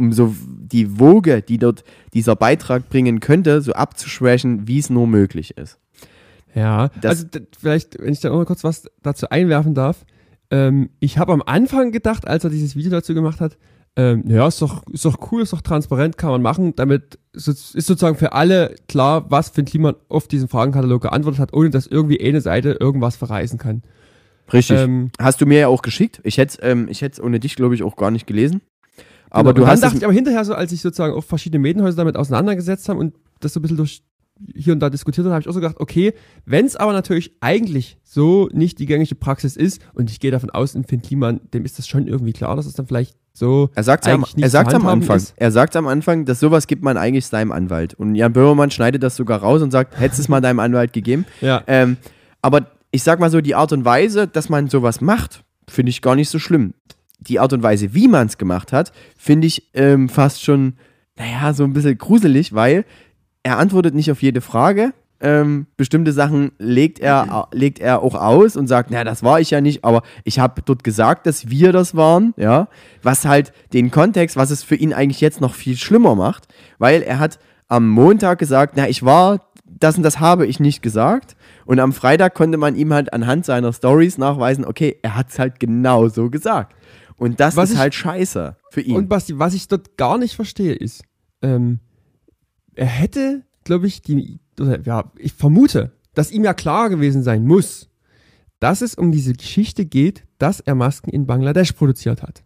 um 0.00 0.12
so 0.12 0.34
die 0.46 0.98
Woge, 0.98 1.42
die 1.42 1.58
dort 1.58 1.84
dieser 2.14 2.34
Beitrag 2.36 2.88
bringen 2.88 3.20
könnte, 3.20 3.60
so 3.62 3.72
abzuschwächen, 3.72 4.66
wie 4.66 4.78
es 4.78 4.90
nur 4.90 5.06
möglich 5.06 5.56
ist. 5.56 5.78
Ja, 6.54 6.88
Das- 7.00 7.24
also 7.24 7.26
vielleicht, 7.58 7.98
wenn 8.00 8.12
ich 8.12 8.20
da 8.20 8.28
noch 8.30 8.36
mal 8.38 8.44
kurz 8.46 8.64
was 8.64 8.90
dazu 9.02 9.28
einwerfen 9.30 9.74
darf. 9.74 10.04
Ähm, 10.50 10.90
ich 10.98 11.18
habe 11.18 11.32
am 11.32 11.42
Anfang 11.46 11.92
gedacht, 11.92 12.26
als 12.26 12.42
er 12.44 12.50
dieses 12.50 12.74
Video 12.74 12.90
dazu 12.90 13.14
gemacht 13.14 13.40
hat, 13.40 13.56
ähm, 13.96 14.24
ja, 14.26 14.46
ist 14.48 14.60
doch, 14.62 14.82
ist 14.92 15.04
doch 15.04 15.18
cool, 15.30 15.42
ist 15.42 15.52
doch 15.52 15.60
transparent, 15.62 16.16
kann 16.16 16.30
man 16.30 16.42
machen. 16.42 16.74
Damit 16.76 17.18
ist 17.32 17.44
sozusagen 17.72 18.16
für 18.16 18.32
alle 18.32 18.74
klar, 18.88 19.30
was 19.30 19.50
Finn 19.50 19.64
Kliman 19.64 19.94
auf 20.08 20.26
diesen 20.28 20.48
Fragenkatalog 20.48 21.02
geantwortet 21.02 21.40
hat, 21.40 21.52
ohne 21.52 21.70
dass 21.70 21.86
irgendwie 21.86 22.20
eine 22.20 22.40
Seite 22.40 22.72
irgendwas 22.80 23.16
verreißen 23.16 23.58
kann. 23.58 23.82
Richtig. 24.52 24.78
Ähm, 24.80 25.10
Hast 25.20 25.40
du 25.40 25.46
mir 25.46 25.60
ja 25.60 25.68
auch 25.68 25.82
geschickt. 25.82 26.20
Ich 26.24 26.38
hätte 26.38 26.58
es 26.60 26.68
ähm, 26.68 26.88
ich 26.88 27.02
hätt's 27.02 27.20
ohne 27.20 27.38
dich, 27.38 27.54
glaube 27.54 27.74
ich, 27.76 27.82
auch 27.84 27.94
gar 27.96 28.10
nicht 28.10 28.26
gelesen. 28.26 28.60
Aber 29.30 29.54
genau. 29.54 29.66
du 29.66 29.70
hast 29.72 29.82
dachte 29.82 29.96
ich 29.96 30.04
aber 30.04 30.12
hinterher 30.12 30.44
so, 30.44 30.54
als 30.54 30.72
ich 30.72 30.80
sozusagen 30.80 31.14
auch 31.14 31.24
verschiedene 31.24 31.60
Medienhäuser 31.60 31.96
damit 31.96 32.16
auseinandergesetzt 32.16 32.88
haben 32.88 32.98
und 32.98 33.14
das 33.40 33.52
so 33.52 33.60
ein 33.60 33.62
bisschen 33.62 33.76
durch 33.76 34.02
hier 34.54 34.72
und 34.72 34.80
da 34.80 34.90
diskutiert 34.90 35.24
habe, 35.26 35.34
habe 35.34 35.42
ich 35.42 35.48
auch 35.48 35.52
so 35.52 35.60
gedacht, 35.60 35.80
okay, 35.80 36.14
wenn 36.46 36.64
es 36.64 36.76
aber 36.76 36.92
natürlich 36.92 37.32
eigentlich 37.40 37.98
so 38.02 38.48
nicht 38.52 38.78
die 38.78 38.86
gängige 38.86 39.14
Praxis 39.14 39.56
ist 39.56 39.82
und 39.94 40.10
ich 40.10 40.20
gehe 40.20 40.30
davon 40.30 40.50
aus, 40.50 40.74
in 40.74 40.84
Finn 40.84 41.02
Kliman, 41.02 41.40
dem 41.52 41.64
ist 41.64 41.78
das 41.78 41.86
schon 41.86 42.06
irgendwie 42.06 42.32
klar, 42.32 42.56
dass 42.56 42.66
es 42.66 42.74
dann 42.74 42.86
vielleicht 42.86 43.16
so 43.32 43.70
Er 43.74 43.82
sagt 43.82 44.08
am, 44.08 44.24
er 44.36 44.44
zu 44.44 44.48
sagt's 44.50 44.74
am 44.74 44.86
Anfang. 44.86 45.16
ist. 45.16 45.34
Er 45.36 45.52
sagt 45.52 45.76
am 45.76 45.86
Anfang, 45.86 46.24
dass 46.24 46.40
sowas 46.40 46.66
gibt 46.66 46.82
man 46.82 46.96
eigentlich 46.96 47.26
seinem 47.26 47.52
Anwalt. 47.52 47.94
Und 47.94 48.14
Jan 48.14 48.32
Böhmermann 48.32 48.70
schneidet 48.70 49.02
das 49.02 49.16
sogar 49.16 49.40
raus 49.40 49.62
und 49.62 49.70
sagt, 49.70 49.98
hättest 49.98 50.18
du 50.18 50.22
es 50.22 50.28
mal 50.28 50.40
deinem 50.40 50.60
Anwalt 50.60 50.92
gegeben. 50.92 51.26
Ja. 51.40 51.62
Ähm, 51.66 51.96
aber 52.42 52.66
ich 52.90 53.02
sag 53.02 53.18
mal 53.18 53.30
so, 53.30 53.40
die 53.40 53.54
Art 53.54 53.72
und 53.72 53.84
Weise, 53.84 54.26
dass 54.26 54.48
man 54.48 54.68
sowas 54.68 55.00
macht, 55.00 55.42
finde 55.68 55.90
ich 55.90 56.02
gar 56.02 56.14
nicht 56.16 56.28
so 56.28 56.38
schlimm. 56.38 56.74
Die 57.20 57.38
Art 57.38 57.52
und 57.52 57.62
Weise, 57.62 57.94
wie 57.94 58.08
man 58.08 58.26
es 58.26 58.38
gemacht 58.38 58.72
hat, 58.72 58.92
finde 59.16 59.46
ich 59.46 59.70
ähm, 59.74 60.08
fast 60.08 60.42
schon, 60.42 60.74
naja, 61.16 61.52
so 61.52 61.64
ein 61.64 61.72
bisschen 61.72 61.98
gruselig, 61.98 62.54
weil 62.54 62.84
er 63.42 63.58
antwortet 63.58 63.94
nicht 63.94 64.10
auf 64.10 64.22
jede 64.22 64.40
Frage. 64.40 64.92
Ähm, 65.22 65.66
bestimmte 65.76 66.12
Sachen 66.12 66.52
legt 66.58 66.98
er, 66.98 67.48
legt 67.52 67.78
er 67.78 68.00
auch 68.02 68.14
aus 68.14 68.56
und 68.56 68.68
sagt, 68.68 68.90
na, 68.90 69.04
das 69.04 69.22
war 69.22 69.38
ich 69.38 69.50
ja 69.50 69.60
nicht, 69.60 69.84
aber 69.84 70.02
ich 70.24 70.38
habe 70.38 70.62
dort 70.64 70.82
gesagt, 70.82 71.26
dass 71.26 71.50
wir 71.50 71.72
das 71.72 71.94
waren, 71.94 72.32
ja, 72.38 72.68
was 73.02 73.26
halt 73.26 73.52
den 73.74 73.90
Kontext, 73.90 74.36
was 74.36 74.50
es 74.50 74.62
für 74.62 74.76
ihn 74.76 74.94
eigentlich 74.94 75.20
jetzt 75.20 75.42
noch 75.42 75.54
viel 75.54 75.76
schlimmer 75.76 76.14
macht, 76.14 76.48
weil 76.78 77.02
er 77.02 77.18
hat 77.18 77.38
am 77.68 77.86
Montag 77.86 78.38
gesagt, 78.38 78.74
na, 78.76 78.88
ich 78.88 79.04
war, 79.04 79.50
das 79.66 79.98
und 79.98 80.04
das 80.04 80.20
habe 80.20 80.46
ich 80.46 80.58
nicht 80.58 80.82
gesagt 80.82 81.36
und 81.66 81.80
am 81.80 81.92
Freitag 81.92 82.34
konnte 82.34 82.56
man 82.56 82.74
ihm 82.74 82.92
halt 82.94 83.12
anhand 83.12 83.44
seiner 83.44 83.74
Stories 83.74 84.16
nachweisen, 84.16 84.64
okay, 84.64 84.96
er 85.02 85.16
hat 85.16 85.28
es 85.28 85.38
halt 85.38 85.60
genau 85.60 86.08
so 86.08 86.30
gesagt. 86.30 86.74
Und 87.20 87.38
das 87.38 87.54
Was 87.56 87.68
ist 87.68 87.74
ich- 87.74 87.80
halt 87.80 87.94
scheiße 87.94 88.56
für 88.70 88.80
ihn. 88.80 88.96
Und 88.96 89.08
Basti, 89.08 89.38
was 89.38 89.54
ich 89.54 89.68
dort 89.68 89.96
gar 89.98 90.16
nicht 90.18 90.34
verstehe, 90.34 90.72
ist, 90.72 91.02
ähm, 91.42 91.78
er 92.74 92.86
hätte, 92.86 93.44
glaube 93.64 93.86
ich, 93.86 94.00
die, 94.02 94.40
oder 94.58 94.80
ja, 94.80 95.12
ich 95.18 95.34
vermute, 95.34 95.92
dass 96.14 96.30
ihm 96.32 96.44
ja 96.44 96.54
klar 96.54 96.88
gewesen 96.88 97.22
sein 97.22 97.46
muss, 97.46 97.88
dass 98.58 98.80
es 98.80 98.94
um 98.94 99.12
diese 99.12 99.34
Geschichte 99.34 99.84
geht, 99.84 100.24
dass 100.38 100.60
er 100.60 100.74
Masken 100.74 101.10
in 101.10 101.26
Bangladesch 101.26 101.72
produziert 101.72 102.22
hat. 102.22 102.42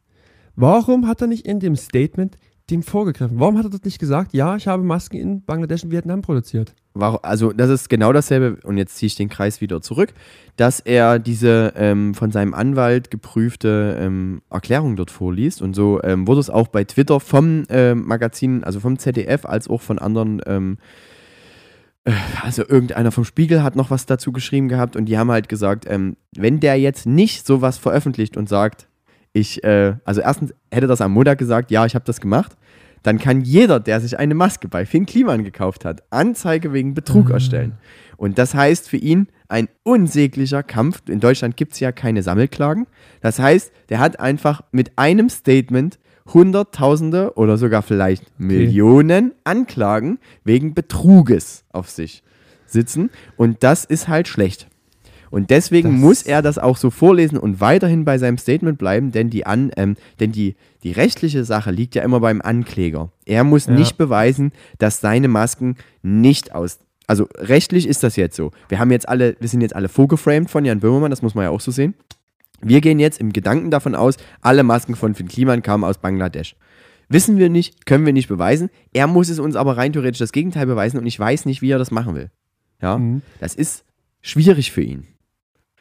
Warum 0.57 1.07
hat 1.07 1.21
er 1.21 1.29
nicht 1.29 1.47
in 1.47 1.61
dem 1.61 1.77
Statement 1.77 2.37
dem 2.71 2.83
vorgegriffen? 2.83 3.39
Warum 3.41 3.57
hat 3.59 3.65
er 3.67 3.71
dort 3.71 3.85
nicht 3.85 3.99
gesagt, 3.99 4.33
ja, 4.35 4.57
ich 4.57 4.67
habe 4.67 4.83
Masken 4.83 5.17
in 5.17 5.45
Bangladesch 5.45 5.85
und 5.85 5.91
Vietnam 5.93 6.23
produziert? 6.23 6.75
Also 6.95 7.53
das 7.53 7.71
ist 7.71 7.89
genau 7.89 8.13
dasselbe, 8.13 8.59
und 8.63 8.79
jetzt 8.79 8.97
ziehe 8.97 9.09
ich 9.09 9.17
den 9.17 9.29
Kreis 9.29 9.61
wieder 9.61 9.83
zurück, 9.83 10.13
dass 10.57 10.79
er 10.79 11.19
diese 11.19 11.73
ähm, 11.77 12.15
von 12.15 12.31
seinem 12.31 12.55
Anwalt 12.55 13.11
geprüfte 13.11 13.97
ähm, 13.99 14.43
Erklärung 14.49 14.95
dort 14.95 15.11
vorliest. 15.11 15.61
Und 15.61 15.75
so 15.75 16.01
ähm, 16.05 16.29
wurde 16.29 16.41
es 16.41 16.51
auch 16.51 16.69
bei 16.69 16.85
Twitter 16.85 17.19
vom 17.19 17.65
ähm, 17.69 18.07
Magazin, 18.07 18.63
also 18.63 18.79
vom 18.79 18.97
ZDF, 18.97 19.45
als 19.45 19.69
auch 19.69 19.83
von 19.83 19.99
anderen, 19.99 20.41
ähm, 20.47 20.79
äh, 22.05 22.13
also 22.43 22.63
irgendeiner 22.63 23.11
vom 23.11 23.25
Spiegel 23.25 23.65
hat 23.65 23.75
noch 23.75 23.91
was 23.91 24.07
dazu 24.07 24.31
geschrieben 24.31 24.69
gehabt 24.69 24.95
und 24.95 25.07
die 25.07 25.19
haben 25.19 25.33
halt 25.33 25.49
gesagt, 25.49 25.87
ähm, 25.89 26.17
wenn 26.37 26.61
der 26.61 26.79
jetzt 26.79 27.07
nicht 27.07 27.45
sowas 27.45 27.77
veröffentlicht 27.77 28.37
und 28.37 28.49
sagt, 28.49 28.87
ich, 29.33 29.65
äh, 29.65 29.97
also 30.05 30.21
erstens 30.21 30.55
hätte 30.71 30.87
das 30.87 31.01
am 31.01 31.11
Montag 31.11 31.39
gesagt, 31.39 31.73
ja, 31.73 31.85
ich 31.87 31.97
habe 31.97 32.05
das 32.05 32.21
gemacht, 32.21 32.57
dann 33.05 33.19
kann 33.19 33.43
jeder, 33.43 33.79
der 33.79 34.01
sich 34.01 34.19
eine 34.19 34.35
Maske 34.35 34.67
bei 34.67 34.87
Finn 34.87 35.07
Kliman 35.07 35.45
gekauft 35.45 35.85
hat, 35.85 36.03
Anzeige 36.11 36.73
wegen 36.73 36.95
Betrug 36.95 37.31
erstellen. 37.31 37.75
Und 38.17 38.39
das 38.39 38.55
heißt 38.55 38.89
für 38.89 38.97
ihn 38.97 39.29
ein 39.49 39.69
unsäglicher 39.83 40.63
Kampf. 40.63 41.03
In 41.09 41.21
Deutschland 41.21 41.57
gibt 41.57 41.75
es 41.75 41.81
ja 41.81 41.93
keine 41.93 42.23
Sammelklagen. 42.23 42.87
Das 43.21 43.39
heißt, 43.39 43.73
der 43.91 43.99
hat 43.99 44.21
einfach 44.21 44.63
mit 44.73 44.99
einem 44.99 45.29
Statement 45.29 45.99
Hunderttausende 46.33 47.35
oder 47.37 47.59
sogar 47.59 47.83
vielleicht 47.83 48.41
Millionen 48.41 49.33
Anklagen 49.45 50.19
wegen 50.43 50.73
Betruges 50.73 51.65
auf 51.71 51.91
sich 51.91 52.23
sitzen. 52.65 53.11
Und 53.37 53.63
das 53.63 53.85
ist 53.85 54.09
halt 54.09 54.29
schlecht. 54.29 54.69
Und 55.31 55.51
deswegen 55.51 55.93
Das- 55.93 56.01
muss 56.01 56.23
er 56.23 56.43
das 56.43 56.59
auch 56.59 56.77
so 56.77 56.91
vorlesen 56.91 57.39
und 57.39 57.61
weiterhin 57.61 58.05
bei 58.05 58.19
seinem 58.19 58.39
Statement 58.39 58.79
bleiben, 58.79 59.11
denn 59.13 59.31
die, 59.31 59.47
an, 59.47 59.71
ähm, 59.77 59.97
denn 60.21 60.33
die, 60.33 60.55
die 60.83 60.93
rechtliche 60.93 61.45
Sache 61.45 61.71
liegt 61.71 61.95
ja 61.95 62.03
immer 62.03 62.21
beim 62.21 62.41
Ankläger. 62.43 63.11
Er 63.25 63.45
muss 63.45 63.67
Ja. 63.67 63.73
nicht 63.73 63.97
beweisen, 63.97 64.53
dass 64.79 65.01
seine 65.01 65.29
Masken 65.29 65.77
nicht 66.03 66.55
aus. 66.55 66.79
Also 67.07 67.29
rechtlich 67.37 67.87
ist 67.87 68.03
das 68.03 68.17
jetzt 68.17 68.37
so. 68.37 68.51
Wir 68.69 68.79
haben 68.79 68.91
jetzt 68.91 69.09
alle, 69.09 69.37
wir 69.41 69.49
sind 69.49 69.61
jetzt 69.61 69.77
alle 69.77 69.89
vorgeframed 69.89 70.49
von 70.51 70.65
Jan 70.65 70.81
Böhmermann, 70.81 71.11
das 71.11 71.21
muss 71.23 71.35
man 71.35 71.45
ja 71.45 71.51
auch 71.51 71.61
so 71.61 71.71
sehen. 71.71 71.95
Wir 72.63 72.81
gehen 72.81 72.99
jetzt 72.99 73.21
im 73.21 73.33
Gedanken 73.33 73.71
davon 73.71 73.95
aus, 73.95 74.17
alle 74.41 74.63
Masken 74.63 74.95
von 74.95 75.15
Finn 75.15 75.29
Kliman 75.29 75.61
kamen 75.63 75.85
aus 75.85 75.99
Bangladesch. 75.99 76.57
Wissen 77.11 77.37
wir 77.37 77.51
nicht, 77.51 77.85
können 77.85 78.07
wir 78.07 78.15
nicht 78.15 78.29
beweisen. 78.29 78.71
Er 78.95 79.07
muss 79.07 79.29
es 79.29 79.39
uns 79.39 79.57
aber 79.57 79.77
rein 79.77 79.93
theoretisch 79.93 80.21
das 80.21 80.33
Gegenteil 80.33 80.65
beweisen 80.67 80.99
und 80.99 81.05
ich 81.07 81.19
weiß 81.21 81.45
nicht, 81.45 81.61
wie 81.61 81.71
er 81.71 81.79
das 81.79 81.91
machen 81.91 82.15
will. 82.15 82.31
Ja, 82.81 82.97
Mhm. 82.97 83.21
das 83.41 83.55
ist 83.55 83.85
schwierig 84.23 84.73
für 84.73 84.81
ihn. 84.83 85.07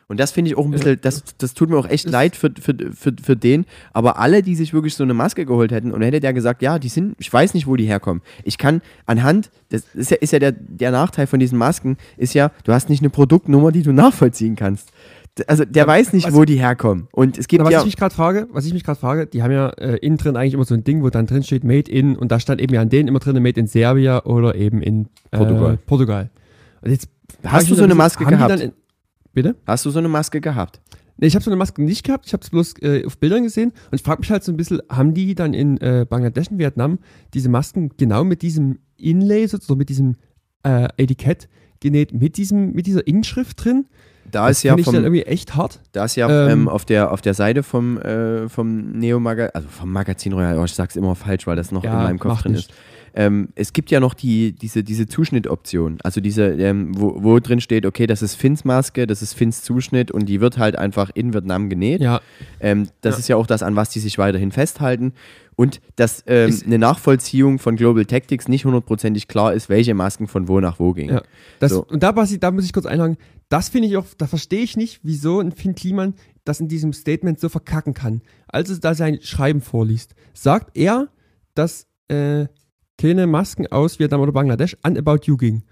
Und 0.08 0.20
das 0.20 0.32
finde 0.32 0.52
ich 0.52 0.58
auch 0.58 0.66
ein 0.66 0.72
bisschen, 0.72 1.00
das, 1.02 1.24
das 1.38 1.54
tut 1.54 1.70
mir 1.70 1.78
auch 1.78 1.88
echt 1.88 2.10
leid 2.10 2.36
für, 2.36 2.52
für, 2.60 2.76
für, 2.94 3.14
für 3.22 3.36
den. 3.36 3.66
Aber 3.94 4.20
alle, 4.20 4.42
die 4.44 4.56
sich 4.56 4.74
wirklich 4.74 4.96
so 4.96 5.04
eine 5.04 5.14
Maske 5.14 5.46
geholt 5.46 5.72
hätten, 5.72 5.92
und 5.92 6.02
hätte 6.02 6.20
der 6.20 6.34
gesagt, 6.34 6.62
ja, 6.62 6.78
die 6.80 6.90
sind, 6.90 7.16
ich 7.20 7.32
weiß 7.32 7.54
nicht, 7.54 7.68
wo 7.68 7.76
die 7.76 7.86
herkommen. 7.86 8.22
Ich 8.44 8.58
kann 8.58 8.82
anhand, 9.06 9.50
das 9.70 9.84
ist 9.94 10.12
ja, 10.12 10.18
ist 10.18 10.34
ja 10.34 10.40
der, 10.40 10.52
der 10.52 10.92
Nachteil 10.92 11.26
von 11.28 11.40
diesen 11.40 11.58
Masken, 11.58 11.98
ist 12.18 12.34
ja, 12.34 12.52
du 12.64 12.74
hast 12.74 12.90
nicht 12.90 13.02
eine 13.02 13.10
Produktnummer, 13.10 13.72
die 13.72 13.82
du 13.84 13.92
nachvollziehen 13.94 14.56
kannst. 14.56 14.90
Also 15.48 15.66
der 15.66 15.88
weiß 15.88 16.14
nicht, 16.14 16.28
was- 16.28 16.34
wo 16.36 16.46
die 16.46 16.60
herkommen. 16.60 17.08
Und 17.12 17.40
es 17.40 17.48
geht 17.48 17.60
Na, 17.60 17.66
was 17.66 17.74
ja. 17.74 17.80
ich 17.80 17.86
mich 17.86 17.98
gerade 17.98 18.14
frage, 18.14 18.48
was 18.52 18.66
ich 18.66 18.74
mich 18.74 18.84
gerade 18.84 19.00
frage, 19.00 19.26
die 19.26 19.42
haben 19.42 19.52
ja 19.52 19.70
äh, 19.70 19.96
innen 19.98 20.18
drin 20.18 20.36
eigentlich 20.38 20.54
immer 20.54 20.66
so 20.66 20.76
ein 20.76 20.84
Ding, 20.84 21.02
wo 21.02 21.10
dann 21.10 21.26
drin 21.26 21.42
steht 21.42 21.64
Made 21.64 21.90
in 21.90 22.16
und 22.16 22.32
da 22.32 22.40
stand 22.40 22.62
eben 22.62 22.74
ja 22.76 22.82
an 22.82 22.90
denen 22.90 23.08
immer 23.08 23.18
drin 23.18 23.42
Made 23.42 23.60
in 23.60 23.66
Serbia 23.66 24.26
oder 24.26 24.54
eben 24.54 24.84
in 24.84 25.08
äh, 25.32 25.38
Portugal. 25.38 25.80
Portugal. 25.88 26.30
Und 26.84 26.92
jetzt 26.92 27.08
Hast 27.44 27.68
du 27.70 27.74
so 27.74 27.84
eine 27.84 27.96
Maske 27.96 28.26
gehabt? 28.26 28.60
In, 28.60 28.74
bitte? 29.34 29.56
Hast 29.66 29.86
du 29.86 29.90
so 29.90 30.00
eine 30.00 30.08
Maske 30.08 30.42
gehabt? 30.42 30.80
Nee, 31.18 31.28
ich 31.28 31.36
habe 31.36 31.44
so 31.44 31.52
eine 31.52 31.58
Maske 31.58 31.82
nicht 31.84 32.04
gehabt, 32.04 32.26
ich 32.26 32.34
habe 32.34 32.44
es 32.44 32.50
bloß 32.50 32.74
äh, 32.82 33.06
auf 33.06 33.18
Bildern 33.20 33.44
gesehen 33.44 33.72
und 33.92 33.96
ich 33.96 34.02
frage 34.02 34.22
mich 34.22 34.32
halt 34.32 34.44
so 34.44 34.52
ein 34.52 34.58
bisschen, 34.58 34.82
haben 34.90 35.14
die 35.14 35.36
dann 35.36 35.54
in 35.54 35.78
äh, 35.78 36.06
Bangladesch 36.10 36.50
und 36.50 36.58
Vietnam 36.58 36.98
diese 37.36 37.50
Masken 37.50 37.92
genau 37.98 38.24
mit 38.24 38.42
diesem 38.42 38.80
Inlay, 38.98 39.46
sozusagen 39.48 39.78
mit 39.78 39.90
diesem 39.90 40.16
äh, 40.64 40.88
Etikett 40.98 41.50
genäht, 41.82 42.14
mit 42.14 42.38
diesem, 42.38 42.72
mit 42.74 42.88
dieser 42.88 43.06
Inschrift 43.06 43.64
drin? 43.64 43.86
Da 44.32 44.48
das 44.48 44.58
ist 44.58 44.64
ja 44.64 44.76
vom, 44.78 44.96
irgendwie 44.96 45.22
echt 45.24 45.56
hart. 45.56 45.82
Da 45.92 46.06
ist 46.06 46.16
ja 46.16 46.28
ähm, 46.48 46.62
Ähm, 46.62 46.70
auf, 46.70 46.86
der, 46.86 47.12
auf 47.12 47.22
der 47.22 47.34
Seite 47.36 47.62
vom, 47.62 48.00
äh, 48.00 48.50
vom 48.50 48.92
Neo-Magazin, 48.94 49.52
also 49.54 49.68
vom 49.68 49.92
Magazin 49.92 50.34
Royal, 50.34 50.58
oh, 50.58 50.64
ich 50.64 50.74
sag's 50.74 50.96
immer 50.96 51.14
falsch, 51.14 51.46
weil 51.46 51.56
das 51.56 51.72
noch 51.72 51.84
Ja, 51.84 51.98
in 51.98 52.04
meinem 52.04 52.20
Kopf 52.20 52.42
drin 52.42 52.54
nicht. 52.54 52.70
ist. 52.72 52.78
Ähm, 53.16 53.50
es 53.56 53.74
gibt 53.74 53.92
ja 53.92 54.00
noch 54.00 54.14
die, 54.14 54.54
diese, 54.54 54.84
diese 54.84 55.08
Zuschnittoption, 55.08 56.00
also 56.04 56.20
diese, 56.22 56.46
ähm, 56.46 56.92
wo, 57.00 57.24
wo 57.24 57.40
drin 57.40 57.62
steht, 57.62 57.86
okay, 57.86 58.08
das 58.08 58.22
ist 58.22 58.36
Finns 58.36 58.66
Maske, 58.66 59.06
das 59.08 59.22
ist 59.22 59.34
Finns 59.34 59.62
Zuschnitt 59.62 60.12
und 60.12 60.28
die 60.28 60.42
wird 60.42 60.58
halt 60.58 60.76
einfach 60.78 61.12
in 61.14 61.34
Vietnam 61.34 61.70
genäht. 61.70 62.02
Ja, 62.02 62.22
Ähm, 62.60 62.90
das 63.02 63.16
Ja. 63.16 63.20
ist 63.20 63.28
ja 63.30 63.36
auch 63.36 63.48
das, 63.48 63.62
an 63.64 63.76
was 63.76 63.90
die 63.90 64.00
sich 64.00 64.18
weiterhin 64.18 64.52
festhalten. 64.52 65.14
Und 65.56 65.82
dass 65.96 66.24
ähm, 66.26 66.60
eine 66.66 66.80
Nachvollziehung 66.80 67.60
von 67.60 67.76
Global 67.76 68.06
Tactics 68.06 68.48
nicht 68.48 68.66
hundertprozentig 68.66 69.28
klar 69.28 69.54
ist, 69.54 69.70
welche 69.70 69.94
Masken 69.94 70.28
von 70.28 70.48
wo 70.48 70.60
nach 70.60 70.80
wo 70.80 70.94
gingen. 70.94 71.14
Ja. 71.16 71.22
Das, 71.60 71.72
So. 71.72 71.86
Und 71.86 72.02
da, 72.02 72.12
Basti, 72.12 72.40
da 72.40 72.50
muss 72.50 72.66
ich 72.66 72.74
kurz 72.74 72.88
einhaken. 72.88 73.18
Das 73.50 73.70
finde 73.70 73.88
ich 73.88 73.98
auch, 73.98 74.06
da 74.18 74.26
verstehe 74.26 74.62
ich 74.64 74.76
nicht, 74.78 75.02
wieso 75.04 75.40
ein 75.40 75.52
Finn 75.52 75.76
Kliman 75.76 76.16
das 76.44 76.60
in 76.60 76.68
diesem 76.68 76.92
Statement 76.92 77.40
so 77.40 77.48
verkacken 77.50 77.94
kann. 77.94 78.22
Als 78.48 78.70
es 78.70 78.80
da 78.80 78.96
sein 78.96 79.20
Schreiben 79.22 79.62
vorliest, 79.62 80.16
sagt 80.34 80.76
er, 80.76 81.08
dass 81.54 81.86
äh, 82.10 82.48
keine 83.04 83.28
Masken 83.28 83.68
aus 83.68 84.00
Vietnam 84.00 84.22
oder 84.22 84.32
Bangladesch 84.32 84.78
an 84.82 84.98
About 84.98 85.26
You 85.26 85.36
ging. 85.36 85.64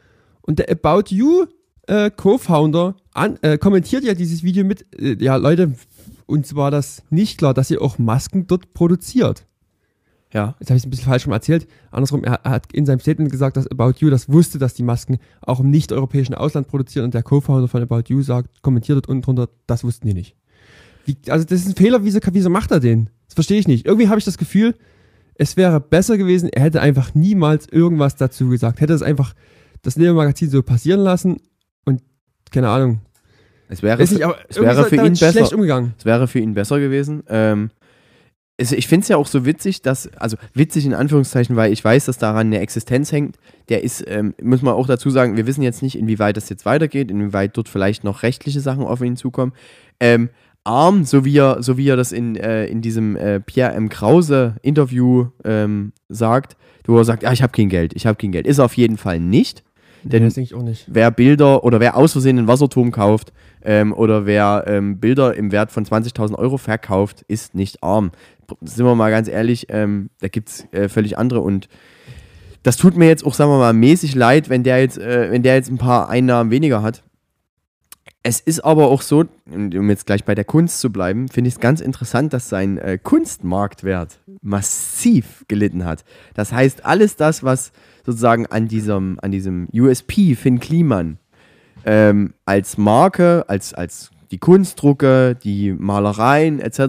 Und 0.41 0.59
der 0.59 0.69
About 0.69 1.15
You 1.15 1.45
äh, 1.87 2.11
Co-Founder 2.11 2.97
äh, 3.41 3.57
kommentiert 3.57 4.03
ja 4.03 4.13
dieses 4.13 4.43
Video 4.43 4.65
mit, 4.65 4.85
äh, 4.99 5.15
ja 5.17 5.37
Leute, 5.37 5.75
uns 6.25 6.55
war 6.55 6.71
das 6.71 7.03
nicht 7.09 7.37
klar, 7.37 7.53
dass 7.53 7.71
ihr 7.71 7.81
auch 7.81 7.97
Masken 7.97 8.47
dort 8.47 8.73
produziert. 8.73 9.47
Ja. 10.33 10.55
Jetzt 10.59 10.71
habe 10.71 10.75
ich 10.75 10.81
es 10.81 10.87
ein 10.87 10.89
bisschen 10.89 11.05
falsch 11.05 11.23
schon 11.23 11.31
erzählt. 11.31 11.69
Andersrum, 11.89 12.25
er, 12.25 12.41
er 12.43 12.51
hat 12.51 12.73
in 12.73 12.85
seinem 12.85 12.99
Statement 12.99 13.31
gesagt, 13.31 13.55
dass 13.55 13.65
About 13.71 13.93
You 13.99 14.09
das 14.09 14.27
wusste, 14.27 14.59
dass 14.59 14.73
die 14.73 14.83
Masken 14.83 15.17
auch 15.39 15.61
im 15.61 15.69
nicht-europäischen 15.69 16.35
Ausland 16.35 16.67
produzieren 16.67 17.05
und 17.05 17.13
der 17.13 17.23
Co-Founder 17.23 17.69
von 17.69 17.81
About 17.81 18.03
You 18.07 18.21
sagt, 18.23 18.61
kommentiert 18.61 18.97
dort 18.97 19.07
unten 19.07 19.21
drunter, 19.21 19.47
das 19.67 19.85
wussten 19.85 20.05
die 20.05 20.13
nicht. 20.13 20.35
Wie, 21.05 21.15
also 21.29 21.45
das 21.45 21.61
ist 21.61 21.67
ein 21.69 21.75
Fehler, 21.75 22.03
wieso, 22.03 22.19
wieso 22.29 22.49
macht 22.49 22.71
er 22.71 22.81
den? 22.81 23.09
Das 23.27 23.35
verstehe 23.35 23.57
ich 23.57 23.69
nicht. 23.69 23.85
Irgendwie 23.85 24.09
habe 24.09 24.19
ich 24.19 24.25
das 24.25 24.37
Gefühl, 24.37 24.75
es 25.35 25.57
wäre 25.57 25.79
besser 25.79 26.17
gewesen, 26.17 26.49
er 26.49 26.63
hätte 26.63 26.81
einfach 26.81 27.15
niemals 27.15 27.67
irgendwas 27.67 28.15
dazu 28.15 28.49
gesagt. 28.49 28.81
Hätte 28.81 28.93
es 28.93 29.01
einfach 29.01 29.33
das 29.81 29.97
Neo-Magazin 29.97 30.49
so 30.49 30.61
passieren 30.61 31.01
lassen 31.01 31.37
und 31.85 32.01
keine 32.51 32.69
Ahnung. 32.69 33.01
Es 33.67 33.81
wäre, 33.81 34.01
nicht, 34.01 34.11
es 34.11 34.59
wäre 34.59 34.85
für 34.85 34.97
ihn 34.97 35.13
besser. 35.13 35.31
schlecht 35.31 35.53
umgegangen. 35.53 35.93
Es 35.97 36.03
wäre 36.03 36.27
für 36.27 36.39
ihn 36.39 36.53
besser 36.53 36.79
gewesen. 36.79 37.23
Ähm, 37.29 37.69
es, 38.57 38.73
ich 38.73 38.87
finde 38.87 39.03
es 39.03 39.07
ja 39.07 39.17
auch 39.17 39.27
so 39.27 39.45
witzig, 39.45 39.81
dass, 39.81 40.13
also 40.17 40.35
witzig 40.53 40.85
in 40.85 40.93
Anführungszeichen, 40.93 41.55
weil 41.55 41.71
ich 41.71 41.83
weiß, 41.83 42.05
dass 42.05 42.17
daran 42.17 42.47
eine 42.47 42.59
Existenz 42.59 43.11
hängt. 43.11 43.37
Der 43.69 43.83
ist, 43.83 44.03
ähm, 44.07 44.35
muss 44.41 44.61
man 44.61 44.73
auch 44.73 44.87
dazu 44.87 45.09
sagen, 45.09 45.37
wir 45.37 45.47
wissen 45.47 45.61
jetzt 45.61 45.81
nicht, 45.81 45.97
inwieweit 45.97 46.35
das 46.35 46.49
jetzt 46.49 46.65
weitergeht, 46.65 47.09
inwieweit 47.09 47.55
dort 47.55 47.69
vielleicht 47.69 48.03
noch 48.03 48.23
rechtliche 48.23 48.59
Sachen 48.59 48.83
auf 48.83 49.01
ihn 49.01 49.15
zukommen. 49.15 49.53
Ähm, 49.99 50.29
arm, 50.63 51.05
so 51.05 51.25
wie 51.25 51.37
er, 51.37 51.63
so 51.63 51.77
wie 51.77 51.87
er 51.87 51.95
das 51.95 52.11
in, 52.11 52.35
äh, 52.35 52.65
in 52.65 52.81
diesem 52.81 53.15
äh, 53.15 53.39
Pierre 53.39 53.73
M. 53.73 53.89
Krause 53.89 54.55
Interview 54.61 55.27
ähm, 55.43 55.93
sagt, 56.09 56.57
wo 56.85 56.97
er 56.97 57.05
sagt, 57.05 57.23
ja, 57.23 57.31
ich 57.31 57.41
habe 57.41 57.51
kein 57.51 57.69
Geld, 57.69 57.93
ich 57.95 58.05
habe 58.05 58.17
kein 58.17 58.31
Geld. 58.31 58.47
Ist 58.47 58.59
er 58.59 58.65
auf 58.65 58.77
jeden 58.77 58.97
Fall 58.97 59.19
nicht. 59.19 59.63
Denn 60.03 60.23
nee, 60.23 60.47
nicht. 60.63 60.87
wer 60.87 61.11
Bilder 61.11 61.63
oder 61.63 61.79
wer 61.79 61.95
aus 61.95 62.13
Versehen 62.13 62.39
einen 62.39 62.47
Wasserturm 62.47 62.91
kauft 62.91 63.31
ähm, 63.63 63.93
oder 63.93 64.25
wer 64.25 64.63
ähm, 64.65 64.99
Bilder 64.99 65.35
im 65.35 65.51
Wert 65.51 65.71
von 65.71 65.85
20.000 65.85 66.35
Euro 66.35 66.57
verkauft, 66.57 67.23
ist 67.27 67.53
nicht 67.53 67.83
arm. 67.83 68.11
Sind 68.61 68.85
wir 68.85 68.95
mal 68.95 69.11
ganz 69.11 69.27
ehrlich, 69.27 69.67
ähm, 69.69 70.09
da 70.19 70.27
gibt 70.27 70.49
es 70.49 70.67
äh, 70.71 70.89
völlig 70.89 71.19
andere 71.19 71.41
und 71.41 71.69
das 72.63 72.77
tut 72.77 72.95
mir 72.95 73.07
jetzt 73.07 73.25
auch, 73.25 73.33
sagen 73.33 73.51
wir 73.51 73.57
mal, 73.57 73.73
mäßig 73.73 74.15
leid, 74.15 74.49
wenn 74.49 74.63
der 74.63 74.79
jetzt, 74.79 74.97
äh, 74.97 75.31
wenn 75.31 75.43
der 75.43 75.55
jetzt 75.55 75.69
ein 75.69 75.77
paar 75.77 76.09
Einnahmen 76.09 76.51
weniger 76.51 76.81
hat. 76.81 77.03
Es 78.23 78.39
ist 78.39 78.59
aber 78.59 78.87
auch 78.87 79.01
so, 79.01 79.25
um 79.51 79.89
jetzt 79.89 80.05
gleich 80.05 80.23
bei 80.23 80.35
der 80.35 80.45
Kunst 80.45 80.79
zu 80.79 80.91
bleiben, 80.91 81.27
finde 81.27 81.47
ich 81.47 81.55
es 81.55 81.59
ganz 81.59 81.81
interessant, 81.81 82.33
dass 82.33 82.49
sein 82.49 82.77
äh, 82.77 82.99
Kunstmarktwert 83.01 84.19
massiv 84.43 85.43
gelitten 85.47 85.85
hat. 85.85 86.03
Das 86.35 86.51
heißt, 86.51 86.85
alles 86.85 87.15
das, 87.15 87.43
was 87.43 87.71
sozusagen 88.05 88.45
an 88.45 88.67
diesem, 88.67 89.17
an 89.21 89.31
diesem 89.31 89.67
USP 89.73 90.35
Finn 90.35 90.59
Kliman 90.59 91.17
ähm, 91.83 92.33
als 92.45 92.77
Marke, 92.77 93.45
als, 93.47 93.73
als 93.73 94.11
die 94.29 94.37
Kunstdrucke, 94.37 95.35
die 95.35 95.73
Malereien 95.73 96.59
etc., 96.59 96.81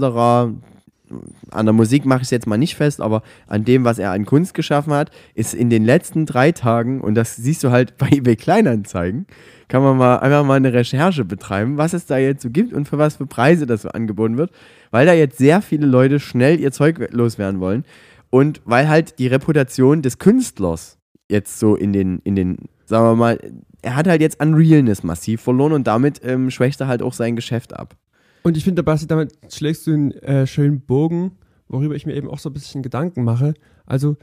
an 1.51 1.67
der 1.67 1.75
Musik 1.75 2.07
mache 2.07 2.21
ich 2.21 2.27
es 2.27 2.31
jetzt 2.31 2.47
mal 2.47 2.57
nicht 2.57 2.75
fest, 2.75 3.01
aber 3.01 3.23
an 3.47 3.65
dem, 3.65 3.85
was 3.85 3.99
er 3.99 4.13
an 4.13 4.25
Kunst 4.25 4.55
geschaffen 4.55 4.95
hat, 4.95 5.11
ist 5.35 5.53
in 5.53 5.69
den 5.69 5.85
letzten 5.85 6.25
drei 6.25 6.53
Tagen, 6.53 7.03
und 7.03 7.15
das 7.15 7.37
siehst 7.37 7.63
du 7.65 7.71
halt 7.71 7.99
bei 7.99 8.09
eBay 8.11 8.37
Kleinanzeigen, 8.37 9.27
kann 9.73 9.83
man 9.83 9.97
mal 9.97 10.19
einfach 10.19 10.45
mal 10.45 10.57
eine 10.57 10.75
Recherche 10.75 11.25
betreiben, 11.25 11.79
was 11.79 11.95
es 11.95 12.05
da 12.05 12.19
jetzt 12.19 12.43
so 12.43 12.51
gibt 12.51 12.75
und 12.75 12.87
für 12.87 12.99
was 12.99 13.17
für 13.17 13.25
Preise 13.25 13.65
das 13.65 13.81
so 13.81 13.89
angeboten 13.89 14.37
wird, 14.37 14.51
weil 14.91 15.07
da 15.07 15.15
jetzt 15.15 15.39
sehr 15.39 15.63
viele 15.63 15.87
Leute 15.87 16.21
schnell 16.21 16.61
ihr 16.61 16.73
Zeug 16.73 17.09
loswerden 17.11 17.59
wollen 17.59 17.87
und 18.29 18.61
weil 18.67 18.91
halt 18.91 19.19
die 19.19 19.29
Reputation 19.29 20.03
des 20.03 20.19
Künstlers 20.19 20.99
jetzt 21.31 21.59
so 21.59 21.75
in 21.75 21.95
den, 21.95 22.19
in 22.19 22.37
den, 22.37 22.59
sagen 22.85 23.07
wir 23.07 23.17
mal, 23.17 23.39
er 23.81 23.97
hat 23.97 24.07
halt 24.09 24.21
jetzt 24.21 24.43
an 24.43 24.53
Realness 24.53 25.05
massiv 25.05 25.41
verloren 25.41 25.73
und 25.73 25.87
damit 25.87 26.21
ähm, 26.23 26.51
schwächt 26.51 26.79
er 26.83 26.89
halt 26.89 27.01
auch 27.01 27.15
sein 27.15 27.35
Geschäft 27.35 27.75
ab. 27.75 27.97
Und 28.43 28.59
ich 28.59 28.65
finde, 28.65 28.83
Basti, 28.83 29.07
damit 29.07 29.33
schlägst 29.51 29.87
du 29.87 29.95
einen 29.95 30.11
äh, 30.11 30.47
schönen 30.47 30.83
Bogen, 30.83 31.39
worüber 31.69 31.95
ich 31.95 32.05
mir 32.05 32.15
eben 32.15 32.29
auch 32.29 32.41
so 32.41 32.51
ein 32.51 32.53
bisschen 32.53 32.83
Gedanken 32.83 33.25
mache. 33.25 33.55
Also, 33.87 34.19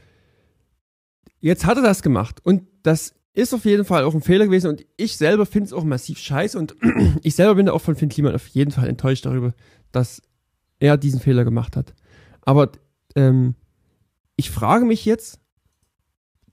jetzt 1.40 1.66
hat 1.66 1.76
er 1.76 1.82
das 1.82 2.02
gemacht 2.02 2.38
und 2.44 2.62
das 2.84 3.14
ist 3.32 3.54
auf 3.54 3.64
jeden 3.64 3.84
Fall 3.84 4.04
auch 4.04 4.14
ein 4.14 4.22
Fehler 4.22 4.46
gewesen 4.46 4.68
und 4.68 4.84
ich 4.96 5.16
selber 5.16 5.46
finde 5.46 5.66
es 5.66 5.72
auch 5.72 5.84
massiv 5.84 6.18
scheiße 6.18 6.58
und 6.58 6.74
ich 7.22 7.34
selber 7.34 7.54
bin 7.54 7.68
auch 7.68 7.80
von 7.80 7.96
Finn 7.96 8.08
Kliman 8.08 8.34
auf 8.34 8.46
jeden 8.48 8.70
Fall 8.70 8.88
enttäuscht 8.88 9.26
darüber, 9.26 9.54
dass 9.92 10.22
er 10.78 10.96
diesen 10.96 11.20
Fehler 11.20 11.44
gemacht 11.44 11.76
hat. 11.76 11.94
Aber 12.42 12.72
ähm, 13.14 13.54
ich 14.36 14.50
frage 14.50 14.84
mich 14.84 15.04
jetzt, 15.04 15.38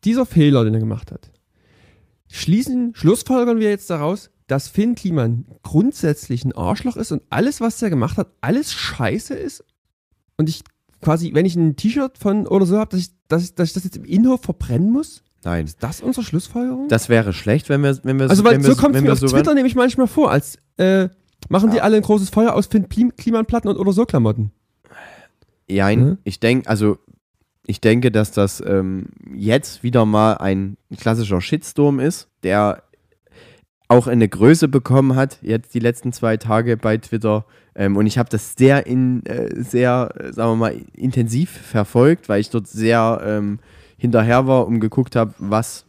dieser 0.03 0.25
Fehler, 0.25 0.63
den 0.63 0.73
er 0.73 0.79
gemacht 0.79 1.11
hat, 1.11 1.31
schließen, 2.27 2.93
schlussfolgern 2.95 3.59
wir 3.59 3.69
jetzt 3.69 3.89
daraus, 3.89 4.29
dass 4.47 4.67
Finn 4.67 4.95
Kliman 4.95 5.45
grundsätzlich 5.63 6.45
ein 6.45 6.53
Arschloch 6.53 6.95
ist 6.95 7.11
und 7.11 7.23
alles, 7.29 7.59
was 7.59 7.81
er 7.81 7.89
gemacht 7.89 8.17
hat, 8.17 8.31
alles 8.41 8.71
scheiße 8.71 9.33
ist. 9.33 9.63
Und 10.37 10.49
ich 10.49 10.63
quasi, 11.01 11.33
wenn 11.33 11.45
ich 11.45 11.55
ein 11.55 11.75
T-Shirt 11.75 12.17
von 12.17 12.47
oder 12.47 12.65
so 12.65 12.77
habe, 12.77 12.91
dass 12.91 13.01
ich, 13.01 13.09
dass, 13.27 13.43
ich, 13.43 13.55
dass 13.55 13.69
ich 13.69 13.73
das 13.73 13.83
jetzt 13.83 13.97
im 13.97 14.05
Innenhof 14.05 14.41
verbrennen 14.41 14.91
muss? 14.91 15.23
Nein. 15.43 15.65
Ist 15.65 15.81
das 15.81 16.01
unsere 16.01 16.25
Schlussfolgerung? 16.25 16.87
Das 16.89 17.09
wäre 17.09 17.31
schlecht, 17.33 17.69
wenn 17.69 17.81
wir, 17.81 17.97
wenn 18.03 18.19
wir 18.19 18.29
also, 18.29 18.43
weil 18.43 18.55
wenn 18.55 18.63
so 18.63 18.75
kommt 18.75 18.95
wenn 18.95 19.03
mir 19.03 19.13
auf 19.13 19.19
so 19.19 19.27
Twitter 19.27 19.53
nämlich 19.53 19.75
manchmal 19.75 20.07
vor, 20.07 20.31
als 20.31 20.57
äh, 20.77 21.09
machen 21.49 21.71
die 21.71 21.81
alle 21.81 21.97
ein 21.97 22.01
großes 22.03 22.29
Feuer 22.29 22.53
aus 22.53 22.67
Finn 22.67 22.89
Klim 22.89 23.15
Kliman-Platten 23.15 23.67
und 23.67 23.77
oder 23.77 23.93
so 23.93 24.05
Klamotten. 24.05 24.51
Jein, 25.69 25.99
Mhm. 25.99 26.17
ich 26.23 26.39
denke, 26.39 26.69
also 26.69 26.97
ich 27.65 27.81
denke, 27.81 28.11
dass 28.11 28.31
das 28.31 28.63
ähm, 28.65 29.07
jetzt 29.35 29.83
wieder 29.83 30.05
mal 30.05 30.33
ein 30.33 30.77
klassischer 30.97 31.41
Shitstorm 31.41 31.99
ist, 31.99 32.29
der 32.43 32.83
auch 33.89 34.07
eine 34.07 34.27
Größe 34.27 34.67
bekommen 34.67 35.15
hat, 35.15 35.39
jetzt 35.41 35.73
die 35.73 35.79
letzten 35.79 36.11
zwei 36.13 36.37
Tage 36.37 36.77
bei 36.77 36.97
Twitter. 36.97 37.45
Ähm, 37.75 37.95
und 37.95 38.05
ich 38.05 38.17
habe 38.17 38.29
das 38.29 38.55
sehr, 38.57 38.85
in, 38.85 39.25
äh, 39.25 39.61
sehr, 39.61 40.13
äh, 40.17 40.33
sagen 40.33 40.51
wir 40.51 40.55
mal, 40.55 40.75
intensiv 40.93 41.51
verfolgt, 41.51 42.27
weil 42.27 42.41
ich 42.41 42.49
dort 42.49 42.67
sehr 42.67 43.21
ähm, 43.23 43.59
hinterher 43.97 44.47
war 44.47 44.67
und 44.67 44.79
geguckt 44.79 45.15
habe, 45.15 45.33
was, 45.37 45.85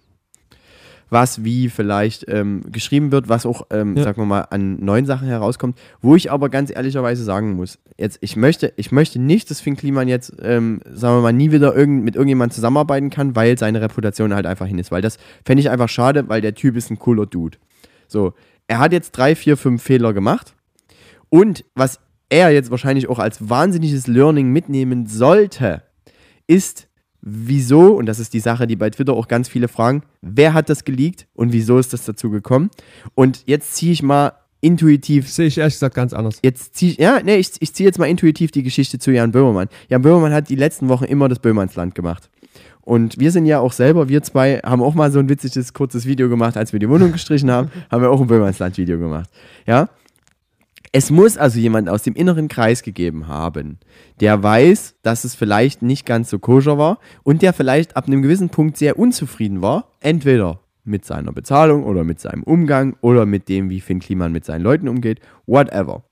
was 1.10 1.44
wie 1.44 1.68
vielleicht 1.68 2.26
ähm, 2.28 2.62
geschrieben 2.70 3.12
wird, 3.12 3.28
was 3.28 3.46
auch, 3.46 3.66
ähm, 3.70 3.96
Ja. 3.96 4.04
sagen 4.04 4.20
wir 4.22 4.26
mal, 4.26 4.42
an 4.50 4.82
neuen 4.84 5.06
Sachen 5.06 5.28
herauskommt. 5.28 5.78
Wo 6.02 6.16
ich 6.16 6.30
aber 6.30 6.48
ganz 6.48 6.70
ehrlicherweise 6.70 7.24
sagen 7.24 7.54
muss, 7.54 7.78
jetzt, 7.96 8.18
ich 8.20 8.36
möchte, 8.36 8.72
ich 8.76 8.92
möchte 8.92 9.18
nicht, 9.18 9.50
dass 9.50 9.60
Finn 9.60 9.76
Kliman 9.76 10.08
jetzt, 10.08 10.34
ähm, 10.42 10.80
sagen 10.90 11.16
wir 11.18 11.22
mal, 11.22 11.32
nie 11.32 11.50
wieder 11.52 11.74
irgend, 11.74 12.04
mit 12.04 12.14
irgendjemandem 12.16 12.54
zusammenarbeiten 12.54 13.10
kann, 13.10 13.36
weil 13.36 13.56
seine 13.58 13.80
Reputation 13.80 14.34
halt 14.34 14.46
einfach 14.46 14.66
hin 14.66 14.78
ist. 14.78 14.90
Weil 14.90 15.02
das 15.02 15.18
fände 15.44 15.60
ich 15.60 15.70
einfach 15.70 15.88
schade, 15.88 16.28
weil 16.28 16.40
der 16.40 16.54
Typ 16.54 16.76
ist 16.76 16.90
ein 16.90 16.98
cooler 16.98 17.26
Dude. 17.26 17.58
So, 18.06 18.34
er 18.66 18.78
hat 18.78 18.92
jetzt 18.92 19.12
drei, 19.12 19.34
vier, 19.34 19.56
fünf 19.56 19.82
Fehler 19.82 20.12
gemacht. 20.12 20.54
Und 21.30 21.64
was 21.74 22.00
er 22.30 22.50
jetzt 22.50 22.70
wahrscheinlich 22.70 23.08
auch 23.08 23.18
als 23.18 23.48
wahnsinniges 23.48 24.06
Learning 24.06 24.50
mitnehmen 24.52 25.06
sollte, 25.06 25.82
ist, 26.46 26.87
wieso, 27.20 27.94
und 27.94 28.06
das 28.06 28.18
ist 28.18 28.32
die 28.32 28.40
Sache, 28.40 28.66
die 28.66 28.76
bei 28.76 28.90
Twitter 28.90 29.12
auch 29.12 29.28
ganz 29.28 29.48
viele 29.48 29.68
fragen, 29.68 30.02
wer 30.22 30.54
hat 30.54 30.68
das 30.68 30.84
geleakt 30.84 31.26
und 31.34 31.52
wieso 31.52 31.78
ist 31.78 31.92
das 31.92 32.04
dazu 32.04 32.30
gekommen? 32.30 32.70
Und 33.14 33.42
jetzt 33.46 33.74
ziehe 33.74 33.92
ich 33.92 34.02
mal 34.02 34.32
intuitiv 34.60 35.28
Sehe 35.30 35.46
ich 35.46 35.58
ehrlich 35.58 35.74
gesagt 35.74 35.94
ganz 35.94 36.12
anders. 36.12 36.40
Jetzt 36.42 36.74
zieh 36.74 36.90
ich, 36.90 36.98
ja, 36.98 37.20
nee, 37.22 37.36
ich, 37.36 37.52
ich 37.60 37.72
ziehe 37.74 37.88
jetzt 37.88 37.98
mal 37.98 38.06
intuitiv 38.06 38.50
die 38.50 38.62
Geschichte 38.62 38.98
zu 38.98 39.12
Jan 39.12 39.30
Böhmermann. 39.32 39.68
Jan 39.88 40.02
Böhmermann 40.02 40.32
hat 40.32 40.48
die 40.48 40.56
letzten 40.56 40.88
Wochen 40.88 41.04
immer 41.04 41.28
das 41.28 41.38
Böhmannsland 41.38 41.94
gemacht. 41.94 42.28
Und 42.80 43.20
wir 43.20 43.30
sind 43.30 43.46
ja 43.46 43.60
auch 43.60 43.72
selber, 43.72 44.08
wir 44.08 44.22
zwei 44.22 44.60
haben 44.64 44.82
auch 44.82 44.94
mal 44.94 45.12
so 45.12 45.18
ein 45.18 45.28
witziges, 45.28 45.74
kurzes 45.74 46.06
Video 46.06 46.28
gemacht, 46.28 46.56
als 46.56 46.72
wir 46.72 46.80
die 46.80 46.88
Wohnung 46.88 47.12
gestrichen 47.12 47.50
haben, 47.50 47.70
haben 47.90 48.02
wir 48.02 48.10
auch 48.10 48.20
ein 48.20 48.26
Böhmannsland-Video 48.26 48.98
gemacht. 48.98 49.28
Ja. 49.66 49.90
Es 50.98 51.12
muss 51.12 51.36
also 51.38 51.60
jemand 51.60 51.88
aus 51.88 52.02
dem 52.02 52.16
inneren 52.16 52.48
Kreis 52.48 52.82
gegeben 52.82 53.28
haben, 53.28 53.78
der 54.18 54.42
weiß, 54.42 54.96
dass 55.04 55.22
es 55.22 55.36
vielleicht 55.36 55.80
nicht 55.80 56.04
ganz 56.04 56.28
so 56.28 56.40
koscher 56.40 56.76
war 56.76 56.98
und 57.22 57.40
der 57.40 57.52
vielleicht 57.52 57.96
ab 57.96 58.08
einem 58.08 58.20
gewissen 58.20 58.48
Punkt 58.48 58.76
sehr 58.76 58.98
unzufrieden 58.98 59.62
war, 59.62 59.92
entweder 60.00 60.58
mit 60.82 61.04
seiner 61.04 61.30
Bezahlung 61.30 61.84
oder 61.84 62.02
mit 62.02 62.18
seinem 62.18 62.42
Umgang 62.42 62.96
oder 63.00 63.26
mit 63.26 63.48
dem, 63.48 63.70
wie 63.70 63.80
Finn 63.80 64.00
Kliman 64.00 64.32
mit 64.32 64.44
seinen 64.44 64.62
Leuten 64.62 64.88
umgeht, 64.88 65.20
whatever. 65.46 66.02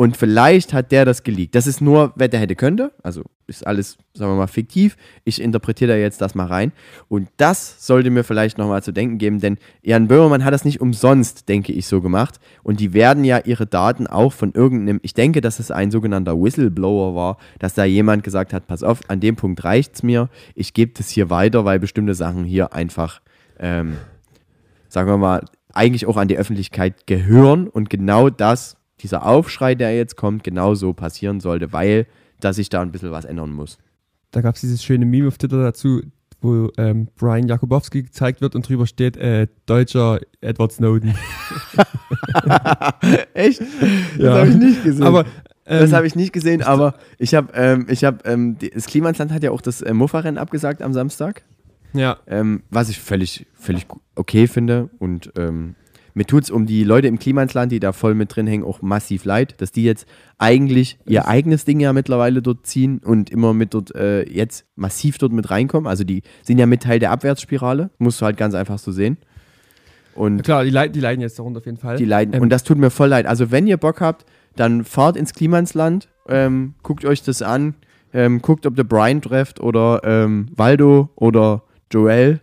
Und 0.00 0.16
vielleicht 0.16 0.72
hat 0.72 0.92
der 0.92 1.04
das 1.04 1.24
geleakt. 1.24 1.54
Das 1.54 1.66
ist 1.66 1.82
nur, 1.82 2.14
wer 2.16 2.28
der 2.28 2.40
hätte 2.40 2.56
könnte. 2.56 2.90
Also 3.02 3.22
ist 3.46 3.66
alles, 3.66 3.98
sagen 4.14 4.32
wir 4.32 4.36
mal, 4.36 4.46
fiktiv. 4.46 4.96
Ich 5.24 5.42
interpretiere 5.42 5.92
da 5.92 5.98
jetzt 5.98 6.22
das 6.22 6.34
mal 6.34 6.46
rein. 6.46 6.72
Und 7.08 7.28
das 7.36 7.86
sollte 7.86 8.08
mir 8.08 8.24
vielleicht 8.24 8.56
nochmal 8.56 8.82
zu 8.82 8.92
denken 8.92 9.18
geben, 9.18 9.40
denn 9.40 9.58
Jan 9.82 10.08
Böhmermann 10.08 10.42
hat 10.42 10.54
das 10.54 10.64
nicht 10.64 10.80
umsonst, 10.80 11.50
denke 11.50 11.74
ich, 11.74 11.86
so 11.86 12.00
gemacht. 12.00 12.40
Und 12.62 12.80
die 12.80 12.94
werden 12.94 13.24
ja 13.24 13.40
ihre 13.44 13.66
Daten 13.66 14.06
auch 14.06 14.32
von 14.32 14.52
irgendeinem, 14.54 15.00
ich 15.02 15.12
denke, 15.12 15.42
dass 15.42 15.58
es 15.58 15.70
ein 15.70 15.90
sogenannter 15.90 16.40
Whistleblower 16.40 17.14
war, 17.14 17.36
dass 17.58 17.74
da 17.74 17.84
jemand 17.84 18.24
gesagt 18.24 18.54
hat, 18.54 18.66
pass 18.66 18.82
auf, 18.82 19.00
an 19.08 19.20
dem 19.20 19.36
Punkt 19.36 19.64
reicht's 19.64 20.02
mir. 20.02 20.30
Ich 20.54 20.72
gebe 20.72 20.92
das 20.96 21.10
hier 21.10 21.28
weiter, 21.28 21.66
weil 21.66 21.78
bestimmte 21.78 22.14
Sachen 22.14 22.44
hier 22.44 22.72
einfach, 22.72 23.20
ähm, 23.58 23.98
sagen 24.88 25.10
wir 25.10 25.18
mal, 25.18 25.44
eigentlich 25.74 26.06
auch 26.06 26.16
an 26.16 26.28
die 26.28 26.38
Öffentlichkeit 26.38 27.06
gehören. 27.06 27.68
Und 27.68 27.90
genau 27.90 28.30
das 28.30 28.79
dieser 29.00 29.26
Aufschrei, 29.26 29.74
der 29.74 29.96
jetzt 29.96 30.16
kommt, 30.16 30.44
genauso 30.44 30.92
passieren 30.92 31.40
sollte, 31.40 31.72
weil 31.72 32.06
da 32.40 32.52
sich 32.52 32.68
da 32.68 32.80
ein 32.80 32.92
bisschen 32.92 33.10
was 33.10 33.24
ändern 33.24 33.52
muss. 33.52 33.78
Da 34.30 34.40
gab 34.40 34.54
es 34.54 34.60
dieses 34.60 34.82
schöne 34.82 35.04
Meme 35.04 35.28
auf 35.28 35.38
Twitter 35.38 35.62
dazu, 35.62 36.02
wo 36.40 36.70
ähm, 36.78 37.08
Brian 37.16 37.48
Jakubowski 37.48 38.04
gezeigt 38.04 38.40
wird 38.40 38.54
und 38.54 38.66
drüber 38.68 38.86
steht, 38.86 39.16
äh, 39.16 39.48
deutscher 39.66 40.20
Edward 40.40 40.72
Snowden. 40.72 41.14
Echt? 43.34 43.60
Ja. 44.18 44.38
habe 44.38 44.48
ich 44.48 44.56
nicht 44.56 44.84
gesehen. 44.84 45.02
Aber 45.02 45.26
ähm, 45.70 45.80
das 45.80 45.92
habe 45.92 46.06
ich 46.06 46.16
nicht 46.16 46.32
gesehen, 46.32 46.62
aber 46.62 46.94
ich 47.18 47.34
habe, 47.34 47.52
ähm, 47.54 47.86
ich 47.88 48.04
habe, 48.04 48.18
ähm, 48.24 48.56
das 48.74 48.86
Klimansland 48.86 49.32
hat 49.32 49.42
ja 49.42 49.50
auch 49.50 49.60
das 49.60 49.82
äh, 49.82 49.92
Muffa-Rennen 49.94 50.38
abgesagt 50.38 50.82
am 50.82 50.92
Samstag, 50.92 51.42
ja, 51.92 52.18
ähm, 52.26 52.62
was 52.70 52.88
ich 52.88 52.98
völlig, 53.00 53.46
völlig 53.54 53.86
okay 54.14 54.46
finde 54.46 54.90
und 54.98 55.32
ähm, 55.36 55.74
mir 56.14 56.26
tut 56.26 56.44
es 56.44 56.50
um 56.50 56.66
die 56.66 56.84
Leute 56.84 57.08
im 57.08 57.18
Klimansland, 57.18 57.72
die 57.72 57.80
da 57.80 57.92
voll 57.92 58.14
mit 58.14 58.34
drin 58.34 58.46
hängen, 58.46 58.64
auch 58.64 58.82
massiv 58.82 59.24
leid, 59.24 59.60
dass 59.60 59.72
die 59.72 59.84
jetzt 59.84 60.06
eigentlich 60.38 60.98
ihr 61.06 61.28
eigenes 61.28 61.64
Ding 61.64 61.80
ja 61.80 61.92
mittlerweile 61.92 62.42
dort 62.42 62.66
ziehen 62.66 62.98
und 63.04 63.30
immer 63.30 63.54
mit 63.54 63.74
dort 63.74 63.94
äh, 63.94 64.22
jetzt 64.28 64.66
massiv 64.76 65.18
dort 65.18 65.32
mit 65.32 65.50
reinkommen. 65.50 65.86
Also 65.86 66.04
die 66.04 66.22
sind 66.42 66.58
ja 66.58 66.66
mit 66.66 66.82
Teil 66.82 66.98
der 66.98 67.10
Abwärtsspirale, 67.10 67.90
musst 67.98 68.20
du 68.20 68.26
halt 68.26 68.36
ganz 68.36 68.54
einfach 68.54 68.78
so 68.78 68.92
sehen. 68.92 69.18
Und 70.14 70.42
klar, 70.42 70.64
die, 70.64 70.70
leiden, 70.70 70.92
die 70.92 71.00
leiden 71.00 71.20
jetzt 71.20 71.38
darunter 71.38 71.58
auf 71.58 71.66
jeden 71.66 71.78
Fall. 71.78 71.96
die 71.96 72.04
leiden. 72.04 72.34
Ähm, 72.34 72.42
und 72.42 72.50
das 72.50 72.64
tut 72.64 72.78
mir 72.78 72.90
voll 72.90 73.08
leid. 73.08 73.26
Also, 73.26 73.50
wenn 73.50 73.66
ihr 73.66 73.76
Bock 73.76 74.00
habt, 74.00 74.26
dann 74.56 74.84
fahrt 74.84 75.16
ins 75.16 75.32
Klimansland, 75.32 76.08
ähm, 76.28 76.74
guckt 76.82 77.04
euch 77.04 77.22
das 77.22 77.42
an, 77.42 77.74
ähm, 78.12 78.42
guckt, 78.42 78.66
ob 78.66 78.76
ihr 78.76 78.84
Brian 78.84 79.22
trefft 79.22 79.60
oder 79.60 80.00
ähm, 80.04 80.48
Waldo 80.56 81.10
oder 81.14 81.62
Joel 81.92 82.40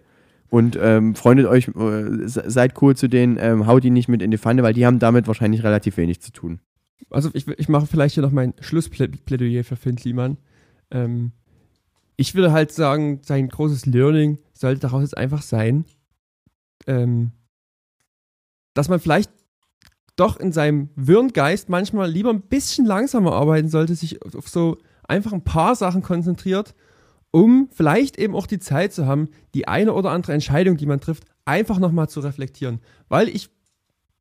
und 0.49 0.77
ähm, 0.81 1.15
freundet 1.15 1.47
euch, 1.47 1.67
äh, 1.67 2.27
se- 2.27 2.49
seid 2.49 2.81
cool 2.81 2.95
zu 2.95 3.07
denen, 3.07 3.37
ähm, 3.39 3.67
haut 3.67 3.83
die 3.83 3.89
nicht 3.89 4.07
mit 4.07 4.21
in 4.21 4.31
die 4.31 4.37
Pfanne, 4.37 4.63
weil 4.63 4.73
die 4.73 4.85
haben 4.85 4.99
damit 4.99 5.27
wahrscheinlich 5.27 5.63
relativ 5.63 5.97
wenig 5.97 6.21
zu 6.21 6.31
tun. 6.31 6.59
Also 7.09 7.29
ich, 7.33 7.47
ich 7.47 7.69
mache 7.69 7.87
vielleicht 7.87 8.15
hier 8.15 8.23
noch 8.23 8.31
mein 8.31 8.53
Schlussplädoyer 8.59 9.63
für 9.63 9.75
Finn 9.75 9.95
Kliman. 9.95 10.37
Ähm, 10.91 11.31
ich 12.15 12.33
würde 12.33 12.51
halt 12.51 12.71
sagen, 12.71 13.19
sein 13.23 13.47
großes 13.49 13.85
Learning 13.85 14.39
sollte 14.53 14.79
daraus 14.81 15.03
jetzt 15.03 15.17
einfach 15.17 15.41
sein, 15.41 15.85
ähm, 16.87 17.31
dass 18.73 18.89
man 18.89 18.99
vielleicht 18.99 19.31
doch 20.15 20.39
in 20.39 20.51
seinem 20.51 20.89
wirren 20.95 21.33
Geist 21.33 21.69
manchmal 21.69 22.09
lieber 22.09 22.31
ein 22.31 22.41
bisschen 22.41 22.85
langsamer 22.85 23.33
arbeiten 23.33 23.69
sollte, 23.69 23.93
sich 23.95 24.23
auf 24.23 24.49
so 24.49 24.79
einfach 25.03 25.31
ein 25.31 25.43
paar 25.43 25.75
Sachen 25.75 26.01
konzentriert, 26.01 26.73
um 27.37 27.69
vielleicht 27.71 28.17
eben 28.17 28.35
auch 28.35 28.47
die 28.47 28.57
Zeit 28.57 28.93
zu 28.93 29.05
haben, 29.05 29.29
die 29.53 29.67
eine 29.67 29.93
oder 29.93 30.09
andere 30.09 30.33
Entscheidung, 30.33 30.75
die 30.75 30.87
man 30.87 30.99
trifft, 30.99 31.25
einfach 31.45 31.77
nochmal 31.77 32.09
zu 32.09 32.19
reflektieren. 32.19 32.79
Weil 33.09 33.29
ich 33.29 33.51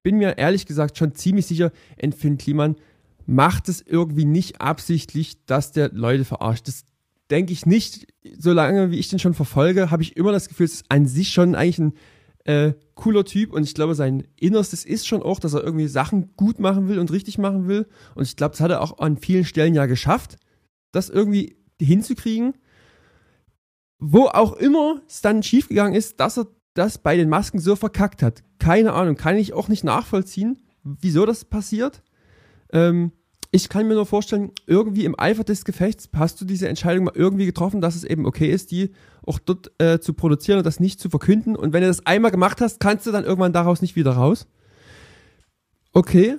bin 0.03 0.19
mir 0.19 0.37
ehrlich 0.37 0.67
gesagt 0.67 0.99
schon 0.99 1.15
ziemlich 1.15 1.47
sicher, 1.47 1.73
ein 1.99 2.13
Finn 2.13 2.37
Kliman 2.37 2.77
macht 3.25 3.71
es 3.71 3.81
irgendwie 3.81 4.27
nicht 4.27 4.61
absichtlich, 4.61 5.47
dass 5.47 5.73
der 5.73 5.93
Leute 5.95 6.27
verarscht. 6.27 6.69
Das 6.69 6.85
denke 7.31 7.55
ich 7.55 7.65
nicht. 7.65 8.07
Solange 8.37 8.91
wie 8.91 8.99
ich 8.99 9.09
den 9.09 9.19
schon 9.19 9.33
verfolge, 9.33 9.91
habe 9.91 10.03
ich 10.03 10.19
immer 10.19 10.33
das 10.33 10.49
Gefühl, 10.49 10.67
es 10.67 10.75
ist 10.75 10.85
an 10.91 11.07
sich 11.07 11.31
schon 11.31 11.55
eigentlich 11.55 11.79
ein 11.79 11.95
äh, 12.45 12.75
cooler 12.97 13.25
Typ 13.25 13.55
und 13.55 13.63
ich 13.63 13.73
glaube, 13.73 13.95
sein 13.95 14.25
Innerstes 14.39 14.85
ist 14.85 15.09
schon 15.09 15.23
auch, 15.23 15.41
dass 15.41 15.55
er 15.55 15.65
irgendwie 15.65 15.89
Sachen 15.89 16.37
gut 16.37 16.61
machen 16.61 16.87
will 16.87 16.99
und 16.99 17.11
richtig 17.11 17.39
machen 17.39 17.67
will. 17.67 17.87
Und 18.15 18.25
ich 18.25 18.37
glaube, 18.37 18.53
das 18.53 18.61
hat 18.61 18.73
er 18.73 18.83
auch 18.83 18.99
an 18.99 19.17
vielen 19.17 19.47
Stellen 19.47 19.75
ja 19.75 19.87
geschafft, 19.87 20.37
das 20.93 21.09
irgendwie 21.09 21.57
hinzukriegen. 21.81 22.53
Wo 23.99 24.27
auch 24.27 24.55
immer 24.55 25.01
es 25.09 25.23
dann 25.23 25.43
schiefgegangen 25.43 25.95
ist, 25.95 26.21
dass 26.21 26.39
er 26.39 26.47
das 26.75 26.99
bei 26.99 27.17
den 27.17 27.29
Masken 27.29 27.59
so 27.59 27.77
verkackt 27.77 28.23
hat. 28.23 28.43
Keine 28.59 28.93
Ahnung, 28.93 29.17
kann 29.17 29.37
ich 29.37 29.55
auch 29.55 29.69
nicht 29.69 29.85
nachvollziehen, 29.85 30.61
wieso 30.83 31.25
das 31.27 31.45
passiert. 31.45 32.03
Ähm, 32.73 33.13
ich 33.51 33.69
kann 33.69 33.89
mir 33.89 33.95
nur 33.95 34.07
vorstellen, 34.07 34.53
irgendwie 34.67 35.05
im 35.05 35.19
Eifer 35.19 35.45
des 35.45 35.65
Gefechts 35.65 36.11
hast 36.15 36.41
du 36.41 36.45
diese 36.45 36.69
Entscheidung 36.69 37.05
mal 37.05 37.15
irgendwie 37.15 37.47
getroffen, 37.47 37.81
dass 37.81 37.95
es 37.95 38.05
eben 38.05 38.27
okay 38.27 38.51
ist, 38.51 38.71
die 38.71 38.93
auch 39.25 39.39
dort 39.39 39.73
äh, 39.81 39.99
zu 39.99 40.13
produzieren 40.13 40.59
und 40.59 40.67
das 40.67 40.81
nicht 40.81 41.01
zu 41.01 41.09
verkünden. 41.09 41.57
Und 41.57 41.73
wenn 41.73 41.81
du 41.81 41.87
das 41.87 42.05
einmal 42.05 42.31
gemacht 42.31 42.61
hast, 42.61 42.81
kannst 42.81 43.07
du 43.07 43.13
dann 43.13 43.25
irgendwann 43.25 43.53
daraus 43.53 43.81
nicht 43.81 43.97
wieder 43.97 44.13
raus. 44.13 44.47
Okay. 45.93 46.37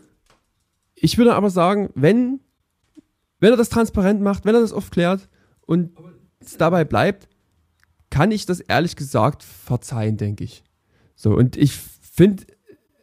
Ich 0.93 1.17
würde 1.17 1.35
aber 1.35 1.49
sagen, 1.49 1.89
wenn, 1.95 2.39
wenn 3.39 3.51
er 3.51 3.57
das 3.57 3.69
transparent 3.69 4.21
macht, 4.21 4.45
wenn 4.45 4.55
er 4.55 4.61
das 4.61 4.73
aufklärt 4.73 5.29
und 5.61 5.91
es 6.39 6.57
dabei 6.57 6.85
bleibt, 6.85 7.27
kann 8.09 8.31
ich 8.31 8.45
das 8.45 8.59
ehrlich 8.59 8.95
gesagt 8.95 9.43
verzeihen, 9.43 10.17
denke 10.17 10.43
ich. 10.43 10.63
So, 11.15 11.35
und 11.35 11.57
ich 11.57 11.73
finde, 11.73 12.45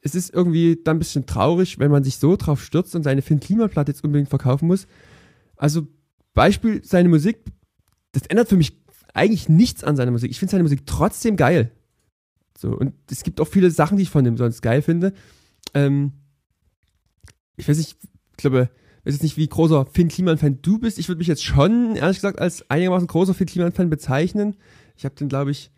es 0.02 0.14
ist 0.14 0.32
irgendwie 0.32 0.80
dann 0.82 0.96
ein 0.96 1.00
bisschen 1.00 1.26
traurig, 1.26 1.78
wenn 1.78 1.90
man 1.90 2.04
sich 2.04 2.18
so 2.18 2.36
drauf 2.36 2.62
stürzt 2.62 2.94
und 2.94 3.02
seine 3.02 3.22
Finn 3.22 3.40
Klimaplatte 3.40 3.92
jetzt 3.92 4.04
unbedingt 4.04 4.28
verkaufen 4.28 4.66
muss. 4.66 4.86
Also, 5.56 5.86
Beispiel, 6.34 6.84
seine 6.84 7.08
Musik, 7.08 7.44
das 8.12 8.26
ändert 8.26 8.48
für 8.48 8.56
mich 8.56 8.76
eigentlich 9.14 9.48
nichts 9.48 9.84
an 9.84 9.96
seiner 9.96 10.10
Musik. 10.10 10.30
Ich 10.30 10.38
finde 10.38 10.52
seine 10.52 10.64
Musik 10.64 10.86
trotzdem 10.86 11.36
geil. 11.36 11.70
So, 12.56 12.70
und 12.76 12.94
es 13.10 13.22
gibt 13.22 13.40
auch 13.40 13.48
viele 13.48 13.70
Sachen, 13.70 13.96
die 13.96 14.02
ich 14.04 14.10
von 14.10 14.26
ihm 14.26 14.36
sonst 14.36 14.62
geil 14.62 14.82
finde. 14.82 15.12
Ähm, 15.72 16.12
ich 17.56 17.68
weiß 17.68 17.78
nicht, 17.78 17.96
ich 18.02 18.36
glaube, 18.36 18.70
ich 19.00 19.06
weiß 19.06 19.14
jetzt 19.14 19.22
nicht, 19.22 19.36
wie 19.36 19.48
großer 19.48 19.86
Finn 19.86 20.08
Kliman-Fan 20.08 20.60
du 20.62 20.78
bist. 20.78 20.98
Ich 20.98 21.08
würde 21.08 21.18
mich 21.18 21.28
jetzt 21.28 21.44
schon, 21.44 21.96
ehrlich 21.96 22.18
gesagt, 22.18 22.38
als 22.38 22.68
einigermaßen 22.70 23.06
großer 23.06 23.34
Finn 23.34 23.46
Kliman-Fan 23.46 23.90
bezeichnen. 23.90 24.56
Ich 24.96 25.04
habe 25.04 25.14
den, 25.14 25.28
glaube 25.28 25.50
ich, 25.50 25.70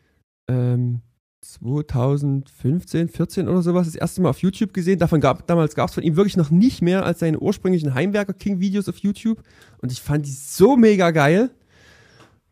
ähm, 0.48 1.00
2015, 1.40 3.08
14 3.08 3.48
oder 3.48 3.62
sowas 3.62 3.86
das 3.86 3.94
erste 3.94 4.20
Mal 4.20 4.30
auf 4.30 4.40
YouTube 4.40 4.72
gesehen. 4.72 4.98
Davon 4.98 5.20
gab, 5.20 5.46
damals 5.46 5.74
gab 5.74 5.88
es 5.88 5.94
von 5.94 6.02
ihm 6.02 6.16
wirklich 6.16 6.36
noch 6.36 6.50
nicht 6.50 6.82
mehr 6.82 7.04
als 7.04 7.20
seine 7.20 7.38
ursprünglichen 7.38 7.94
Heimwerker 7.94 8.32
King 8.32 8.58
Videos 8.60 8.88
auf 8.88 8.98
YouTube. 8.98 9.42
Und 9.78 9.92
ich 9.92 10.00
fand 10.00 10.26
die 10.26 10.32
so 10.32 10.76
mega 10.76 11.10
geil. 11.10 11.50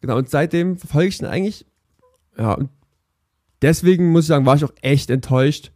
Genau, 0.00 0.18
und 0.18 0.28
seitdem 0.28 0.76
verfolge 0.76 1.08
ich 1.08 1.20
ihn 1.20 1.26
eigentlich. 1.26 1.66
Ja, 2.38 2.52
und 2.54 2.70
deswegen 3.62 4.12
muss 4.12 4.24
ich 4.24 4.28
sagen, 4.28 4.46
war 4.46 4.56
ich 4.56 4.64
auch 4.64 4.74
echt 4.82 5.10
enttäuscht. 5.10 5.72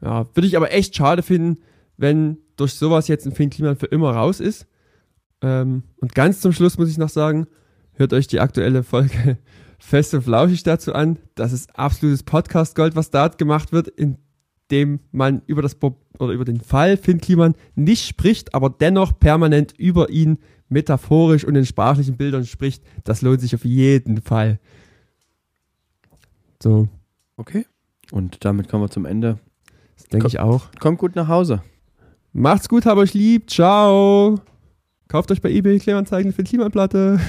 Ja, 0.00 0.26
würde 0.34 0.46
ich 0.46 0.56
aber 0.56 0.72
echt 0.72 0.94
schade 0.96 1.22
finden, 1.22 1.58
wenn 1.96 2.38
durch 2.56 2.74
sowas 2.74 3.08
jetzt 3.08 3.26
ein 3.26 3.32
Finn 3.32 3.50
für 3.52 3.86
immer 3.86 4.10
raus 4.12 4.40
ist. 4.40 4.66
Ähm, 5.42 5.82
und 5.96 6.14
ganz 6.14 6.40
zum 6.40 6.52
Schluss 6.52 6.78
muss 6.78 6.90
ich 6.90 6.98
noch 6.98 7.08
sagen, 7.08 7.46
hört 7.92 8.12
euch 8.12 8.26
die 8.26 8.40
aktuelle 8.40 8.82
Folge 8.82 9.38
Fest 9.78 10.14
und 10.14 10.22
Flauschig 10.22 10.62
dazu 10.62 10.92
an. 10.94 11.18
Das 11.34 11.52
ist 11.52 11.78
absolutes 11.78 12.22
Podcast-Gold, 12.22 12.96
was 12.96 13.10
da 13.10 13.28
gemacht 13.28 13.72
wird, 13.72 13.88
indem 13.88 15.00
man 15.12 15.42
über 15.46 15.62
das 15.62 15.76
oder 16.18 16.32
über 16.32 16.44
den 16.44 16.60
Fall 16.60 16.96
Finn 16.96 17.20
Kliman 17.20 17.54
nicht 17.74 18.06
spricht, 18.06 18.54
aber 18.54 18.70
dennoch 18.70 19.18
permanent 19.18 19.72
über 19.78 20.10
ihn 20.10 20.38
metaphorisch 20.68 21.44
und 21.44 21.54
in 21.54 21.66
sprachlichen 21.66 22.16
Bildern 22.16 22.44
spricht. 22.44 22.82
Das 23.04 23.22
lohnt 23.22 23.40
sich 23.40 23.54
auf 23.54 23.64
jeden 23.64 24.20
Fall. 24.22 24.58
So, 26.62 26.88
Okay. 27.36 27.66
Und 28.12 28.44
damit 28.44 28.68
kommen 28.68 28.84
wir 28.84 28.90
zum 28.90 29.04
Ende. 29.04 29.38
das 29.96 30.06
denke 30.08 30.26
ich 30.26 30.38
auch. 30.38 30.70
Kommt 30.80 30.98
gut 30.98 31.16
nach 31.16 31.28
Hause. 31.28 31.62
Macht's 32.32 32.68
gut, 32.68 32.86
habt 32.86 32.98
euch 32.98 33.14
lieb. 33.14 33.50
Ciao. 33.50 34.40
Kauft 35.08 35.30
euch 35.30 35.40
bei 35.40 35.50
eBay 35.50 35.78
Kleinanzeigen 35.78 36.32
für 36.32 36.44
Klimaplatte. 36.44 37.20